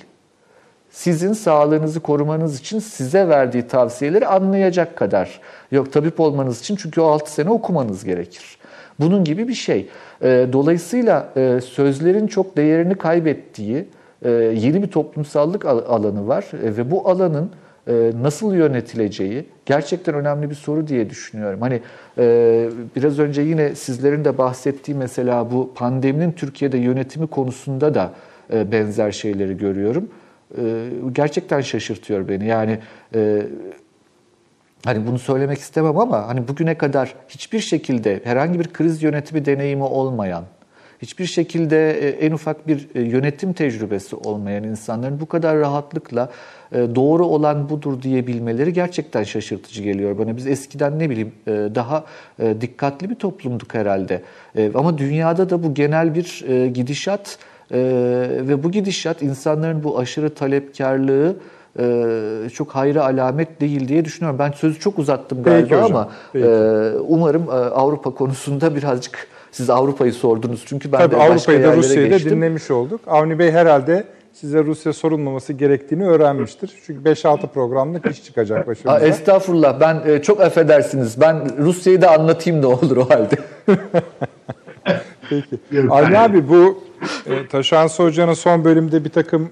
Sizin 0.91 1.33
sağlığınızı 1.33 2.01
korumanız 2.01 2.61
için 2.61 2.79
size 2.79 3.29
verdiği 3.29 3.69
tavsiyeleri 3.69 4.27
anlayacak 4.27 4.97
kadar. 4.97 5.41
Yok 5.73 5.93
tabip 5.93 6.21
olmanız 6.21 6.61
için 6.61 6.77
çünkü 6.77 7.01
o 7.01 7.07
6 7.07 7.33
sene 7.33 7.51
okumanız 7.51 8.05
gerekir. 8.05 8.59
Bunun 9.01 9.25
gibi 9.25 9.49
bir 9.49 9.55
şey. 9.55 9.89
E, 10.23 10.47
dolayısıyla 10.53 11.29
e, 11.37 11.61
sözlerin 11.61 12.27
çok 12.27 12.57
değerini 12.57 12.95
kaybettiği 12.95 13.89
e, 14.23 14.31
yeni 14.31 14.83
bir 14.83 14.91
toplumsallık 14.91 15.65
alanı 15.65 16.29
var. 16.29 16.45
E, 16.63 16.77
ve 16.77 16.91
bu 16.91 17.09
alanın 17.09 17.51
nasıl 18.23 18.55
yönetileceği 18.55 19.47
gerçekten 19.67 20.15
önemli 20.15 20.51
bir 20.51 20.55
soru 20.55 20.89
diye 20.89 21.11
düşünüyorum. 21.11 21.61
Hani 21.61 21.81
biraz 22.97 23.19
önce 23.19 23.43
yine 23.43 23.75
sizlerin 23.75 24.25
de 24.25 24.39
bahsettiği 24.39 24.97
mesela 24.97 25.51
bu 25.51 25.73
pandeminin 25.75 26.33
Türkiye'de 26.33 26.79
yönetimi 26.79 27.27
konusunda 27.27 27.95
da 27.95 28.11
benzer 28.53 29.11
şeyleri 29.11 29.57
görüyorum. 29.57 30.09
Gerçekten 31.13 31.61
şaşırtıyor 31.61 32.29
beni. 32.29 32.47
Yani 32.47 32.79
hani 34.85 35.07
bunu 35.07 35.19
söylemek 35.19 35.59
istemem 35.59 35.99
ama 35.99 36.29
hani 36.29 36.49
bugüne 36.49 36.79
kadar 36.79 37.15
hiçbir 37.29 37.61
şekilde 37.61 38.21
herhangi 38.25 38.61
bir 38.61 38.73
kriz 38.73 39.03
yönetimi 39.03 39.45
deneyimi 39.45 39.85
olmayan 39.85 40.45
hiçbir 41.03 41.27
şekilde 41.27 42.11
en 42.11 42.33
ufak 42.33 42.69
bir 42.69 42.95
yönetim 42.95 43.53
tecrübesi 43.53 44.17
olmayan 44.17 44.65
insanların 44.65 45.21
bu 45.21 45.27
kadar 45.27 45.59
rahatlıkla 45.59 46.31
e, 46.73 46.79
doğru 46.95 47.27
olan 47.27 47.69
budur 47.69 48.03
diyebilmeleri 48.03 48.73
gerçekten 48.73 49.23
şaşırtıcı 49.23 49.83
geliyor 49.83 50.19
bana. 50.19 50.37
Biz 50.37 50.47
eskiden 50.47 50.99
ne 50.99 51.11
bileyim 51.11 51.33
e, 51.47 51.51
daha 51.51 52.05
e, 52.39 52.61
dikkatli 52.61 53.11
bir 53.11 53.15
toplumduk 53.15 53.75
herhalde. 53.75 54.23
Ama 54.75 54.99
dünyada 54.99 55.51
da 55.51 55.63
bu 55.63 55.75
genel 55.75 56.15
bir 56.15 56.45
gidişat 56.67 57.39
ve 58.49 58.63
bu 58.63 58.71
gidişat 58.71 59.23
insanların 59.23 59.85
bu 59.85 59.99
aşırı 59.99 60.35
talepkarlığı 60.35 61.37
çok 62.53 62.71
hayra 62.71 63.05
alamet 63.05 63.61
değil 63.61 63.89
diye 63.89 64.05
düşünüyorum. 64.05 64.39
Ben 64.39 64.51
sözü 64.51 64.81
çok 64.81 64.99
uzattım 64.99 65.43
galiba 65.43 65.69
Peki 65.69 65.77
ama 65.77 66.09
Peki. 66.33 66.47
umarım 67.09 67.49
Avrupa 67.51 68.11
konusunda 68.11 68.77
birazcık 68.77 69.29
siz 69.53 69.71
Avrupa'yı 69.71 70.13
sordunuz 70.13 70.65
çünkü 70.67 70.93
ben 70.93 70.99
Tabii 70.99 71.15
de 71.15 71.19
başka 71.19 71.33
Avrupa'yı 71.33 71.63
da 71.63 71.77
Rusya'yı 71.77 72.11
da 72.11 72.19
dinlemiş 72.19 72.71
olduk. 72.71 73.01
Avni 73.07 73.39
Bey 73.39 73.51
herhalde 73.51 74.05
size 74.33 74.65
Rusya 74.65 74.93
sorulmaması 74.93 75.53
gerektiğini 75.53 76.09
öğrenmiştir. 76.09 76.73
Çünkü 76.87 77.11
5-6 77.11 77.47
programlık 77.47 78.07
iş 78.07 78.25
çıkacak 78.25 78.67
başımıza. 78.67 78.99
Aa, 78.99 79.01
estağfurullah 79.01 79.81
ben 79.81 80.03
e, 80.07 80.23
çok 80.23 80.41
affedersiniz. 80.41 81.21
Ben 81.21 81.59
Rusya'yı 81.59 82.03
da 82.03 82.11
anlatayım 82.11 82.63
da 82.63 82.69
olur 82.69 82.97
o 82.97 83.11
halde. 83.11 83.37
Peki. 85.31 85.91
Ali 85.91 86.19
abi 86.19 86.49
bu 86.49 86.86
e, 87.27 87.47
Taşansı 87.47 88.03
Hoca'nın 88.03 88.35
son 88.35 88.65
bölümde 88.65 89.05
bir 89.05 89.11
takım 89.11 89.51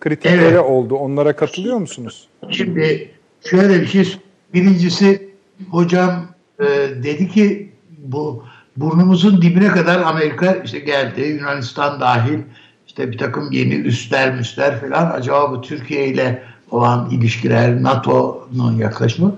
kritikleri 0.00 0.40
evet. 0.40 0.60
oldu. 0.60 0.94
Onlara 0.94 1.36
katılıyor 1.36 1.76
musunuz? 1.76 2.28
Şimdi 2.50 3.10
şöyle 3.50 3.80
bir 3.80 3.86
şey. 3.86 4.16
Birincisi 4.54 5.30
hocam 5.70 6.26
e, 6.60 6.66
dedi 7.02 7.28
ki 7.28 7.72
bu 7.98 8.44
burnumuzun 8.76 9.42
dibine 9.42 9.68
kadar 9.68 10.00
Amerika 10.00 10.54
işte 10.64 10.78
geldi. 10.78 11.20
Yunanistan 11.20 12.00
dahil 12.00 12.38
işte 12.86 13.10
bir 13.10 13.18
takım 13.18 13.52
yeni 13.52 13.74
üstler 13.74 14.34
müsler 14.34 14.80
falan 14.80 15.10
acaba 15.10 15.50
bu 15.50 15.60
Türkiye 15.60 16.06
ile 16.06 16.42
olan 16.70 17.10
ilişkiler, 17.10 17.82
NATO'nun 17.82 18.76
yaklaşımı 18.76 19.36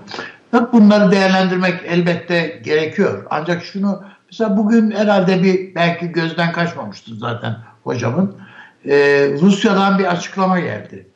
bunları 0.73 1.11
değerlendirmek 1.11 1.73
elbette 1.87 2.61
gerekiyor. 2.63 3.23
Ancak 3.29 3.63
şunu 3.63 4.03
mesela 4.33 4.57
bugün 4.57 4.91
herhalde 4.91 5.43
bir 5.43 5.75
belki 5.75 6.07
gözden 6.07 6.51
kaçmamıştır 6.51 7.15
zaten 7.15 7.57
hocamın. 7.83 8.37
Ee, 8.85 9.29
Rusya'dan 9.41 9.99
bir 9.99 10.05
açıklama 10.05 10.59
geldi. 10.59 11.07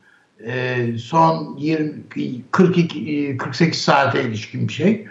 Ee, 0.45 0.98
son 0.98 1.57
20 1.57 1.94
42 2.52 3.38
48 3.38 3.81
saate 3.81 4.23
ilişkin 4.23 4.68
bir 4.68 4.73
şey. 4.73 5.07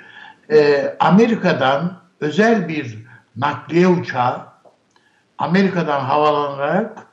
Ee, 0.50 0.96
Amerika'dan 1.00 2.00
özel 2.20 2.68
bir 2.68 2.98
nakliye 3.36 3.88
uçağı 3.88 4.46
Amerika'dan 5.38 6.00
havalanarak 6.00 7.06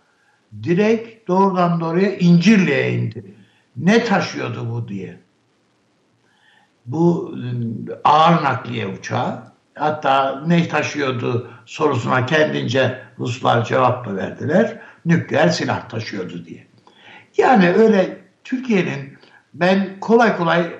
direkt 0.64 1.28
doğrudan 1.28 1.80
doğruya 1.80 2.18
İncirli'ye 2.18 2.94
indi. 2.94 3.24
Ne 3.78 4.04
taşıyordu 4.04 4.70
bu 4.72 4.88
diye. 4.88 5.20
Bu 6.86 7.34
ıı, 7.34 8.00
ağır 8.04 8.44
nakliye 8.44 8.88
uçağı. 8.88 9.53
Hatta 9.76 10.44
ne 10.48 10.68
taşıyordu 10.68 11.52
sorusuna 11.66 12.26
kendince 12.26 13.00
Ruslar 13.20 13.66
cevap 13.66 14.08
da 14.08 14.16
verdiler. 14.16 14.78
Nükleer 15.06 15.50
silah 15.50 15.90
taşıyordu 15.90 16.46
diye. 16.46 16.68
Yani 17.38 17.70
öyle 17.70 18.18
Türkiye'nin 18.44 19.18
ben 19.54 20.00
kolay 20.00 20.38
kolay 20.38 20.74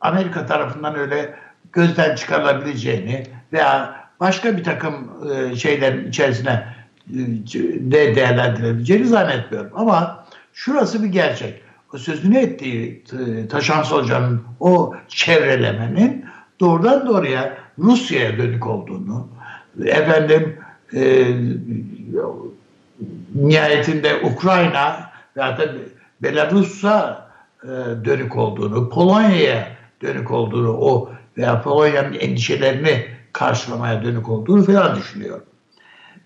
Amerika 0.00 0.46
tarafından 0.46 0.94
öyle 0.98 1.34
gözden 1.72 2.14
çıkarılabileceğini 2.14 3.22
veya 3.52 3.94
başka 4.20 4.56
bir 4.56 4.64
takım 4.64 5.10
ıı, 5.22 5.56
şeylerin 5.56 6.08
içerisine 6.08 6.74
de 7.08 8.14
değerlendirebileceğini 8.14 9.06
zannetmiyorum. 9.06 9.70
Ama 9.74 10.24
şurası 10.52 11.02
bir 11.02 11.08
gerçek. 11.08 11.62
O 11.94 11.98
sözünü 11.98 12.38
ettiği 12.38 13.04
Taşans 13.50 13.92
Hoca'nın 13.92 14.42
o 14.60 14.94
çevrelemenin 15.08 16.24
doğrudan 16.60 17.06
doğruya 17.06 17.58
Rusya'ya 17.78 18.38
dönük 18.38 18.66
olduğunu, 18.66 19.28
efendim 19.84 20.56
e, 20.94 21.26
nihayetinde 23.34 24.20
Ukrayna 24.20 25.10
hatta 25.38 25.74
Belarus'a 26.22 27.28
e, 27.62 27.68
dönük 28.04 28.36
olduğunu, 28.36 28.88
Polonya'ya 28.88 29.68
dönük 30.02 30.30
olduğunu, 30.30 30.72
o 30.72 31.10
veya 31.38 31.62
Polonya'nın 31.62 32.12
endişelerini 32.12 33.06
karşılamaya 33.32 34.02
dönük 34.02 34.28
olduğunu 34.28 34.64
falan 34.64 34.96
düşünüyorum. 34.96 35.44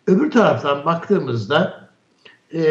Öbür 0.06 0.30
taraftan 0.30 0.84
baktığımızda 0.84 1.88
e, 2.54 2.62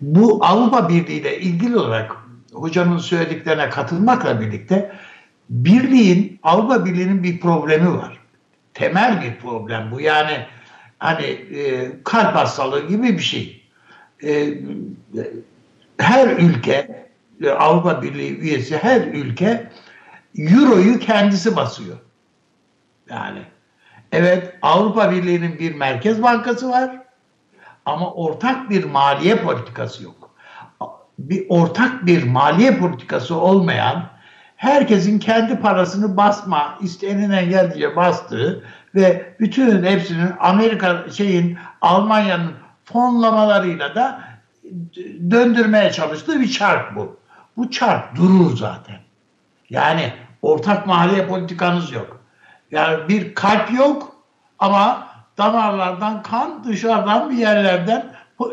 bu 0.00 0.44
Avrupa 0.44 0.88
Birliği 0.88 1.20
ile 1.20 1.40
ilgili 1.40 1.76
olarak 1.76 2.16
hocamın 2.52 2.98
söylediklerine 2.98 3.70
katılmakla 3.70 4.40
birlikte 4.40 4.92
birliğin 5.50 6.40
Avrupa 6.42 6.84
Birliği'nin 6.84 7.22
bir 7.22 7.40
problemi 7.40 7.96
var. 7.98 8.18
Temel 8.74 9.22
bir 9.22 9.40
problem 9.40 9.90
bu. 9.90 10.00
Yani 10.00 10.46
hani 10.98 11.24
e, 11.24 11.90
kalp 12.04 12.36
hastalığı 12.36 12.88
gibi 12.88 13.18
bir 13.18 13.22
şey. 13.22 13.68
E, 14.24 14.54
her 15.98 16.28
ülke 16.28 17.06
e, 17.42 17.50
Avrupa 17.50 18.02
Birliği 18.02 18.38
üyesi 18.38 18.76
her 18.76 19.00
ülke 19.00 19.70
Euro'yu 20.38 20.98
kendisi 20.98 21.56
basıyor. 21.56 21.96
Yani 23.10 23.42
Evet 24.12 24.54
Avrupa 24.62 25.10
Birliği'nin 25.12 25.58
bir 25.58 25.74
merkez 25.74 26.22
bankası 26.22 26.70
var. 26.70 27.02
ama 27.84 28.12
ortak 28.14 28.70
bir 28.70 28.84
maliye 28.84 29.36
politikası 29.36 30.04
yok. 30.04 30.30
Bir 31.18 31.46
ortak 31.48 32.06
bir 32.06 32.24
maliye 32.24 32.78
politikası 32.78 33.36
olmayan 33.36 34.10
herkesin 34.56 35.18
kendi 35.18 35.60
parasını 35.60 36.16
basma, 36.16 36.78
isteğinden 36.80 37.48
geldiğince 37.48 37.96
bastığı 37.96 38.64
ve 38.94 39.34
bütün 39.40 39.84
hepsinin 39.84 40.32
Amerika 40.40 41.04
şeyin 41.16 41.58
Almanya'nın 41.80 42.52
fonlamalarıyla 42.84 43.94
da 43.94 44.20
döndürmeye 45.30 45.92
çalıştığı 45.92 46.40
bir 46.40 46.50
çark 46.50 46.96
bu. 46.96 47.16
Bu 47.56 47.70
çark 47.70 48.16
durur 48.16 48.56
zaten. 48.56 48.96
Yani 49.70 50.12
ortak 50.42 50.86
maliye 50.86 51.26
politikanız 51.26 51.92
yok. 51.92 52.20
Yani 52.70 53.08
bir 53.08 53.34
kalp 53.34 53.72
yok 53.72 54.16
ama 54.58 55.08
damarlardan 55.38 56.22
kan 56.22 56.64
dışarıdan 56.64 57.30
bir 57.30 57.36
yerlerden 57.36 58.06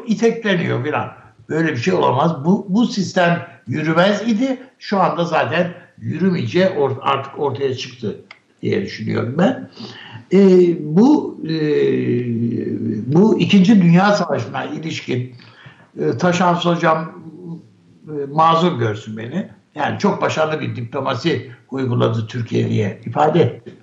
itekleniyor 0.07 0.83
filan. 0.83 1.11
Böyle 1.49 1.71
bir 1.71 1.77
şey 1.77 1.93
olamaz. 1.93 2.45
Bu, 2.45 2.65
bu 2.69 2.85
sistem 2.85 3.47
yürümez 3.67 4.21
idi. 4.21 4.63
Şu 4.79 5.01
anda 5.01 5.25
zaten 5.25 5.73
yürümeyeceği 5.97 6.69
artık 7.01 7.39
ortaya 7.39 7.75
çıktı 7.75 8.21
diye 8.61 8.81
düşünüyorum 8.81 9.35
ben. 9.37 9.69
E, 10.33 10.39
bu 10.79 11.39
e, 11.49 11.53
bu 13.13 13.39
İkinci 13.39 13.81
Dünya 13.81 14.11
Savaşı'na 14.11 14.65
ilişkin 14.65 15.35
e, 15.99 16.17
Taşans 16.17 16.65
Hocam 16.65 17.23
e, 18.07 18.25
mazur 18.31 18.79
görsün 18.79 19.17
beni. 19.17 19.49
Yani 19.75 19.99
çok 19.99 20.21
başarılı 20.21 20.61
bir 20.61 20.75
diplomasi 20.75 21.51
uyguladı 21.71 22.27
Türkiye 22.27 22.69
diye 22.69 23.01
ifade 23.05 23.41
etti. 23.41 23.73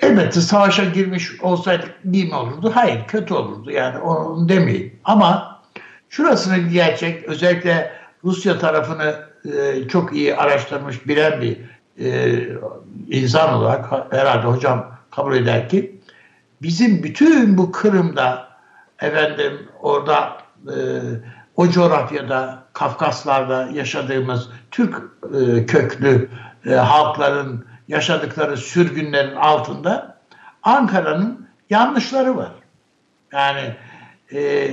Elbette 0.00 0.40
savaşa 0.40 0.84
girmiş 0.84 1.40
olsaydık 1.40 1.94
iyi 2.12 2.24
mi 2.24 2.34
olurdu? 2.34 2.70
Hayır, 2.74 3.06
kötü 3.08 3.34
olurdu. 3.34 3.70
Yani 3.70 3.98
onu 3.98 4.48
demeyin. 4.48 4.92
Ama 5.04 5.60
şurasını 6.08 6.58
gerçek, 6.58 7.24
özellikle 7.24 7.92
Rusya 8.24 8.58
tarafını 8.58 9.31
e, 9.44 9.88
çok 9.88 10.12
iyi 10.12 10.36
araştırmış, 10.36 11.06
bilen 11.06 11.40
bir 11.40 11.58
e, 11.98 12.38
insan 13.08 13.54
olarak 13.54 14.12
herhalde 14.12 14.46
hocam 14.46 14.98
kabul 15.10 15.36
eder 15.36 15.68
ki 15.68 16.00
bizim 16.62 17.02
bütün 17.02 17.58
bu 17.58 17.72
Kırım'da 17.72 18.48
efendim 19.00 19.68
orada 19.80 20.38
e, 20.66 20.76
o 21.56 21.68
coğrafyada 21.68 22.62
Kafkaslarda 22.72 23.68
yaşadığımız 23.72 24.48
Türk 24.70 25.02
e, 25.40 25.66
köklü 25.66 26.28
e, 26.66 26.70
halkların 26.70 27.66
yaşadıkları 27.88 28.56
sürgünlerin 28.56 29.36
altında 29.36 30.18
Ankara'nın 30.62 31.48
yanlışları 31.70 32.36
var. 32.36 32.52
Yani 33.32 33.74
e, 34.32 34.68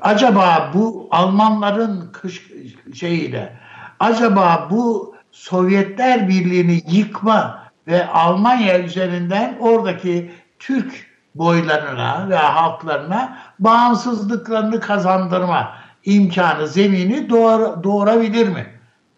acaba 0.00 0.70
bu 0.74 1.08
Almanların 1.10 2.12
kış 2.12 2.50
şeyiyle 2.94 3.52
acaba 4.00 4.68
bu 4.70 5.14
Sovyetler 5.32 6.28
Birliği'ni 6.28 6.82
yıkma 6.96 7.64
ve 7.86 8.06
Almanya 8.06 8.78
üzerinden 8.80 9.56
oradaki 9.60 10.30
Türk 10.58 11.06
boylarına 11.34 12.26
ve 12.30 12.36
halklarına 12.36 13.38
bağımsızlıklarını 13.58 14.80
kazandırma 14.80 15.72
imkanı, 16.04 16.68
zemini 16.68 17.30
doğur, 17.30 17.82
doğurabilir 17.82 18.48
mi? 18.48 18.66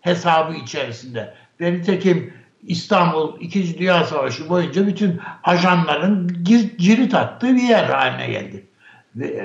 Hesabı 0.00 0.54
içerisinde. 0.54 1.34
Ve 1.60 1.72
nitekim 1.72 2.34
İstanbul 2.62 3.40
2. 3.40 3.78
Dünya 3.78 4.04
Savaşı 4.04 4.48
boyunca 4.48 4.86
bütün 4.86 5.20
ajanların 5.44 6.44
cirit 6.78 7.14
attığı 7.14 7.54
bir 7.54 7.62
yer 7.62 7.84
haline 7.84 8.26
geldi. 8.26 8.66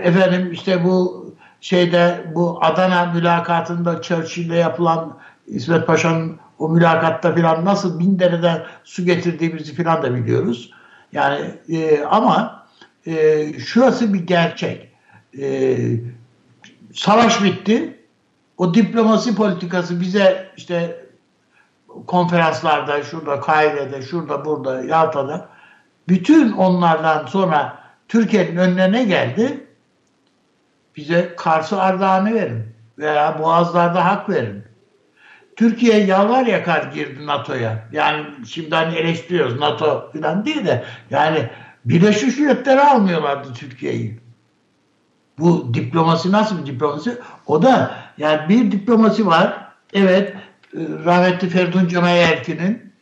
Efendim 0.03 0.51
işte 0.51 0.83
bu 0.83 1.20
şeyde 1.61 2.25
bu 2.35 2.59
Adana 2.61 3.05
mülakatında 3.05 4.01
Churchill'le 4.01 4.55
yapılan 4.55 5.17
İsmet 5.47 5.88
Paşa'nın 5.88 6.39
o 6.59 6.69
mülakatta 6.69 7.35
filan 7.35 7.65
nasıl 7.65 7.99
bin 7.99 8.19
dereden 8.19 8.63
su 8.83 9.05
getirdiğimizi 9.05 9.73
filan 9.73 10.03
da 10.03 10.15
biliyoruz. 10.15 10.71
Yani 11.11 11.55
e, 11.69 12.03
ama 12.03 12.65
e, 13.07 13.45
şurası 13.59 14.13
bir 14.13 14.27
gerçek. 14.27 14.91
E, 15.39 15.77
savaş 16.93 17.43
bitti. 17.43 17.97
O 18.57 18.73
diplomasi 18.73 19.35
politikası 19.35 20.01
bize 20.01 20.47
işte 20.57 21.05
konferanslarda, 22.07 23.03
şurada 23.03 23.39
Kahire'de, 23.39 24.01
şurada, 24.01 24.45
burada, 24.45 24.83
Yalta'da 24.83 25.49
bütün 26.07 26.51
onlardan 26.51 27.25
sonra 27.25 27.79
Türkiye'nin 28.07 28.57
önüne 28.57 28.91
ne 28.91 29.03
geldi? 29.03 29.67
Bize 30.95 31.34
Kars'ı 31.38 31.81
Ardahan'ı 31.81 32.34
verin 32.34 32.63
veya 32.97 33.39
Boğazlar'da 33.39 34.05
hak 34.05 34.30
verin. 34.30 34.63
Türkiye 35.55 36.03
yalvar 36.03 36.45
yakar 36.45 36.84
girdi 36.84 37.27
NATO'ya. 37.27 37.88
Yani 37.91 38.26
şimdi 38.47 38.76
hani 38.76 38.95
eleştiriyoruz 38.95 39.59
NATO 39.59 40.11
falan 40.13 40.45
değil 40.45 40.65
de 40.65 40.84
yani 41.09 41.49
Birleşmiş 41.85 42.38
Milletler'e 42.38 42.81
almıyorlardı 42.81 43.53
Türkiye'yi. 43.53 44.19
Bu 45.39 45.73
diplomasi 45.73 46.31
nasıl 46.31 46.61
bir 46.61 46.65
diplomasi? 46.65 47.18
O 47.47 47.61
da 47.61 47.95
yani 48.18 48.49
bir 48.49 48.72
diplomasi 48.72 49.27
var. 49.27 49.68
Evet 49.93 50.34
e, 50.34 50.80
rahmetli 51.05 51.49
Ferdun 51.49 51.88
Camayerki'nin 51.88 52.93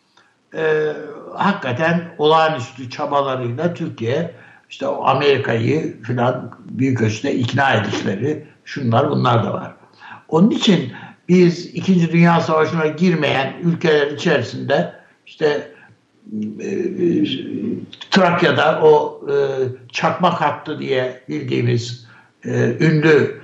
e, 0.55 0.93
hakikaten 1.35 2.15
olağanüstü 2.17 2.89
çabalarıyla 2.89 3.73
Türkiye 3.73 4.31
işte 4.69 4.87
o 4.87 5.05
Amerika'yı 5.05 6.01
filan 6.01 6.51
büyük 6.69 7.01
ölçüde 7.01 7.35
ikna 7.35 7.73
edişleri 7.73 8.45
şunlar 8.65 9.09
bunlar 9.09 9.43
da 9.43 9.53
var. 9.53 9.73
Onun 10.27 10.49
için 10.49 10.91
biz 11.29 11.65
İkinci 11.65 12.11
Dünya 12.11 12.41
Savaşı'na 12.41 12.87
girmeyen 12.87 13.53
ülkeler 13.63 14.07
içerisinde 14.11 14.93
işte 15.25 15.71
e, 16.59 16.65
e, 16.65 17.25
Trakya'da 18.11 18.81
o 18.83 19.21
e, 19.31 19.35
çakmak 19.91 20.41
hattı 20.41 20.79
diye 20.79 21.23
bildiğimiz 21.29 22.09
ünlü 22.79 23.41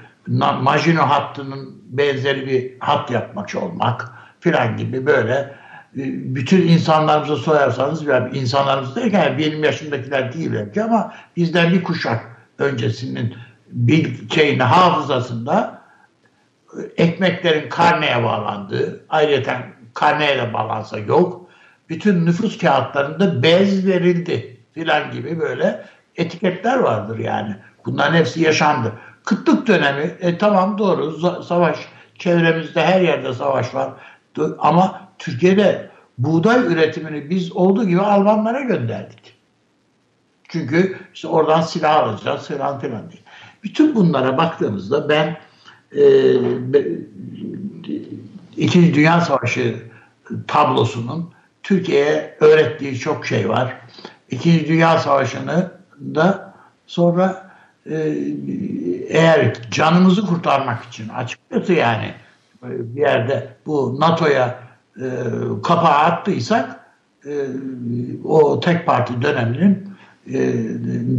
Majino 0.61 1.01
hattının 1.01 1.81
benzeri 1.89 2.47
bir 2.47 2.79
hat 2.79 3.11
yapmak 3.11 3.55
olmak 3.55 4.11
filan 4.39 4.77
gibi 4.77 5.05
böyle 5.05 5.55
bütün 5.95 6.67
insanlarımızı 6.67 7.35
soyarsanız 7.35 8.05
yani 8.05 8.37
insanlarımız 8.37 8.95
derken 8.95 9.37
benim 9.37 9.63
yaşımdakiler 9.63 10.33
değil 10.33 10.53
belki 10.53 10.83
ama 10.83 11.13
bizden 11.37 11.73
bir 11.73 11.83
kuşak 11.83 12.37
öncesinin 12.57 13.35
bir 13.69 14.29
şeyini 14.29 14.63
hafızasında 14.63 15.81
e, 16.77 17.03
ekmeklerin 17.03 17.69
karneye 17.69 18.23
bağlandığı, 18.23 19.05
ayrıca 19.09 19.61
karneye 19.93 20.37
de 20.37 20.53
bağlansa 20.53 20.99
yok. 20.99 21.49
Bütün 21.89 22.25
nüfus 22.25 22.57
kağıtlarında 22.57 23.43
bez 23.43 23.87
verildi 23.87 24.57
filan 24.73 25.11
gibi 25.11 25.39
böyle 25.39 25.85
etiketler 26.15 26.79
vardır 26.79 27.19
yani. 27.19 27.55
Bunların 27.85 28.15
hepsi 28.15 28.41
yaşandı. 28.41 28.91
Kıtlık 29.23 29.67
dönemi, 29.67 30.15
e, 30.19 30.37
tamam 30.37 30.77
doğru 30.77 31.11
savaş, 31.43 31.77
çevremizde 32.19 32.85
her 32.85 33.01
yerde 33.01 33.33
savaş 33.33 33.75
var. 33.75 33.89
Ama 34.59 35.04
Türkiye'de 35.19 35.89
buğday 36.17 36.59
üretimini 36.59 37.29
biz 37.29 37.51
olduğu 37.51 37.87
gibi 37.87 38.01
Almanlara 38.01 38.61
gönderdik. 38.61 39.35
Çünkü 40.47 40.99
işte 41.13 41.27
oradan 41.27 41.61
silah 41.61 41.95
alacağız 41.95 42.47
falan 42.47 42.79
filan 42.79 43.11
diye. 43.11 43.21
Bütün 43.63 43.95
bunlara 43.95 44.37
baktığımızda 44.37 45.09
ben 45.09 45.37
e, 45.97 46.33
İkinci 48.57 48.93
Dünya 48.93 49.21
Savaşı 49.21 49.75
tablosunun 50.47 51.31
Türkiye'ye 51.63 52.37
öğrettiği 52.39 52.99
çok 52.99 53.25
şey 53.25 53.49
var. 53.49 53.77
İkinci 54.29 54.67
Dünya 54.67 54.99
Savaşı'nı 54.99 55.71
da 56.15 56.53
sonra 56.87 57.51
e, 57.89 57.95
eğer 59.07 59.53
canımızı 59.71 60.25
kurtarmak 60.25 60.83
için 60.83 61.09
açıkçası 61.09 61.73
yani 61.73 62.13
bir 62.63 63.01
yerde 63.01 63.47
bu 63.65 63.99
NATO'ya 63.99 64.64
e, 65.01 65.07
kapağı 65.63 65.97
attıysak 65.97 66.79
e, 67.25 67.31
o 68.23 68.59
tek 68.59 68.85
parti 68.85 69.21
döneminin 69.21 69.89
e, 70.27 70.33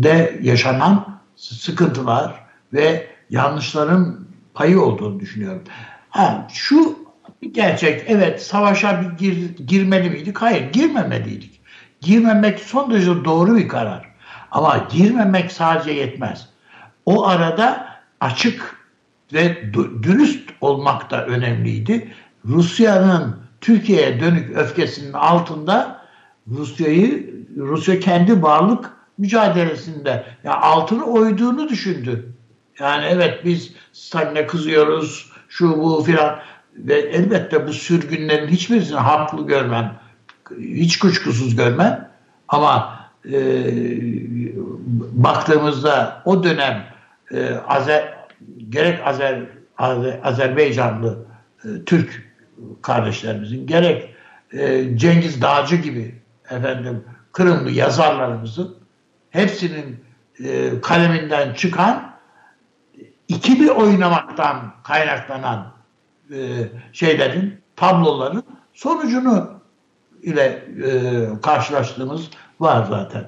de 0.03 0.41
yaşanan 0.43 1.19
sıkıntılar 1.37 2.35
ve 2.73 3.07
yanlışların 3.31 4.27
payı 4.55 4.81
olduğunu 4.81 5.21
düşünüyorum. 5.21 5.63
Ha, 6.11 6.49
şu 6.53 6.99
gerçek 7.53 8.05
evet 8.07 8.43
savaşa 8.43 9.03
bir 9.03 9.19
gir, 9.19 9.57
girmeli 9.67 10.11
miydik? 10.11 10.39
Hayır 10.39 10.73
girmemeliydik. 10.73 11.61
Girmemek 12.01 12.61
son 12.61 12.91
derece 12.91 13.25
doğru 13.25 13.57
bir 13.57 13.69
karar. 13.69 14.07
Ama 14.51 14.87
girmemek 14.91 15.53
sadece 15.53 15.91
yetmez. 15.91 16.49
O 17.07 17.27
arada 17.27 17.89
açık 18.21 18.77
ve 19.33 19.73
dürüst 20.03 20.51
olmak 20.61 21.11
da 21.11 21.27
önemliydi. 21.27 22.13
Rusya'nın 22.45 23.46
Türkiye'ye 23.61 24.21
dönük 24.21 24.57
öfkesinin 24.57 25.13
altında 25.13 26.03
Rusya'yı 26.51 27.37
Rusya 27.57 28.01
kendi 28.01 28.43
varlık 28.43 28.91
mücadelesinde 29.19 30.25
ya 30.45 30.61
altını 30.61 31.05
oyduğunu 31.05 31.69
düşündü. 31.69 32.33
Yani 32.81 33.05
evet 33.05 33.45
biz 33.45 33.73
Stalin'e 33.93 34.47
kızıyoruz, 34.47 35.33
şu 35.49 35.79
bu 35.79 36.03
filan 36.03 36.39
ve 36.77 36.95
elbette 36.95 37.67
bu 37.67 37.73
sürgünlerin 37.73 38.49
hiçbirisini 38.49 38.99
haklı 38.99 39.47
görmem, 39.47 39.99
hiç 40.61 40.99
kuşkusuz 40.99 41.57
görmem 41.57 42.09
ama 42.49 43.01
e, 43.33 43.39
baktığımızda 45.13 46.23
o 46.25 46.45
dönem 46.45 46.85
e, 47.31 47.51
Azer, 47.69 48.15
gerek 48.69 49.07
Azer, 49.07 49.41
Azer 49.79 50.21
Azerbaycanlı 50.23 51.27
e, 51.65 51.69
Türk 51.87 52.26
kardeşlerimizin 52.83 53.67
gerek 53.67 54.15
e, 54.53 54.97
Cengiz 54.97 55.43
Dağcı 55.43 55.77
gibi 55.77 56.15
efendim 56.51 57.05
Kırımlı 57.33 57.71
yazarlarımızın 57.71 58.77
hepsinin 59.31 60.05
e, 60.45 60.81
kaleminden 60.81 61.55
çıkan 61.55 62.13
ikili 63.29 63.73
oynamaktan 63.73 64.75
kaynaklanan 64.85 65.73
e, 66.31 66.39
şeylerin, 66.93 67.61
tabloların 67.77 68.43
sonucunu 68.75 69.51
ile 70.23 70.65
e, 70.85 70.91
karşılaştığımız 71.43 72.31
var 72.61 72.87
zaten. 72.91 73.25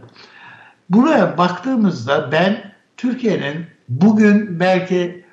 Buraya 0.91 1.39
baktığımızda 1.39 2.33
ben 2.33 2.73
Türkiye'nin 2.97 3.67
bugün 3.89 4.61
belki 4.61 5.25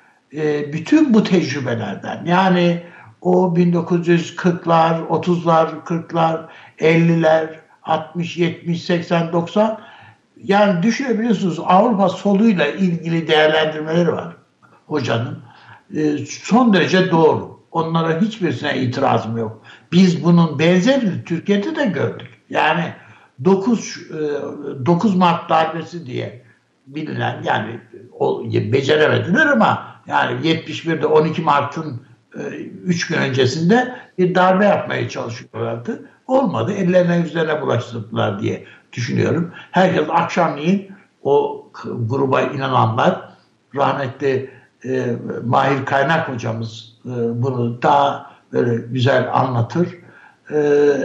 bütün 0.72 1.14
bu 1.14 1.24
tecrübelerden 1.24 2.24
yani 2.24 2.82
o 3.26 3.54
1940'lar, 3.56 5.06
30'lar, 5.08 5.84
40'lar, 5.84 6.48
50'ler, 6.78 7.48
60, 7.82 8.36
70, 8.36 8.84
80, 8.84 9.32
90 9.32 9.80
yani 10.44 10.82
düşünebiliyorsunuz 10.82 11.60
Avrupa 11.64 12.08
soluyla 12.08 12.66
ilgili 12.66 13.28
değerlendirmeleri 13.28 14.12
var 14.12 14.36
hocanın. 14.86 15.38
E, 15.96 16.18
son 16.26 16.72
derece 16.72 17.10
doğru. 17.10 17.60
Onlara 17.72 18.20
hiçbirisine 18.20 18.78
itirazım 18.78 19.36
yok. 19.36 19.62
Biz 19.92 20.24
bunun 20.24 20.58
benzerini 20.58 21.24
Türkiye'de 21.24 21.76
de 21.76 21.86
gördük. 21.86 22.30
Yani 22.50 22.92
9 23.44 24.00
9 24.86 25.14
e, 25.14 25.18
Mart 25.18 25.50
darbesi 25.50 26.06
diye 26.06 26.42
bilinen 26.86 27.42
yani 27.42 27.80
beceremediler 28.72 29.46
ama 29.46 29.86
yani 30.06 30.46
71'de 30.46 31.06
12 31.06 31.42
Mart'ın 31.42 32.05
3 32.84 33.10
e, 33.10 33.14
gün 33.14 33.22
öncesinde 33.22 33.94
bir 34.18 34.34
darbe 34.34 34.64
yapmaya 34.64 35.08
çalışıyorlardı. 35.08 36.08
Olmadı. 36.26 36.72
Ellerine 36.72 37.16
yüzlerine 37.16 37.62
bulaştırdılar 37.62 38.40
diye 38.40 38.64
düşünüyorum. 38.92 39.52
Herkes 39.70 40.04
akşamleyin 40.10 40.90
o 41.22 41.66
gruba 41.84 42.40
inananlar 42.40 43.28
rahmetli 43.74 44.50
e, 44.84 45.16
Mahir 45.44 45.84
Kaynak 45.84 46.28
hocamız 46.28 46.92
e, 47.04 47.10
bunu 47.42 47.82
daha 47.82 48.30
böyle 48.52 48.76
güzel 48.76 49.28
anlatır. 49.32 49.88
E, 50.50 50.58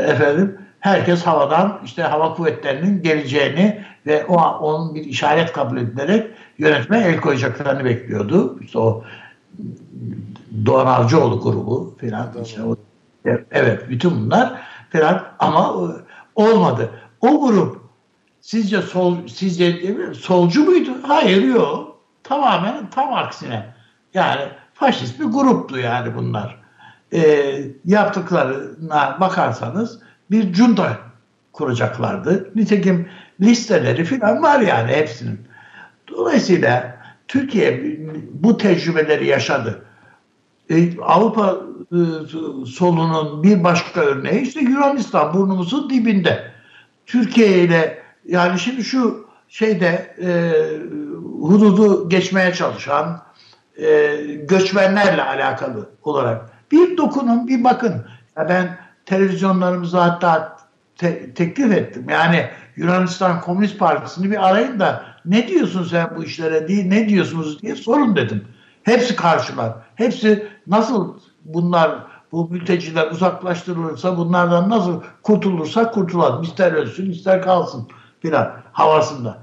efendim 0.08 0.58
herkes 0.80 1.24
havadan 1.24 1.82
işte 1.86 2.04
hava 2.04 2.34
kuvvetlerinin 2.34 3.04
geleceğini 3.04 3.86
ve 4.06 4.26
o 4.26 4.36
onun 4.38 4.96
bir 4.96 5.06
işaret 5.06 5.52
kabul 5.52 5.78
edilerek 5.78 6.28
yönetme 6.58 7.00
el 7.00 7.22
koyacaklarını 7.22 7.86
bekliyordu. 7.86 8.60
İşte 8.62 8.80
o 8.80 9.04
Doğan 10.66 10.86
Avcıoğlu 10.86 11.42
grubu 11.42 11.96
filan 12.00 12.28
işte 12.44 12.64
o, 12.64 12.76
evet 13.52 13.90
bütün 13.90 14.12
bunlar 14.12 14.62
filan 14.90 15.24
ama 15.40 15.76
olmadı. 16.36 16.92
O 17.22 17.48
grup 17.48 17.82
sizce 18.42 18.82
sol 18.82 19.28
sizce 19.28 19.96
solcu 20.14 20.66
muydu? 20.66 20.92
Hayır 21.04 21.44
yok. 21.44 21.98
Tamamen 22.24 22.90
tam 22.90 23.14
aksine. 23.14 23.74
Yani 24.14 24.42
faşist 24.74 25.20
bir 25.20 25.26
gruptu 25.26 25.78
yani 25.78 26.16
bunlar. 26.16 26.62
E, 27.14 27.54
yaptıklarına 27.86 29.18
bakarsanız 29.20 30.00
bir 30.32 30.54
junta 30.54 30.98
kuracaklardı. 31.54 32.52
Nitekim 32.56 33.10
listeleri 33.42 34.06
falan 34.06 34.44
var 34.44 34.60
yani 34.60 34.92
hepsinin. 34.92 35.40
Dolayısıyla 36.08 36.98
Türkiye 37.28 37.98
bu 38.34 38.58
tecrübeleri 38.58 39.28
yaşadı. 39.28 39.86
E, 40.72 41.02
Avrupa 41.02 41.58
e, 41.92 42.00
solunun 42.66 43.44
bir 43.44 43.64
başka 43.64 44.02
örneği 44.02 44.42
işte 44.42 44.60
Yunanistan 44.60 45.34
burnumuzun 45.34 45.90
dibinde. 45.90 46.52
Türkiye 47.06 47.64
ile 47.64 48.00
yani 48.28 48.60
şimdi 48.60 48.84
şu 48.84 49.28
şeyde 49.50 50.16
e, 50.22 50.30
hududu 51.42 52.10
geçmeye 52.10 52.54
çalışan 52.54 53.22
e, 53.78 54.16
göçmenlerle 54.44 55.24
alakalı 55.24 55.90
olarak 56.04 56.50
bir 56.72 56.98
dokunun 56.98 57.48
bir 57.48 57.64
bakın. 57.64 58.06
Ya 58.38 58.50
ben 58.50 58.78
televizyonlarımıza 59.06 60.04
hatta 60.04 60.58
te- 60.98 61.34
teklif 61.34 61.72
ettim. 61.72 62.06
Yani 62.10 62.46
Yunanistan 62.76 63.42
Komünist 63.42 63.80
Partisi'ni 63.80 64.32
bir 64.32 64.50
arayın 64.50 64.80
da 64.80 65.04
ne 65.26 65.48
diyorsun 65.48 65.84
sen 65.84 66.10
bu 66.16 66.24
işlere 66.24 66.68
değil 66.68 66.86
ne 66.86 67.10
diyorsunuz 67.10 67.62
diye 67.62 67.76
sorun 67.76 68.16
dedim. 68.16 68.48
Hepsi 68.84 69.16
karşılar. 69.16 69.74
Hepsi 69.96 70.48
nasıl 70.72 71.14
bunlar 71.46 72.06
bu 72.32 72.50
mülteciler 72.50 73.12
uzaklaştırılırsa 73.12 74.18
bunlardan 74.18 74.70
nasıl 74.70 75.02
kurtulursa 75.24 75.92
kurtulalım. 75.92 76.44
İster 76.44 76.72
ölsün 76.72 77.12
ister 77.12 77.42
kalsın 77.42 77.88
filan 78.20 78.52
havasında. 78.72 79.38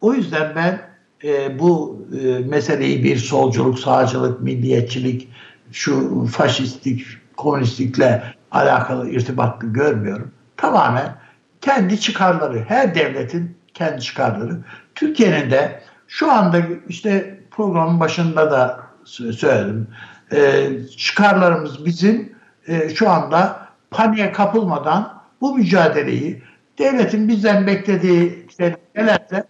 O 0.00 0.14
yüzden 0.14 0.52
ben 0.56 0.80
e, 1.24 1.58
bu 1.58 2.02
e, 2.22 2.38
meseleyi 2.38 3.04
bir 3.04 3.16
solculuk, 3.16 3.78
sağcılık, 3.78 4.40
milliyetçilik, 4.40 5.28
şu 5.72 6.26
faşistlik, 6.26 7.06
komünistlikle 7.36 8.34
alakalı 8.50 9.10
irtibatlı 9.10 9.68
görmüyorum. 9.68 10.32
Tamamen 10.56 11.16
kendi 11.60 12.00
çıkarları, 12.00 12.64
her 12.68 12.94
devletin 12.94 13.56
kendi 13.74 14.00
çıkarları. 14.00 14.58
Türkiye'nin 14.94 15.50
de 15.50 15.82
şu 16.08 16.32
anda 16.32 16.62
işte 16.88 17.40
programın 17.50 18.00
başında 18.00 18.50
da 18.50 18.80
söyledim. 19.04 19.88
E, 20.32 20.70
çıkarlarımız 20.96 21.86
bizim 21.86 22.32
e, 22.66 22.94
şu 22.94 23.10
anda 23.10 23.68
paniğe 23.90 24.32
kapılmadan 24.32 25.22
bu 25.40 25.56
mücadeleyi 25.56 26.42
devletin 26.78 27.28
bizden 27.28 27.66
beklediği 27.66 28.46
şeylerse 28.56 29.44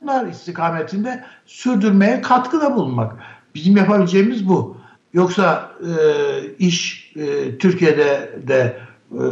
bunlar 0.00 0.26
istikametinde 0.26 1.24
sürdürmeye 1.46 2.20
katkıda 2.20 2.74
bulunmak. 2.74 3.12
Bizim 3.54 3.76
yapabileceğimiz 3.76 4.48
bu. 4.48 4.76
Yoksa 5.12 5.70
e, 5.80 5.92
iş 6.58 7.12
e, 7.16 7.58
Türkiye'de 7.58 8.32
de 8.46 8.76
e, 9.12 9.22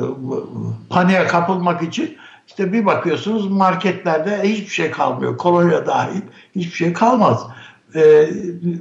paniğe 0.90 1.26
kapılmak 1.26 1.82
için 1.82 2.16
işte 2.46 2.72
bir 2.72 2.86
bakıyorsunuz 2.86 3.50
marketlerde 3.50 4.42
hiçbir 4.42 4.70
şey 4.70 4.90
kalmıyor. 4.90 5.36
Kolonya 5.36 5.86
dahil 5.86 6.20
hiçbir 6.54 6.76
şey 6.76 6.92
kalmaz. 6.92 7.46
E, 7.94 8.28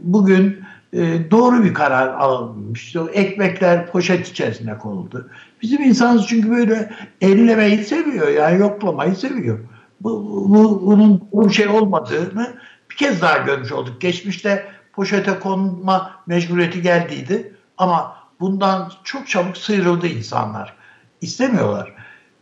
bugün 0.02 0.65
e, 0.95 1.31
doğru 1.31 1.63
bir 1.63 1.73
karar 1.73 2.07
alınmış. 2.07 2.84
İşte 2.84 2.99
ekmekler 3.13 3.91
poşet 3.91 4.27
içerisine 4.27 4.77
konuldu. 4.77 5.30
Bizim 5.61 5.81
insanımız 5.81 6.27
çünkü 6.27 6.51
böyle 6.51 6.93
ellemeyi 7.22 7.84
seviyor 7.84 8.27
yani 8.27 8.59
yoklamayı 8.59 9.15
seviyor. 9.15 9.59
Bu, 10.01 10.45
bu, 10.49 10.81
bunun 10.85 11.27
bu 11.31 11.49
şey 11.49 11.67
olmadığını 11.67 12.55
bir 12.91 12.95
kez 12.95 13.22
daha 13.22 13.38
görmüş 13.38 13.72
olduk. 13.72 14.01
Geçmişte 14.01 14.65
poşete 14.93 15.39
konma 15.39 16.11
mecburiyeti 16.27 16.81
geldiydi 16.81 17.53
ama 17.77 18.15
bundan 18.39 18.91
çok 19.03 19.27
çabuk 19.27 19.57
sıyrıldı 19.57 20.07
insanlar. 20.07 20.73
İstemiyorlar. 21.22 21.93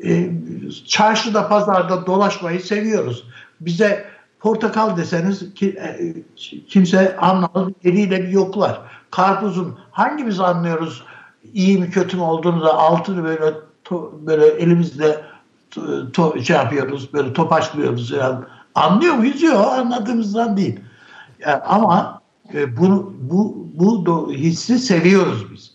Ee, 0.03 0.29
çarşıda, 0.87 1.47
pazarda 1.49 2.05
dolaşmayı 2.05 2.61
seviyoruz. 2.61 3.27
Bize 3.61 4.05
portakal 4.43 4.97
deseniz 4.97 5.53
ki, 5.53 5.69
e, 5.69 6.13
kimse 6.67 7.17
anlamaz. 7.17 7.73
Eliyle 7.83 8.23
bir 8.23 8.29
yoklar. 8.29 8.81
Karpuzun 9.11 9.77
hangimiz 9.91 10.39
anlıyoruz 10.39 11.03
iyi 11.53 11.77
mi 11.77 11.89
kötü 11.89 12.17
mü 12.17 12.23
olduğunu 12.23 12.61
da 12.61 12.73
altını 12.73 13.23
böyle 13.23 13.55
to, 13.83 14.13
böyle 14.21 14.45
elimizle 14.45 15.21
to, 15.71 16.11
to, 16.11 16.39
şey 16.41 16.55
yapıyoruz, 16.55 17.13
böyle 17.13 17.33
topaçlıyoruz. 17.33 18.11
Yani 18.11 18.45
anlıyor 18.75 19.13
muyuz? 19.13 19.43
Yok, 19.43 19.67
anladığımızdan 19.67 20.57
değil. 20.57 20.79
Yani 21.39 21.61
ama 21.63 22.21
e, 22.53 22.77
bunu, 22.77 23.13
bu, 23.21 23.67
bu 23.73 24.05
do, 24.05 24.31
hissi 24.31 24.79
seviyoruz 24.79 25.51
biz. 25.53 25.73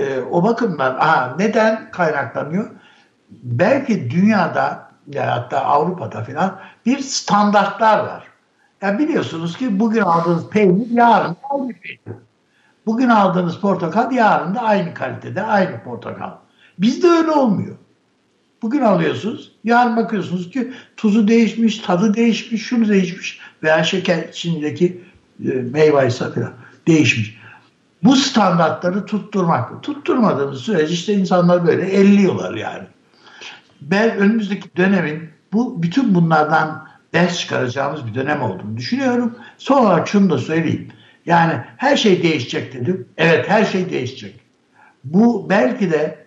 E, 0.00 0.20
o 0.20 0.44
bakımdan 0.44 0.94
aha, 0.94 1.34
neden 1.38 1.90
kaynaklanıyor? 1.90 2.70
Belki 3.30 4.10
dünyada 4.10 4.89
ya 5.14 5.36
hatta 5.36 5.64
Avrupa'da 5.64 6.24
filan 6.24 6.58
bir 6.86 6.98
standartlar 6.98 7.98
var. 7.98 8.24
Ya 8.82 8.98
biliyorsunuz 8.98 9.56
ki 9.56 9.80
bugün 9.80 10.00
aldığınız 10.00 10.48
peynir 10.48 10.90
yarın 10.90 11.36
aynı 11.50 11.72
peynir. 11.72 12.20
Bugün 12.86 13.08
aldığınız 13.08 13.56
portakal 13.56 14.12
yarın 14.12 14.54
da 14.54 14.60
aynı 14.60 14.94
kalitede 14.94 15.42
aynı 15.42 15.82
portakal. 15.82 16.30
Bizde 16.78 17.08
öyle 17.08 17.30
olmuyor. 17.30 17.76
Bugün 18.62 18.80
alıyorsunuz, 18.80 19.52
yarın 19.64 19.96
bakıyorsunuz 19.96 20.50
ki 20.50 20.72
tuzu 20.96 21.28
değişmiş, 21.28 21.78
tadı 21.78 22.14
değişmiş, 22.14 22.62
şunu 22.62 22.88
değişmiş 22.88 23.40
veya 23.62 23.84
şeker 23.84 24.28
içindeki 24.28 25.04
e, 25.44 25.48
meyve 25.48 26.06
ise 26.06 26.32
falan 26.32 26.52
değişmiş. 26.86 27.40
Bu 28.02 28.16
standartları 28.16 29.06
tutturmak. 29.06 29.82
Tutturmadığımız 29.82 30.60
sürece 30.60 30.94
işte 30.94 31.14
insanlar 31.14 31.66
böyle 31.66 31.82
elliyorlar 31.82 32.54
yani. 32.54 32.84
Ben 33.82 34.16
önümüzdeki 34.16 34.76
dönemin 34.76 35.30
bu 35.52 35.82
bütün 35.82 36.14
bunlardan 36.14 36.88
ders 37.12 37.38
çıkaracağımız 37.38 38.06
bir 38.06 38.14
dönem 38.14 38.42
olduğunu 38.42 38.76
düşünüyorum. 38.76 39.38
Son 39.58 39.84
olarak 39.84 40.08
şunu 40.08 40.30
da 40.30 40.38
söyleyeyim. 40.38 40.88
Yani 41.26 41.52
her 41.76 41.96
şey 41.96 42.22
değişecek 42.22 42.72
dedim. 42.72 43.08
Evet 43.16 43.48
her 43.48 43.64
şey 43.64 43.90
değişecek. 43.90 44.40
Bu 45.04 45.50
belki 45.50 45.90
de 45.90 46.26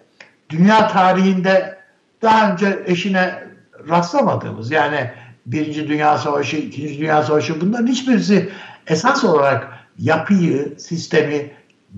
dünya 0.49 0.87
tarihinde 0.87 1.79
daha 2.21 2.51
önce 2.51 2.79
eşine 2.85 3.43
rastlamadığımız 3.89 4.71
yani 4.71 5.11
Birinci 5.45 5.87
Dünya 5.87 6.17
Savaşı, 6.17 6.57
İkinci 6.57 6.99
Dünya 6.99 7.23
Savaşı 7.23 7.61
bunların 7.61 7.87
hiçbirisi 7.87 8.49
esas 8.87 9.23
olarak 9.23 9.67
yapıyı, 9.99 10.75
sistemi 10.77 11.51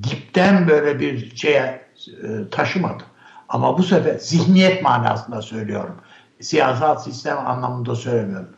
dipten 0.04 0.68
böyle 0.68 1.00
bir 1.00 1.36
şeye 1.36 1.82
e, 2.08 2.50
taşımadı. 2.52 3.04
Ama 3.50 3.78
bu 3.78 3.84
sefer 3.84 4.18
zihniyet 4.20 4.84
manasında 4.84 5.42
söylüyorum. 5.42 5.96
Siyasal 6.40 6.98
sistem 6.98 7.38
anlamında 7.38 7.96
söylemiyorum. 7.96 8.50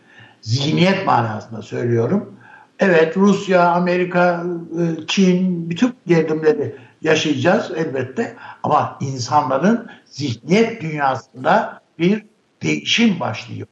Zihniyet 0.42 1.06
manasında 1.06 1.62
söylüyorum. 1.62 2.34
Evet 2.80 3.18
Rusya, 3.18 3.70
Amerika, 3.72 4.44
e, 4.80 5.08
Çin 5.08 5.70
bütün 5.70 5.94
gerilimleri 6.08 6.76
yaşayacağız 7.02 7.72
elbette. 7.76 8.36
Ama 8.64 8.98
insanların 9.02 9.90
zihniyet 10.06 10.82
dünyasında 10.82 11.82
bir 12.00 12.26
değişim 12.64 13.20
başlıyor. 13.20 13.68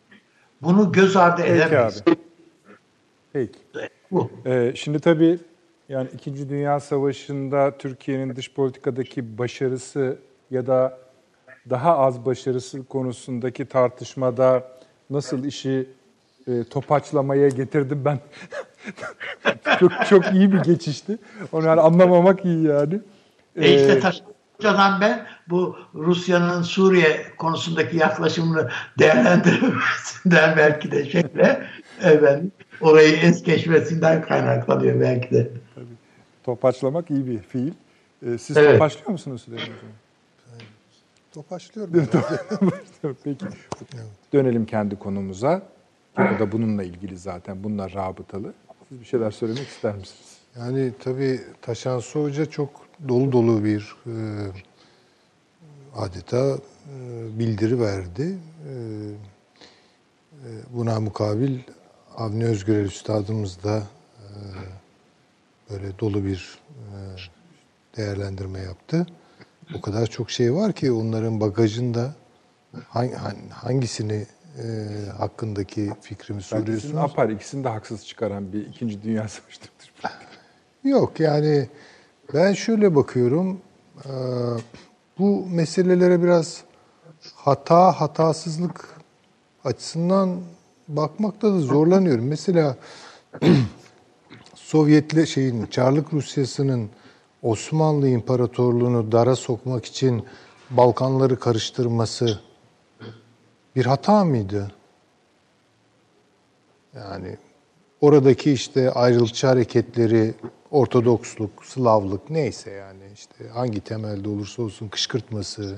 Bunu 0.61 0.91
göz 0.91 1.15
ardı 1.17 1.41
Peki 1.45 1.53
edemeyiz. 1.53 2.03
abi. 2.07 2.15
Peki. 3.33 3.59
Bu. 4.11 4.31
Ee, 4.45 4.71
şimdi 4.75 4.99
tabii 4.99 5.39
yani 5.89 6.07
İkinci 6.13 6.49
Dünya 6.49 6.79
Savaşı'nda 6.79 7.77
Türkiye'nin 7.77 8.35
dış 8.35 8.53
politikadaki 8.53 9.37
başarısı 9.37 10.17
ya 10.51 10.67
da 10.67 10.97
daha 11.69 11.97
az 11.97 12.25
başarısı 12.25 12.85
konusundaki 12.85 13.65
tartışmada 13.65 14.63
nasıl 15.09 15.43
işi 15.43 15.89
e, 16.47 16.63
topaçlamaya 16.63 17.49
getirdim 17.49 18.01
ben. 18.05 18.19
çok 19.79 19.91
çok 20.09 20.33
iyi 20.33 20.53
bir 20.53 20.59
geçişti. 20.59 21.17
Onu 21.51 21.65
yani 21.65 21.81
anlamamak 21.81 22.45
iyi 22.45 22.63
yani. 22.67 22.99
E 23.55 23.75
işte 23.75 23.91
Ee, 23.91 23.99
Taşçı'dan 23.99 25.01
ben 25.01 25.25
bu 25.49 25.75
Rusya'nın 25.95 26.61
Suriye 26.61 27.25
konusundaki 27.37 27.97
yaklaşımını 27.97 28.69
değerlendirmesinden 28.99 30.53
belki 30.57 30.91
de 30.91 31.09
şekle 31.09 31.67
efendim, 32.01 32.51
orayı 32.81 33.15
es 33.17 33.43
geçmesinden 33.43 34.21
kaynaklanıyor 34.21 34.99
belki 35.01 35.31
de. 35.31 35.49
topaçlamak 36.43 37.11
iyi 37.11 37.27
bir 37.27 37.39
fiil. 37.39 37.73
Ee, 38.25 38.37
siz 38.37 38.57
Evet. 38.57 38.71
topaçlıyor 38.71 39.09
musunuz 39.11 39.41
Süleyman 39.41 39.63
Hocam? 39.65 39.77
Topaçlıyorum. 41.35 41.93
Peki. 43.23 43.45
Dönelim 44.33 44.65
kendi 44.65 44.99
konumuza. 44.99 45.61
O 46.17 46.39
da 46.39 46.51
bununla 46.51 46.83
ilgili 46.83 47.17
zaten. 47.17 47.63
Bunlar 47.63 47.93
rabıtalı. 47.93 48.53
Siz 48.89 48.99
bir 48.99 49.05
şeyler 49.05 49.31
söylemek 49.31 49.67
ister 49.67 49.95
misiniz? 49.95 50.37
Yani 50.59 50.91
tabii 51.03 51.41
Taşan 51.61 51.99
Hoca 51.99 52.45
çok 52.45 52.69
dolu 53.07 53.31
dolu 53.31 53.63
bir 53.63 53.95
e, 54.07 54.15
adeta 55.95 56.57
e, 56.57 56.59
bildiri 57.39 57.79
verdi. 57.79 58.37
E, 58.67 58.71
e, 58.71 60.49
buna 60.73 60.99
mukabil 60.99 61.59
Avni 62.17 62.45
Özgürel 62.45 62.85
Üstadımız 62.85 63.63
da 63.63 63.77
e, 63.77 64.27
böyle 65.69 65.99
dolu 65.99 66.25
bir 66.25 66.59
e, 66.75 67.97
değerlendirme 67.97 68.59
yaptı. 68.59 69.07
O 69.77 69.81
kadar 69.81 70.07
çok 70.07 70.31
şey 70.31 70.53
var 70.53 70.73
ki 70.73 70.91
onların 70.91 71.39
bagajında 71.41 72.15
hangi, 72.89 73.13
hangisini 73.51 74.25
e, 74.63 74.65
hakkındaki 75.17 75.91
fikrimi 76.01 76.41
soruyorsunuz? 76.41 76.95
apar 76.95 77.29
ikisini 77.29 77.63
de 77.63 77.69
haksız 77.69 78.05
çıkaran 78.05 78.53
bir 78.53 78.65
ikinci 78.67 79.03
dünya 79.03 79.27
savaşıdır. 79.27 79.69
Yok 80.83 81.19
yani 81.19 81.69
ben 82.33 82.53
şöyle 82.53 82.95
bakıyorum. 82.95 83.61
eee, 84.05 84.11
Bu 85.19 85.45
meselelere 85.45 86.23
biraz 86.23 86.63
hata, 87.35 87.91
hatasızlık 88.01 88.89
açısından 89.63 90.39
bakmakta 90.87 91.53
da 91.53 91.59
zorlanıyorum. 91.59 92.27
Mesela 92.27 92.77
Sovyetli 94.55 95.27
şeyin, 95.27 95.65
Çarlık 95.65 96.13
Rusyası'nın 96.13 96.89
Osmanlı 97.45 98.07
İmparatorluğunu 98.07 99.11
dara 99.11 99.35
sokmak 99.35 99.85
için 99.85 100.25
Balkanları 100.69 101.39
karıştırması 101.39 102.39
bir 103.75 103.85
hata 103.85 104.25
mıydı? 104.25 104.71
Yani 106.95 107.37
oradaki 108.01 108.51
işte 108.51 108.91
ayrılıkçı 108.91 109.47
hareketleri, 109.47 110.33
Ortodoksluk, 110.71 111.65
Slavlık 111.65 112.29
neyse 112.29 112.71
yani 112.71 113.03
işte 113.13 113.49
hangi 113.53 113.81
temelde 113.81 114.29
olursa 114.29 114.61
olsun 114.61 114.87
kışkırtması 114.87 115.77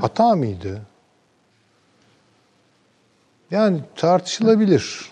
hata 0.00 0.36
mıydı? 0.36 0.82
Yani 3.50 3.80
tartışılabilir. 3.96 5.10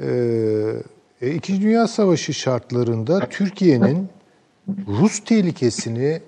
Ee, 0.00 0.82
e, 1.22 1.34
İkinci 1.34 1.62
Dünya 1.62 1.86
Savaşı 1.86 2.34
şartlarında 2.34 3.28
Türkiye'nin 3.28 4.08
Rus 4.68 5.24
tehlikesini 5.24 6.20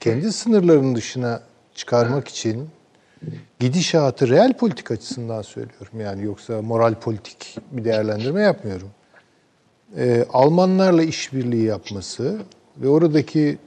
kendi 0.00 0.32
sınırlarının 0.32 0.94
dışına 0.94 1.42
çıkarmak 1.74 2.28
için 2.28 2.68
gidişatı 3.60 4.28
real 4.28 4.52
politik 4.52 4.90
açısından 4.90 5.42
söylüyorum 5.42 6.00
yani 6.00 6.24
yoksa 6.24 6.62
moral 6.62 6.94
politik 6.94 7.56
bir 7.72 7.84
değerlendirme 7.84 8.42
yapmıyorum. 8.42 8.90
Ee, 9.96 10.26
Almanlarla 10.32 11.02
işbirliği 11.02 11.64
yapması 11.64 12.42
ve 12.76 12.88
oradaki 12.88 13.58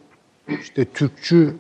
işte 0.62 0.86
Türkçü 0.86 1.56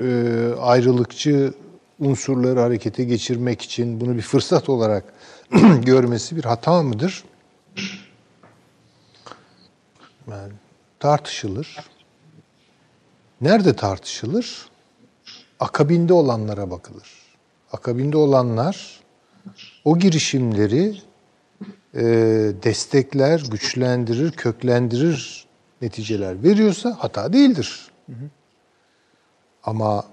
e, 0.00 0.48
ayrılıkçı 0.60 1.54
unsurları 2.00 2.60
harekete 2.60 3.04
geçirmek 3.04 3.62
için 3.62 4.00
bunu 4.00 4.16
bir 4.16 4.22
fırsat 4.22 4.68
olarak 4.68 5.04
görmesi 5.84 6.36
bir 6.36 6.44
hata 6.44 6.82
mıdır? 6.82 7.24
Yani 10.30 10.52
tartışılır. 11.00 11.76
Nerede 13.40 13.76
tartışılır? 13.76 14.68
Akabinde 15.60 16.12
olanlara 16.12 16.70
bakılır. 16.70 17.08
Akabinde 17.72 18.16
olanlar 18.16 19.00
o 19.84 19.98
girişimleri 19.98 20.96
e, 21.94 22.02
destekler, 22.62 23.42
güçlendirir, 23.50 24.32
köklendirir 24.32 25.46
neticeler 25.82 26.42
veriyorsa 26.42 26.96
hata 26.98 27.32
değildir. 27.32 27.90
Ama 29.64 30.04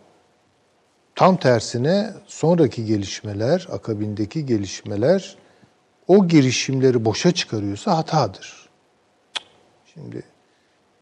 tam 1.15 1.37
tersine 1.37 2.13
sonraki 2.27 2.85
gelişmeler, 2.85 3.67
akabindeki 3.71 4.45
gelişmeler 4.45 5.37
o 6.07 6.27
girişimleri 6.27 7.05
boşa 7.05 7.31
çıkarıyorsa 7.31 7.97
hatadır. 7.97 8.69
Şimdi 9.93 10.23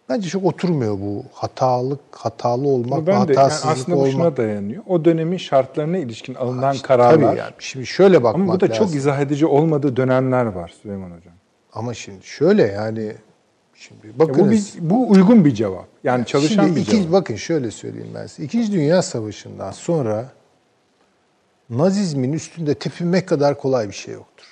bence 0.10 0.30
çok 0.30 0.46
oturmuyor 0.46 1.00
bu 1.00 1.24
hatalık, 1.34 2.00
hatalı 2.12 2.68
olmak, 2.68 3.00
ben 3.00 3.06
de 3.08 3.12
yani 3.12 3.36
hatasızlık 3.36 3.72
aslında 3.72 3.98
bu 3.98 4.02
olmak. 4.02 4.12
şuna 4.12 4.38
dayanıyor. 4.38 4.84
O 4.88 5.06
dönemin 5.06 5.38
şartlarına 5.38 5.98
ilişkin 5.98 6.36
alınan 6.36 6.78
kararlar. 6.78 7.28
Tabii 7.30 7.40
yani 7.40 7.52
şimdi 7.60 7.86
şöyle 7.86 8.24
bakmak 8.24 8.44
Ama 8.44 8.56
bu 8.56 8.60
da 8.60 8.66
lazım. 8.70 8.86
çok 8.86 8.96
izah 8.96 9.20
edici 9.20 9.46
olmadığı 9.46 9.96
dönemler 9.98 10.46
var 10.46 10.74
Süleyman 10.82 11.12
Hocam. 11.12 11.34
Ama 11.74 11.94
şimdi 11.94 12.26
şöyle 12.26 12.64
yani 12.64 13.14
şimdi 13.76 14.08
Ya 14.08 14.20
bakınız. 14.20 14.74
bu, 14.80 14.84
bir, 14.84 14.90
bu 14.90 15.10
uygun 15.10 15.46
bir 15.46 15.54
cevap. 15.54 15.86
Yani 16.04 16.26
çalışan 16.26 16.64
Şimdi 16.64 16.76
bir 16.76 16.82
ikinci- 16.82 16.98
cevap. 17.02 17.12
Bakın 17.12 17.36
şöyle 17.36 17.72
söyleyeyim 17.72 18.12
ben 18.16 18.28
size. 18.28 18.44
İkinci 18.44 18.72
Dünya 18.72 19.02
Savaşı'ndan 19.02 19.72
sonra 19.72 20.26
Nazizmin 21.70 22.34
üstünde 22.34 22.74
tepinmek 22.74 23.28
kadar 23.28 23.58
kolay 23.58 23.88
bir 23.88 23.94
şey 23.94 24.14
yoktur. 24.14 24.46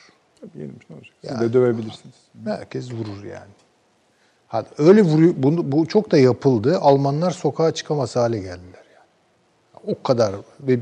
Diyelim, 0.53 0.76
ne 0.90 0.95
olacak? 0.95 1.14
Siz 1.22 1.32
Yani- 1.32 1.41
de 1.49 1.53
dövebilirsiniz. 1.53 2.15
Herkes 2.45 2.91
vurur 2.94 3.23
yani. 3.23 3.52
Ha, 4.52 4.65
öyle 4.78 5.02
vuruyor, 5.02 5.34
bunu, 5.38 5.72
bu 5.72 5.86
çok 5.86 6.11
da 6.11 6.18
yapıldı. 6.18 6.78
Almanlar 6.82 7.32
sokağa 7.32 7.73
çıkamaz 7.73 8.15
hale 8.15 8.38
geldiler 8.38 8.84
yani. 8.95 9.06
O 9.88 10.03
kadar 10.03 10.36
ve 10.60 10.80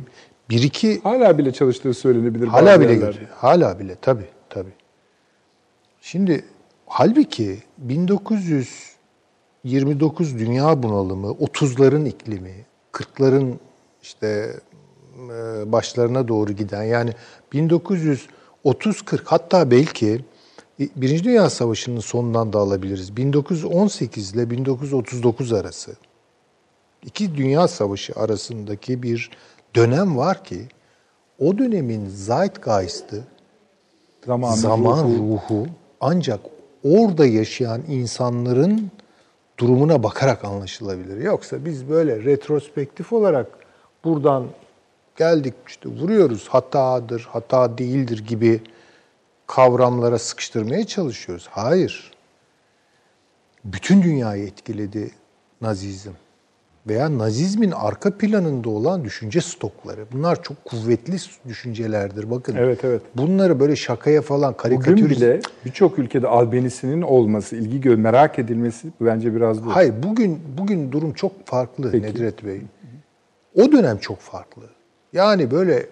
bir 0.49 0.63
iki 0.63 1.01
Hala 1.01 1.37
bile 1.37 1.53
çalıştığı 1.53 1.93
söylenebilir. 1.93 2.47
Hala 2.47 2.81
bile 2.81 2.91
yerlerde. 2.91 3.19
Hala 3.35 3.79
bile 3.79 3.95
tabii 4.01 4.27
tabii. 4.49 4.73
Şimdi 6.01 6.45
halbuki 6.85 7.59
1929 7.77 10.39
dünya 10.39 10.83
bunalımı, 10.83 11.27
30'ların 11.27 12.07
iklimi, 12.07 12.65
40'ların 12.93 13.53
işte 14.01 14.53
e, 15.29 15.71
başlarına 15.71 16.27
doğru 16.27 16.51
giden 16.51 16.83
yani 16.83 17.11
1930-40 17.53 19.19
hatta 19.25 19.71
belki 19.71 20.21
Birinci 20.79 21.23
Dünya 21.23 21.49
Savaşı'nın 21.49 21.99
sonundan 21.99 22.53
da 22.53 22.59
alabiliriz. 22.59 23.17
1918 23.17 24.35
ile 24.35 24.49
1939 24.49 25.53
arası 25.53 25.95
iki 27.05 27.35
dünya 27.37 27.67
savaşı 27.67 28.13
arasındaki 28.15 29.03
bir 29.03 29.29
dönem 29.75 30.17
var 30.17 30.43
ki 30.43 30.67
o 31.39 31.57
dönemin 31.57 32.07
zeitgeist'ı 32.07 33.23
zaman, 34.25 34.55
zaman 34.55 35.03
ruhu. 35.03 35.17
ruhu 35.17 35.67
ancak 36.01 36.39
orada 36.83 37.25
yaşayan 37.25 37.81
insanların 37.87 38.91
durumuna 39.57 40.03
bakarak 40.03 40.45
anlaşılabilir. 40.45 41.17
Yoksa 41.17 41.65
biz 41.65 41.89
böyle 41.89 42.23
retrospektif 42.23 43.13
olarak 43.13 43.47
buradan 44.03 44.45
geldik 45.15 45.53
işte 45.67 45.89
vuruyoruz 45.89 46.47
hatadır, 46.47 47.27
hata 47.31 47.77
değildir 47.77 48.25
gibi 48.27 48.61
kavramlara 49.49 50.19
sıkıştırmaya 50.19 50.87
çalışıyoruz. 50.87 51.47
Hayır. 51.51 52.11
Bütün 53.65 54.03
dünyayı 54.03 54.43
etkiledi 54.47 55.11
Nazizm 55.61 56.11
veya 56.87 57.17
Nazizmin 57.17 57.71
arka 57.71 58.17
planında 58.17 58.69
olan 58.69 59.03
düşünce 59.03 59.41
stokları. 59.41 60.05
Bunlar 60.11 60.43
çok 60.43 60.65
kuvvetli 60.65 61.17
düşüncelerdir. 61.47 62.31
Bakın. 62.31 62.55
Evet, 62.55 62.79
evet. 62.83 63.01
Bunları 63.15 63.59
böyle 63.59 63.75
şakaya 63.75 64.21
falan 64.21 64.57
karikatür 64.57 64.91
Bugün 64.91 65.09
bile 65.09 65.39
birçok 65.65 65.99
ülkede 65.99 66.27
albenisinin 66.27 67.01
olması, 67.01 67.55
ilgi 67.55 67.81
gö 67.81 67.97
merak 67.97 68.39
edilmesi 68.39 68.87
bence 69.01 69.35
biraz 69.35 69.65
bu. 69.65 69.75
Hayır, 69.75 69.93
bugün 70.03 70.41
bugün 70.57 70.91
durum 70.91 71.13
çok 71.13 71.47
farklı 71.47 71.91
Peki. 71.91 72.05
Nedret 72.05 72.45
Bey. 72.45 72.61
O 73.55 73.71
dönem 73.71 73.97
çok 73.97 74.19
farklı. 74.19 74.63
Yani 75.13 75.51
böyle 75.51 75.85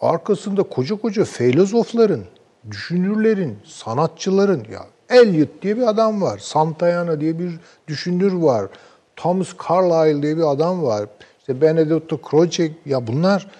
arkasında 0.00 0.62
koca 0.62 0.96
koca 0.96 1.24
filozofların, 1.24 2.24
düşünürlerin, 2.70 3.58
sanatçıların 3.64 4.66
ya 4.72 4.86
Eliot 5.08 5.62
diye 5.62 5.76
bir 5.76 5.82
adam 5.82 6.22
var. 6.22 6.38
Santayana 6.38 7.20
diye 7.20 7.38
bir 7.38 7.60
düşünür 7.88 8.32
var. 8.32 8.68
Thomas 9.16 9.48
Carlyle 9.68 10.22
diye 10.22 10.36
bir 10.36 10.50
adam 10.52 10.82
var. 10.82 11.08
İşte 11.38 11.60
Benedetto 11.60 12.20
Croce 12.30 12.72
ya 12.86 13.06
bunlar 13.06 13.50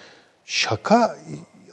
şaka 0.45 1.17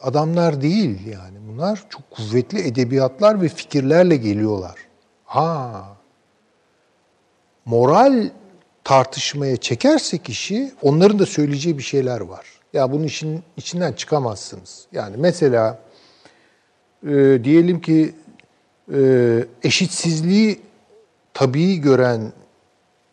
adamlar 0.02 0.62
değil 0.62 1.08
yani. 1.08 1.38
Bunlar 1.48 1.84
çok 1.90 2.12
kuvvetli 2.12 2.68
edebiyatlar 2.68 3.42
ve 3.42 3.50
fikirlerle 3.50 4.16
geliyorlar. 4.16 4.76
Ha. 5.26 5.84
Moral 7.66 8.30
tartışmaya 8.84 9.58
çekersek 9.58 10.30
işi 10.30 10.72
onların 10.82 11.20
da 11.20 11.26
söyleyeceği 11.26 11.78
bir 11.78 11.84
şeyler 11.84 12.22
var. 12.22 12.46
Ya 12.74 12.92
bunun 12.92 13.04
işin 13.04 13.44
içinden 13.58 13.94
çıkamazsınız. 13.94 14.88
Yani 14.92 15.16
mesela 15.18 15.80
e, 17.08 17.44
diyelim 17.44 17.82
ki 17.82 18.16
e, 18.94 19.00
eşitsizliği 19.64 20.60
tabii 21.34 21.78
gören 21.78 22.34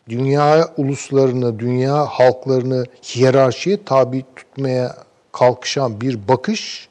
dünya 0.09 0.73
uluslarını, 0.77 1.59
dünya 1.59 2.05
halklarını 2.05 2.85
hiyerarşiye 3.03 3.83
tabi 3.83 4.25
tutmaya 4.35 4.95
kalkışan 5.31 6.01
bir 6.01 6.27
bakış 6.27 6.89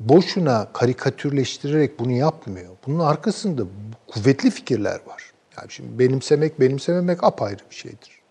boşuna 0.00 0.68
karikatürleştirerek 0.72 1.98
bunu 1.98 2.12
yapmıyor. 2.12 2.70
Bunun 2.86 2.98
arkasında 2.98 3.62
kuvvetli 4.06 4.50
fikirler 4.50 5.00
var. 5.06 5.32
Yani 5.58 5.70
şimdi 5.70 5.98
benimsemek, 5.98 6.60
benimsememek 6.60 7.24
apayrı 7.24 7.60
bir 7.70 7.74
şeydir. 7.74 8.22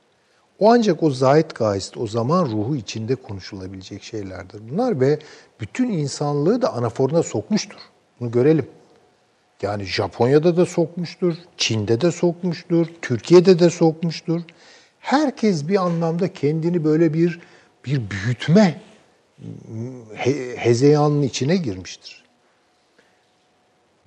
O 0.59 0.71
ancak 0.71 1.03
o 1.03 1.11
zeitgeist, 1.11 1.97
o 1.97 2.07
zaman 2.07 2.45
ruhu 2.45 2.75
içinde 2.75 3.15
konuşulabilecek 3.15 4.03
şeylerdir 4.03 4.61
bunlar 4.71 4.99
ve 4.99 5.19
bütün 5.61 5.89
insanlığı 5.89 6.61
da 6.61 6.73
anaforuna 6.73 7.23
sokmuştur. 7.23 7.77
Bunu 8.19 8.31
görelim. 8.31 8.67
Yani 9.61 9.83
Japonya'da 9.83 10.57
da 10.57 10.65
sokmuştur, 10.65 11.35
Çin'de 11.57 12.01
de 12.01 12.11
sokmuştur, 12.11 12.87
Türkiye'de 13.01 13.59
de 13.59 13.69
sokmuştur. 13.69 14.41
Herkes 14.99 15.67
bir 15.67 15.75
anlamda 15.75 16.33
kendini 16.33 16.83
böyle 16.83 17.13
bir 17.13 17.39
bir 17.85 18.01
büyütme 18.09 18.81
he, 20.13 20.57
hezeyanının 20.57 21.21
içine 21.21 21.55
girmiştir. 21.55 22.23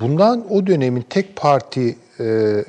Bundan 0.01 0.53
o 0.53 0.67
dönemin 0.67 1.05
tek 1.11 1.37
parti 1.37 1.99
e, 2.19 2.25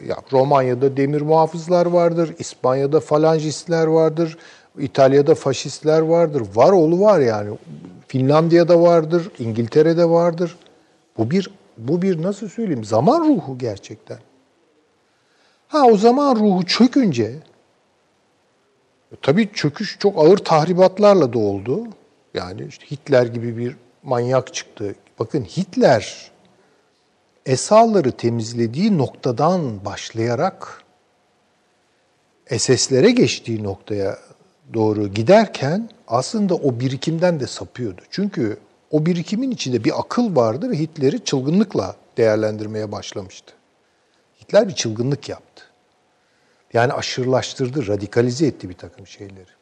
ya 0.07 0.17
Romanya'da 0.31 0.97
demir 0.97 1.21
muhafızlar 1.21 1.85
vardır, 1.85 2.35
İspanya'da 2.39 2.99
falangistler 2.99 3.87
vardır, 3.87 4.37
İtalya'da 4.79 5.35
faşistler 5.35 5.99
vardır. 5.99 6.43
Var 6.55 6.71
oğlu 6.71 7.01
var 7.01 7.19
yani. 7.19 7.57
Finlandiya'da 8.15 8.81
vardır, 8.81 9.31
İngiltere'de 9.39 10.09
vardır. 10.09 10.57
Bu 11.17 11.31
bir 11.31 11.49
bu 11.77 12.01
bir 12.01 12.23
nasıl 12.23 12.49
söyleyeyim 12.49 12.83
zaman 12.83 13.27
ruhu 13.27 13.57
gerçekten. 13.57 14.19
Ha 15.67 15.85
o 15.85 15.97
zaman 15.97 16.35
ruhu 16.35 16.65
çökünce 16.65 17.35
tabii 19.21 19.49
çöküş 19.53 19.97
çok 19.99 20.19
ağır 20.19 20.37
tahribatlarla 20.37 21.33
da 21.33 21.39
oldu. 21.39 21.87
Yani 22.33 22.65
işte 22.69 22.91
Hitler 22.91 23.25
gibi 23.25 23.57
bir 23.57 23.75
manyak 24.03 24.53
çıktı. 24.53 24.95
Bakın 25.19 25.43
Hitler 25.43 26.31
esalları 27.45 28.11
temizlediği 28.11 28.97
noktadan 28.97 29.85
başlayarak 29.85 30.83
SS'lere 32.57 33.11
geçtiği 33.11 33.63
noktaya 33.63 34.17
doğru 34.73 35.07
giderken 35.07 35.89
aslında 36.07 36.55
o 36.55 36.79
birikimden 36.79 37.39
de 37.39 37.47
sapıyordu. 37.47 38.01
Çünkü 38.09 38.57
o 38.91 39.05
birikimin 39.05 39.51
içinde 39.51 39.83
bir 39.83 39.99
akıl 39.99 40.35
vardı 40.35 40.71
ve 40.71 40.79
Hitler'i 40.79 41.23
çılgınlıkla 41.23 41.95
değerlendirmeye 42.17 42.91
başlamıştı. 42.91 43.53
Hitler 44.41 44.67
bir 44.67 44.73
çılgınlık 44.73 45.29
yaptı. 45.29 45.63
Yani 46.73 46.93
aşırılaştırdı, 46.93 47.87
radikalize 47.87 48.47
etti 48.47 48.69
bir 48.69 48.73
takım 48.73 49.07
şeyleri. 49.07 49.55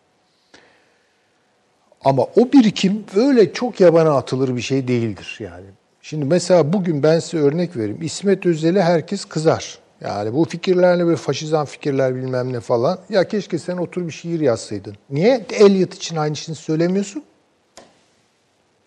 Ama 2.05 2.23
o 2.23 2.51
birikim 2.53 3.05
öyle 3.15 3.53
çok 3.53 3.79
yabana 3.79 4.17
atılır 4.17 4.55
bir 4.55 4.61
şey 4.61 4.87
değildir 4.87 5.37
yani. 5.39 5.65
Şimdi 6.01 6.25
mesela 6.25 6.73
bugün 6.73 7.03
ben 7.03 7.19
size 7.19 7.37
örnek 7.37 7.77
vereyim. 7.77 8.01
İsmet 8.01 8.45
Özel'e 8.45 8.81
herkes 8.81 9.25
kızar. 9.25 9.79
Yani 10.03 10.33
bu 10.33 10.45
fikirlerle 10.45 11.05
böyle 11.05 11.17
faşizan 11.17 11.65
fikirler 11.65 12.15
bilmem 12.15 12.53
ne 12.53 12.59
falan. 12.59 12.99
Ya 13.09 13.27
keşke 13.27 13.59
sen 13.59 13.77
otur 13.77 14.07
bir 14.07 14.11
şiir 14.11 14.39
yazsaydın. 14.39 14.95
Niye 15.09 15.45
Eliot 15.49 15.93
için 15.93 16.15
aynı 16.15 16.35
şeyi 16.35 16.55
söylemiyorsun? 16.55 17.23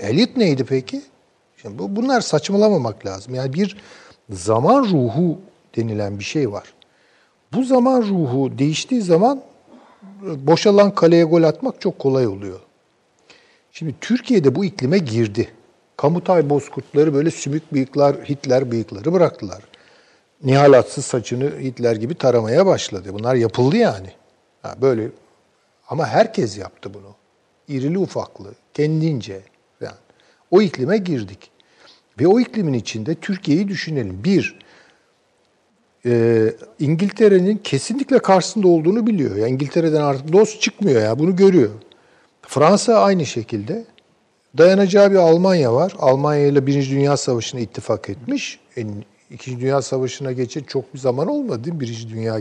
Eliot 0.01 0.37
neydi 0.37 0.65
peki? 0.65 1.03
Şimdi 1.63 1.79
bu, 1.79 1.97
bunlar 1.97 2.21
saçmalamamak 2.21 3.07
lazım. 3.07 3.35
Yani 3.35 3.53
bir 3.53 3.77
zaman 4.31 4.85
ruhu 4.85 5.39
denilen 5.77 6.19
bir 6.19 6.25
şey 6.25 6.53
var. 6.53 6.75
Bu 7.53 7.65
zaman 7.65 8.03
ruhu 8.03 8.59
değiştiği 8.59 9.03
zaman 9.03 9.43
boşalan 10.23 10.95
kaleye 10.95 11.25
gol 11.25 11.43
atmak 11.43 11.81
çok 11.81 11.99
kolay 11.99 12.27
oluyor. 12.27 12.61
Şimdi 13.73 13.95
Türkiye'de 14.01 14.55
bu 14.55 14.65
iklime 14.65 14.99
girdi. 14.99 15.49
Kamutay 15.97 16.51
bozkurtları 16.51 17.15
böyle 17.15 17.31
sümük 17.31 17.73
bıyıklar, 17.73 18.17
Hitler 18.17 18.71
bıyıkları 18.71 19.13
bıraktılar. 19.13 19.63
Nihal 20.45 20.73
atsız 20.73 21.05
saçını 21.05 21.59
Hitler 21.61 21.97
gibi 21.97 22.15
taramaya 22.15 22.67
başladı. 22.67 23.09
Bunlar 23.13 23.35
yapıldı 23.35 23.77
yani. 23.77 24.09
Ha, 24.63 24.77
böyle 24.81 25.09
ama 25.89 26.07
herkes 26.07 26.59
yaptı 26.59 26.95
bunu. 26.95 27.15
İrili 27.69 27.99
ufaklı, 27.99 28.55
kendince. 28.75 29.41
Yani 29.81 29.97
o 30.51 30.63
iklime 30.63 30.99
girdik. 30.99 31.51
Ve 32.21 32.27
o 32.27 32.41
iklimin 32.41 32.73
içinde 32.73 33.15
Türkiye'yi 33.15 33.69
düşünelim. 33.69 34.25
Bir, 34.25 34.59
e, 36.07 36.53
İngiltere'nin 36.79 37.57
kesinlikle 37.57 38.19
karşısında 38.19 38.69
olduğunu 38.69 39.07
biliyor. 39.07 39.37
Yani 39.37 39.51
İngiltere'den 39.51 40.01
artık 40.01 40.33
dost 40.33 40.61
çıkmıyor 40.61 41.03
ya 41.03 41.19
bunu 41.19 41.37
görüyor. 41.37 41.71
Fransa 42.43 42.95
aynı 42.95 43.27
şekilde. 43.27 43.85
Dayanacağı 44.59 45.11
bir 45.11 45.17
Almanya 45.17 45.75
var. 45.75 45.93
Almanya 45.99 46.47
ile 46.47 46.67
Birinci 46.67 46.91
Dünya 46.91 47.17
Savaşı'na 47.17 47.61
ittifak 47.61 48.09
etmiş. 48.11 48.61
Yani 48.77 48.91
İkinci 49.31 49.61
Dünya 49.61 49.83
Savaşı'na 49.83 50.33
geçecek 50.33 50.69
çok 50.69 50.95
bir 50.95 50.99
zaman 50.99 51.29
olmadı 51.29 51.65
değil 51.65 51.75
mi? 51.75 51.81
Birinci 51.81 52.09
Dünya 52.09 52.41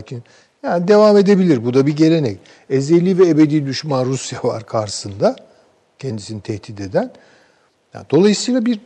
Yani 0.62 0.88
devam 0.88 1.16
edebilir. 1.16 1.64
Bu 1.64 1.74
da 1.74 1.86
bir 1.86 1.96
gelenek. 1.96 2.38
Ezeli 2.70 3.18
ve 3.18 3.28
ebedi 3.28 3.66
düşman 3.66 4.04
Rusya 4.04 4.42
var 4.42 4.66
karşısında. 4.66 5.36
Kendisini 5.98 6.40
tehdit 6.40 6.80
eden. 6.80 7.12
Yani 7.94 8.06
dolayısıyla 8.10 8.66
bir 8.66 8.80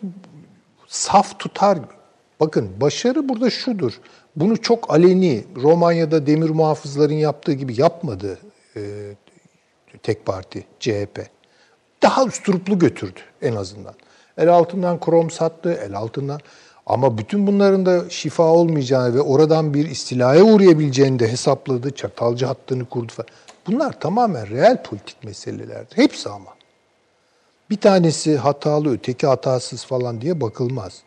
saf 0.86 1.38
tutar. 1.38 1.78
Bakın 2.40 2.70
başarı 2.80 3.28
burada 3.28 3.50
şudur. 3.50 4.00
Bunu 4.36 4.56
çok 4.56 4.94
aleni 4.94 5.44
Romanya'da 5.56 6.26
demir 6.26 6.50
muhafızların 6.50 7.14
yaptığı 7.14 7.52
gibi 7.52 7.80
yapmadı 7.80 8.38
e, 8.76 8.80
tek 10.02 10.26
parti 10.26 10.66
CHP. 10.80 11.26
Daha 12.02 12.24
usturuplu 12.24 12.78
götürdü 12.78 13.20
en 13.42 13.56
azından. 13.56 13.94
El 14.38 14.48
altından 14.48 15.00
krom 15.00 15.30
sattı, 15.30 15.72
el 15.72 15.96
altından. 15.96 16.40
Ama 16.86 17.18
bütün 17.18 17.46
bunların 17.46 17.86
da 17.86 18.10
şifa 18.10 18.42
olmayacağını 18.42 19.14
ve 19.14 19.20
oradan 19.20 19.74
bir 19.74 19.90
istilaya 19.90 20.44
uğrayabileceğini 20.44 21.18
de 21.18 21.28
hesapladı. 21.28 21.90
Çatalcı 21.90 22.46
hattını 22.46 22.84
kurdu 22.84 23.12
falan. 23.12 23.28
Bunlar 23.66 24.00
tamamen 24.00 24.50
reel 24.50 24.82
politik 24.82 25.24
meselelerdir. 25.24 25.96
Hepsi 25.96 26.28
ama. 26.28 26.50
Bir 27.70 27.76
tanesi 27.76 28.36
hatalı, 28.36 28.92
öteki 28.92 29.26
hatasız 29.26 29.84
falan 29.84 30.20
diye 30.20 30.40
bakılmaz. 30.40 31.02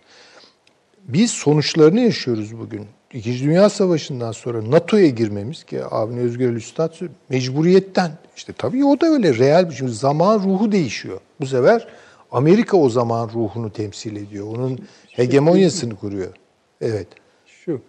Biz 1.08 1.32
sonuçlarını 1.32 2.00
yaşıyoruz 2.00 2.60
bugün. 2.60 2.88
İkinci 3.14 3.44
Dünya 3.44 3.70
Savaşı'ndan 3.70 4.32
sonra 4.32 4.72
NATO'ya 4.72 5.08
girmemiz 5.08 5.64
ki 5.64 5.82
abine 5.92 6.20
Özgür 6.20 6.54
Üstad 6.54 6.94
mecburiyetten. 7.30 8.12
işte 8.36 8.54
tabii 8.58 8.86
o 8.86 9.02
da 9.02 9.06
öyle 9.06 9.38
real 9.38 9.70
bir 9.70 9.76
şey. 9.76 9.88
Zaman 9.88 10.40
ruhu 10.40 10.72
değişiyor. 10.72 11.20
Bu 11.42 11.46
sefer 11.46 11.88
Amerika 12.32 12.78
o 12.78 12.90
zaman 12.90 13.30
ruhunu 13.34 13.70
temsil 13.70 14.16
ediyor. 14.16 14.48
Onun 14.48 14.80
hegemonyasını 15.16 15.96
kuruyor. 15.96 16.34
Evet. 16.82 17.08
Şu, 17.46 17.82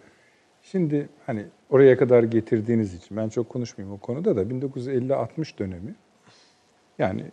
şimdi 0.63 1.09
hani 1.25 1.45
oraya 1.69 1.97
kadar 1.97 2.23
getirdiğiniz 2.23 2.93
için 2.93 3.17
ben 3.17 3.29
çok 3.29 3.49
konuşmayayım 3.49 3.97
o 3.97 3.99
konuda 3.99 4.35
da 4.35 4.41
1950-60 4.41 5.59
dönemi 5.59 5.95
yani 6.99 7.23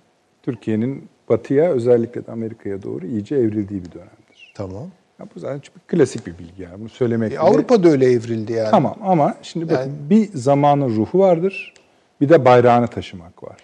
Türkiye'nin 0.43 1.09
batıya 1.28 1.70
özellikle 1.73 2.27
de 2.27 2.32
Amerika'ya 2.32 2.82
doğru 2.82 3.06
iyice 3.06 3.36
evrildiği 3.36 3.85
bir 3.85 3.93
dönemdir. 3.93 4.52
Tamam. 4.55 4.90
Ya 5.20 5.27
bu 5.35 5.40
zaten 5.40 5.60
çok 5.60 5.89
klasik 5.89 6.27
bir 6.27 6.39
bilgi 6.39 6.62
yani 6.62 6.81
bunu 6.81 6.89
söylemek. 6.89 7.32
E, 7.32 7.39
Avrupa'da 7.39 7.89
öyle 7.89 8.12
evrildi 8.12 8.52
yani. 8.52 8.70
Tamam 8.70 8.97
ama 9.02 9.35
şimdi 9.43 9.70
bakın 9.70 9.81
yani... 9.81 9.93
bir 10.10 10.28
zamanın 10.35 10.97
ruhu 10.97 11.19
vardır. 11.19 11.74
Bir 12.20 12.28
de 12.28 12.44
bayrağını 12.44 12.86
taşımak 12.86 13.43
var. 13.43 13.56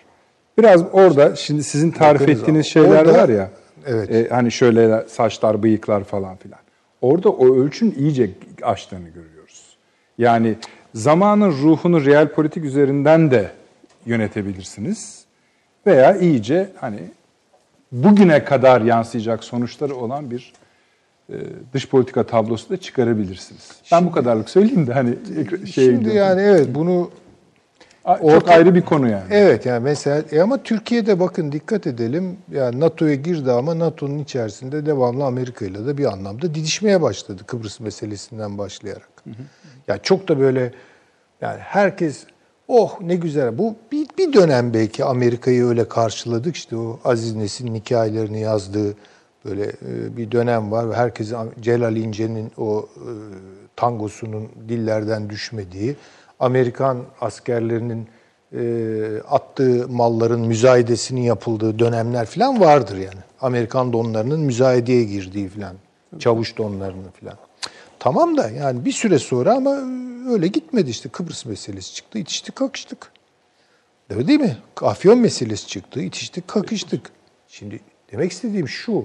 Biraz 0.59 0.85
orada 0.93 1.37
şimdi 1.37 1.65
sizin 1.65 1.91
tarif 1.91 2.21
Bakınız 2.21 2.41
ettiğiniz 2.41 2.67
şeyler 2.67 3.07
orada, 3.07 3.13
var 3.13 3.29
ya. 3.29 3.51
Evet. 3.87 4.11
E, 4.11 4.29
hani 4.29 4.53
şöyle 4.53 5.09
saçlar, 5.09 5.63
bıyıklar 5.63 6.05
falan 6.05 6.37
filan. 6.37 6.61
Orada 7.01 7.31
o 7.31 7.57
ölçün 7.57 7.95
iyice 7.99 8.31
aştığını 8.63 9.09
görüyoruz. 9.09 9.77
Yani 10.19 10.55
zamanın 10.95 11.51
ruhunu 11.51 12.05
real 12.05 12.29
politik 12.29 12.65
üzerinden 12.65 13.31
de 13.31 13.51
yönetebilirsiniz. 14.07 15.25
Veya 15.87 16.17
iyice 16.17 16.71
hani 16.77 17.01
bugüne 17.93 18.45
kadar 18.45 18.81
yansıyacak 18.81 19.45
sonuçları 19.45 19.95
olan 19.95 20.31
bir 20.31 20.53
e, 21.31 21.35
dış 21.73 21.89
politika 21.89 22.23
tablosu 22.23 22.71
da 22.71 22.77
çıkarabilirsiniz. 22.77 23.71
Ben 23.93 24.07
bu 24.07 24.13
kadarlık 24.13 24.51
söyleyeyim 24.51 24.87
de 24.87 24.93
hani 24.93 25.15
şey 25.67 25.85
Şimdi 25.85 26.09
yani 26.09 26.41
evet 26.41 26.67
bunu 26.75 27.11
çok 28.17 28.25
orta, 28.25 28.53
ayrı 28.53 28.75
bir 28.75 28.83
konu 28.83 29.11
yani. 29.11 29.25
Evet 29.31 29.67
yani 29.67 29.85
mesela 29.85 30.23
e 30.33 30.41
ama 30.41 30.63
Türkiye'de 30.63 31.21
bakın 31.21 31.53
dikkat 31.53 31.87
edelim. 31.87 32.37
Yani 32.53 32.81
NATO'ya 32.81 33.15
girdi 33.15 33.53
ama 33.53 33.79
NATO'nun 33.79 34.19
içerisinde 34.19 34.87
devamlı 34.87 35.25
Amerika 35.25 35.67
ile 35.67 35.87
de 35.87 35.99
bir 35.99 36.05
anlamda 36.05 36.55
didişmeye 36.55 37.03
başladı 37.03 37.43
Kıbrıs 37.47 37.81
meselesinden 37.81 38.59
başlayarak. 38.59 39.09
Hı 39.25 39.31
hı. 39.31 39.43
Yani 39.89 40.01
çok 40.03 40.29
da 40.29 40.41
böyle 40.41 40.73
yani 41.41 41.59
herkes 41.59 42.25
oh 42.69 43.01
ne 43.01 43.17
güzel. 43.17 43.59
Bu 43.59 43.77
bir, 43.93 44.07
bir 44.19 44.33
dönem 44.33 44.75
belki 44.75 45.05
Amerika'yı 45.05 45.65
öyle 45.65 45.89
karşıladık. 45.89 46.57
işte 46.57 46.77
o 46.77 47.01
Aziz 47.05 47.37
Nesin'in 47.37 47.75
hikayelerini 47.75 48.41
yazdığı 48.41 48.95
böyle 49.45 49.65
e, 49.65 50.17
bir 50.17 50.33
dönem 50.33 50.71
var 50.71 50.91
ve 50.91 50.95
herkes 50.95 51.33
Celal 51.61 51.97
İnce'nin 51.97 52.53
o 52.57 52.89
e, 52.97 53.11
tangosunun 53.77 54.49
dillerden 54.69 55.31
düşmediği, 55.31 55.97
Amerikan 56.41 57.05
askerlerinin 57.21 58.09
e, 58.53 58.61
attığı 59.31 59.89
malların 59.89 60.41
müzayedesinin 60.41 61.21
yapıldığı 61.21 61.79
dönemler 61.79 62.27
falan 62.27 62.61
vardır 62.61 62.97
yani. 62.97 63.21
Amerikan 63.41 63.93
donlarının 63.93 64.41
müzayedeye 64.41 65.05
girdiği 65.05 65.49
falan, 65.49 65.75
çavuş 66.19 66.59
donlarının 66.59 67.11
falan. 67.21 67.37
Tamam 67.99 68.37
da 68.37 68.51
yani 68.51 68.85
bir 68.85 68.93
süre 68.93 69.19
sonra 69.19 69.55
ama 69.55 69.77
öyle 70.33 70.47
gitmedi 70.47 70.91
işte 70.91 71.09
Kıbrıs 71.09 71.47
meselesi 71.47 71.95
çıktı, 71.95 72.19
itiştik 72.19 72.57
kakıştık. 72.57 73.13
Öyle 74.11 74.29
değil 74.29 74.41
mi? 74.41 74.57
Afyon 74.83 75.19
meselesi 75.19 75.67
çıktı, 75.67 76.01
itiştik 76.01 76.49
kakıştık. 76.49 77.11
Şimdi 77.49 77.81
demek 78.13 78.33
istediğim 78.33 78.69
şu, 78.69 79.05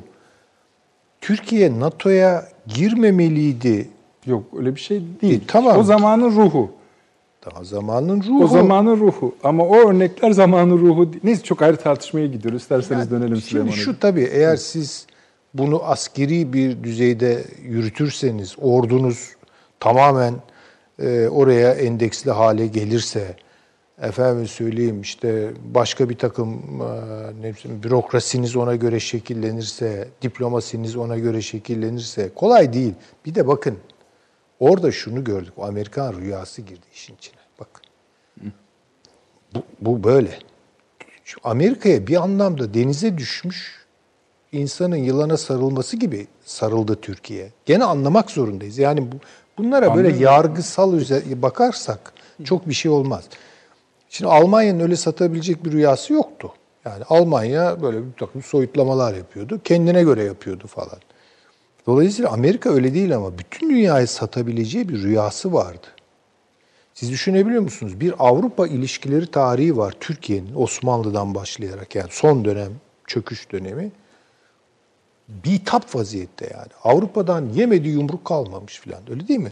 Türkiye 1.21 1.79
NATO'ya 1.79 2.47
girmemeliydi. 2.67 3.89
Yok 4.25 4.43
öyle 4.57 4.75
bir 4.75 4.79
şey 4.79 5.01
değil. 5.21 5.41
E, 5.41 5.47
tamam. 5.47 5.77
O 5.77 5.83
zamanın 5.83 6.31
ruhu. 6.31 6.71
Daha 7.45 7.63
zamanın 7.63 8.23
ruhu. 8.23 8.43
O 8.43 8.47
zamanın 8.47 8.99
ruhu. 8.99 9.35
Ama 9.43 9.63
o 9.63 9.75
örnekler 9.75 10.31
zamanın 10.31 10.77
ruhu 10.77 11.13
değil. 11.13 11.23
Neyse 11.23 11.43
çok 11.43 11.61
ayrı 11.61 11.77
tartışmaya 11.77 12.27
gidiyoruz. 12.27 12.61
İsterseniz 12.61 13.11
yani, 13.11 13.21
dönelim 13.21 13.41
Şimdi 13.41 13.71
şu 13.71 13.99
tabii 13.99 14.29
eğer 14.33 14.55
siz 14.55 15.07
bunu 15.53 15.83
askeri 15.83 16.53
bir 16.53 16.83
düzeyde 16.83 17.43
yürütürseniz, 17.63 18.55
ordunuz 18.61 19.29
tamamen 19.79 20.33
e, 20.99 21.27
oraya 21.27 21.73
endeksli 21.73 22.31
hale 22.31 22.67
gelirse, 22.67 23.35
efendim 24.01 24.47
söyleyeyim 24.47 25.01
işte 25.01 25.51
başka 25.73 26.09
bir 26.09 26.17
takım 26.17 26.49
e, 26.49 27.41
ne 27.41 27.53
bileyim, 27.53 27.83
bürokrasiniz 27.83 28.55
ona 28.55 28.75
göre 28.75 28.99
şekillenirse, 28.99 30.07
diplomasiniz 30.21 30.95
ona 30.95 31.17
göre 31.17 31.41
şekillenirse 31.41 32.29
kolay 32.35 32.73
değil. 32.73 32.93
Bir 33.25 33.35
de 33.35 33.47
bakın 33.47 33.77
orada 34.63 34.91
şunu 34.91 35.23
gördük. 35.23 35.53
O 35.57 35.65
Amerikan 35.65 36.13
rüyası 36.13 36.61
girdi 36.61 36.85
işin 36.93 37.15
içine. 37.15 37.39
Bak. 37.59 37.81
Bu, 39.55 39.63
bu 39.81 40.03
böyle. 40.03 40.39
Amerika'ya 41.43 42.07
bir 42.07 42.23
anlamda 42.23 42.73
denize 42.73 43.17
düşmüş 43.17 43.85
insanın 44.51 44.95
yılana 44.95 45.37
sarılması 45.37 45.97
gibi 45.97 46.27
sarıldı 46.45 46.95
Türkiye. 47.01 47.51
Gene 47.65 47.83
anlamak 47.83 48.31
zorundayız. 48.31 48.77
Yani 48.77 49.11
bu, 49.11 49.15
bunlara 49.57 49.85
Anladım. 49.85 50.03
böyle 50.03 50.23
yargısal 50.23 50.99
bakarsak 51.41 52.13
çok 52.43 52.69
bir 52.69 52.73
şey 52.73 52.91
olmaz. 52.91 53.25
Şimdi 54.09 54.31
Almanya'nın 54.31 54.79
öyle 54.79 54.95
satabilecek 54.95 55.65
bir 55.65 55.71
rüyası 55.71 56.13
yoktu. 56.13 56.53
Yani 56.85 57.03
Almanya 57.09 57.81
böyle 57.81 57.97
bir 57.97 58.13
takım 58.13 58.43
soyutlamalar 58.43 59.13
yapıyordu. 59.13 59.61
Kendine 59.63 60.03
göre 60.03 60.23
yapıyordu 60.23 60.67
falan. 60.67 60.99
Dolayısıyla 61.85 62.31
Amerika 62.31 62.69
öyle 62.69 62.93
değil 62.93 63.15
ama 63.15 63.37
bütün 63.37 63.69
dünyayı 63.69 64.07
satabileceği 64.07 64.89
bir 64.89 65.03
rüyası 65.03 65.53
vardı. 65.53 65.87
Siz 66.93 67.11
düşünebiliyor 67.11 67.61
musunuz? 67.61 67.99
Bir 67.99 68.13
Avrupa 68.19 68.67
ilişkileri 68.67 69.27
tarihi 69.27 69.77
var 69.77 69.93
Türkiye'nin 69.99 70.55
Osmanlı'dan 70.55 71.35
başlayarak 71.35 71.95
yani 71.95 72.07
son 72.11 72.45
dönem 72.45 72.71
çöküş 73.07 73.51
dönemi. 73.51 73.91
Bitap 75.27 75.95
vaziyette 75.95 76.49
yani. 76.53 76.71
Avrupa'dan 76.83 77.49
yemediği 77.49 77.93
yumruk 77.93 78.25
kalmamış 78.25 78.79
falan 78.79 79.01
öyle 79.09 79.27
değil 79.27 79.39
mi? 79.39 79.51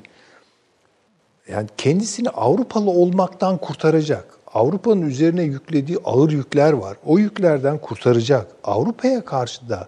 Yani 1.48 1.68
kendisini 1.78 2.30
Avrupalı 2.30 2.90
olmaktan 2.90 3.58
kurtaracak. 3.58 4.38
Avrupa'nın 4.54 5.02
üzerine 5.02 5.44
yüklediği 5.44 5.98
ağır 6.06 6.32
yükler 6.32 6.74
var. 6.74 6.98
O 7.06 7.18
yüklerden 7.18 7.78
kurtaracak. 7.78 8.48
Avrupa'ya 8.64 9.26
karşı 9.26 9.70
da 9.70 9.88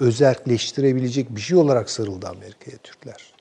özelleştirebilecek 0.00 1.36
bir 1.36 1.40
şey 1.40 1.58
olarak 1.58 1.90
sarıldı 1.90 2.28
Amerika'ya 2.28 2.76
Türkler. 2.76 3.32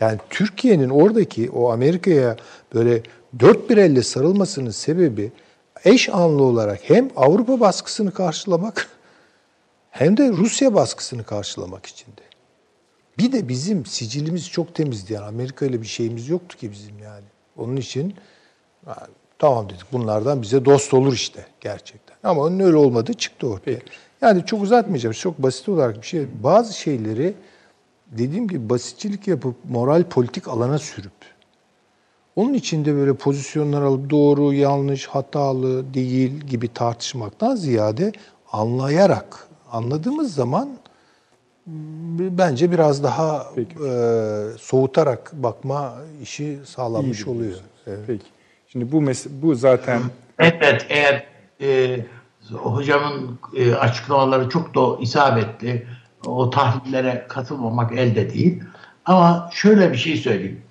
Yani 0.00 0.18
Türkiye'nin 0.30 0.90
oradaki 0.90 1.50
o 1.50 1.70
Amerika'ya 1.70 2.36
böyle 2.74 3.02
dört 3.40 3.70
bir 3.70 3.76
elle 3.76 4.02
sarılmasının 4.02 4.70
sebebi 4.70 5.32
eş 5.84 6.08
anlı 6.08 6.42
olarak 6.42 6.80
hem 6.82 7.10
Avrupa 7.16 7.60
baskısını 7.60 8.14
karşılamak 8.14 8.88
hem 9.90 10.16
de 10.16 10.28
Rusya 10.28 10.74
baskısını 10.74 11.24
karşılamak 11.24 11.86
içindi. 11.86 12.22
Bir 13.18 13.32
de 13.32 13.48
bizim 13.48 13.86
sicilimiz 13.86 14.50
çok 14.50 14.74
temizdi 14.74 15.12
yani 15.12 15.26
Amerika 15.26 15.66
ile 15.66 15.82
bir 15.82 15.86
şeyimiz 15.86 16.28
yoktu 16.28 16.56
ki 16.58 16.72
bizim 16.72 16.98
yani. 16.98 17.24
Onun 17.56 17.76
için 17.76 18.14
Tamam 19.38 19.68
dedik 19.68 19.92
bunlardan 19.92 20.42
bize 20.42 20.64
dost 20.64 20.94
olur 20.94 21.12
işte 21.12 21.46
gerçekten. 21.60 22.16
Ama 22.22 22.42
onun 22.42 22.60
öyle 22.60 22.76
olmadığı 22.76 23.14
çıktı 23.14 23.48
ortaya. 23.48 23.78
Peki. 23.78 23.92
Yani 24.22 24.46
çok 24.46 24.62
uzatmayacağım. 24.62 25.12
Çok 25.12 25.38
basit 25.38 25.68
olarak 25.68 26.02
bir 26.02 26.06
şey. 26.06 26.26
Bazı 26.42 26.78
şeyleri 26.78 27.34
dediğim 28.06 28.48
gibi 28.48 28.68
basitçilik 28.68 29.28
yapıp 29.28 29.54
moral 29.70 30.04
politik 30.04 30.48
alana 30.48 30.78
sürüp 30.78 31.12
onun 32.36 32.54
içinde 32.54 32.94
böyle 32.94 33.14
pozisyonlar 33.14 33.82
alıp 33.82 34.10
doğru, 34.10 34.52
yanlış, 34.52 35.06
hatalı, 35.06 35.94
değil 35.94 36.40
gibi 36.40 36.68
tartışmaktan 36.68 37.56
ziyade 37.56 38.12
anlayarak, 38.52 39.48
anladığımız 39.72 40.34
zaman 40.34 40.68
bence 41.66 42.72
biraz 42.72 43.02
daha 43.02 43.46
e, 43.56 43.96
soğutarak 44.58 45.32
bakma 45.32 45.94
işi 46.22 46.58
sağlanmış 46.64 47.26
oluyor. 47.26 47.56
Evet. 47.86 47.98
Peki. 48.06 48.24
Şimdi 48.68 48.92
bu 48.92 49.02
bu 49.42 49.54
zaten... 49.54 50.00
Evet, 50.38 50.86
eğer 50.88 51.26
e, 51.60 52.00
hocamın 52.52 53.38
e, 53.56 53.74
açıklamaları 53.74 54.48
çok 54.48 54.74
da 54.74 55.02
isabetli. 55.02 55.86
O 56.26 56.50
tahlillere 56.50 57.26
katılmamak 57.28 57.92
elde 57.92 58.34
değil. 58.34 58.62
Ama 59.04 59.50
şöyle 59.52 59.92
bir 59.92 59.96
şey 59.96 60.16
söyleyeyim. 60.16 60.62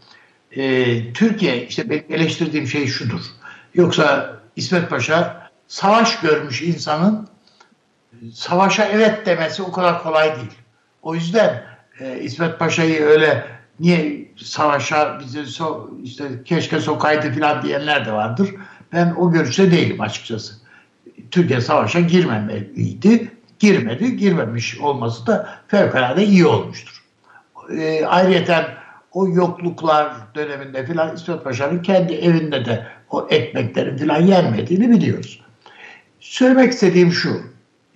E, 0.51 1.13
Türkiye, 1.13 1.67
işte 1.67 1.89
benim 1.89 2.05
eleştirdiğim 2.09 2.67
şey 2.67 2.87
şudur. 2.87 3.21
Yoksa 3.73 4.35
İsmet 4.55 4.89
Paşa 4.89 5.49
savaş 5.67 6.19
görmüş 6.19 6.61
insanın 6.61 7.27
savaşa 8.33 8.85
evet 8.85 9.25
demesi 9.25 9.63
o 9.63 9.71
kadar 9.71 10.03
kolay 10.03 10.35
değil. 10.35 10.51
O 11.01 11.15
yüzden 11.15 11.63
e, 11.99 12.19
İsmet 12.19 12.59
Paşa'yı 12.59 13.01
öyle 13.01 13.45
niye 13.79 14.31
savaşa 14.37 15.19
bizi 15.19 15.45
so, 15.45 15.89
işte 16.03 16.23
keşke 16.45 16.79
sokaydı 16.79 17.39
falan 17.39 17.61
diyenler 17.61 18.05
de 18.05 18.11
vardır. 18.11 18.49
Ben 18.93 19.15
o 19.17 19.31
görüşte 19.31 19.71
değilim 19.71 20.01
açıkçası. 20.01 20.62
Türkiye 21.33 21.61
savaşa 21.61 21.99
girmemeliydi. 21.99 23.31
Girmedi. 23.59 24.17
Girmemiş 24.17 24.79
olması 24.79 25.27
da 25.27 25.49
fevkalade 25.67 26.25
iyi 26.25 26.45
olmuştur. 26.45 27.03
E, 27.77 28.05
ayrıyeten 28.05 28.65
o 29.11 29.27
yokluklar 29.27 30.13
döneminde 30.35 30.85
filan 30.85 31.15
İsmet 31.15 31.43
Paşa'nın 31.43 31.79
kendi 31.79 32.13
evinde 32.13 32.65
de 32.65 32.87
o 33.09 33.27
ekmeklerin 33.29 33.97
filan 33.97 34.21
yenmediğini 34.21 34.91
biliyoruz. 34.91 35.41
Söylemek 36.19 36.73
istediğim 36.73 37.11
şu. 37.11 37.29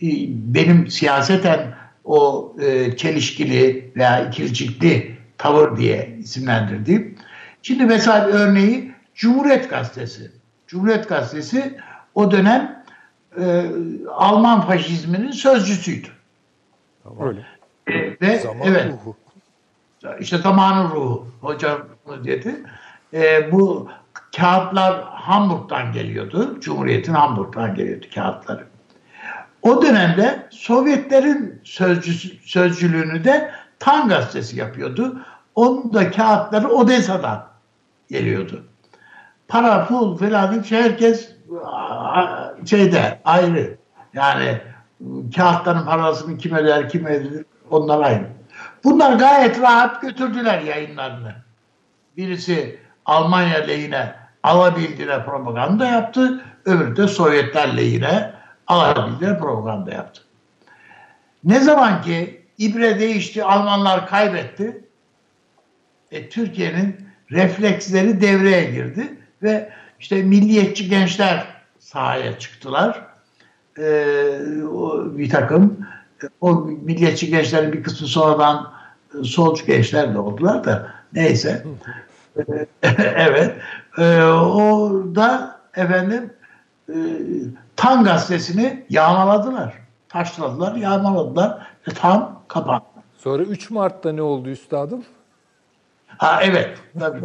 E, 0.01 0.07
benim 0.29 0.87
siyaseten 0.87 1.75
o 2.05 2.53
e, 2.61 2.97
çelişkili 2.97 3.91
veya 3.95 4.27
ikircikli 4.27 5.17
tavır 5.37 5.77
diye 5.77 6.17
isimlendirdiğim. 6.19 7.15
Şimdi 7.61 7.85
mesela 7.85 8.27
bir 8.27 8.33
örneği 8.33 8.91
Cumhuriyet 9.15 9.69
Gazetesi. 9.69 10.31
Cumhuriyet 10.67 11.09
Gazetesi 11.09 11.77
o 12.15 12.31
dönem 12.31 12.76
e, 13.39 13.71
Alman 14.11 14.61
faşizminin 14.61 15.31
sözcüsüydü. 15.31 16.07
Tamam. 17.03 17.27
Öyle. 17.27 17.45
E, 17.87 18.17
ve 18.21 18.39
Zaman 18.39 18.67
evet. 18.67 18.91
ruhu. 18.91 19.15
İşte 20.19 20.37
zamanın 20.37 20.89
ruhu 20.89 21.27
hocam 21.41 21.79
dedi. 22.23 22.63
E, 23.13 23.51
bu 23.51 23.89
kağıtlar 24.35 25.03
Hamburg'dan 25.03 25.91
geliyordu. 25.91 26.59
Cumhuriyet'in 26.59 27.13
Hamburg'dan 27.13 27.75
geliyordu 27.75 28.05
kağıtları. 28.15 28.67
O 29.61 29.81
dönemde 29.81 30.47
Sovyetlerin 30.49 31.61
sözcüsü, 31.63 32.29
sözcülüğünü 32.43 33.23
de 33.23 33.51
Tan 33.79 34.09
gazetesi 34.09 34.59
yapıyordu. 34.59 35.21
Onun 35.55 35.93
da 35.93 36.11
kağıtları 36.11 36.67
Odessa'dan 36.67 37.47
geliyordu. 38.09 38.63
Para, 39.47 39.87
pul 39.87 40.17
falan 40.17 40.61
hiç 40.61 40.71
herkes 40.71 41.31
şeyde 42.65 43.19
ayrı. 43.25 43.77
Yani 44.13 44.57
kağıtların 45.35 45.85
parasını 45.85 46.37
kim 46.37 46.55
öder, 46.55 46.89
kim 46.89 47.05
öder 47.05 47.43
onlar 47.69 48.03
ayrı. 48.03 48.27
Bunlar 48.83 49.13
gayet 49.13 49.61
rahat 49.61 50.01
götürdüler 50.01 50.61
yayınlarını. 50.61 51.35
Birisi 52.17 52.79
Almanya 53.05 53.57
lehine 53.57 54.13
alabildiğine 54.43 55.25
propaganda 55.25 55.85
yaptı. 55.85 56.43
Öbürü 56.65 56.95
de 56.95 57.07
Sovyetler 57.07 57.77
lehine 57.77 58.33
alabildiğine 58.67 59.39
propaganda 59.39 59.91
yaptı. 59.91 60.21
Ne 61.43 61.59
zaman 61.59 62.01
ki 62.01 62.41
ibre 62.57 62.99
değişti, 62.99 63.43
Almanlar 63.43 64.07
kaybetti. 64.07 64.83
E, 66.11 66.29
Türkiye'nin 66.29 67.07
refleksleri 67.31 68.21
devreye 68.21 68.71
girdi 68.71 69.17
ve 69.43 69.69
işte 69.99 70.23
milliyetçi 70.23 70.89
gençler 70.89 71.56
sahaya 71.87 72.39
çıktılar. 72.39 73.05
E, 73.79 73.83
o, 74.63 75.05
bir 75.17 75.29
takım 75.29 75.87
o 76.41 76.55
milliyetçi 76.55 77.29
gençlerin 77.29 77.73
bir 77.73 77.83
kısmı 77.83 78.07
sonradan 78.07 78.73
solcu 79.23 79.65
gençler 79.65 80.13
de 80.13 80.19
oldular 80.19 80.63
da 80.63 80.91
neyse. 81.13 81.65
evet. 83.15 83.55
E, 83.97 84.21
orada 84.23 85.59
efendim 85.75 86.33
e, 86.89 86.95
Tan 87.75 88.03
gazetesini 88.03 88.85
yağmaladılar. 88.89 89.73
Taşladılar, 90.09 90.75
yağmaladılar 90.75 91.67
ve 91.87 91.91
tam 91.93 92.41
kapandı. 92.47 92.83
Sonra 93.17 93.43
3 93.43 93.69
Mart'ta 93.69 94.11
ne 94.11 94.21
oldu 94.21 94.49
üstadım? 94.49 95.03
Ha 96.07 96.39
evet. 96.43 96.77
Tabii. 96.99 97.21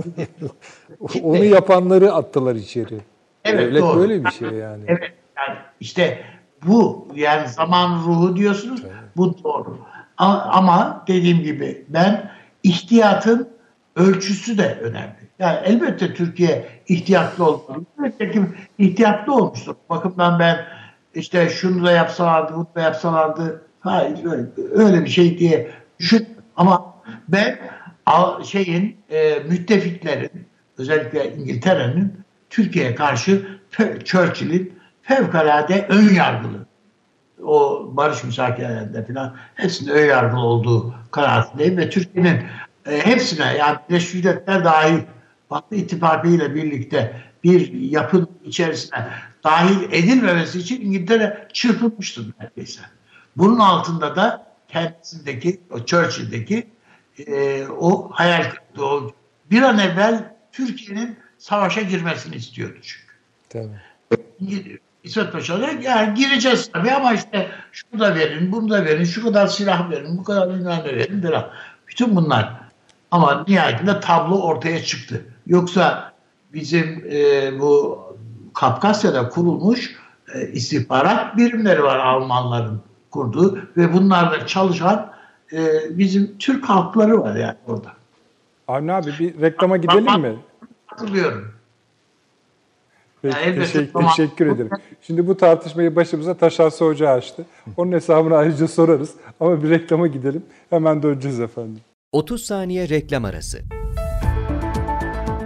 Onu 1.22 1.44
yapanları 1.44 2.12
attılar 2.12 2.54
içeri. 2.54 3.00
Evet, 3.44 3.60
Devlet 3.60 3.82
doğru. 3.82 4.00
böyle 4.00 4.24
bir 4.24 4.30
şey 4.30 4.48
yani. 4.48 4.84
Evet 4.86 5.12
yani 5.36 5.58
işte 5.80 6.24
bu 6.66 7.08
yani 7.14 7.48
zaman 7.48 8.02
ruhu 8.04 8.36
diyorsunuz 8.36 8.82
bu 9.16 9.44
doğru. 9.44 9.78
Ama 10.18 11.04
dediğim 11.08 11.42
gibi 11.42 11.84
ben 11.88 12.30
ihtiyatın 12.62 13.48
ölçüsü 13.96 14.58
de 14.58 14.78
önemli. 14.80 15.28
Yani 15.38 15.58
elbette 15.64 16.14
Türkiye 16.14 16.68
ihtiyatlı 16.88 17.44
olmalı. 17.44 17.84
Elbette 17.98 18.42
ihtiyatlı 18.78 19.34
olmuştur. 19.34 19.74
Bakımdan 19.90 20.38
ben 20.38 20.66
işte 21.14 21.48
şunu 21.48 21.84
da 21.84 21.92
yapsalardı, 21.92 22.54
bunu 22.54 22.66
da 22.74 22.80
yapsalardı. 22.80 23.62
Hayır 23.80 24.24
öyle, 24.24 24.46
öyle 24.72 25.04
bir 25.04 25.10
şey 25.10 25.38
diye 25.38 25.70
düşün. 25.98 26.28
Ama 26.56 26.94
ben 27.28 27.58
şeyin 28.44 28.96
e, 29.10 29.38
müttefiklerin 29.48 30.46
özellikle 30.78 31.36
İngiltere'nin 31.36 32.21
Türkiye'ye 32.52 32.94
karşı 32.94 33.58
Churchill'in 34.04 34.78
fevkalade 35.02 35.86
ön 35.88 36.14
yargılı 36.14 36.66
o 37.42 37.90
barış 37.92 38.24
müzakerelerinde 38.24 39.06
falan 39.06 39.36
hepsinde 39.54 39.92
ön 39.92 40.06
yargılı 40.06 40.40
olduğu 40.40 40.94
kanaatindeyim 41.10 41.76
ve 41.76 41.90
Türkiye'nin 41.90 42.40
e, 42.86 43.06
hepsine 43.06 43.56
yani 43.58 43.78
Birleşmiş 43.88 44.14
Milletler 44.14 44.64
dahil 44.64 44.98
Batı 45.50 45.74
İttifakı 45.74 46.28
birlikte 46.28 47.22
bir 47.44 47.72
yapı 47.72 48.26
içerisine 48.44 49.08
dahil 49.44 49.82
edilmemesi 49.92 50.58
için 50.58 50.80
İngiltere 50.80 51.48
çırpınmıştır 51.52 52.34
neredeyse. 52.40 52.80
Bunun 53.36 53.58
altında 53.58 54.16
da 54.16 54.46
kendisindeki, 54.68 55.60
o 55.70 55.84
Churchill'deki 55.84 56.66
e, 57.26 57.66
o 57.66 58.10
hayal 58.12 58.42
kırıklığı, 58.42 58.86
o 58.86 59.10
bir 59.50 59.62
an 59.62 59.78
evvel 59.78 60.34
Türkiye'nin 60.52 61.21
savaşa 61.42 61.80
girmesini 61.80 62.36
istiyordu 62.36 62.74
çünkü. 62.82 63.12
Tabii. 63.48 64.78
İsmet 65.04 65.32
Paşa 65.32 65.70
ki, 65.70 65.84
yani 65.86 66.14
gireceğiz 66.14 66.70
tabii 66.72 66.92
ama 66.92 67.12
işte 67.12 67.48
şunu 67.72 68.00
da 68.00 68.14
verin, 68.14 68.52
bunu 68.52 68.70
da 68.70 68.84
verin, 68.84 69.04
şu 69.04 69.24
kadar 69.24 69.46
silah 69.46 69.90
verin, 69.90 70.18
bu 70.18 70.24
kadar 70.24 70.50
bilmem 70.50 70.84
verin 70.84 71.22
falan. 71.22 71.50
Bütün 71.88 72.16
bunlar. 72.16 72.54
Ama 73.10 73.44
nihayetinde 73.48 74.00
tablo 74.00 74.42
ortaya 74.42 74.82
çıktı. 74.82 75.24
Yoksa 75.46 76.12
bizim 76.52 77.04
e, 77.12 77.50
bu 77.60 78.02
Kafkasya'da 78.54 79.28
kurulmuş 79.28 79.96
e, 80.34 80.48
istihbarat 80.48 81.36
birimleri 81.36 81.82
var 81.82 81.98
Almanların 81.98 82.80
kurduğu 83.10 83.58
ve 83.76 83.92
bunlarla 83.92 84.46
çalışan 84.46 85.12
e, 85.52 85.58
bizim 85.90 86.38
Türk 86.38 86.68
halkları 86.68 87.20
var 87.20 87.36
yani 87.36 87.56
orada. 87.66 87.92
Avni 88.68 88.92
abi 88.92 89.14
bir 89.18 89.40
reklama 89.40 89.76
gidelim 89.76 90.20
mi? 90.20 90.36
Hatırlıyorum. 90.96 91.48
Peki, 93.22 93.36
Yani 93.40 93.54
teşekkür, 93.58 93.92
tamam. 93.92 94.10
teşekkür 94.16 94.46
ederim. 94.46 94.70
Şimdi 95.02 95.26
bu 95.26 95.36
tartışmayı 95.36 95.96
başımıza 95.96 96.34
Taşarsı 96.34 96.84
Hoca 96.84 97.10
açtı. 97.10 97.46
Onun 97.76 97.92
hesabını 97.92 98.36
ayrıca 98.36 98.68
sorarız. 98.68 99.14
Ama 99.40 99.62
bir 99.62 99.70
reklama 99.70 100.06
gidelim. 100.06 100.42
Hemen 100.70 101.02
döneceğiz 101.02 101.40
efendim. 101.40 101.80
30 102.12 102.42
saniye 102.44 102.88
reklam 102.88 103.24
arası. 103.24 103.58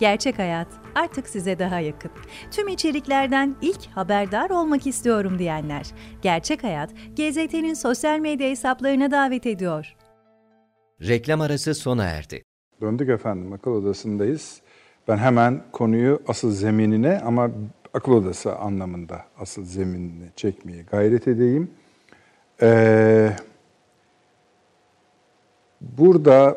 Gerçek 0.00 0.38
Hayat 0.38 0.68
artık 0.94 1.28
size 1.28 1.58
daha 1.58 1.80
yakın. 1.80 2.10
Tüm 2.50 2.68
içeriklerden 2.68 3.56
ilk 3.62 3.86
haberdar 3.86 4.50
olmak 4.50 4.86
istiyorum 4.86 5.38
diyenler. 5.38 5.86
Gerçek 6.22 6.64
Hayat, 6.64 6.90
GZT'nin 7.16 7.74
sosyal 7.74 8.18
medya 8.18 8.48
hesaplarına 8.48 9.10
davet 9.10 9.46
ediyor. 9.46 9.96
Reklam 11.00 11.40
arası 11.40 11.74
sona 11.74 12.04
erdi. 12.04 12.42
Döndük 12.80 13.08
efendim. 13.08 13.52
Akıl 13.52 13.70
odasındayız. 13.70 14.60
Ben 15.08 15.16
hemen 15.16 15.62
konuyu 15.72 16.22
asıl 16.28 16.50
zeminine 16.50 17.20
ama 17.24 17.50
akıl 17.94 18.12
odası 18.12 18.56
anlamında 18.56 19.24
asıl 19.38 19.64
zeminine 19.64 20.30
çekmeye 20.36 20.82
gayret 20.82 21.28
edeyim. 21.28 21.70
Ee, 22.62 23.36
burada 25.80 26.56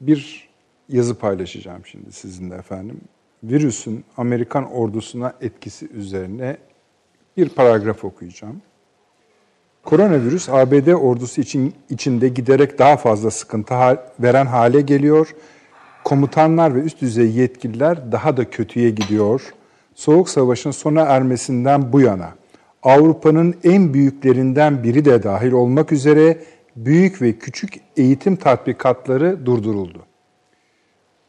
bir 0.00 0.45
yazı 0.88 1.18
paylaşacağım 1.18 1.86
şimdi 1.86 2.12
sizinle 2.12 2.54
efendim. 2.54 3.00
Virüsün 3.44 4.04
Amerikan 4.16 4.72
ordusuna 4.72 5.32
etkisi 5.40 5.88
üzerine 5.88 6.56
bir 7.36 7.48
paragraf 7.48 8.04
okuyacağım. 8.04 8.62
Koronavirüs 9.84 10.48
ABD 10.48 10.92
ordusu 10.92 11.40
için 11.40 11.74
içinde 11.90 12.28
giderek 12.28 12.78
daha 12.78 12.96
fazla 12.96 13.30
sıkıntı 13.30 13.74
veren 14.20 14.46
hale 14.46 14.80
geliyor. 14.80 15.34
Komutanlar 16.04 16.74
ve 16.74 16.80
üst 16.80 17.00
düzey 17.00 17.30
yetkililer 17.30 18.12
daha 18.12 18.36
da 18.36 18.50
kötüye 18.50 18.90
gidiyor. 18.90 19.54
Soğuk 19.94 20.28
Savaş'ın 20.28 20.70
sona 20.70 21.02
ermesinden 21.02 21.92
bu 21.92 22.00
yana 22.00 22.30
Avrupa'nın 22.82 23.54
en 23.64 23.94
büyüklerinden 23.94 24.82
biri 24.82 25.04
de 25.04 25.22
dahil 25.22 25.52
olmak 25.52 25.92
üzere 25.92 26.38
büyük 26.76 27.22
ve 27.22 27.32
küçük 27.32 27.74
eğitim 27.96 28.36
tatbikatları 28.36 29.46
durduruldu. 29.46 30.06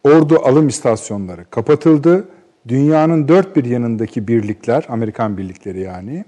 Ordu 0.04 0.40
alım 0.46 0.68
istasyonları 0.68 1.46
kapatıldı. 1.50 2.28
Dünyanın 2.68 3.28
dört 3.28 3.56
bir 3.56 3.66
yanındaki 3.66 4.28
birlikler, 4.28 4.86
Amerikan 4.90 5.38
birlikleri 5.38 5.80
yani, 5.80 6.26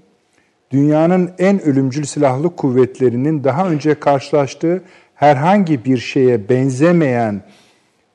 dünyanın 0.70 1.30
en 1.38 1.62
ölümcül 1.62 2.04
silahlı 2.04 2.56
kuvvetlerinin 2.56 3.44
daha 3.44 3.68
önce 3.68 3.94
karşılaştığı 3.94 4.82
herhangi 5.14 5.84
bir 5.84 5.98
şeye 5.98 6.48
benzemeyen 6.48 7.42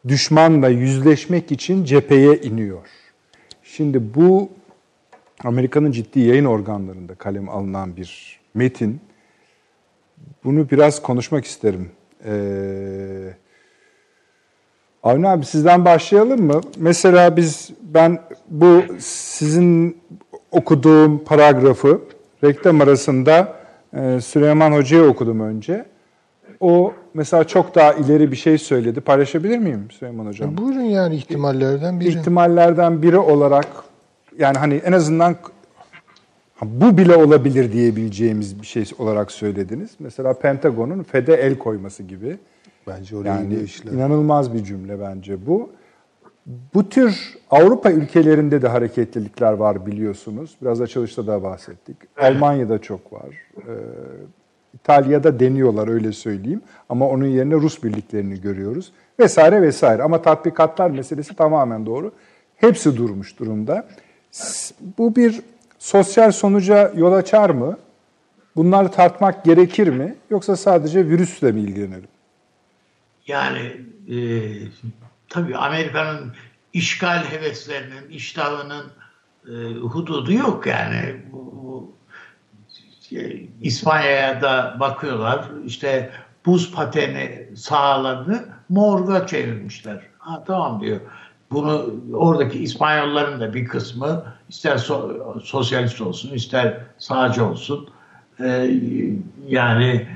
düşmanla 0.07 0.69
yüzleşmek 0.69 1.51
için 1.51 1.83
cepheye 1.83 2.37
iniyor. 2.37 2.87
Şimdi 3.63 4.15
bu 4.15 4.49
Amerika'nın 5.43 5.91
ciddi 5.91 6.19
yayın 6.19 6.45
organlarında 6.45 7.15
kalem 7.15 7.49
alınan 7.49 7.97
bir 7.97 8.39
metin. 8.53 9.01
Bunu 10.43 10.69
biraz 10.69 11.01
konuşmak 11.01 11.45
isterim. 11.45 11.89
Ee, 12.25 13.33
Avni 15.05 15.27
abi 15.27 15.45
sizden 15.45 15.85
başlayalım 15.85 16.41
mı? 16.41 16.61
Mesela 16.77 17.37
biz 17.37 17.69
ben 17.81 18.19
bu 18.49 18.81
sizin 18.99 19.97
okuduğum 20.51 21.23
paragrafı 21.23 22.01
reklam 22.43 22.81
arasında 22.81 23.55
e, 23.93 24.21
Süleyman 24.21 24.71
Hoca'ya 24.71 25.03
okudum 25.03 25.39
önce. 25.39 25.85
O 26.59 26.93
mesela 27.13 27.43
çok 27.43 27.75
daha 27.75 27.93
ileri 27.93 28.31
bir 28.31 28.35
şey 28.35 28.57
söyledi. 28.57 29.01
Paylaşabilir 29.01 29.57
miyim 29.57 29.87
Süleyman 29.91 30.25
Hocam? 30.25 30.53
E 30.53 30.57
buyurun 30.57 30.81
yani 30.81 31.15
ihtimallerden 31.15 31.99
biri. 31.99 32.09
İhtimallerden 32.09 33.01
biri 33.01 33.17
olarak 33.17 33.67
yani 34.39 34.57
hani 34.57 34.75
en 34.75 34.91
azından 34.91 35.35
bu 36.61 36.97
bile 36.97 37.15
olabilir 37.15 37.71
diyebileceğimiz 37.71 38.61
bir 38.61 38.67
şey 38.67 38.85
olarak 38.99 39.31
söylediniz. 39.31 39.91
Mesela 39.99 40.33
Pentagon'un 40.33 41.03
FED'e 41.03 41.33
el 41.33 41.57
koyması 41.57 42.03
gibi. 42.03 42.37
Bence 42.87 43.17
oraya 43.17 43.27
yani 43.27 43.55
işler. 43.55 43.91
inanılmaz 43.91 44.53
bir 44.53 44.63
cümle 44.63 44.99
bence 44.99 45.45
bu. 45.47 45.69
Bu 46.73 46.89
tür 46.89 47.37
Avrupa 47.51 47.91
ülkelerinde 47.91 48.61
de 48.61 48.67
hareketlilikler 48.67 49.53
var 49.53 49.85
biliyorsunuz. 49.85 50.55
Biraz 50.61 50.81
açılışta 50.81 51.27
da 51.27 51.43
bahsettik. 51.43 51.97
Almanya'da 52.17 52.81
çok 52.81 53.13
var. 53.13 53.29
Ee, 53.57 53.61
İtalya'da 54.73 55.39
deniyorlar 55.39 55.87
öyle 55.87 56.11
söyleyeyim. 56.11 56.61
Ama 56.89 57.09
onun 57.09 57.25
yerine 57.25 57.53
Rus 57.53 57.83
birliklerini 57.83 58.41
görüyoruz. 58.41 58.91
Vesaire 59.19 59.61
vesaire. 59.61 60.03
Ama 60.03 60.21
tatbikatlar 60.21 60.89
meselesi 60.89 61.35
tamamen 61.35 61.85
doğru. 61.85 62.11
Hepsi 62.55 62.97
durmuş 62.97 63.39
durumda. 63.39 63.87
Bu 64.97 65.15
bir 65.15 65.41
sosyal 65.79 66.31
sonuca 66.31 66.91
yol 66.95 67.13
açar 67.13 67.49
mı? 67.49 67.77
Bunları 68.55 68.91
tartmak 68.91 69.45
gerekir 69.45 69.87
mi? 69.87 70.15
Yoksa 70.29 70.55
sadece 70.55 71.07
virüsle 71.07 71.51
mi 71.51 71.61
ilgilenelim? 71.61 72.07
Yani 73.27 73.81
e, 74.09 74.17
tabii 75.29 75.57
Amerika'nın 75.57 76.33
işgal 76.73 77.23
heveslerinin, 77.23 78.09
iştahının 78.09 78.85
e, 79.47 79.53
hududu 79.73 80.33
yok 80.33 80.67
yani. 80.67 81.25
Bu, 81.31 81.37
bu, 81.37 81.95
şey, 83.09 83.49
İspanya'ya 83.61 84.41
da 84.41 84.77
bakıyorlar. 84.79 85.45
İşte 85.65 86.11
buz 86.45 86.71
pateni 86.75 87.49
sahalarını 87.55 88.45
morga 88.69 89.27
çevirmişler. 89.27 90.01
Ha, 90.17 90.43
tamam 90.47 90.81
diyor. 90.81 90.99
Bunu 91.51 91.95
oradaki 92.13 92.63
İspanyolların 92.63 93.39
da 93.39 93.53
bir 93.53 93.65
kısmı 93.65 94.25
ister 94.49 94.77
so, 94.77 95.39
sosyalist 95.43 96.01
olsun 96.01 96.33
ister 96.33 96.77
sağcı 96.97 97.45
olsun 97.45 97.89
e, 98.39 98.71
yani 99.47 100.07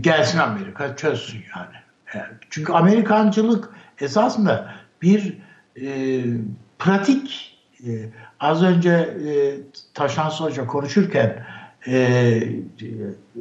gelsin 0.00 0.38
Amerika 0.38 0.96
çözsün 0.96 1.44
yani. 1.56 1.85
Çünkü 2.50 2.72
Amerikancılık 2.72 3.70
esasında 4.00 4.72
bir 5.02 5.38
e, 5.82 6.22
pratik 6.78 7.58
e, 7.86 7.90
az 8.40 8.62
önce 8.62 8.90
e, 8.90 9.30
Taşan 9.94 10.30
Hoca 10.30 10.66
konuşurken 10.66 11.46
e, 11.88 12.42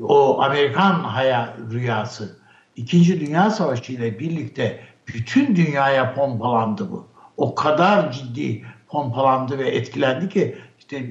o 0.02 0.42
Amerikan 0.42 0.94
hayal 0.94 1.48
rüyası 1.72 2.38
İkinci 2.76 3.20
Dünya 3.20 3.50
Savaşı 3.50 3.94
ile 3.94 4.20
birlikte 4.20 4.80
bütün 5.08 5.56
dünyaya 5.56 6.14
pompalandı 6.14 6.92
bu. 6.92 7.08
O 7.38 7.56
kadar 7.56 8.12
ciddi 8.12 8.66
pompalandı 8.88 9.60
ve 9.60 9.70
etkilendi 9.70 10.30
ki 10.30 10.58
işte 10.80 11.06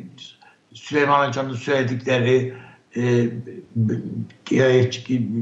Süleyman 0.73 1.29
Hoca'nın 1.29 1.55
söyledikleri 1.55 2.55
e, 2.97 3.31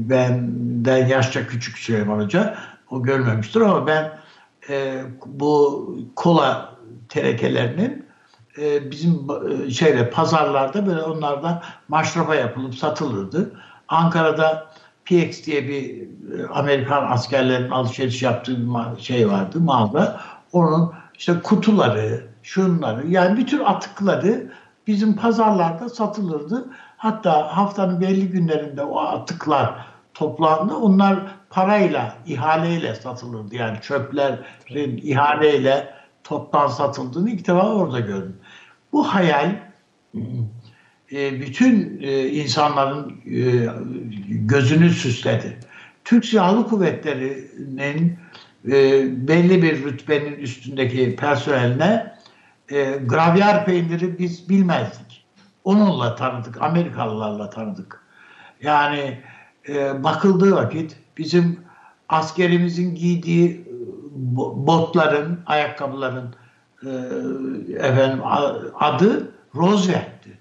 benden 0.09 1.07
yaşça 1.07 1.47
küçük 1.47 1.77
Süleyman 1.77 2.19
Hoca 2.19 2.55
o 2.89 3.03
görmemiştir 3.03 3.61
ama 3.61 3.87
ben 3.87 4.19
e, 4.69 5.01
bu 5.25 5.89
kola 6.15 6.75
terekelerinin 7.09 8.05
e, 8.57 8.91
bizim 8.91 9.27
e, 9.65 9.71
şeyde 9.71 10.09
pazarlarda 10.09 10.85
böyle 10.87 11.01
onlardan 11.01 11.61
maşrafa 11.87 12.35
yapılıp 12.35 12.75
satılırdı. 12.75 13.51
Ankara'da 13.87 14.67
PX 15.05 15.45
diye 15.45 15.67
bir 15.67 16.01
e, 16.39 16.47
Amerikan 16.47 17.11
askerlerin 17.11 17.69
alışveriş 17.69 18.23
yaptığı 18.23 18.57
bir 18.57 19.01
şey 19.01 19.29
vardı 19.29 19.59
mağaza. 19.59 20.21
Onun 20.53 20.93
işte 21.17 21.33
kutuları, 21.43 22.27
şunları 22.43 23.07
yani 23.07 23.37
bütün 23.37 23.59
atıkları 23.59 24.51
bizim 24.87 25.15
pazarlarda 25.15 25.89
satılırdı. 25.89 26.65
Hatta 27.03 27.57
haftanın 27.57 28.01
belli 28.01 28.29
günlerinde 28.29 28.83
o 28.83 28.99
atıklar 28.99 29.85
toplandı. 30.13 30.75
Onlar 30.75 31.19
parayla, 31.49 32.17
ihaleyle 32.25 32.95
satılırdı. 32.95 33.55
Yani 33.55 33.77
çöplerin 33.81 34.97
ihaleyle 35.03 35.89
toptan 36.23 36.67
satıldığını 36.67 37.29
ilk 37.29 37.47
defa 37.47 37.73
orada 37.73 37.99
gördüm. 37.99 38.37
Bu 38.91 39.03
hayal 39.03 39.55
e, 41.11 41.41
bütün 41.41 41.99
e, 42.01 42.27
insanların 42.27 43.09
e, 43.25 43.67
gözünü 44.27 44.89
süsledi. 44.89 45.59
Türk 46.03 46.25
Silahlı 46.25 46.67
Kuvvetleri'nin 46.67 48.19
belli 49.27 49.61
bir 49.61 49.83
rütbenin 49.83 50.35
üstündeki 50.35 51.15
personeline 51.15 52.15
gravyer 53.05 53.65
peyniri 53.65 54.19
biz 54.19 54.49
bilmezdik. 54.49 55.02
Onunla 55.63 56.15
tanıdık, 56.15 56.61
Amerikalılarla 56.61 57.49
tanıdık. 57.49 58.03
Yani 58.61 59.21
bakıldığı 60.03 60.55
vakit 60.55 60.97
bizim 61.17 61.59
askerimizin 62.09 62.95
giydiği 62.95 63.67
botların, 64.55 65.39
ayakkabıların 65.45 66.35
efendim 67.79 68.21
adı 68.79 69.31
Roosevelt'ti. 69.55 70.39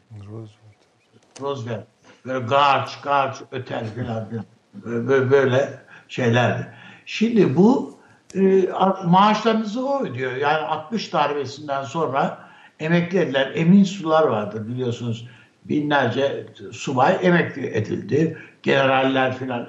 Roosevelt. 1.40 1.84
Böyle 2.26 2.46
garç, 2.46 3.00
garç, 3.00 3.36
öter 3.52 3.86
filan. 3.94 4.28
Böyle, 4.74 5.30
böyle 5.30 5.78
şeylerdi. 6.08 6.68
Şimdi 7.06 7.56
bu 7.56 7.98
e, 8.34 8.68
maaşlarınızı 9.04 9.88
o 9.88 10.02
ödüyor. 10.02 10.32
Yani 10.32 10.66
60 10.66 11.12
darbesinden 11.12 11.84
sonra 11.84 12.38
emekliler, 12.84 13.52
emin 13.54 13.84
sular 13.84 14.26
vardır 14.26 14.68
biliyorsunuz. 14.68 15.28
Binlerce 15.64 16.46
subay 16.72 17.18
emekli 17.22 17.66
edildi. 17.66 18.38
Generaller 18.62 19.38
filan 19.38 19.68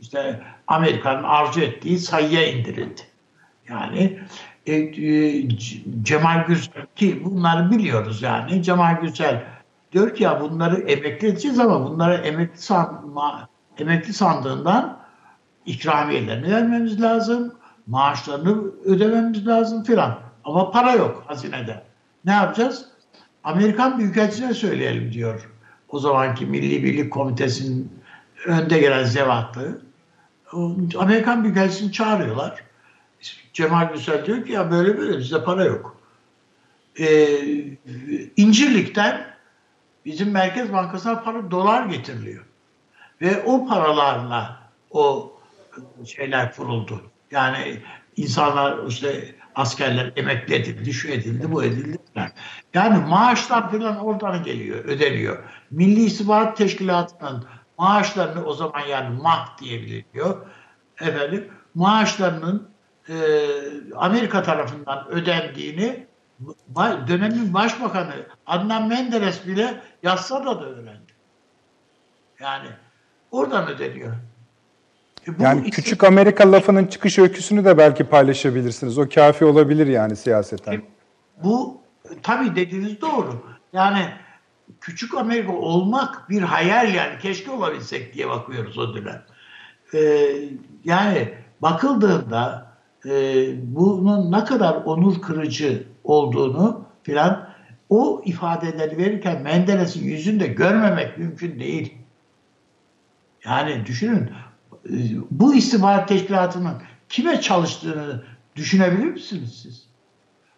işte 0.00 0.40
Amerika'nın 0.66 1.22
arzu 1.22 1.60
ettiği 1.60 1.98
sayıya 1.98 2.46
indirildi. 2.46 3.00
Yani 3.68 4.18
e, 4.66 4.74
e, 4.74 5.48
Cemal 6.02 6.44
Gürsel 6.46 6.86
ki 6.96 7.24
bunları 7.24 7.70
biliyoruz 7.70 8.22
yani. 8.22 8.62
Cemal 8.62 9.00
Gürsel 9.00 9.44
Diyor 9.94 10.14
ki 10.14 10.22
ya 10.24 10.40
bunları 10.40 10.80
emekli 10.80 11.28
edeceğiz 11.28 11.58
ama 11.58 11.90
bunlara 11.90 12.14
emekli, 12.14 12.60
san, 12.60 13.14
emekli 13.78 14.12
sandığından 14.12 14.98
ikramiyelerini 15.66 16.54
vermemiz 16.54 17.02
lazım. 17.02 17.54
Maaşlarını 17.86 18.64
ödememiz 18.84 19.46
lazım 19.46 19.84
filan. 19.84 20.18
Ama 20.44 20.70
para 20.70 20.92
yok 20.92 21.24
hazinede. 21.26 21.82
Ne 22.24 22.32
yapacağız? 22.32 22.88
Amerikan 23.44 23.98
Büyükelçisi'ne 23.98 24.54
söyleyelim 24.54 25.12
diyor. 25.12 25.50
O 25.88 25.98
zamanki 25.98 26.46
Milli 26.46 26.84
Birlik 26.84 27.12
Komitesi'nin 27.12 27.92
önde 28.46 28.78
gelen 28.78 29.04
zevatlı. 29.04 29.80
Amerikan 30.98 31.44
Büyükelçisi'ni 31.44 31.92
çağırıyorlar. 31.92 32.64
Cemal 33.52 33.92
Gürsel 33.92 34.26
diyor 34.26 34.46
ki 34.46 34.52
ya 34.52 34.70
böyle 34.70 34.98
böyle 34.98 35.18
bizde 35.18 35.44
para 35.44 35.64
yok. 35.64 35.96
Ee, 37.00 37.38
İncirlik'ten 38.36 39.26
bizim 40.04 40.30
Merkez 40.30 40.72
Bankası'na 40.72 41.22
para 41.22 41.50
dolar 41.50 41.86
getiriliyor. 41.86 42.44
Ve 43.20 43.42
o 43.42 43.66
paralarla 43.66 44.60
o 44.90 45.32
şeyler 46.06 46.56
kuruldu. 46.56 47.02
Yani 47.30 47.82
insanlar 48.16 48.86
işte 48.86 49.34
askerler 49.54 50.12
emekli 50.16 50.54
edildi, 50.54 50.92
şu 50.92 51.08
edildi, 51.08 51.52
bu 51.52 51.64
edildi. 51.64 51.98
Yani 52.74 53.06
maaşlar 53.08 53.70
falan 53.70 53.98
oradan 53.98 54.42
geliyor, 54.42 54.84
ödeniyor. 54.84 55.44
Milli 55.70 56.04
İstihbarat 56.04 56.56
Teşkilatı'nın 56.56 57.44
maaşlarını 57.78 58.44
o 58.44 58.54
zaman 58.54 58.80
yani 58.80 59.22
MAK 59.22 59.60
diyebiliyor. 59.60 60.46
Efendim 61.00 61.48
maaşlarının 61.74 62.68
e, 63.08 63.14
Amerika 63.96 64.42
tarafından 64.42 65.08
ödendiğini 65.08 66.06
dönemin 67.08 67.54
başbakanı 67.54 68.14
Adnan 68.46 68.88
Menderes 68.88 69.46
bile 69.46 69.80
yazsa 70.02 70.44
da 70.44 70.64
öğrendi. 70.64 71.14
Yani 72.40 72.68
oradan 73.30 73.68
ödeniyor. 73.68 74.12
E 75.28 75.42
yani 75.42 75.60
işte, 75.60 75.70
küçük 75.70 76.04
Amerika 76.04 76.52
lafının 76.52 76.86
çıkış 76.86 77.18
öyküsünü 77.18 77.64
de 77.64 77.78
belki 77.78 78.04
paylaşabilirsiniz. 78.04 78.98
O 78.98 79.08
kafi 79.08 79.44
olabilir 79.44 79.86
yani 79.86 80.16
siyaseten. 80.16 80.82
Bu 81.44 81.80
tabii 82.22 82.56
dediğiniz 82.56 83.00
doğru. 83.00 83.42
Yani 83.72 84.08
küçük 84.80 85.14
Amerika 85.14 85.52
olmak 85.52 86.30
bir 86.30 86.42
hayal 86.42 86.94
yani 86.94 87.18
keşke 87.18 87.50
olabilsek 87.50 88.14
diye 88.14 88.28
bakıyoruz 88.28 88.78
o 88.78 88.94
dönem. 88.94 89.22
Ee, 89.94 90.26
yani 90.84 91.34
bakıldığında 91.62 92.66
e, 93.06 93.46
bunun 93.76 94.32
ne 94.32 94.44
kadar 94.44 94.74
onur 94.74 95.22
kırıcı 95.22 95.86
olduğunu 96.04 96.84
filan 97.02 97.48
o 97.88 98.22
ifadeleri 98.24 98.98
verirken 98.98 99.42
Menderes'in 99.42 100.04
yüzünde 100.04 100.46
görmemek 100.46 101.18
mümkün 101.18 101.60
değil. 101.60 101.94
Yani 103.44 103.86
düşünün 103.86 104.30
bu 105.30 105.54
istihbarat 105.54 106.08
teşkilatının 106.08 106.74
kime 107.08 107.40
çalıştığını 107.40 108.22
düşünebilir 108.56 109.04
misiniz 109.04 109.60
siz? 109.62 109.86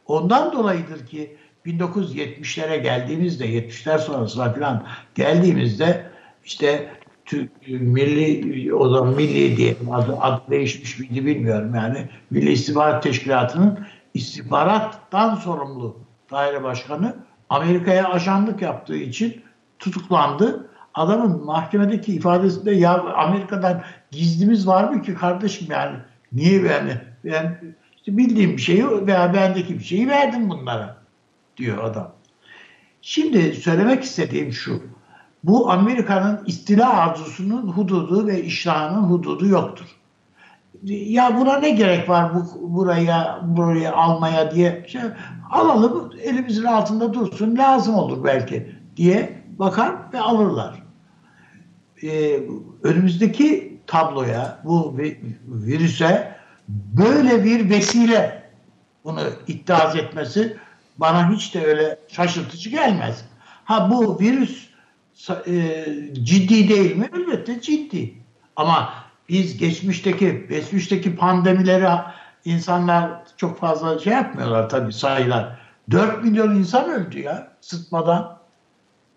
Ondan 0.07 0.53
dolayıdır 0.53 1.07
ki 1.07 1.37
1970'lere 1.67 2.77
geldiğimizde, 2.77 3.47
70'ler 3.47 3.99
sonrasına 3.99 4.53
falan 4.53 4.87
geldiğimizde 5.15 6.11
işte 6.45 6.91
Türk 7.25 7.51
Milli 7.69 8.75
o 8.75 8.89
zaman 8.89 9.15
Milli 9.15 9.57
diye 9.57 9.77
adı, 9.93 10.17
adı 10.21 10.43
değişmiş 10.51 10.99
miydi 10.99 11.27
bilmiyorum 11.27 11.75
yani 11.75 12.09
Milli 12.31 12.53
İstihbarat 12.53 13.03
Teşkilatı'nın 13.03 13.79
istihbarattan 14.15 15.35
sorumlu 15.35 15.97
daire 16.31 16.63
başkanı 16.63 17.17
Amerika'ya 17.49 18.09
ajanlık 18.09 18.63
yaptığı 18.63 18.97
için 18.97 19.43
tutuklandı. 19.79 20.71
Adamın 20.95 21.45
mahkemedeki 21.45 22.15
ifadesinde 22.15 22.73
ya 22.73 23.03
Amerika'dan 23.03 23.83
gizlimiz 24.17 24.67
var 24.67 24.85
mı 24.85 25.03
ki 25.03 25.15
kardeşim 25.15 25.67
yani 25.71 25.97
niye 26.33 26.63
yani 26.63 27.01
ben 27.25 27.59
işte 27.97 28.17
bildiğim 28.17 28.53
bir 28.53 28.63
şeyi 28.63 29.07
veya 29.07 29.35
bendeki 29.35 29.79
bir 29.79 29.85
şeyi 29.85 30.09
verdim 30.09 30.51
bunlara 30.51 30.97
diyor 31.57 31.85
adam. 31.85 32.13
Şimdi 33.03 33.55
söylemek 33.55 34.03
istediğim 34.03 34.53
şu. 34.53 34.83
Bu 35.45 35.71
Amerika'nın 35.71 36.45
istila 36.47 36.97
arzusunun 36.97 37.69
hududu 37.69 38.27
ve 38.27 38.43
iştahının 38.43 39.03
hududu 39.03 39.47
yoktur. 39.47 39.87
Ya 40.83 41.37
buna 41.41 41.59
ne 41.59 41.71
gerek 41.71 42.09
var 42.09 42.33
bu 42.35 42.75
buraya 42.75 43.41
buraya 43.43 43.93
almaya 43.93 44.55
diye 44.55 44.85
şey, 44.89 45.01
alalım 45.51 46.13
elimizin 46.23 46.65
altında 46.65 47.15
dursun 47.15 47.57
lazım 47.57 47.95
olur 47.95 48.25
belki 48.25 48.73
diye 48.97 49.43
bakar 49.59 49.95
ve 50.13 50.21
alırlar. 50.21 50.83
Ee, 52.03 52.41
önümüzdeki 52.83 53.76
tabloya 53.87 54.59
bu 54.65 54.99
virüse 55.47 56.37
böyle 56.69 57.45
bir 57.45 57.71
vesile 57.71 58.43
bunu 59.05 59.21
iddia 59.47 59.93
etmesi 59.99 60.57
bana 60.99 61.31
hiç 61.31 61.55
de 61.55 61.67
öyle 61.67 61.99
şaşırtıcı 62.09 62.71
gelmez. 62.71 63.25
Ha 63.65 63.91
bu 63.91 64.21
virüs 64.21 64.67
e, 65.47 65.87
ciddi 66.13 66.69
değil 66.69 66.97
mi? 66.97 67.11
Elbette 67.15 67.61
ciddi. 67.61 68.15
Ama 68.57 68.95
biz 69.29 69.59
geçmişteki 69.59 70.47
geçmişteki 70.49 71.17
pandemileri 71.17 72.01
insanlar 72.45 73.11
çok 73.37 73.59
fazla 73.61 73.99
şey 73.99 74.13
yapmıyorlar 74.13 74.69
tabii 74.69 74.93
sayılar. 74.93 75.59
4 75.91 76.25
milyon 76.25 76.55
insan 76.55 76.91
öldü 76.91 77.21
ya 77.21 77.53
sıtmadan. 77.61 78.36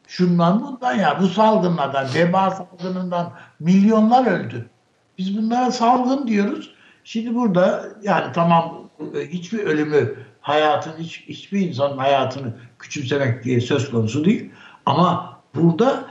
Şundan 0.09 0.61
bundan 0.61 0.95
ya 0.95 1.19
bu 1.21 1.27
salgınlardan, 1.27 2.07
veba 2.15 2.51
salgınından 2.51 3.33
milyonlar 3.59 4.25
öldü. 4.25 4.69
Biz 5.17 5.37
bunlara 5.37 5.71
salgın 5.71 6.27
diyoruz. 6.27 6.73
Şimdi 7.03 7.35
burada 7.35 7.85
yani 8.03 8.31
tamam 8.33 8.89
hiçbir 9.15 9.59
ölümü 9.59 10.15
hayatın 10.41 10.93
hiç, 10.99 11.23
hiçbir 11.27 11.59
insanın 11.59 11.97
hayatını 11.97 12.53
küçümsemek 12.79 13.43
diye 13.43 13.61
söz 13.61 13.91
konusu 13.91 14.25
değil. 14.25 14.51
Ama 14.85 15.39
burada 15.55 16.05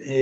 e, 0.00 0.14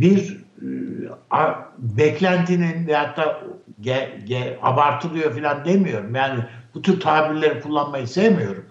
bir 0.00 0.44
e, 0.62 1.44
beklentinin 1.78 2.86
veyahut 2.86 3.16
da 3.16 3.40
ge, 3.80 4.20
ge, 4.24 4.58
abartılıyor 4.62 5.34
falan 5.34 5.64
demiyorum. 5.64 6.14
Yani 6.14 6.40
bu 6.74 6.82
tür 6.82 7.00
tabirleri 7.00 7.60
kullanmayı 7.60 8.08
sevmiyorum. 8.08 8.66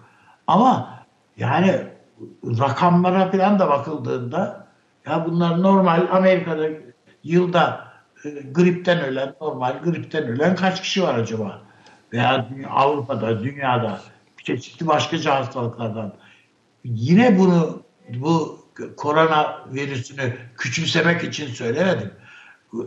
Ama 0.46 0.98
yani 1.36 1.97
rakamlara 2.44 3.30
falan 3.30 3.58
da 3.58 3.68
bakıldığında 3.68 4.66
ya 5.06 5.26
bunlar 5.26 5.62
normal 5.62 6.08
Amerika'da 6.12 6.68
yılda 7.24 7.88
e, 8.24 8.28
gripten 8.30 9.00
ölen, 9.00 9.34
normal 9.40 9.82
gripten 9.84 10.24
ölen 10.24 10.56
kaç 10.56 10.82
kişi 10.82 11.02
var 11.02 11.14
acaba? 11.14 11.62
Veya 12.12 12.48
Avrupa'da, 12.70 13.42
dünyada 13.42 14.00
çeşitli 14.44 14.86
başka 14.86 15.34
hastalıklardan. 15.34 16.12
Yine 16.84 17.38
bunu 17.38 17.82
bu 18.14 18.58
korona 18.96 19.64
virüsünü 19.72 20.36
küçümsemek 20.56 21.24
için 21.24 21.46
söylemedim. 21.46 22.10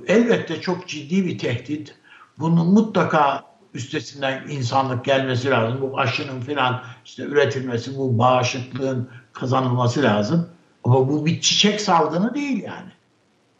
Elbette 0.07 0.61
çok 0.61 0.87
ciddi 0.87 1.25
bir 1.25 1.37
tehdit. 1.37 1.95
Bunun 2.39 2.67
mutlaka 2.67 3.43
üstesinden 3.73 4.43
insanlık 4.49 5.05
gelmesi 5.05 5.49
lazım. 5.49 5.81
Bu 5.81 5.99
aşının 5.99 6.41
filan 6.41 6.83
işte 7.05 7.23
üretilmesi, 7.23 7.97
bu 7.97 8.17
bağışıklığın 8.17 9.09
kazanılması 9.33 10.03
lazım. 10.03 10.49
Ama 10.83 11.09
bu 11.09 11.25
bir 11.25 11.41
çiçek 11.41 11.81
salgını 11.81 12.35
değil 12.35 12.63
yani 12.63 12.91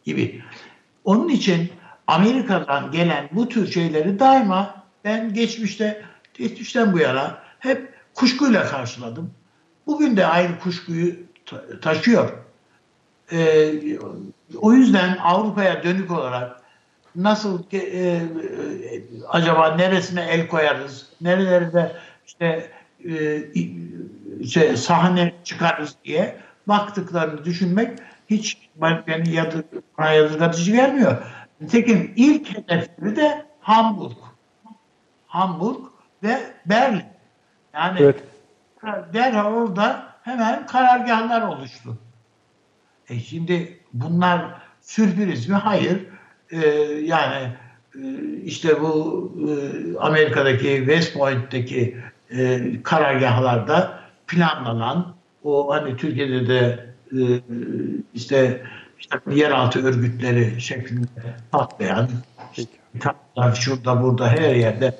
gibi. 0.04 0.42
Onun 1.04 1.28
için 1.28 1.70
Amerika'dan 2.06 2.90
gelen 2.90 3.28
bu 3.32 3.48
tür 3.48 3.72
şeyleri 3.72 4.18
daima 4.18 4.84
ben 5.04 5.34
geçmişte, 5.34 6.02
geçmişten 6.34 6.92
bu 6.92 6.98
yana 6.98 7.38
hep 7.58 7.94
kuşkuyla 8.14 8.66
karşıladım. 8.66 9.30
Bugün 9.86 10.16
de 10.16 10.26
aynı 10.26 10.58
kuşkuyu 10.58 11.14
taşıyor. 11.82 12.32
Ee, 13.32 13.72
o 14.56 14.72
yüzden 14.72 15.16
Avrupa'ya 15.16 15.82
dönük 15.82 16.10
olarak 16.10 16.62
nasıl 17.16 17.62
e, 17.72 17.76
e, 17.78 18.22
acaba 19.28 19.76
neresine 19.76 20.22
el 20.30 20.48
koyarız, 20.48 21.06
nerelerde 21.20 21.96
işte 22.26 22.70
e, 23.04 23.36
şey, 24.50 24.76
sahne 24.76 25.34
çıkarız 25.44 25.96
diye 26.04 26.36
baktıklarını 26.66 27.44
düşünmek 27.44 27.98
hiç 28.30 28.58
beni 29.06 29.34
yadır, 29.34 29.64
bana 29.98 30.10
yadırgatıcı 30.10 30.72
gelmiyor. 30.72 31.22
Nitekim 31.60 32.12
ilk 32.16 32.48
hedefleri 32.56 33.16
de 33.16 33.46
Hamburg. 33.60 34.16
Hamburg 35.26 35.80
ve 36.22 36.38
Berlin. 36.66 37.04
Yani 37.74 37.98
evet. 38.00 38.22
derhal 39.12 39.52
orada 39.52 40.06
hemen 40.22 40.66
karargahlar 40.66 41.42
oluştu. 41.42 41.98
E 43.08 43.18
şimdi 43.18 43.80
bunlar 43.92 44.44
sürpriz 44.80 45.48
mi? 45.48 45.54
Hayır. 45.54 46.06
Ee, 46.50 46.58
yani 47.02 47.52
e, 47.94 48.00
işte 48.44 48.80
bu 48.80 49.32
e, 49.48 49.52
Amerika'daki 49.98 50.76
West 50.76 51.14
Point'teki 51.14 51.96
e, 52.30 52.60
karargahlarda 52.82 54.01
planlanan 54.32 55.14
o 55.44 55.70
hani 55.70 55.96
Türkiye'de 55.96 56.48
de 56.48 56.86
e, 57.12 57.40
işte, 58.14 58.62
işte 58.98 59.18
yeraltı 59.30 59.86
örgütleri 59.86 60.60
şeklinde 60.60 61.06
patlayan 61.50 62.08
kitaplar 62.92 63.54
şurada 63.54 64.02
burada 64.02 64.28
her 64.28 64.54
yerde 64.54 64.98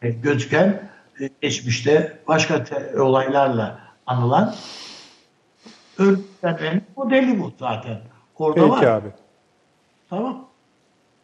gözüken 0.00 0.90
e, 1.20 1.30
geçmişte 1.42 2.18
başka 2.28 2.64
olaylarla 2.98 3.80
anılan 4.06 4.54
örgütlenmenin 5.98 6.82
modeli 6.96 7.40
bu 7.40 7.52
zaten. 7.58 8.00
Orada 8.38 8.60
Peki 8.60 8.70
var. 8.70 8.82
abi. 8.82 9.08
Tamam. 10.10 10.48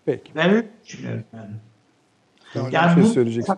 Peki. 0.04 0.32
Ben 0.34 0.50
öyle 0.50 0.66
düşünüyorum 0.84 1.24
yani. 1.32 1.54
Tamam, 2.52 2.70
yani 2.72 2.96
bir 2.96 3.02
şey 3.02 3.12
söyleyeceksin. 3.12 3.56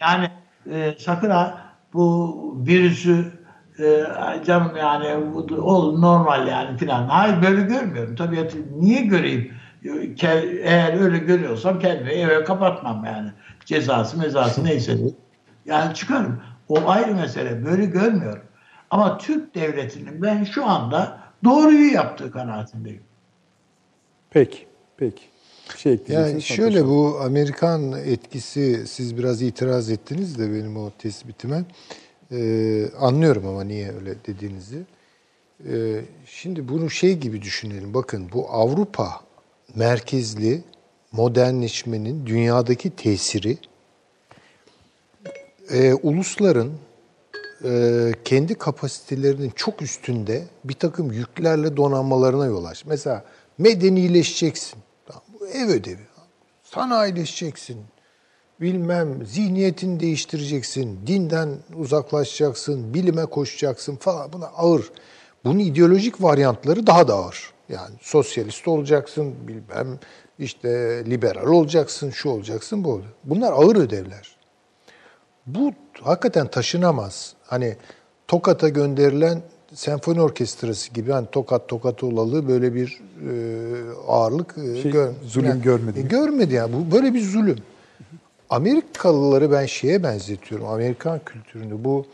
Yani 0.00 0.30
e, 0.70 0.94
sakın 0.98 1.30
ha 1.30 1.67
bu 1.92 2.36
virüsü 2.66 3.32
e, 3.78 4.04
canım 4.46 4.76
yani 4.76 5.34
bu 5.34 6.00
normal 6.00 6.48
yani 6.48 6.78
filan. 6.78 7.08
Hayır 7.08 7.42
böyle 7.42 7.62
görmüyorum. 7.62 8.16
Tabii 8.16 8.48
niye 8.80 9.02
göreyim? 9.02 9.52
Eğer 10.62 11.00
öyle 11.00 11.18
görüyorsam 11.18 11.78
kendimi 11.78 12.10
eve 12.10 12.44
kapatmam 12.44 13.04
yani. 13.04 13.32
Cezası 13.64 14.18
mezası 14.18 14.64
neyse. 14.64 14.96
Yani 15.66 15.94
çıkarım. 15.94 16.42
O 16.68 16.88
ayrı 16.88 17.14
mesele. 17.14 17.64
Böyle 17.64 17.84
görmüyorum. 17.84 18.42
Ama 18.90 19.18
Türk 19.18 19.54
devletinin 19.54 20.22
ben 20.22 20.44
şu 20.44 20.66
anda 20.66 21.18
doğruyu 21.44 21.92
yaptığı 21.92 22.30
kanaatindeyim. 22.30 23.02
Peki, 24.30 24.66
peki. 24.96 25.22
Şey 25.76 25.98
Yani 26.08 26.42
şöyle 26.42 26.86
bu 26.86 27.18
Amerikan 27.22 27.92
etkisi 27.92 28.86
siz 28.86 29.18
biraz 29.18 29.42
itiraz 29.42 29.90
ettiniz 29.90 30.38
de 30.38 30.52
benim 30.52 30.76
o 30.76 30.90
tespitime. 30.98 31.64
Ee, 32.32 32.90
anlıyorum 32.98 33.46
ama 33.46 33.64
niye 33.64 33.92
öyle 33.92 34.14
dediğinizi. 34.26 34.78
Ee, 35.70 36.00
şimdi 36.26 36.68
bunu 36.68 36.90
şey 36.90 37.18
gibi 37.18 37.42
düşünelim. 37.42 37.94
Bakın 37.94 38.28
bu 38.32 38.50
Avrupa 38.50 39.20
merkezli 39.74 40.62
modernleşmenin 41.12 42.26
dünyadaki 42.26 42.90
tesiri 42.90 43.58
e, 45.70 45.94
ulusların 45.94 46.72
e, 47.64 48.12
kendi 48.24 48.54
kapasitelerinin 48.54 49.50
çok 49.50 49.82
üstünde 49.82 50.44
bir 50.64 50.74
takım 50.74 51.12
yüklerle 51.12 51.76
donanmalarına 51.76 52.46
yol 52.46 52.64
aç. 52.64 52.84
Mesela 52.84 53.24
medenileşeceksin. 53.58 54.78
Ev 55.52 55.68
ödevi. 55.68 56.06
Sanayileşeceksin. 56.62 57.78
Bilmem 58.60 59.26
zihniyetini 59.26 60.00
değiştireceksin. 60.00 61.06
Dinden 61.06 61.48
uzaklaşacaksın. 61.76 62.94
Bilime 62.94 63.26
koşacaksın 63.26 63.96
falan. 63.96 64.32
Buna 64.32 64.46
ağır. 64.46 64.90
Bunun 65.44 65.58
ideolojik 65.58 66.22
varyantları 66.22 66.86
daha 66.86 67.08
da 67.08 67.14
ağır. 67.14 67.52
Yani 67.68 67.94
sosyalist 68.00 68.68
olacaksın, 68.68 69.34
bilmem 69.48 69.98
işte 70.38 70.68
liberal 71.06 71.46
olacaksın, 71.46 72.10
şu 72.10 72.28
olacaksın, 72.28 72.84
bu 72.84 72.92
olacaksın. 72.92 73.16
Bunlar 73.24 73.52
ağır 73.52 73.76
ödevler. 73.76 74.36
Bu 75.46 75.72
hakikaten 76.00 76.46
taşınamaz. 76.46 77.34
Hani 77.46 77.76
Tokat'a 78.28 78.68
gönderilen 78.68 79.42
senfoni 79.74 80.20
orkestrası 80.20 80.92
gibi 80.92 81.12
hani 81.12 81.26
Tokat 81.32 81.68
Tokat 81.68 82.02
olalı 82.02 82.48
böyle 82.48 82.74
bir 82.74 83.00
e, 83.30 83.32
ağırlık 84.08 84.54
e, 84.58 84.82
Şey, 84.82 84.92
gör, 84.92 85.12
zulüm 85.26 85.48
yani, 85.48 85.62
görmedi. 85.62 85.98
E, 85.98 86.02
görmedi 86.02 86.54
yani 86.54 86.72
bu 86.72 86.96
böyle 86.96 87.14
bir 87.14 87.22
zulüm. 87.22 87.58
Amerikalıları 88.50 89.52
ben 89.52 89.66
şeye 89.66 90.02
benzetiyorum. 90.02 90.66
Amerikan 90.66 91.20
kültüründe 91.26 91.84
bu 91.84 92.06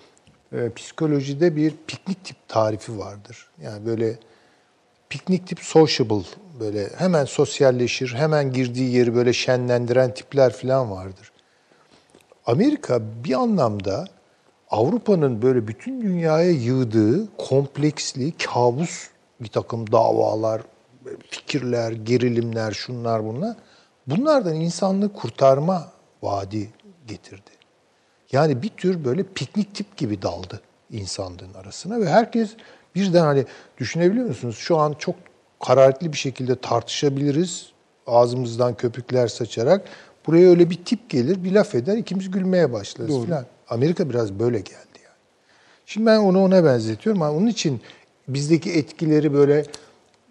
e, 0.52 0.70
psikolojide 0.70 1.56
bir 1.56 1.74
piknik 1.86 2.24
tip 2.24 2.36
tarifi 2.48 2.98
vardır. 2.98 3.48
Yani 3.62 3.86
böyle 3.86 4.18
piknik 5.08 5.46
tip 5.46 5.60
sociable 5.60 6.24
böyle 6.60 6.88
hemen 6.96 7.24
sosyalleşir, 7.24 8.14
hemen 8.14 8.52
girdiği 8.52 8.94
yeri 8.94 9.14
böyle 9.14 9.32
şenlendiren 9.32 10.14
tipler 10.14 10.52
falan 10.52 10.90
vardır. 10.90 11.32
Amerika 12.46 13.00
bir 13.24 13.34
anlamda 13.34 14.04
Avrupa'nın 14.74 15.42
böyle 15.42 15.68
bütün 15.68 16.00
dünyaya 16.00 16.50
yığdığı 16.50 17.36
kompleksli, 17.36 18.32
kabus 18.32 19.08
bir 19.40 19.48
takım 19.48 19.92
davalar, 19.92 20.62
fikirler, 21.30 21.92
gerilimler, 21.92 22.72
şunlar 22.72 23.24
bunlar. 23.24 23.56
Bunlardan 24.06 24.54
insanlığı 24.54 25.12
kurtarma 25.12 25.92
vaadi 26.22 26.70
getirdi. 27.06 27.50
Yani 28.32 28.62
bir 28.62 28.68
tür 28.68 29.04
böyle 29.04 29.22
piknik 29.22 29.74
tip 29.74 29.96
gibi 29.96 30.22
daldı 30.22 30.60
insanlığın 30.90 31.54
arasına 31.54 32.00
ve 32.00 32.08
herkes 32.08 32.50
birden 32.94 33.24
hani 33.24 33.44
düşünebiliyor 33.78 34.26
musunuz? 34.26 34.56
Şu 34.58 34.76
an 34.76 34.94
çok 34.98 35.14
hararetli 35.60 36.12
bir 36.12 36.18
şekilde 36.18 36.56
tartışabiliriz. 36.56 37.72
Ağzımızdan 38.06 38.74
köpükler 38.74 39.28
saçarak. 39.28 39.88
Buraya 40.26 40.48
öyle 40.48 40.70
bir 40.70 40.84
tip 40.84 41.10
gelir, 41.10 41.44
bir 41.44 41.52
laf 41.52 41.74
eder, 41.74 41.96
ikimiz 41.96 42.30
gülmeye 42.30 42.72
başlarız 42.72 43.26
falan. 43.26 43.46
Amerika 43.74 44.10
biraz 44.10 44.32
böyle 44.32 44.58
geldi 44.58 44.98
yani. 45.04 45.16
Şimdi 45.86 46.06
ben 46.06 46.18
onu 46.18 46.42
ona 46.42 46.64
benzetiyorum. 46.64 47.22
ama 47.22 47.36
onun 47.36 47.46
için 47.46 47.80
bizdeki 48.28 48.72
etkileri 48.72 49.34
böyle 49.34 49.64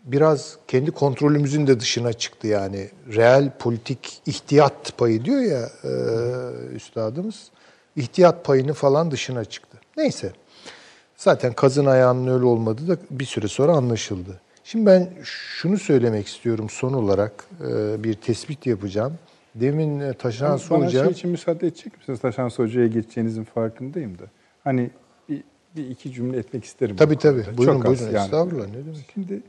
biraz 0.04 0.58
kendi 0.68 0.92
kontrolümüzün 0.92 1.68
de 1.68 1.80
dışına 1.80 2.14
çıktı 2.14 2.48
yani. 2.48 2.90
Reel 3.16 3.52
politik 3.60 4.22
ihtiyat 4.26 4.98
payı 4.98 5.26
diyor 5.26 5.42
ya 5.42 5.70
e, 5.84 5.92
üstadımız. 6.76 7.52
İhtiyat 7.96 8.46
payını 8.46 8.74
falan 8.74 9.12
dışına 9.12 9.46
çıktı. 9.46 9.78
Neyse. 9.98 10.34
Zaten 11.18 11.54
kazın 11.54 11.86
ayağının 11.86 12.34
öyle 12.34 12.46
olmadığı 12.46 12.88
da 12.88 12.98
bir 13.12 13.26
süre 13.26 13.48
sonra 13.48 13.72
anlaşıldı. 13.72 14.42
Şimdi 14.64 14.86
ben 14.86 15.10
şunu 15.24 15.78
söylemek 15.78 16.28
istiyorum 16.28 16.70
son 16.70 16.94
olarak 16.94 17.46
e, 17.62 18.04
bir 18.04 18.14
tespit 18.14 18.66
yapacağım. 18.66 19.14
Demin 19.56 20.00
e, 20.00 20.14
Taşan 20.14 20.60
Bana 20.70 20.86
Hoca... 20.86 21.04
şey 21.04 21.12
için 21.12 21.32
müsaade 21.32 21.68
edecek 21.68 21.98
misiniz? 21.98 22.20
Taşan 22.20 22.50
Hoca'ya 22.50 22.88
geçeceğinizin 22.88 23.44
farkındayım 23.44 24.20
da. 24.20 24.24
Hani 24.64 24.90
bir, 25.30 25.44
bir 25.76 25.90
iki 25.90 26.14
cümle 26.14 26.38
etmek 26.38 26.66
isterim. 26.66 26.96
Tabii 26.96 27.16
bu 27.16 27.20
konuda. 27.20 27.44
tabii. 27.44 27.58
Buyurun 27.58 27.82
Çok 27.82 27.86
buyurun. 27.86 28.16
Estağfurullah. 28.16 28.68
Ne 28.68 28.74
demek? 28.74 29.12
Şimdi 29.14 29.42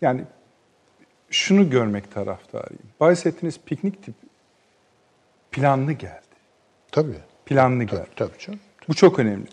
yani 0.00 0.24
şunu 1.30 1.70
görmek 1.70 2.14
taraftarıyım. 2.14 2.82
Bahsettiğiniz 3.00 3.58
piknik 3.66 4.02
tip 4.02 4.14
planlı 5.52 5.92
geldi. 5.92 6.22
Tabii. 6.92 7.16
Planlı 7.46 7.86
Tabii, 7.86 7.98
geldi. 7.98 8.10
tabii 8.16 8.38
canım. 8.38 8.60
Bu 8.88 8.94
çok 8.94 9.18
önemli. 9.18 9.46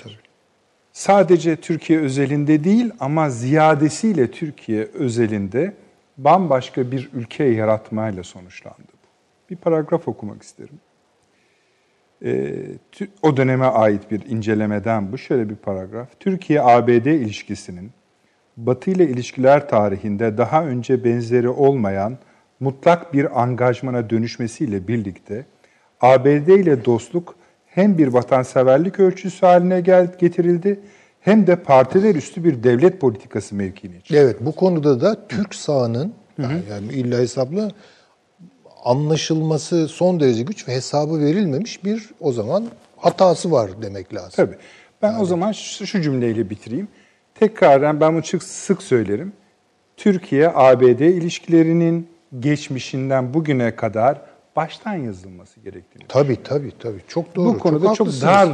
Sadece 0.94 1.56
Türkiye 1.56 2.00
özelinde 2.00 2.64
değil 2.64 2.92
ama 3.00 3.30
ziyadesiyle 3.30 4.32
Türkiye 4.32 4.86
özelinde 4.86 5.74
bambaşka 6.24 6.92
bir 6.92 7.10
ülke 7.14 7.44
yaratmayla 7.44 8.24
sonuçlandı 8.24 8.92
bu. 8.94 9.08
Bir 9.50 9.56
paragraf 9.56 10.08
okumak 10.08 10.44
isterim. 10.44 10.80
Ee, 12.26 12.56
o 13.22 13.38
döneme 13.38 13.66
ait 13.66 14.12
bir 14.12 14.26
incelemeden 14.26 15.12
bu. 15.12 15.18
Şöyle 15.18 15.50
bir 15.50 15.56
paragraf. 15.56 16.20
Türkiye-ABD 16.20 17.06
ilişkisinin 17.06 17.92
Batı 18.58 18.92
ile 18.92 19.10
ilişkiler 19.10 19.70
tarihinde 19.70 20.38
daha 20.38 20.66
önce 20.66 21.04
benzeri 21.04 21.50
olmayan 21.50 22.18
mutlak 22.60 23.14
bir 23.14 23.42
angajmana 23.42 24.10
dönüşmesiyle 24.10 24.88
birlikte 24.88 25.46
ABD 26.02 26.48
ile 26.48 26.86
dostluk 26.86 27.36
hem 27.66 27.98
bir 27.98 28.08
vatanseverlik 28.08 29.00
ölçüsü 29.00 29.46
haline 29.46 29.82
getirildi 30.20 30.80
hem 31.20 31.48
de 31.48 31.56
partiler 31.56 32.16
üstü 32.16 32.44
bir 32.44 32.64
devlet 32.64 33.02
politikası 33.02 33.56
mevkini 33.56 33.98
için. 33.98 34.16
Evet 34.16 34.38
bu 34.42 34.52
konuda 34.52 35.02
da 35.02 35.28
Türk 35.28 35.56
sahanın 35.56 36.14
yani, 36.38 36.62
yani 36.70 36.88
illa 36.92 37.18
hesapla 37.18 37.72
anlaşılması 38.84 39.88
son 39.88 40.20
derece 40.20 40.44
güç 40.44 40.68
ve 40.68 40.74
hesabı 40.74 41.20
verilmemiş 41.20 41.86
bir 41.86 42.10
o 42.20 42.32
zaman 42.32 42.66
hatası 42.98 43.52
var 43.52 43.72
demek 43.82 44.14
lazım. 44.14 44.32
Tabii. 44.36 44.56
Ben 45.02 45.20
o 45.20 45.26
zaman 45.26 45.52
şu, 45.52 45.88
şu 45.88 46.02
cümleyle 46.02 46.50
bitireyim. 46.50 46.88
Tekrardan 47.36 48.02
ben 48.02 48.14
bunu 48.14 48.24
sık, 48.24 48.44
sık 48.44 48.84
söylerim. 48.84 49.34
Türkiye-ABD 49.98 51.00
ilişkilerinin 51.00 52.08
geçmişinden 52.40 53.34
bugüne 53.34 53.76
kadar 53.76 54.22
baştan 54.56 54.94
yazılması 54.94 55.60
gerektiğini. 55.60 56.04
Tabii 56.08 56.44
tabii 56.44 56.72
tabii. 56.80 57.02
Çok 57.08 57.36
doğru. 57.36 57.48
Bu 57.48 57.60
konuda 57.60 57.86
çok, 57.86 58.00
haklısınız. 58.08 58.22
dar 58.22 58.50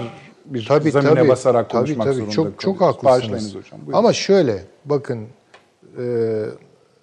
bir 0.45 0.65
tabii, 0.65 0.91
zemine 0.91 1.15
tabii, 1.15 1.29
basarak 1.29 1.69
konuşmak 1.71 2.07
tabii, 2.07 2.15
zorunda 2.15 2.31
çok, 2.31 2.59
çok 2.59 2.79
kalıyoruz. 2.79 2.97
haklısınız. 3.03 3.21
Bağışlayınız 3.21 3.55
hocam. 3.55 3.79
buyurun. 3.85 3.97
Ama 3.97 4.13
şöyle 4.13 4.63
bakın 4.85 5.27
e, 5.97 6.03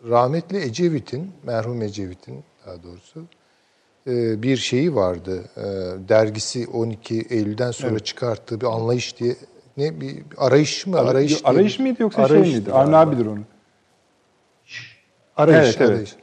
rahmetli 0.09 0.63
Ecevit'in, 0.63 1.31
merhum 1.43 1.83
Ecevit'in 1.83 2.45
daha 2.67 2.83
doğrusu 2.83 3.21
e, 4.07 4.43
bir 4.43 4.57
şeyi 4.57 4.95
vardı. 4.95 5.43
E, 5.57 5.63
dergisi 6.09 6.67
12 6.73 7.27
Eylül'den 7.31 7.71
sonra 7.71 7.93
Evet. 7.93 8.07
çıkarttığı 8.07 8.61
bir 8.61 8.67
anlayış 8.67 9.19
diye 9.19 9.37
ne 9.77 10.01
bir 10.01 10.23
arayış 10.39 10.87
mı? 10.87 10.99
Arayış, 10.99 11.33
Arayış, 11.33 11.41
arayış 11.45 11.79
mıydı 11.79 12.03
yoksa 12.03 12.23
Arayıştı 12.23 12.51
şey 12.51 12.61
miydi? 12.61 12.73
Avni 12.73 12.97
abidir 12.97 13.27
onu. 13.27 13.41
Arayış, 15.37 15.67
Evet, 15.67 15.77
evet. 15.81 15.91
arayış. 15.91 16.17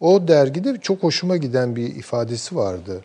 O 0.00 0.28
dergide 0.28 0.76
çok 0.80 1.02
hoşuma 1.02 1.36
giden 1.36 1.76
bir 1.76 1.96
ifadesi 1.96 2.56
vardı. 2.56 3.00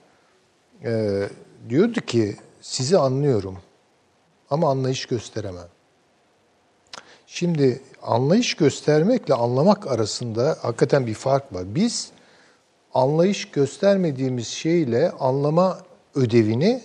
Ee, 0.86 1.24
diyordu 1.70 2.02
ki 2.02 2.36
sizi 2.62 2.98
anlıyorum 2.98 3.58
ama 4.50 4.70
anlayış 4.70 5.06
gösteremem. 5.06 5.68
Şimdi 7.28 7.82
anlayış 8.02 8.54
göstermekle 8.54 9.34
anlamak 9.34 9.88
arasında 9.88 10.58
hakikaten 10.62 11.08
bir 11.08 11.14
fark 11.14 11.54
var. 11.54 11.76
Biz 11.76 12.12
anlayış 12.94 13.52
göstermediğimiz 13.52 14.48
şeyle 14.48 15.12
anlama 15.12 15.80
ödevini 16.16 16.82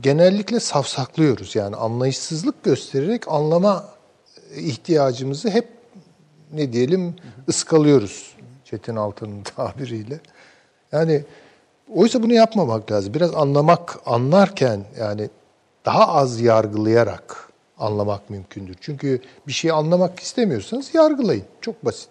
genellikle 0.00 0.60
safsaklıyoruz. 0.60 1.56
Yani 1.56 1.76
anlayışsızlık 1.76 2.62
göstererek 2.64 3.28
anlama 3.28 3.88
ihtiyacımızı 4.56 5.50
hep 5.50 5.68
ne 6.52 6.72
diyelim 6.72 7.16
ıskalıyoruz 7.48 8.34
Çetin 8.64 8.96
Altan'ın 8.96 9.42
tabiriyle. 9.56 10.20
Yani 10.92 11.24
oysa 11.92 12.22
bunu 12.22 12.32
yapmamak 12.32 12.92
lazım. 12.92 13.14
Biraz 13.14 13.34
anlamak, 13.34 13.98
anlarken 14.06 14.80
yani 14.98 15.30
daha 15.84 16.08
az 16.08 16.40
yargılayarak 16.40 17.48
anlamak 17.78 18.30
mümkündür. 18.30 18.76
Çünkü 18.80 19.20
bir 19.46 19.52
şeyi 19.52 19.72
anlamak 19.72 20.20
istemiyorsanız 20.20 20.94
yargılayın. 20.94 21.44
Çok 21.60 21.84
basit. 21.84 22.10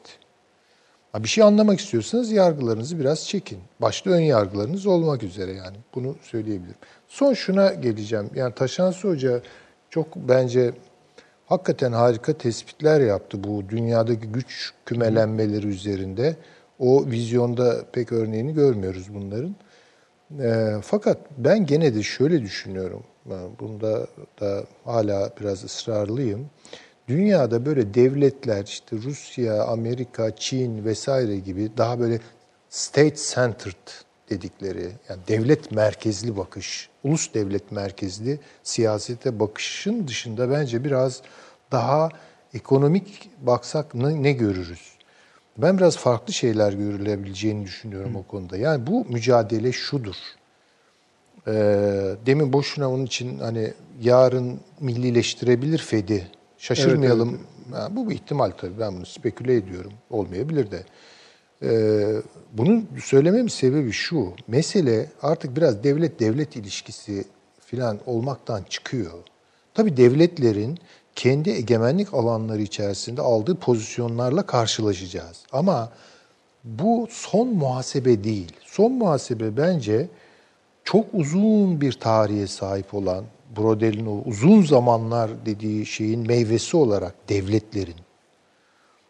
Bir 1.20 1.28
şey 1.28 1.44
anlamak 1.44 1.80
istiyorsanız 1.80 2.32
yargılarınızı 2.32 3.00
biraz 3.00 3.28
çekin. 3.28 3.60
Başta 3.82 4.10
ön 4.10 4.20
yargılarınız 4.20 4.86
olmak 4.86 5.24
üzere 5.24 5.52
yani. 5.54 5.78
Bunu 5.96 6.16
söyleyebilirim. 6.22 6.76
Son 7.08 7.34
şuna 7.34 7.74
geleceğim. 7.74 8.30
Yani 8.36 8.56
Taşansı 8.56 9.08
Hoca 9.08 9.42
çok 9.90 10.16
bence 10.16 10.74
hakikaten 11.46 11.92
harika 11.92 12.34
tespitler 12.34 13.02
yaptı 13.02 13.44
bu 13.44 13.70
dünyadaki 13.70 14.28
güç 14.28 14.74
kümelenmeleri 14.86 15.68
üzerinde. 15.68 16.36
O 16.80 17.06
vizyonda 17.06 17.86
pek 17.92 18.12
örneğini 18.12 18.54
görmüyoruz 18.54 19.14
bunların. 19.14 19.56
E, 20.42 20.76
fakat 20.82 21.18
ben 21.38 21.66
gene 21.66 21.96
de 21.96 22.04
şöyle 22.04 22.42
düşünüyorum. 22.42 23.04
Ben 23.26 23.50
bunda 23.60 24.08
da 24.42 24.64
hala 24.86 25.30
biraz 25.40 25.64
ısrarlıyım. 25.64 26.50
Dünyada 27.08 27.66
böyle 27.66 27.94
devletler 27.94 28.64
işte 28.64 28.96
Rusya, 28.96 29.64
Amerika, 29.64 30.36
Çin 30.36 30.86
vesaire 30.86 31.38
gibi 31.38 31.72
daha 31.78 32.00
böyle 32.00 32.20
state 32.70 33.16
centered 33.16 33.90
dedikleri 34.30 34.92
yani 35.10 35.22
devlet 35.28 35.72
merkezli 35.72 36.38
bakış, 36.38 36.90
ulus 37.04 37.34
devlet 37.34 37.72
merkezli 37.72 38.40
siyasete 38.64 39.40
bakışın 39.40 40.08
dışında 40.08 40.52
bence 40.52 40.84
biraz 40.84 41.22
daha 41.72 42.10
ekonomik 42.54 43.30
baksak 43.42 43.96
ne, 43.96 44.24
ne 44.24 44.32
görürüz? 44.32 44.93
Ben 45.58 45.78
biraz 45.78 45.98
farklı 45.98 46.34
şeyler 46.34 46.74
görülebileceğini 46.74 47.66
düşünüyorum 47.66 48.16
Hı. 48.16 48.18
o 48.18 48.24
konuda. 48.24 48.58
Yani 48.58 48.88
bu 48.88 49.06
mücadele 49.06 49.72
şudur. 49.72 50.16
Ee, 51.48 51.52
demin 52.26 52.54
boşuna 52.54 52.92
onun 52.92 53.06
için 53.06 53.40
hani 53.40 53.74
yarın 54.02 54.60
millileştirebilir 54.80 55.80
Fed'i. 55.80 56.28
Şaşırmayalım. 56.58 57.30
Evet, 57.30 57.40
evet. 57.70 57.80
Yani 57.80 57.96
bu 57.96 58.10
bir 58.10 58.16
ihtimal 58.16 58.52
tabii. 58.58 58.80
Ben 58.80 58.96
bunu 58.96 59.06
speküle 59.06 59.56
ediyorum. 59.56 59.94
Olmayabilir 60.10 60.72
de. 60.72 60.84
Ee, 61.64 62.22
bunun 62.54 62.88
söylememin 63.04 63.48
sebebi 63.48 63.92
şu. 63.92 64.34
Mesele 64.48 65.10
artık 65.22 65.56
biraz 65.56 65.84
devlet-devlet 65.84 66.56
ilişkisi 66.56 67.26
falan 67.60 68.00
olmaktan 68.06 68.64
çıkıyor. 68.70 69.14
Tabii 69.74 69.98
devletlerin 69.98 70.80
kendi 71.16 71.50
egemenlik 71.50 72.14
alanları 72.14 72.62
içerisinde 72.62 73.22
aldığı 73.22 73.56
pozisyonlarla 73.56 74.46
karşılaşacağız. 74.46 75.44
Ama 75.52 75.90
bu 76.64 77.08
son 77.10 77.48
muhasebe 77.48 78.24
değil. 78.24 78.52
Son 78.66 78.92
muhasebe 78.92 79.58
bence 79.58 80.08
çok 80.84 81.06
uzun 81.14 81.82
bir 81.82 81.92
tarihe 81.92 82.48
sahip 82.48 82.94
olan 82.94 83.26
Brodel'in 83.58 84.06
o 84.06 84.22
uzun 84.26 84.62
zamanlar 84.62 85.46
dediği 85.46 85.86
şeyin 85.86 86.28
meyvesi 86.28 86.78
olarak 86.78 87.30
devletlerin, 87.30 87.96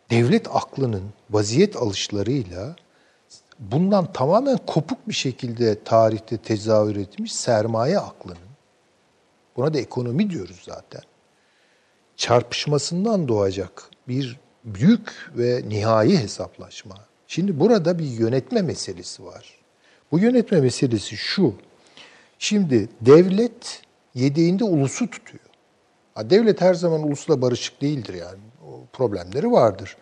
devlet 0.10 0.48
aklının 0.56 1.04
vaziyet 1.30 1.76
alışlarıyla 1.76 2.76
bundan 3.60 4.14
tamamen 4.14 4.58
kopuk 4.68 5.08
bir 5.08 5.14
şekilde 5.14 5.84
tarihte 5.84 6.38
tezahür 6.38 6.96
etmiş 6.96 7.36
sermaye 7.36 8.00
aklının, 8.00 8.38
buna 9.56 9.74
da 9.74 9.80
ekonomi 9.80 10.30
diyoruz 10.30 10.62
zaten, 10.66 11.02
çarpışmasından 12.18 13.28
doğacak 13.28 13.84
bir 14.08 14.40
büyük 14.64 15.32
ve 15.38 15.62
nihai 15.68 16.18
hesaplaşma. 16.18 16.96
Şimdi 17.28 17.60
burada 17.60 18.00
bir 18.00 18.06
yönetme 18.06 18.62
meselesi 18.62 19.26
var. 19.26 19.60
Bu 20.12 20.20
yönetme 20.20 20.62
meselesi 20.62 21.18
şu. 21.18 21.54
Şimdi 22.40 22.90
devlet 23.02 23.82
yediğinde 24.16 24.64
ulusu 24.64 25.10
tutuyor. 25.10 25.44
devlet 26.18 26.62
her 26.62 26.74
zaman 26.74 27.04
ulusla 27.04 27.42
barışık 27.42 27.82
değildir 27.82 28.14
yani. 28.14 28.40
O 28.68 28.86
problemleri 28.94 29.52
vardır. 29.52 29.98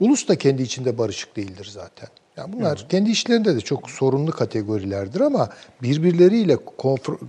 Ulus 0.00 0.28
da 0.28 0.38
kendi 0.38 0.62
içinde 0.62 0.98
barışık 0.98 1.36
değildir 1.36 1.68
zaten. 1.72 2.08
Yani 2.36 2.52
bunlar 2.52 2.78
Hı. 2.78 2.88
kendi 2.88 3.10
işlerinde 3.10 3.56
de 3.56 3.60
çok 3.60 3.90
sorunlu 3.90 4.30
kategorilerdir 4.30 5.20
ama 5.20 5.48
birbirleriyle 5.82 6.58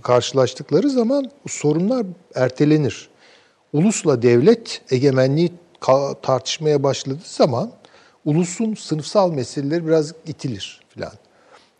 karşılaştıkları 0.02 0.90
zaman 0.90 1.30
sorunlar 1.48 2.06
ertelenir. 2.34 3.08
Ulusla 3.76 4.22
devlet 4.22 4.80
egemenliği 4.90 5.52
tartışmaya 6.22 6.82
başladığı 6.82 7.24
zaman 7.24 7.70
ulusun 8.24 8.74
sınıfsal 8.74 9.32
meseleleri 9.32 9.86
biraz 9.86 10.14
itilir 10.26 10.80
filan. 10.88 11.12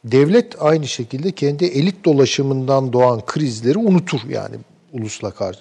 Devlet 0.04 0.62
aynı 0.62 0.88
şekilde 0.88 1.32
kendi 1.32 1.64
elit 1.64 2.04
dolaşımından 2.04 2.92
doğan 2.92 3.26
krizleri 3.26 3.78
unutur 3.78 4.20
yani 4.28 4.56
ulusla 4.92 5.30
karşı. 5.30 5.60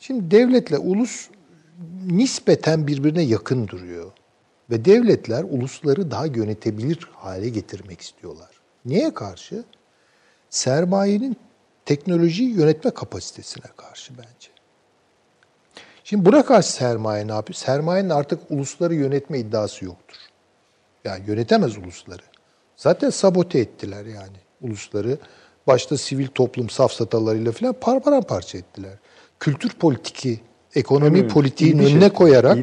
Şimdi 0.00 0.30
devletle 0.30 0.78
ulus 0.78 1.28
nispeten 2.06 2.86
birbirine 2.86 3.22
yakın 3.22 3.68
duruyor. 3.68 4.12
Ve 4.70 4.84
devletler 4.84 5.44
ulusları 5.50 6.10
daha 6.10 6.26
yönetebilir 6.26 7.08
hale 7.12 7.48
getirmek 7.48 8.00
istiyorlar. 8.00 8.50
Niye 8.84 9.14
karşı? 9.14 9.64
Sermayenin 10.50 11.36
teknolojiyi 11.84 12.50
yönetme 12.50 12.90
kapasitesine 12.90 13.66
karşı 13.76 14.12
bence. 14.18 14.55
Şimdi 16.08 16.24
buna 16.24 16.44
karşı 16.44 16.72
sermaye 16.72 17.28
ne 17.28 17.32
yapıyor? 17.32 17.54
Sermayenin 17.54 18.10
artık 18.10 18.40
ulusları 18.50 18.94
yönetme 18.94 19.38
iddiası 19.38 19.84
yoktur. 19.84 20.16
Yani 21.04 21.22
yönetemez 21.26 21.78
ulusları. 21.78 22.22
Zaten 22.76 23.10
sabote 23.10 23.58
ettiler 23.58 24.04
yani 24.04 24.36
ulusları. 24.60 25.18
Başta 25.66 25.98
sivil 25.98 26.26
toplum 26.26 26.70
safsatalarıyla 26.70 27.52
falan 27.52 28.22
parça 28.22 28.58
ettiler. 28.58 28.92
Kültür 29.40 29.70
politiki, 29.70 30.40
ekonomi 30.74 31.18
evet, 31.18 31.30
politiğin 31.30 31.78
önüne 31.78 32.08
koyarak 32.08 32.58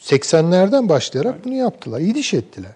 80'lerden 0.00 0.88
başlayarak 0.88 1.32
Aynen. 1.32 1.44
bunu 1.44 1.54
yaptılar. 1.54 2.00
İyi 2.00 2.14
diş 2.14 2.34
ettiler. 2.34 2.72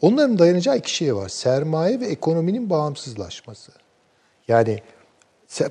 Onların 0.00 0.38
dayanacağı 0.38 0.76
iki 0.76 0.94
şey 0.94 1.16
var. 1.16 1.28
Sermaye 1.28 2.00
ve 2.00 2.06
ekonominin 2.06 2.70
bağımsızlaşması. 2.70 3.72
Yani 4.48 4.82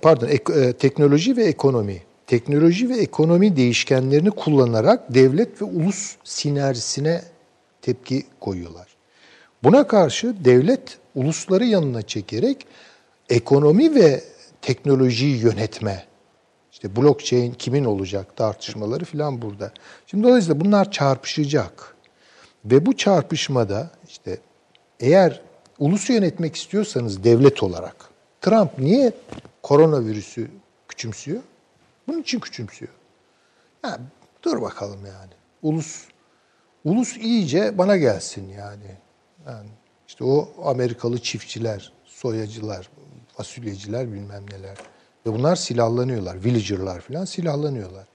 pardon 0.01 0.27
e, 0.27 0.73
teknoloji 0.73 1.37
ve 1.37 1.43
ekonomi. 1.43 2.01
Teknoloji 2.27 2.89
ve 2.89 2.97
ekonomi 2.97 3.55
değişkenlerini 3.55 4.31
kullanarak 4.31 5.13
devlet 5.13 5.61
ve 5.61 5.65
ulus 5.65 6.15
sinerjisine 6.23 7.21
tepki 7.81 8.23
koyuyorlar. 8.39 8.87
Buna 9.63 9.87
karşı 9.87 10.45
devlet 10.45 10.97
ulusları 11.15 11.65
yanına 11.65 12.01
çekerek 12.01 12.67
ekonomi 13.29 13.95
ve 13.95 14.23
teknolojiyi 14.61 15.37
yönetme, 15.37 16.05
işte 16.71 16.95
blockchain 16.95 17.51
kimin 17.51 17.85
olacak 17.85 18.35
tartışmaları 18.35 19.05
falan 19.05 19.41
burada. 19.41 19.71
Şimdi 20.07 20.23
dolayısıyla 20.23 20.59
bunlar 20.59 20.91
çarpışacak. 20.91 21.95
Ve 22.65 22.85
bu 22.85 22.97
çarpışmada 22.97 23.89
işte 24.09 24.37
eğer 24.99 25.41
ulusu 25.79 26.13
yönetmek 26.13 26.55
istiyorsanız 26.55 27.23
devlet 27.23 27.63
olarak 27.63 27.95
Trump 28.41 28.79
niye 28.79 29.11
koronavirüsü 29.63 30.47
küçümsüyor? 30.87 31.41
Bunun 32.07 32.21
için 32.21 32.39
küçümsüyor. 32.39 32.91
Yani 33.83 34.01
dur 34.43 34.61
bakalım 34.61 35.05
yani. 35.05 35.31
Ulus 35.61 36.05
ulus 36.85 37.17
iyice 37.17 37.77
bana 37.77 37.97
gelsin 37.97 38.49
yani. 38.49 38.97
Yani 39.47 39.69
işte 40.07 40.23
o 40.23 40.49
Amerikalı 40.63 41.21
çiftçiler, 41.21 41.93
soyacılar, 42.05 42.89
fasulyeciler 43.37 44.13
bilmem 44.13 44.43
neler. 44.51 44.77
Ve 45.25 45.33
bunlar 45.33 45.55
silahlanıyorlar. 45.55 46.43
Villager'lar 46.43 47.01
falan 47.01 47.25
silahlanıyorlar. 47.25 48.05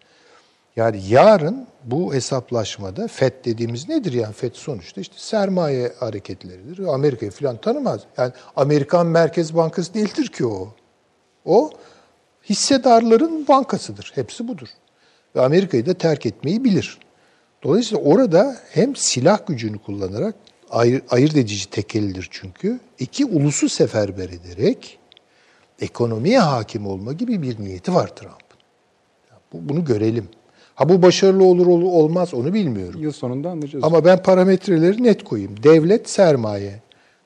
Yani 0.77 1.03
yarın 1.09 1.67
bu 1.85 2.15
hesaplaşmada 2.15 3.09
FED 3.09 3.45
dediğimiz 3.45 3.89
nedir 3.89 4.13
yani 4.13 4.33
FED 4.33 4.55
sonuçta 4.55 5.01
işte 5.01 5.15
sermaye 5.19 5.93
hareketleridir. 5.99 6.79
Amerika'yı 6.79 7.33
falan 7.33 7.57
tanımaz. 7.57 8.01
Yani 8.19 8.33
Amerikan 8.57 9.07
Merkez 9.07 9.57
Bankası 9.57 9.95
değildir 9.95 10.27
ki 10.27 10.47
o. 10.47 10.75
O 11.45 11.71
hissedarların 12.51 13.49
bankasıdır. 13.49 14.13
Hepsi 14.15 14.49
budur. 14.49 14.69
Ve 15.37 15.41
Amerika'yı 15.41 15.87
da 15.87 15.95
terk 15.95 16.27
etmeyi 16.27 16.65
bilir. 16.65 16.99
Dolayısıyla 17.63 18.05
orada 18.05 18.57
hem 18.71 18.97
silah 18.97 19.47
gücünü 19.47 19.79
kullanarak 19.79 20.35
ayır, 20.71 21.03
ayırt 21.11 21.37
edici 21.37 21.71
tekelidir 21.71 22.29
çünkü. 22.31 22.81
İki 22.99 23.25
ulusu 23.25 23.69
seferber 23.69 24.29
ederek 24.29 24.99
ekonomiye 25.81 26.39
hakim 26.39 26.87
olma 26.87 27.13
gibi 27.13 27.43
bir 27.43 27.61
niyeti 27.61 27.95
var 27.95 28.09
Trump'ın. 28.17 28.59
Bunu 29.53 29.85
görelim. 29.85 30.29
Ha 30.75 30.89
bu 30.89 31.03
başarılı 31.03 31.45
olur 31.45 31.67
olmaz 31.67 32.35
onu 32.35 32.55
bilmiyorum. 32.55 33.03
Yıl 33.03 33.13
sonunda 33.13 33.51
anlayacağız. 33.51 33.85
Ama 33.85 34.05
ben 34.05 34.23
parametreleri 34.23 35.03
net 35.03 35.25
koyayım. 35.25 35.63
Devlet 35.63 36.11
sermaye. 36.11 36.83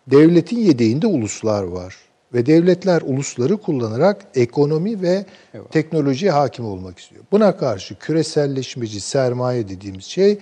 Devletin 0.06 0.58
yedeğinde 0.58 1.06
uluslar 1.06 1.62
var. 1.62 1.96
Ve 2.34 2.46
devletler 2.46 3.02
ulusları 3.04 3.56
kullanarak 3.56 4.26
ekonomi 4.34 5.02
ve 5.02 5.26
evet. 5.54 5.72
teknolojiye 5.72 6.30
hakim 6.30 6.66
olmak 6.66 6.98
istiyor. 6.98 7.24
Buna 7.32 7.56
karşı 7.56 7.98
küreselleşmeci 7.98 9.00
sermaye 9.00 9.68
dediğimiz 9.68 10.04
şey 10.04 10.38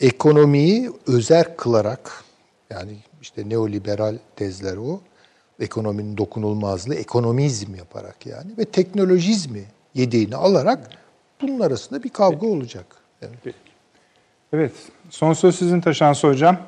ekonomiyi 0.00 0.90
özel 1.06 1.56
kılarak 1.56 2.24
yani 2.70 2.96
işte 3.22 3.48
neoliberal 3.48 4.16
tezler 4.36 4.76
o 4.76 5.00
ekonominin 5.60 6.16
dokunulmazlığı 6.16 6.94
ekonomizm 6.94 7.74
yaparak 7.74 8.26
yani 8.26 8.52
ve 8.58 8.64
teknolojizmi 8.64 9.64
yediğini 9.94 10.36
alarak 10.36 10.90
bunun 11.42 11.60
arasında 11.60 12.02
bir 12.02 12.08
kavga 12.08 12.46
olacak. 12.46 12.86
Evet. 13.22 13.54
evet. 14.52 14.72
Son 15.10 15.32
söz 15.32 15.56
sizin 15.56 15.80
Taşansı 15.80 16.28
Hocam. 16.28 16.56
Ee, 16.56 16.60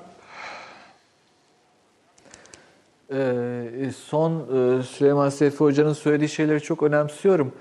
son 3.96 4.32
e, 4.32 4.82
Süleyman 4.82 5.28
Seyfi 5.28 5.56
Hoca'nın 5.56 5.92
söylediği 5.92 6.28
şeyleri 6.28 6.60
çok 6.60 6.82
önemsiyorum. 6.82 7.52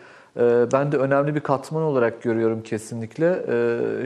ben 0.74 0.92
de 0.92 0.98
önemli 0.98 1.36
bir 1.36 1.40
katman 1.40 1.84
olarak 1.84 2.22
görüyorum 2.24 2.64
kesinlikle. 2.64 3.44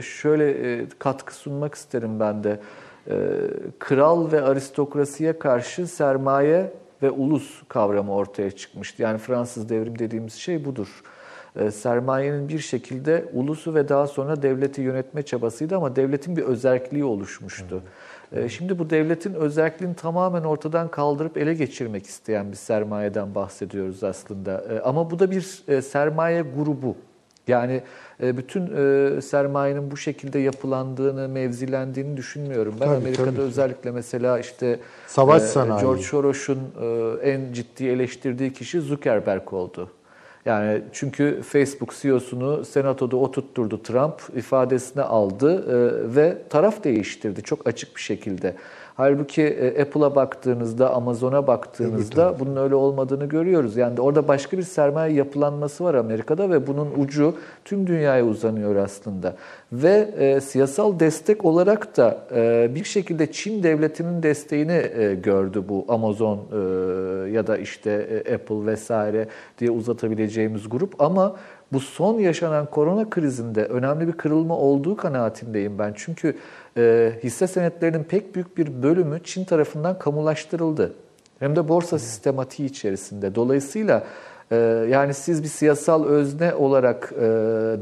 Şöyle 0.02 0.82
katkı 0.98 1.34
sunmak 1.34 1.74
isterim 1.74 2.20
ben 2.20 2.44
de. 2.44 2.60
Kral 3.78 4.32
ve 4.32 4.42
aristokrasiye 4.42 5.38
karşı 5.38 5.86
sermaye 5.86 6.72
ve 7.02 7.10
ulus 7.10 7.62
kavramı 7.68 8.14
ortaya 8.14 8.50
çıkmıştı. 8.50 9.02
Yani 9.02 9.18
Fransız 9.18 9.68
devrim 9.68 9.98
dediğimiz 9.98 10.34
şey 10.34 10.64
budur. 10.64 11.02
Sermayenin 11.72 12.48
bir 12.48 12.58
şekilde 12.58 13.24
ulusu 13.32 13.74
ve 13.74 13.88
daha 13.88 14.06
sonra 14.06 14.42
devleti 14.42 14.80
yönetme 14.80 15.22
çabasıydı 15.22 15.76
ama 15.76 15.96
devletin 15.96 16.36
bir 16.36 16.42
özelliği 16.42 17.04
oluşmuştu. 17.04 17.76
Hı. 17.76 17.80
Şimdi 18.48 18.78
bu 18.78 18.90
devletin 18.90 19.34
özelliğini 19.34 19.94
tamamen 19.94 20.42
ortadan 20.42 20.90
kaldırıp 20.90 21.36
ele 21.36 21.54
geçirmek 21.54 22.06
isteyen 22.06 22.50
bir 22.50 22.56
sermayeden 22.56 23.34
bahsediyoruz 23.34 24.04
aslında. 24.04 24.64
Ama 24.84 25.10
bu 25.10 25.18
da 25.18 25.30
bir 25.30 25.42
sermaye 25.82 26.42
grubu. 26.56 26.96
Yani 27.48 27.82
e, 28.22 28.36
bütün 28.36 28.62
e, 28.62 29.20
sermayenin 29.20 29.90
bu 29.90 29.96
şekilde 29.96 30.38
yapılandığını, 30.38 31.28
mevzilendiğini 31.28 32.16
düşünmüyorum. 32.16 32.74
Ben 32.80 32.86
tabii, 32.86 32.96
Amerika'da 32.96 33.30
tabii. 33.30 33.40
özellikle 33.40 33.90
mesela 33.90 34.38
işte 34.38 34.80
Savaş 35.06 35.42
e, 35.42 35.46
sanayi. 35.46 35.80
George 35.80 36.02
Soros'un 36.02 36.58
en 37.22 37.52
ciddi 37.52 37.86
eleştirdiği 37.86 38.52
kişi 38.52 38.80
Zuckerberg 38.80 39.52
oldu. 39.52 39.90
Yani 40.46 40.82
çünkü 40.92 41.42
Facebook 41.42 41.94
CEO'sunu 41.94 42.64
senatoda 42.64 43.16
oturtturdu 43.16 43.82
Trump, 43.82 44.22
ifadesine 44.36 45.02
aldı 45.02 45.64
ve 46.16 46.38
taraf 46.50 46.84
değiştirdi 46.84 47.42
çok 47.42 47.68
açık 47.68 47.96
bir 47.96 48.00
şekilde. 48.00 48.54
Halbuki 48.96 49.42
e, 49.42 49.82
Apple'a 49.82 50.14
baktığınızda, 50.14 50.94
Amazon'a 50.94 51.46
baktığınızda 51.46 52.28
evet, 52.30 52.40
bunun 52.40 52.56
öyle 52.56 52.74
olmadığını 52.74 53.26
görüyoruz. 53.26 53.76
Yani 53.76 54.00
orada 54.00 54.28
başka 54.28 54.58
bir 54.58 54.62
sermaye 54.62 55.14
yapılanması 55.14 55.84
var 55.84 55.94
Amerika'da 55.94 56.50
ve 56.50 56.66
bunun 56.66 56.88
ucu 56.96 57.34
tüm 57.64 57.86
dünyaya 57.86 58.26
uzanıyor 58.26 58.76
aslında. 58.76 59.36
Ve 59.72 60.10
e, 60.18 60.40
siyasal 60.40 61.00
destek 61.00 61.44
olarak 61.44 61.96
da 61.96 62.18
e, 62.34 62.70
bir 62.74 62.84
şekilde 62.84 63.32
Çin 63.32 63.62
devletinin 63.62 64.22
desteğini 64.22 64.90
e, 64.96 65.14
gördü 65.14 65.64
bu 65.68 65.84
Amazon 65.88 66.38
e, 66.38 67.30
ya 67.30 67.46
da 67.46 67.58
işte 67.58 67.90
e, 67.90 68.34
Apple 68.34 68.66
vesaire 68.66 69.28
diye 69.58 69.70
uzatabileceğimiz 69.70 70.68
grup. 70.68 71.02
Ama 71.02 71.36
bu 71.72 71.80
son 71.80 72.18
yaşanan 72.18 72.66
korona 72.66 73.10
krizinde 73.10 73.64
önemli 73.64 74.08
bir 74.08 74.12
kırılma 74.12 74.56
olduğu 74.56 74.96
kanaatindeyim 74.96 75.78
ben. 75.78 75.92
Çünkü 75.96 76.36
e, 76.76 77.12
hisse 77.22 77.46
senetlerinin 77.46 78.04
pek 78.04 78.34
büyük 78.34 78.58
bir 78.58 78.82
bölümü 78.82 79.20
Çin 79.24 79.44
tarafından 79.44 79.98
kamulaştırıldı. 79.98 80.92
Hem 81.38 81.56
de 81.56 81.68
borsa 81.68 81.98
sistematiği 81.98 82.68
içerisinde. 82.68 83.34
Dolayısıyla 83.34 84.04
e, 84.50 84.56
yani 84.90 85.14
siz 85.14 85.42
bir 85.42 85.48
siyasal 85.48 86.04
özne 86.04 86.54
olarak 86.54 87.12
e, 87.16 87.22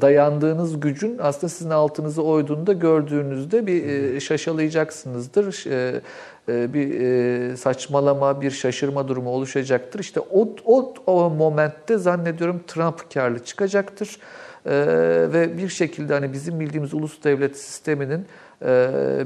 dayandığınız 0.01 0.81
gücün 0.81 1.19
aslında 1.23 1.49
sizin 1.49 1.71
altınızı 1.71 2.23
oyduğunda 2.23 2.73
gördüğünüzde 2.73 3.67
bir 3.67 3.87
e, 3.87 4.21
şaşalayacaksınızdır. 4.21 5.67
E, 5.71 6.01
e, 6.49 6.75
bir 6.75 7.01
e, 7.01 7.57
saçmalama, 7.57 8.41
bir 8.41 8.51
şaşırma 8.51 9.09
durumu 9.09 9.31
oluşacaktır. 9.31 10.01
İşte 10.01 10.21
o, 10.21 10.49
o, 10.65 10.95
o 11.07 11.31
momentte 11.31 11.99
zannediyorum 11.99 12.63
Trump 12.67 13.15
karlı 13.15 13.39
çıkacaktır. 13.39 14.19
E, 14.67 14.73
ve 15.33 15.59
bir 15.59 15.69
şekilde 15.69 16.15
hani 16.15 16.33
bizim 16.33 16.61
bildiğimiz 16.61 16.95
ulus 16.95 17.25
devlet 17.25 17.57
sisteminin 17.57 18.27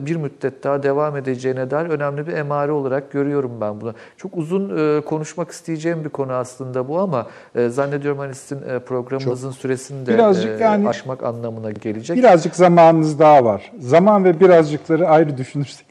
bir 0.07 0.17
müddet 0.17 0.65
daha 0.65 0.83
devam 0.83 1.17
edeceğine 1.17 1.71
dair 1.71 1.87
önemli 1.87 2.27
bir 2.27 2.33
emare 2.33 2.73
olarak 2.73 3.13
görüyorum 3.13 3.53
ben 3.61 3.81
bunu. 3.81 3.95
Çok 4.17 4.37
uzun 4.37 4.99
e, 4.99 5.01
konuşmak 5.01 5.51
isteyeceğim 5.51 6.05
bir 6.05 6.09
konu 6.09 6.33
aslında 6.33 6.89
bu 6.89 6.99
ama 6.99 7.27
e, 7.55 7.69
zannediyorum 7.69 8.19
hani 8.19 8.35
sizin 8.35 8.61
programımızın 8.87 9.51
Çok. 9.51 9.59
süresini 9.59 10.07
de 10.07 10.15
birazcık 10.15 10.61
yani, 10.61 10.89
aşmak 10.89 11.23
anlamına 11.23 11.71
gelecek. 11.71 12.17
Birazcık 12.17 12.57
zamanınız 12.57 13.19
daha 13.19 13.45
var. 13.45 13.73
Zaman 13.79 14.25
ve 14.25 14.41
birazcıkları 14.41 15.09
ayrı 15.09 15.37
düşünürsek 15.37 15.88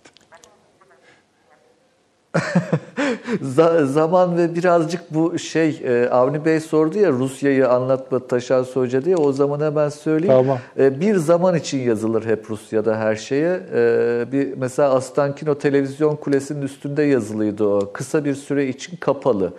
zaman 3.86 4.38
ve 4.38 4.56
birazcık 4.56 5.14
bu 5.14 5.40
şey 5.40 5.82
e, 5.84 6.10
Avni 6.10 6.46
Bey 6.46 6.60
sordu 6.60 7.00
ya 7.00 7.12
Rusya'yı 7.12 7.70
anlatma 7.70 8.28
Taşan 8.28 8.64
Hoca 8.64 9.06
diye 9.06 9.16
o 9.16 9.32
zaman 9.32 9.60
hemen 9.60 9.90
söyleyeyim. 9.90 10.36
Tamam. 10.36 10.60
E, 10.80 11.00
bir 11.00 11.16
zaman 11.16 11.56
için 11.56 11.80
yazılır 11.80 12.26
hep 12.26 12.50
Rusya'da 12.50 12.98
her 12.98 13.16
şeye. 13.16 13.60
E, 13.74 14.26
bir 14.32 14.54
mesela 14.58 14.94
Astankino 14.94 15.56
televizyon 15.56 16.16
kulesinin 16.16 16.62
üstünde 16.62 17.04
yazılıydı 17.04 17.66
o. 17.66 17.92
Kısa 17.94 18.26
bir 18.26 18.36
süre 18.36 18.68
için 18.68 18.98
kapalı. 18.98 19.54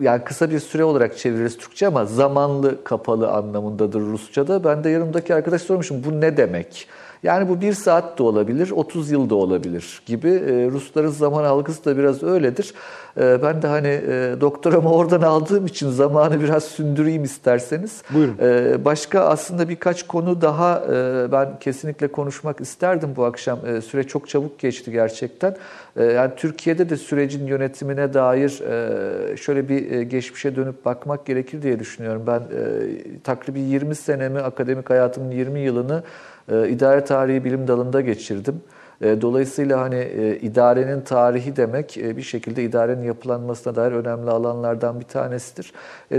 Yani 0.00 0.24
kısa 0.24 0.50
bir 0.50 0.58
süre 0.58 0.84
olarak 0.84 1.18
çeviririz 1.18 1.58
Türkçe 1.58 1.86
ama 1.86 2.04
zamanlı 2.04 2.84
kapalı 2.84 3.30
anlamındadır 3.30 4.00
Rusça'da. 4.00 4.64
Ben 4.64 4.84
de 4.84 4.90
yanımdaki 4.90 5.34
arkadaş 5.34 5.62
sormuşum 5.62 6.04
bu 6.04 6.20
ne 6.20 6.36
demek? 6.36 6.88
Yani 7.22 7.48
bu 7.48 7.60
bir 7.60 7.72
saat 7.72 8.18
de 8.18 8.22
olabilir, 8.22 8.70
30 8.70 9.10
yıl 9.10 9.30
da 9.30 9.34
olabilir 9.34 10.02
gibi. 10.06 10.28
E, 10.28 10.70
Rusların 10.70 11.08
zaman 11.08 11.44
algısı 11.44 11.84
da 11.84 11.96
biraz 11.98 12.22
öyledir. 12.22 12.74
E, 13.20 13.42
ben 13.42 13.62
de 13.62 13.66
hani 13.66 13.88
e, 13.88 14.34
doktoramı 14.40 14.92
oradan 14.92 15.22
aldığım 15.22 15.66
için 15.66 15.90
zamanı 15.90 16.40
biraz 16.40 16.64
sündüreyim 16.64 17.24
isterseniz. 17.24 18.02
Buyurun. 18.10 18.36
E, 18.40 18.84
başka 18.84 19.20
aslında 19.20 19.68
birkaç 19.68 20.06
konu 20.06 20.40
daha 20.40 20.84
e, 20.92 21.32
ben 21.32 21.58
kesinlikle 21.58 22.08
konuşmak 22.08 22.60
isterdim 22.60 23.12
bu 23.16 23.24
akşam. 23.24 23.66
E, 23.66 23.80
süre 23.80 24.04
çok 24.04 24.28
çabuk 24.28 24.58
geçti 24.58 24.92
gerçekten. 24.92 25.56
E, 25.96 26.04
yani 26.04 26.32
Türkiye'de 26.36 26.90
de 26.90 26.96
sürecin 26.96 27.46
yönetimine 27.46 28.14
dair 28.14 28.60
e, 28.60 29.36
şöyle 29.36 29.68
bir 29.68 29.90
e, 29.90 30.04
geçmişe 30.04 30.56
dönüp 30.56 30.84
bakmak 30.84 31.26
gerekir 31.26 31.62
diye 31.62 31.78
düşünüyorum. 31.78 32.22
Ben 32.26 32.40
e, 32.40 33.20
takribi 33.24 33.60
20 33.60 33.94
senemi, 33.94 34.40
akademik 34.40 34.90
hayatımın 34.90 35.30
20 35.30 35.60
yılını 35.60 36.02
e, 36.50 36.68
idare 36.68 37.04
tarihi 37.04 37.44
bilim 37.44 37.68
dalında 37.68 38.00
geçirdim. 38.00 38.60
E, 39.00 39.20
dolayısıyla 39.20 39.80
hani 39.80 39.96
e, 39.96 40.36
idarenin 40.36 41.00
tarihi 41.00 41.56
demek 41.56 41.96
bir 42.16 42.22
şekilde 42.22 42.62
idarenin 42.62 43.02
yapılanmasına 43.02 43.76
dair 43.76 43.92
önemli 43.92 44.30
alanlardan 44.30 45.00
bir 45.00 45.04
tanesidir. 45.04 45.72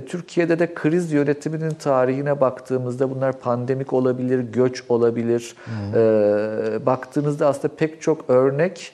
Türkiye'de 0.07 0.59
de 0.59 0.73
kriz 0.73 1.11
yönetiminin 1.11 1.69
tarihine 1.69 2.41
baktığımızda 2.41 3.09
bunlar 3.09 3.39
pandemik 3.39 3.93
olabilir, 3.93 4.39
göç 4.39 4.83
olabilir. 4.89 5.55
Hmm. 5.65 6.85
Baktığınızda 6.85 7.47
aslında 7.47 7.75
pek 7.75 8.01
çok 8.01 8.29
örnek 8.29 8.93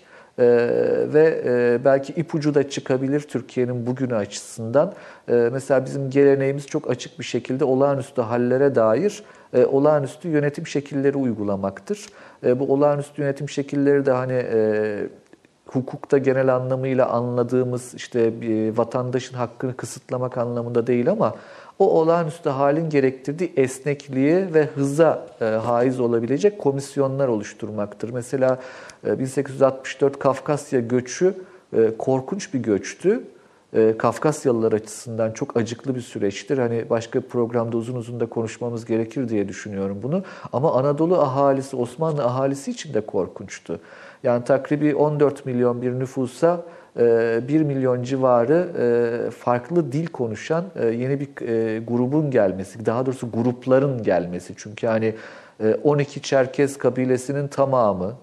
ve 1.13 1.79
belki 1.85 2.13
ipucu 2.13 2.55
da 2.55 2.69
çıkabilir 2.69 3.21
Türkiye'nin 3.21 3.87
bugünü 3.87 4.15
açısından. 4.15 4.93
Mesela 5.27 5.85
bizim 5.85 6.09
geleneğimiz 6.09 6.67
çok 6.67 6.89
açık 6.89 7.19
bir 7.19 7.25
şekilde 7.25 7.65
olağanüstü 7.65 8.21
hallere 8.21 8.75
dair 8.75 9.23
e, 9.53 9.65
olağanüstü 9.65 10.27
yönetim 10.27 10.67
şekilleri 10.67 11.17
uygulamaktır. 11.17 12.05
E, 12.43 12.59
bu 12.59 12.73
olağanüstü 12.73 13.21
yönetim 13.21 13.49
şekilleri 13.49 14.05
de 14.05 14.11
hani 14.11 14.45
e, 14.53 15.07
hukukta 15.65 16.17
genel 16.17 16.55
anlamıyla 16.55 17.09
anladığımız 17.09 17.93
işte 17.93 18.41
bir 18.41 18.77
vatandaşın 18.77 19.35
hakkını 19.35 19.77
kısıtlamak 19.77 20.37
anlamında 20.37 20.87
değil 20.87 21.11
ama 21.11 21.35
o 21.79 21.89
olağanüstü 22.01 22.49
halin 22.49 22.89
gerektirdiği 22.89 23.53
esnekliğe 23.57 24.53
ve 24.53 24.65
hıza 24.65 25.27
e, 25.41 25.45
haiz 25.45 25.99
olabilecek 25.99 26.59
komisyonlar 26.59 27.27
oluşturmaktır. 27.27 28.09
Mesela 28.09 28.53
e, 28.53 28.59
1864 29.03 30.19
Kafkasya 30.19 30.79
göçü 30.79 31.33
e, 31.73 31.97
korkunç 31.97 32.53
bir 32.53 32.59
göçtü 32.59 33.23
e, 33.73 33.97
Kafkasyalılar 33.97 34.71
açısından 34.71 35.31
çok 35.31 35.57
acıklı 35.57 35.95
bir 35.95 36.01
süreçtir. 36.01 36.57
Hani 36.57 36.89
başka 36.89 37.21
programda 37.21 37.77
uzun 37.77 37.95
uzun 37.95 38.19
da 38.19 38.25
konuşmamız 38.25 38.85
gerekir 38.85 39.29
diye 39.29 39.47
düşünüyorum 39.47 39.99
bunu. 40.03 40.23
Ama 40.53 40.73
Anadolu 40.73 41.21
ahalisi, 41.21 41.75
Osmanlı 41.75 42.25
ahalisi 42.25 42.71
için 42.71 42.93
de 42.93 43.01
korkunçtu. 43.01 43.79
Yani 44.23 44.43
takribi 44.43 44.95
14 44.95 45.45
milyon 45.45 45.81
bir 45.81 45.91
nüfusa 45.91 46.65
1 46.95 47.01
e, 47.01 47.63
milyon 47.63 48.03
civarı 48.03 48.67
farklı 49.39 49.91
dil 49.91 50.07
konuşan 50.07 50.65
yeni 50.75 51.19
bir 51.19 51.27
grubun 51.87 52.31
gelmesi, 52.31 52.85
daha 52.85 53.05
doğrusu 53.05 53.31
grupların 53.31 54.03
gelmesi. 54.03 54.53
Çünkü 54.57 54.87
hani 54.87 55.15
12 55.83 56.21
Çerkez 56.21 56.77
kabilesinin 56.77 57.47
tamamı, 57.47 58.15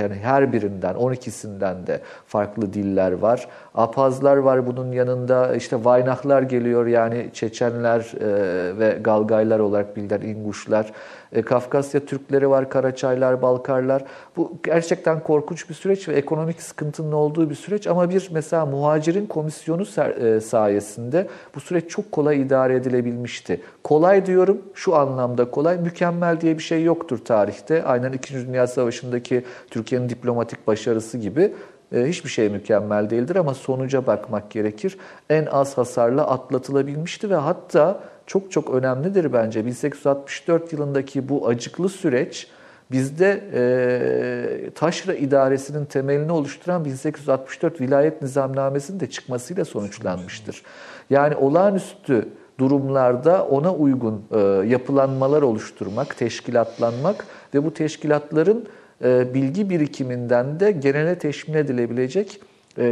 yani 0.00 0.14
her 0.22 0.52
birinden 0.52 0.94
12'sinden 0.94 1.86
de 1.86 2.00
farklı 2.26 2.72
diller 2.72 3.12
var. 3.12 3.48
Apazlar 3.74 4.36
var 4.36 4.66
bunun 4.66 4.92
yanında 4.92 5.54
işte 5.54 5.84
Vaynaklar 5.84 6.42
geliyor 6.42 6.86
yani 6.86 7.30
Çeçenler 7.32 8.00
e, 8.20 8.78
ve 8.78 8.98
Galgaylar 9.00 9.58
olarak 9.58 9.96
bilinen 9.96 10.20
İnguşlar. 10.20 10.92
E, 11.34 11.42
Kafkasya 11.42 12.06
Türkleri 12.06 12.50
var, 12.50 12.70
Karaçaylar, 12.70 13.42
Balkarlar. 13.42 14.04
Bu 14.36 14.52
gerçekten 14.64 15.22
korkunç 15.22 15.68
bir 15.68 15.74
süreç 15.74 16.08
ve 16.08 16.12
ekonomik 16.12 16.62
sıkıntının 16.62 17.12
olduğu 17.12 17.50
bir 17.50 17.54
süreç 17.54 17.86
ama 17.86 18.10
bir 18.10 18.28
mesela 18.32 18.66
muhacirin 18.66 19.26
komisyonu 19.26 19.82
e, 19.82 20.40
sayesinde 20.40 21.28
bu 21.54 21.60
süreç 21.60 21.90
çok 21.90 22.12
kolay 22.12 22.40
idare 22.40 22.74
edilebilmişti. 22.74 23.60
Kolay 23.84 24.26
diyorum 24.26 24.62
şu 24.74 24.94
anlamda 24.94 25.50
kolay, 25.50 25.78
mükemmel 25.78 26.40
diye 26.40 26.58
bir 26.58 26.62
şey 26.62 26.84
yoktur 26.84 27.18
tarihte. 27.24 27.84
Aynen 27.84 28.12
2. 28.12 28.34
Dünya 28.34 28.66
Savaşı'ndaki 28.66 29.44
Türkiye'nin 29.70 30.08
diplomatik 30.08 30.66
başarısı 30.66 31.18
gibi 31.18 31.52
e, 31.92 32.04
hiçbir 32.04 32.30
şey 32.30 32.48
mükemmel 32.48 33.10
değildir 33.10 33.36
ama 33.36 33.54
sonuca 33.54 34.06
bakmak 34.06 34.50
gerekir. 34.50 34.98
En 35.30 35.46
az 35.46 35.78
hasarla 35.78 36.30
atlatılabilmişti 36.30 37.30
ve 37.30 37.34
hatta 37.34 38.00
çok 38.26 38.52
çok 38.52 38.70
önemlidir 38.70 39.32
bence. 39.32 39.66
1864 39.66 40.72
yılındaki 40.72 41.28
bu 41.28 41.48
acıklı 41.48 41.88
süreç 41.88 42.48
bizde 42.90 43.44
e, 43.54 44.70
Taşra 44.70 45.14
idaresinin 45.14 45.84
temelini 45.84 46.32
oluşturan 46.32 46.84
1864 46.84 47.80
vilayet 47.80 48.22
nizamnamesinin 48.22 49.00
de 49.00 49.10
çıkmasıyla 49.10 49.64
sonuçlanmıştır. 49.64 50.62
Yani 51.10 51.36
olağanüstü 51.36 52.28
durumlarda 52.58 53.46
ona 53.46 53.74
uygun 53.74 54.24
e, 54.32 54.38
yapılanmalar 54.66 55.42
oluşturmak, 55.42 56.16
teşkilatlanmak 56.16 57.26
ve 57.54 57.64
bu 57.64 57.74
teşkilatların 57.74 58.66
e, 59.04 59.34
bilgi 59.34 59.70
birikiminden 59.70 60.60
de 60.60 60.70
genele 60.70 61.18
teşmin 61.18 61.54
edilebilecek 61.54 62.40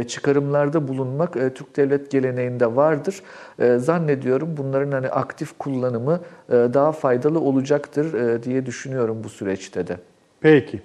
çıkarımlarda 0.07 0.87
bulunmak 0.87 1.37
e, 1.37 1.53
Türk 1.53 1.77
devlet 1.77 2.11
geleneğinde 2.11 2.75
vardır. 2.75 3.21
E, 3.59 3.77
zannediyorum 3.77 4.57
bunların 4.57 4.91
hani 4.91 5.07
aktif 5.09 5.57
kullanımı 5.59 6.19
daha 6.49 6.91
faydalı 6.91 7.39
olacaktır 7.39 8.43
diye 8.43 8.65
düşünüyorum 8.65 9.23
bu 9.23 9.29
süreçte 9.29 9.87
de. 9.87 9.97
Peki. 10.41 10.81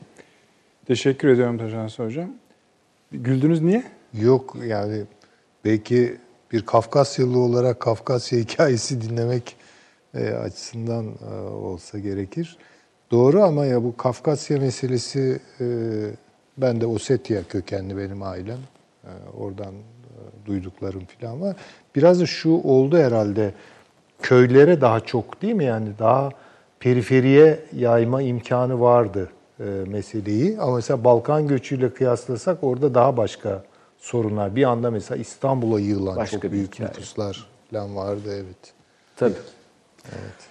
Teşekkür 0.87 1.29
ediyorum 1.29 1.59
Taşansı 1.59 2.05
Hocam. 2.05 2.31
Güldünüz 3.13 3.63
niye? 3.63 3.85
Yok 4.15 4.57
yani 4.67 5.03
belki 5.65 6.17
bir 6.53 6.67
Kafkasyalı 6.67 7.39
olarak 7.39 7.81
Kafkasya 7.81 8.39
hikayesi 8.39 9.01
dinlemek 9.01 9.57
açısından 10.45 11.07
olsa 11.53 11.99
gerekir. 11.99 12.57
Doğru 13.11 13.43
ama 13.43 13.67
ya 13.67 13.85
bu 13.85 13.97
Kafkasya 13.97 14.59
meselesi 14.59 15.41
ben 16.59 16.81
de 16.81 16.87
Ossetya 16.87 17.43
kökenli 17.49 17.97
benim 17.97 18.23
ailem. 18.23 18.59
Ee, 19.09 19.37
oradan 19.39 19.75
e, 19.75 20.47
duyduklarım 20.47 21.03
falan 21.21 21.41
var. 21.41 21.57
Biraz 21.97 22.21
da 22.21 22.27
şu 22.27 22.51
oldu 22.51 22.99
herhalde 22.99 23.53
köylere 24.23 24.81
daha 24.81 25.01
çok 25.01 25.43
değil 25.43 25.55
mi 25.55 25.65
yani 25.65 25.89
daha 25.99 26.31
periferiye 26.81 27.61
yayma 27.77 28.23
imkanı 28.23 28.81
vardı 28.81 29.31
e, 29.61 29.65
meseleyi. 29.65 30.59
Ama 30.61 30.77
mesela 30.77 31.05
Balkan 31.05 31.49
göçüyle 31.49 31.95
kıyaslasak 31.95 32.65
orada 32.65 32.95
daha 32.95 33.17
başka 33.17 33.63
sorunlar. 33.99 34.57
Bir 34.57 34.65
anda 34.65 34.91
mesela 34.91 35.21
İstanbul'a 35.21 35.81
yığılan 35.81 36.17
başka 36.17 36.41
çok 36.41 36.53
büyük 36.53 36.75
hikaye. 36.75 36.91
nüfuslar 36.91 37.47
falan 37.71 37.97
vardı 37.97 38.29
evet. 38.35 38.73
Tabii. 39.17 39.35
Evet. 40.05 40.49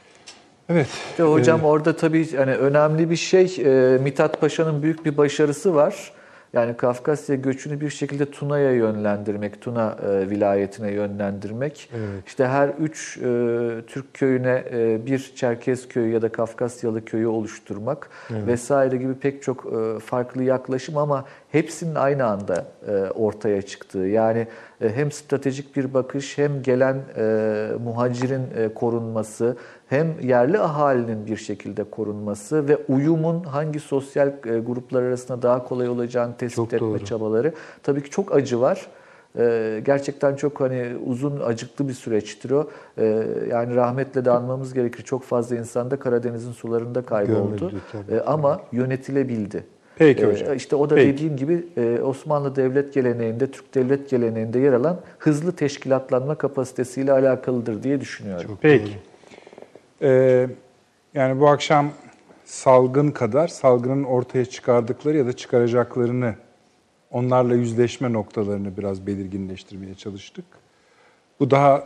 Evet. 0.70 0.88
İşte 1.12 1.24
hocam 1.24 1.62
ee, 1.62 1.64
orada 1.64 1.96
tabii 1.96 2.36
hani 2.36 2.56
önemli 2.56 3.10
bir 3.10 3.16
şey 3.16 3.56
e, 3.60 3.98
Mithat 3.98 4.42
Paşa'nın 4.42 4.84
büyük 4.84 5.06
bir 5.06 5.18
başarısı 5.18 5.76
var. 5.76 6.12
Yani 6.58 6.78
Kafkasya 6.78 7.36
göçünü 7.36 7.82
bir 7.82 7.90
şekilde 7.90 8.32
Tuna'ya 8.32 8.72
yönlendirmek, 8.72 9.62
Tuna 9.62 9.98
e, 10.10 10.30
vilayetine 10.30 10.92
yönlendirmek. 10.92 11.90
Evet. 11.94 12.28
İşte 12.28 12.48
her 12.48 12.70
üç 12.70 13.18
e, 13.18 13.22
Türk 13.88 14.14
köyüne 14.14 14.64
e, 14.72 15.06
bir 15.06 15.32
Çerkez 15.36 15.88
köyü 15.88 16.14
ya 16.14 16.22
da 16.22 16.30
Kafkasyalı 16.30 17.06
köyü 17.06 17.28
oluşturmak 17.28 18.10
evet. 18.32 18.48
vesaire 18.48 18.98
gibi 18.98 19.14
pek 19.14 19.44
çok 19.44 19.66
e, 19.66 20.00
farklı 20.00 20.44
yaklaşım 20.44 20.98
ama 20.98 21.26
hepsinin 21.52 21.96
aynı 21.96 22.26
anda 22.26 22.66
e, 22.88 22.92
ortaya 22.92 23.62
çıktığı. 23.62 24.00
Yani 24.08 24.48
e, 24.82 24.96
hem 24.96 25.12
stratejik 25.12 25.76
bir 25.76 25.94
bakış 25.94 26.38
hem 26.38 26.62
gelen 26.62 26.98
e, 27.18 27.68
muhacirin 27.84 28.44
e, 28.58 28.74
korunması 28.74 29.58
hem 29.90 30.20
yerli 30.22 30.60
ahalinin 30.60 31.28
bir 31.28 31.38
şekilde 31.38 31.84
korunması 31.84 32.68
ve 32.68 32.78
uyumun 32.90 33.44
hangi 33.44 33.80
sosyal 33.80 34.28
e, 34.28 34.60
gruplar 34.60 35.04
arasında 35.04 35.42
daha 35.42 35.64
kolay 35.64 35.90
olacağını 35.90 36.38
tespit 36.38 36.56
çok 36.56 36.74
etme 36.74 36.88
doğru. 36.88 37.06
çabaları. 37.06 37.54
Tabii 37.84 38.04
ki 38.04 38.10
çok 38.10 38.36
acı 38.36 38.62
var. 38.62 38.88
E, 39.40 39.82
gerçekten 39.86 40.36
çok 40.36 40.62
hani 40.62 40.86
uzun 41.06 41.40
acıklı 41.40 41.88
bir 41.88 41.94
süreçtir 41.94 42.52
o. 42.52 42.70
E, 42.98 43.24
yani 43.50 43.76
rahmetle 43.76 44.26
de 44.26 44.32
anmamız 44.32 44.74
gerekir. 44.74 45.04
Çok 45.04 45.24
fazla 45.24 45.56
insan 45.56 45.92
da 45.92 46.00
Karadeniz'in 46.00 46.52
sularında 46.52 47.02
kayboldu. 47.02 47.72
Tabii. 47.92 48.22
Ama 48.22 48.62
yönetilebildi. 48.72 49.64
Peki 49.96 50.26
hocam. 50.26 50.56
İşte 50.56 50.76
o 50.76 50.90
da 50.90 50.96
Peki. 50.96 51.14
dediğim 51.14 51.38
gibi 51.38 51.68
Osmanlı 52.04 52.56
devlet 52.56 52.94
geleneğinde, 52.94 53.52
Türk 53.52 53.76
devlet 53.76 54.10
geleneğinde 54.10 54.60
yer 54.60 54.74
alan 54.74 55.00
hızlı 55.20 55.52
teşkilatlanma 55.52 56.36
kapasitesiyle 56.36 57.12
alakalıdır 57.12 57.84
diye 57.84 58.02
düşünüyorum. 58.02 58.48
Çok 58.48 58.62
Peki. 58.62 58.86
Doğru. 58.86 59.17
Ee, 60.02 60.48
yani 61.14 61.40
bu 61.40 61.48
akşam 61.48 61.92
salgın 62.46 63.12
kadar 63.12 63.48
salgının 63.48 64.04
ortaya 64.04 64.46
çıkardıkları 64.46 65.18
ya 65.18 65.26
da 65.26 65.34
çıkaracaklarını 65.34 66.36
onlarla 67.12 67.56
yüzleşme 67.56 68.14
noktalarını 68.14 68.78
biraz 68.78 69.08
belirginleştirmeye 69.08 69.96
çalıştık. 69.96 70.46
Bu 71.40 71.52
daha 71.52 71.84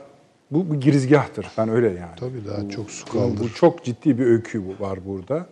bu, 0.51 0.69
bu 0.69 0.79
girizgahtır. 0.79 1.47
Ben 1.57 1.69
öyle 1.69 1.87
yani. 1.87 2.15
Tabii 2.19 2.45
daha 2.47 2.65
bu, 2.65 2.69
çok 2.69 2.91
su 2.91 3.05
kaldır. 3.05 3.39
Bu, 3.39 3.43
bu 3.43 3.53
çok 3.53 3.83
ciddi 3.83 4.19
bir 4.19 4.25
öykü 4.25 4.63
var 4.79 4.99
burada. 5.05 5.45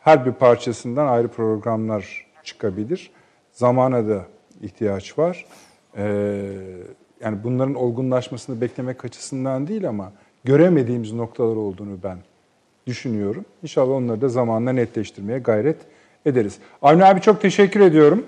Her 0.00 0.26
bir 0.26 0.32
parçasından 0.32 1.06
ayrı 1.06 1.28
programlar 1.28 2.26
çıkabilir. 2.44 3.10
Zamana 3.52 4.08
da 4.08 4.26
ihtiyaç 4.62 5.18
var. 5.18 5.46
Ee, 5.96 6.04
yani 7.20 7.44
bunların 7.44 7.74
olgunlaşmasını 7.74 8.60
beklemek 8.60 9.04
açısından 9.04 9.66
değil 9.66 9.88
ama 9.88 10.12
göremediğimiz 10.44 11.12
noktalar 11.12 11.56
olduğunu 11.56 11.98
ben 12.02 12.18
düşünüyorum. 12.86 13.44
İnşallah 13.62 13.94
onları 13.94 14.20
da 14.20 14.28
zamanla 14.28 14.72
netleştirmeye 14.72 15.38
gayret 15.38 15.76
ederiz. 16.26 16.58
Avni 16.82 17.04
abi 17.04 17.20
çok 17.20 17.40
teşekkür 17.40 17.80
ediyorum. 17.80 18.26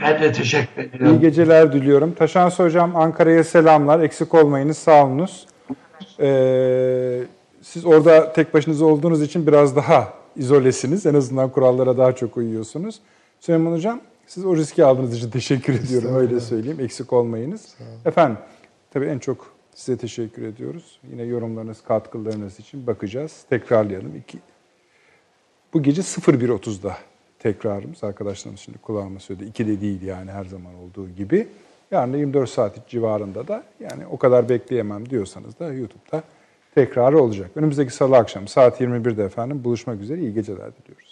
Ben 0.00 0.22
de 0.22 0.32
teşekkür 0.32 0.82
ediyorum. 0.82 1.16
İyi 1.16 1.20
geceler 1.20 1.72
diliyorum. 1.72 2.12
Taşans 2.12 2.58
Hocam 2.58 2.96
Ankara'ya 2.96 3.44
selamlar. 3.44 4.00
Eksik 4.00 4.34
olmayınız. 4.34 4.78
Sağ 4.78 5.06
olunuz. 5.06 5.46
Ee, 6.20 7.20
siz 7.62 7.86
orada 7.86 8.32
tek 8.32 8.54
başınıza 8.54 8.84
olduğunuz 8.84 9.22
için 9.22 9.46
biraz 9.46 9.76
daha 9.76 10.12
izolesiniz. 10.36 11.06
En 11.06 11.14
azından 11.14 11.50
kurallara 11.50 11.98
daha 11.98 12.12
çok 12.12 12.36
uyuyorsunuz. 12.36 13.00
Süleyman 13.40 13.72
Hocam 13.72 14.00
siz 14.26 14.44
o 14.44 14.56
riski 14.56 14.84
aldığınız 14.84 15.16
için 15.16 15.30
teşekkür 15.30 15.74
ediyorum. 15.74 16.14
Öyle 16.14 16.40
söyleyeyim. 16.40 16.78
Eksik 16.80 17.12
olmayınız. 17.12 17.74
Efendim 18.04 18.38
tabii 18.92 19.06
en 19.06 19.18
çok 19.18 19.53
Size 19.74 19.98
teşekkür 19.98 20.42
ediyoruz. 20.42 21.00
Yine 21.10 21.22
yorumlarınız, 21.22 21.82
katkılarınız 21.82 22.60
için 22.60 22.86
bakacağız. 22.86 23.44
Tekrarlayalım. 23.50 24.16
İki, 24.16 24.38
bu 25.74 25.82
gece 25.82 26.02
01.30'da 26.02 26.96
tekrarımız. 27.38 28.04
Arkadaşlarımız 28.04 28.60
şimdi 28.60 28.78
kulağıma 28.78 29.20
söyledi. 29.20 29.44
İki 29.44 29.66
de 29.66 29.80
değil 29.80 30.02
yani 30.02 30.30
her 30.30 30.44
zaman 30.44 30.74
olduğu 30.74 31.08
gibi. 31.08 31.48
Yarın 31.90 32.12
da 32.12 32.16
24 32.16 32.50
saat 32.50 32.88
civarında 32.88 33.48
da 33.48 33.64
yani 33.80 34.06
o 34.06 34.18
kadar 34.18 34.48
bekleyemem 34.48 35.10
diyorsanız 35.10 35.58
da 35.58 35.72
YouTube'da 35.72 36.22
tekrarı 36.74 37.22
olacak. 37.22 37.50
Önümüzdeki 37.54 37.94
salı 37.94 38.16
akşam 38.16 38.48
saat 38.48 38.80
21'de 38.80 39.24
efendim 39.24 39.64
buluşmak 39.64 40.00
üzere 40.00 40.20
iyi 40.20 40.34
geceler 40.34 40.72
diliyoruz. 40.76 41.03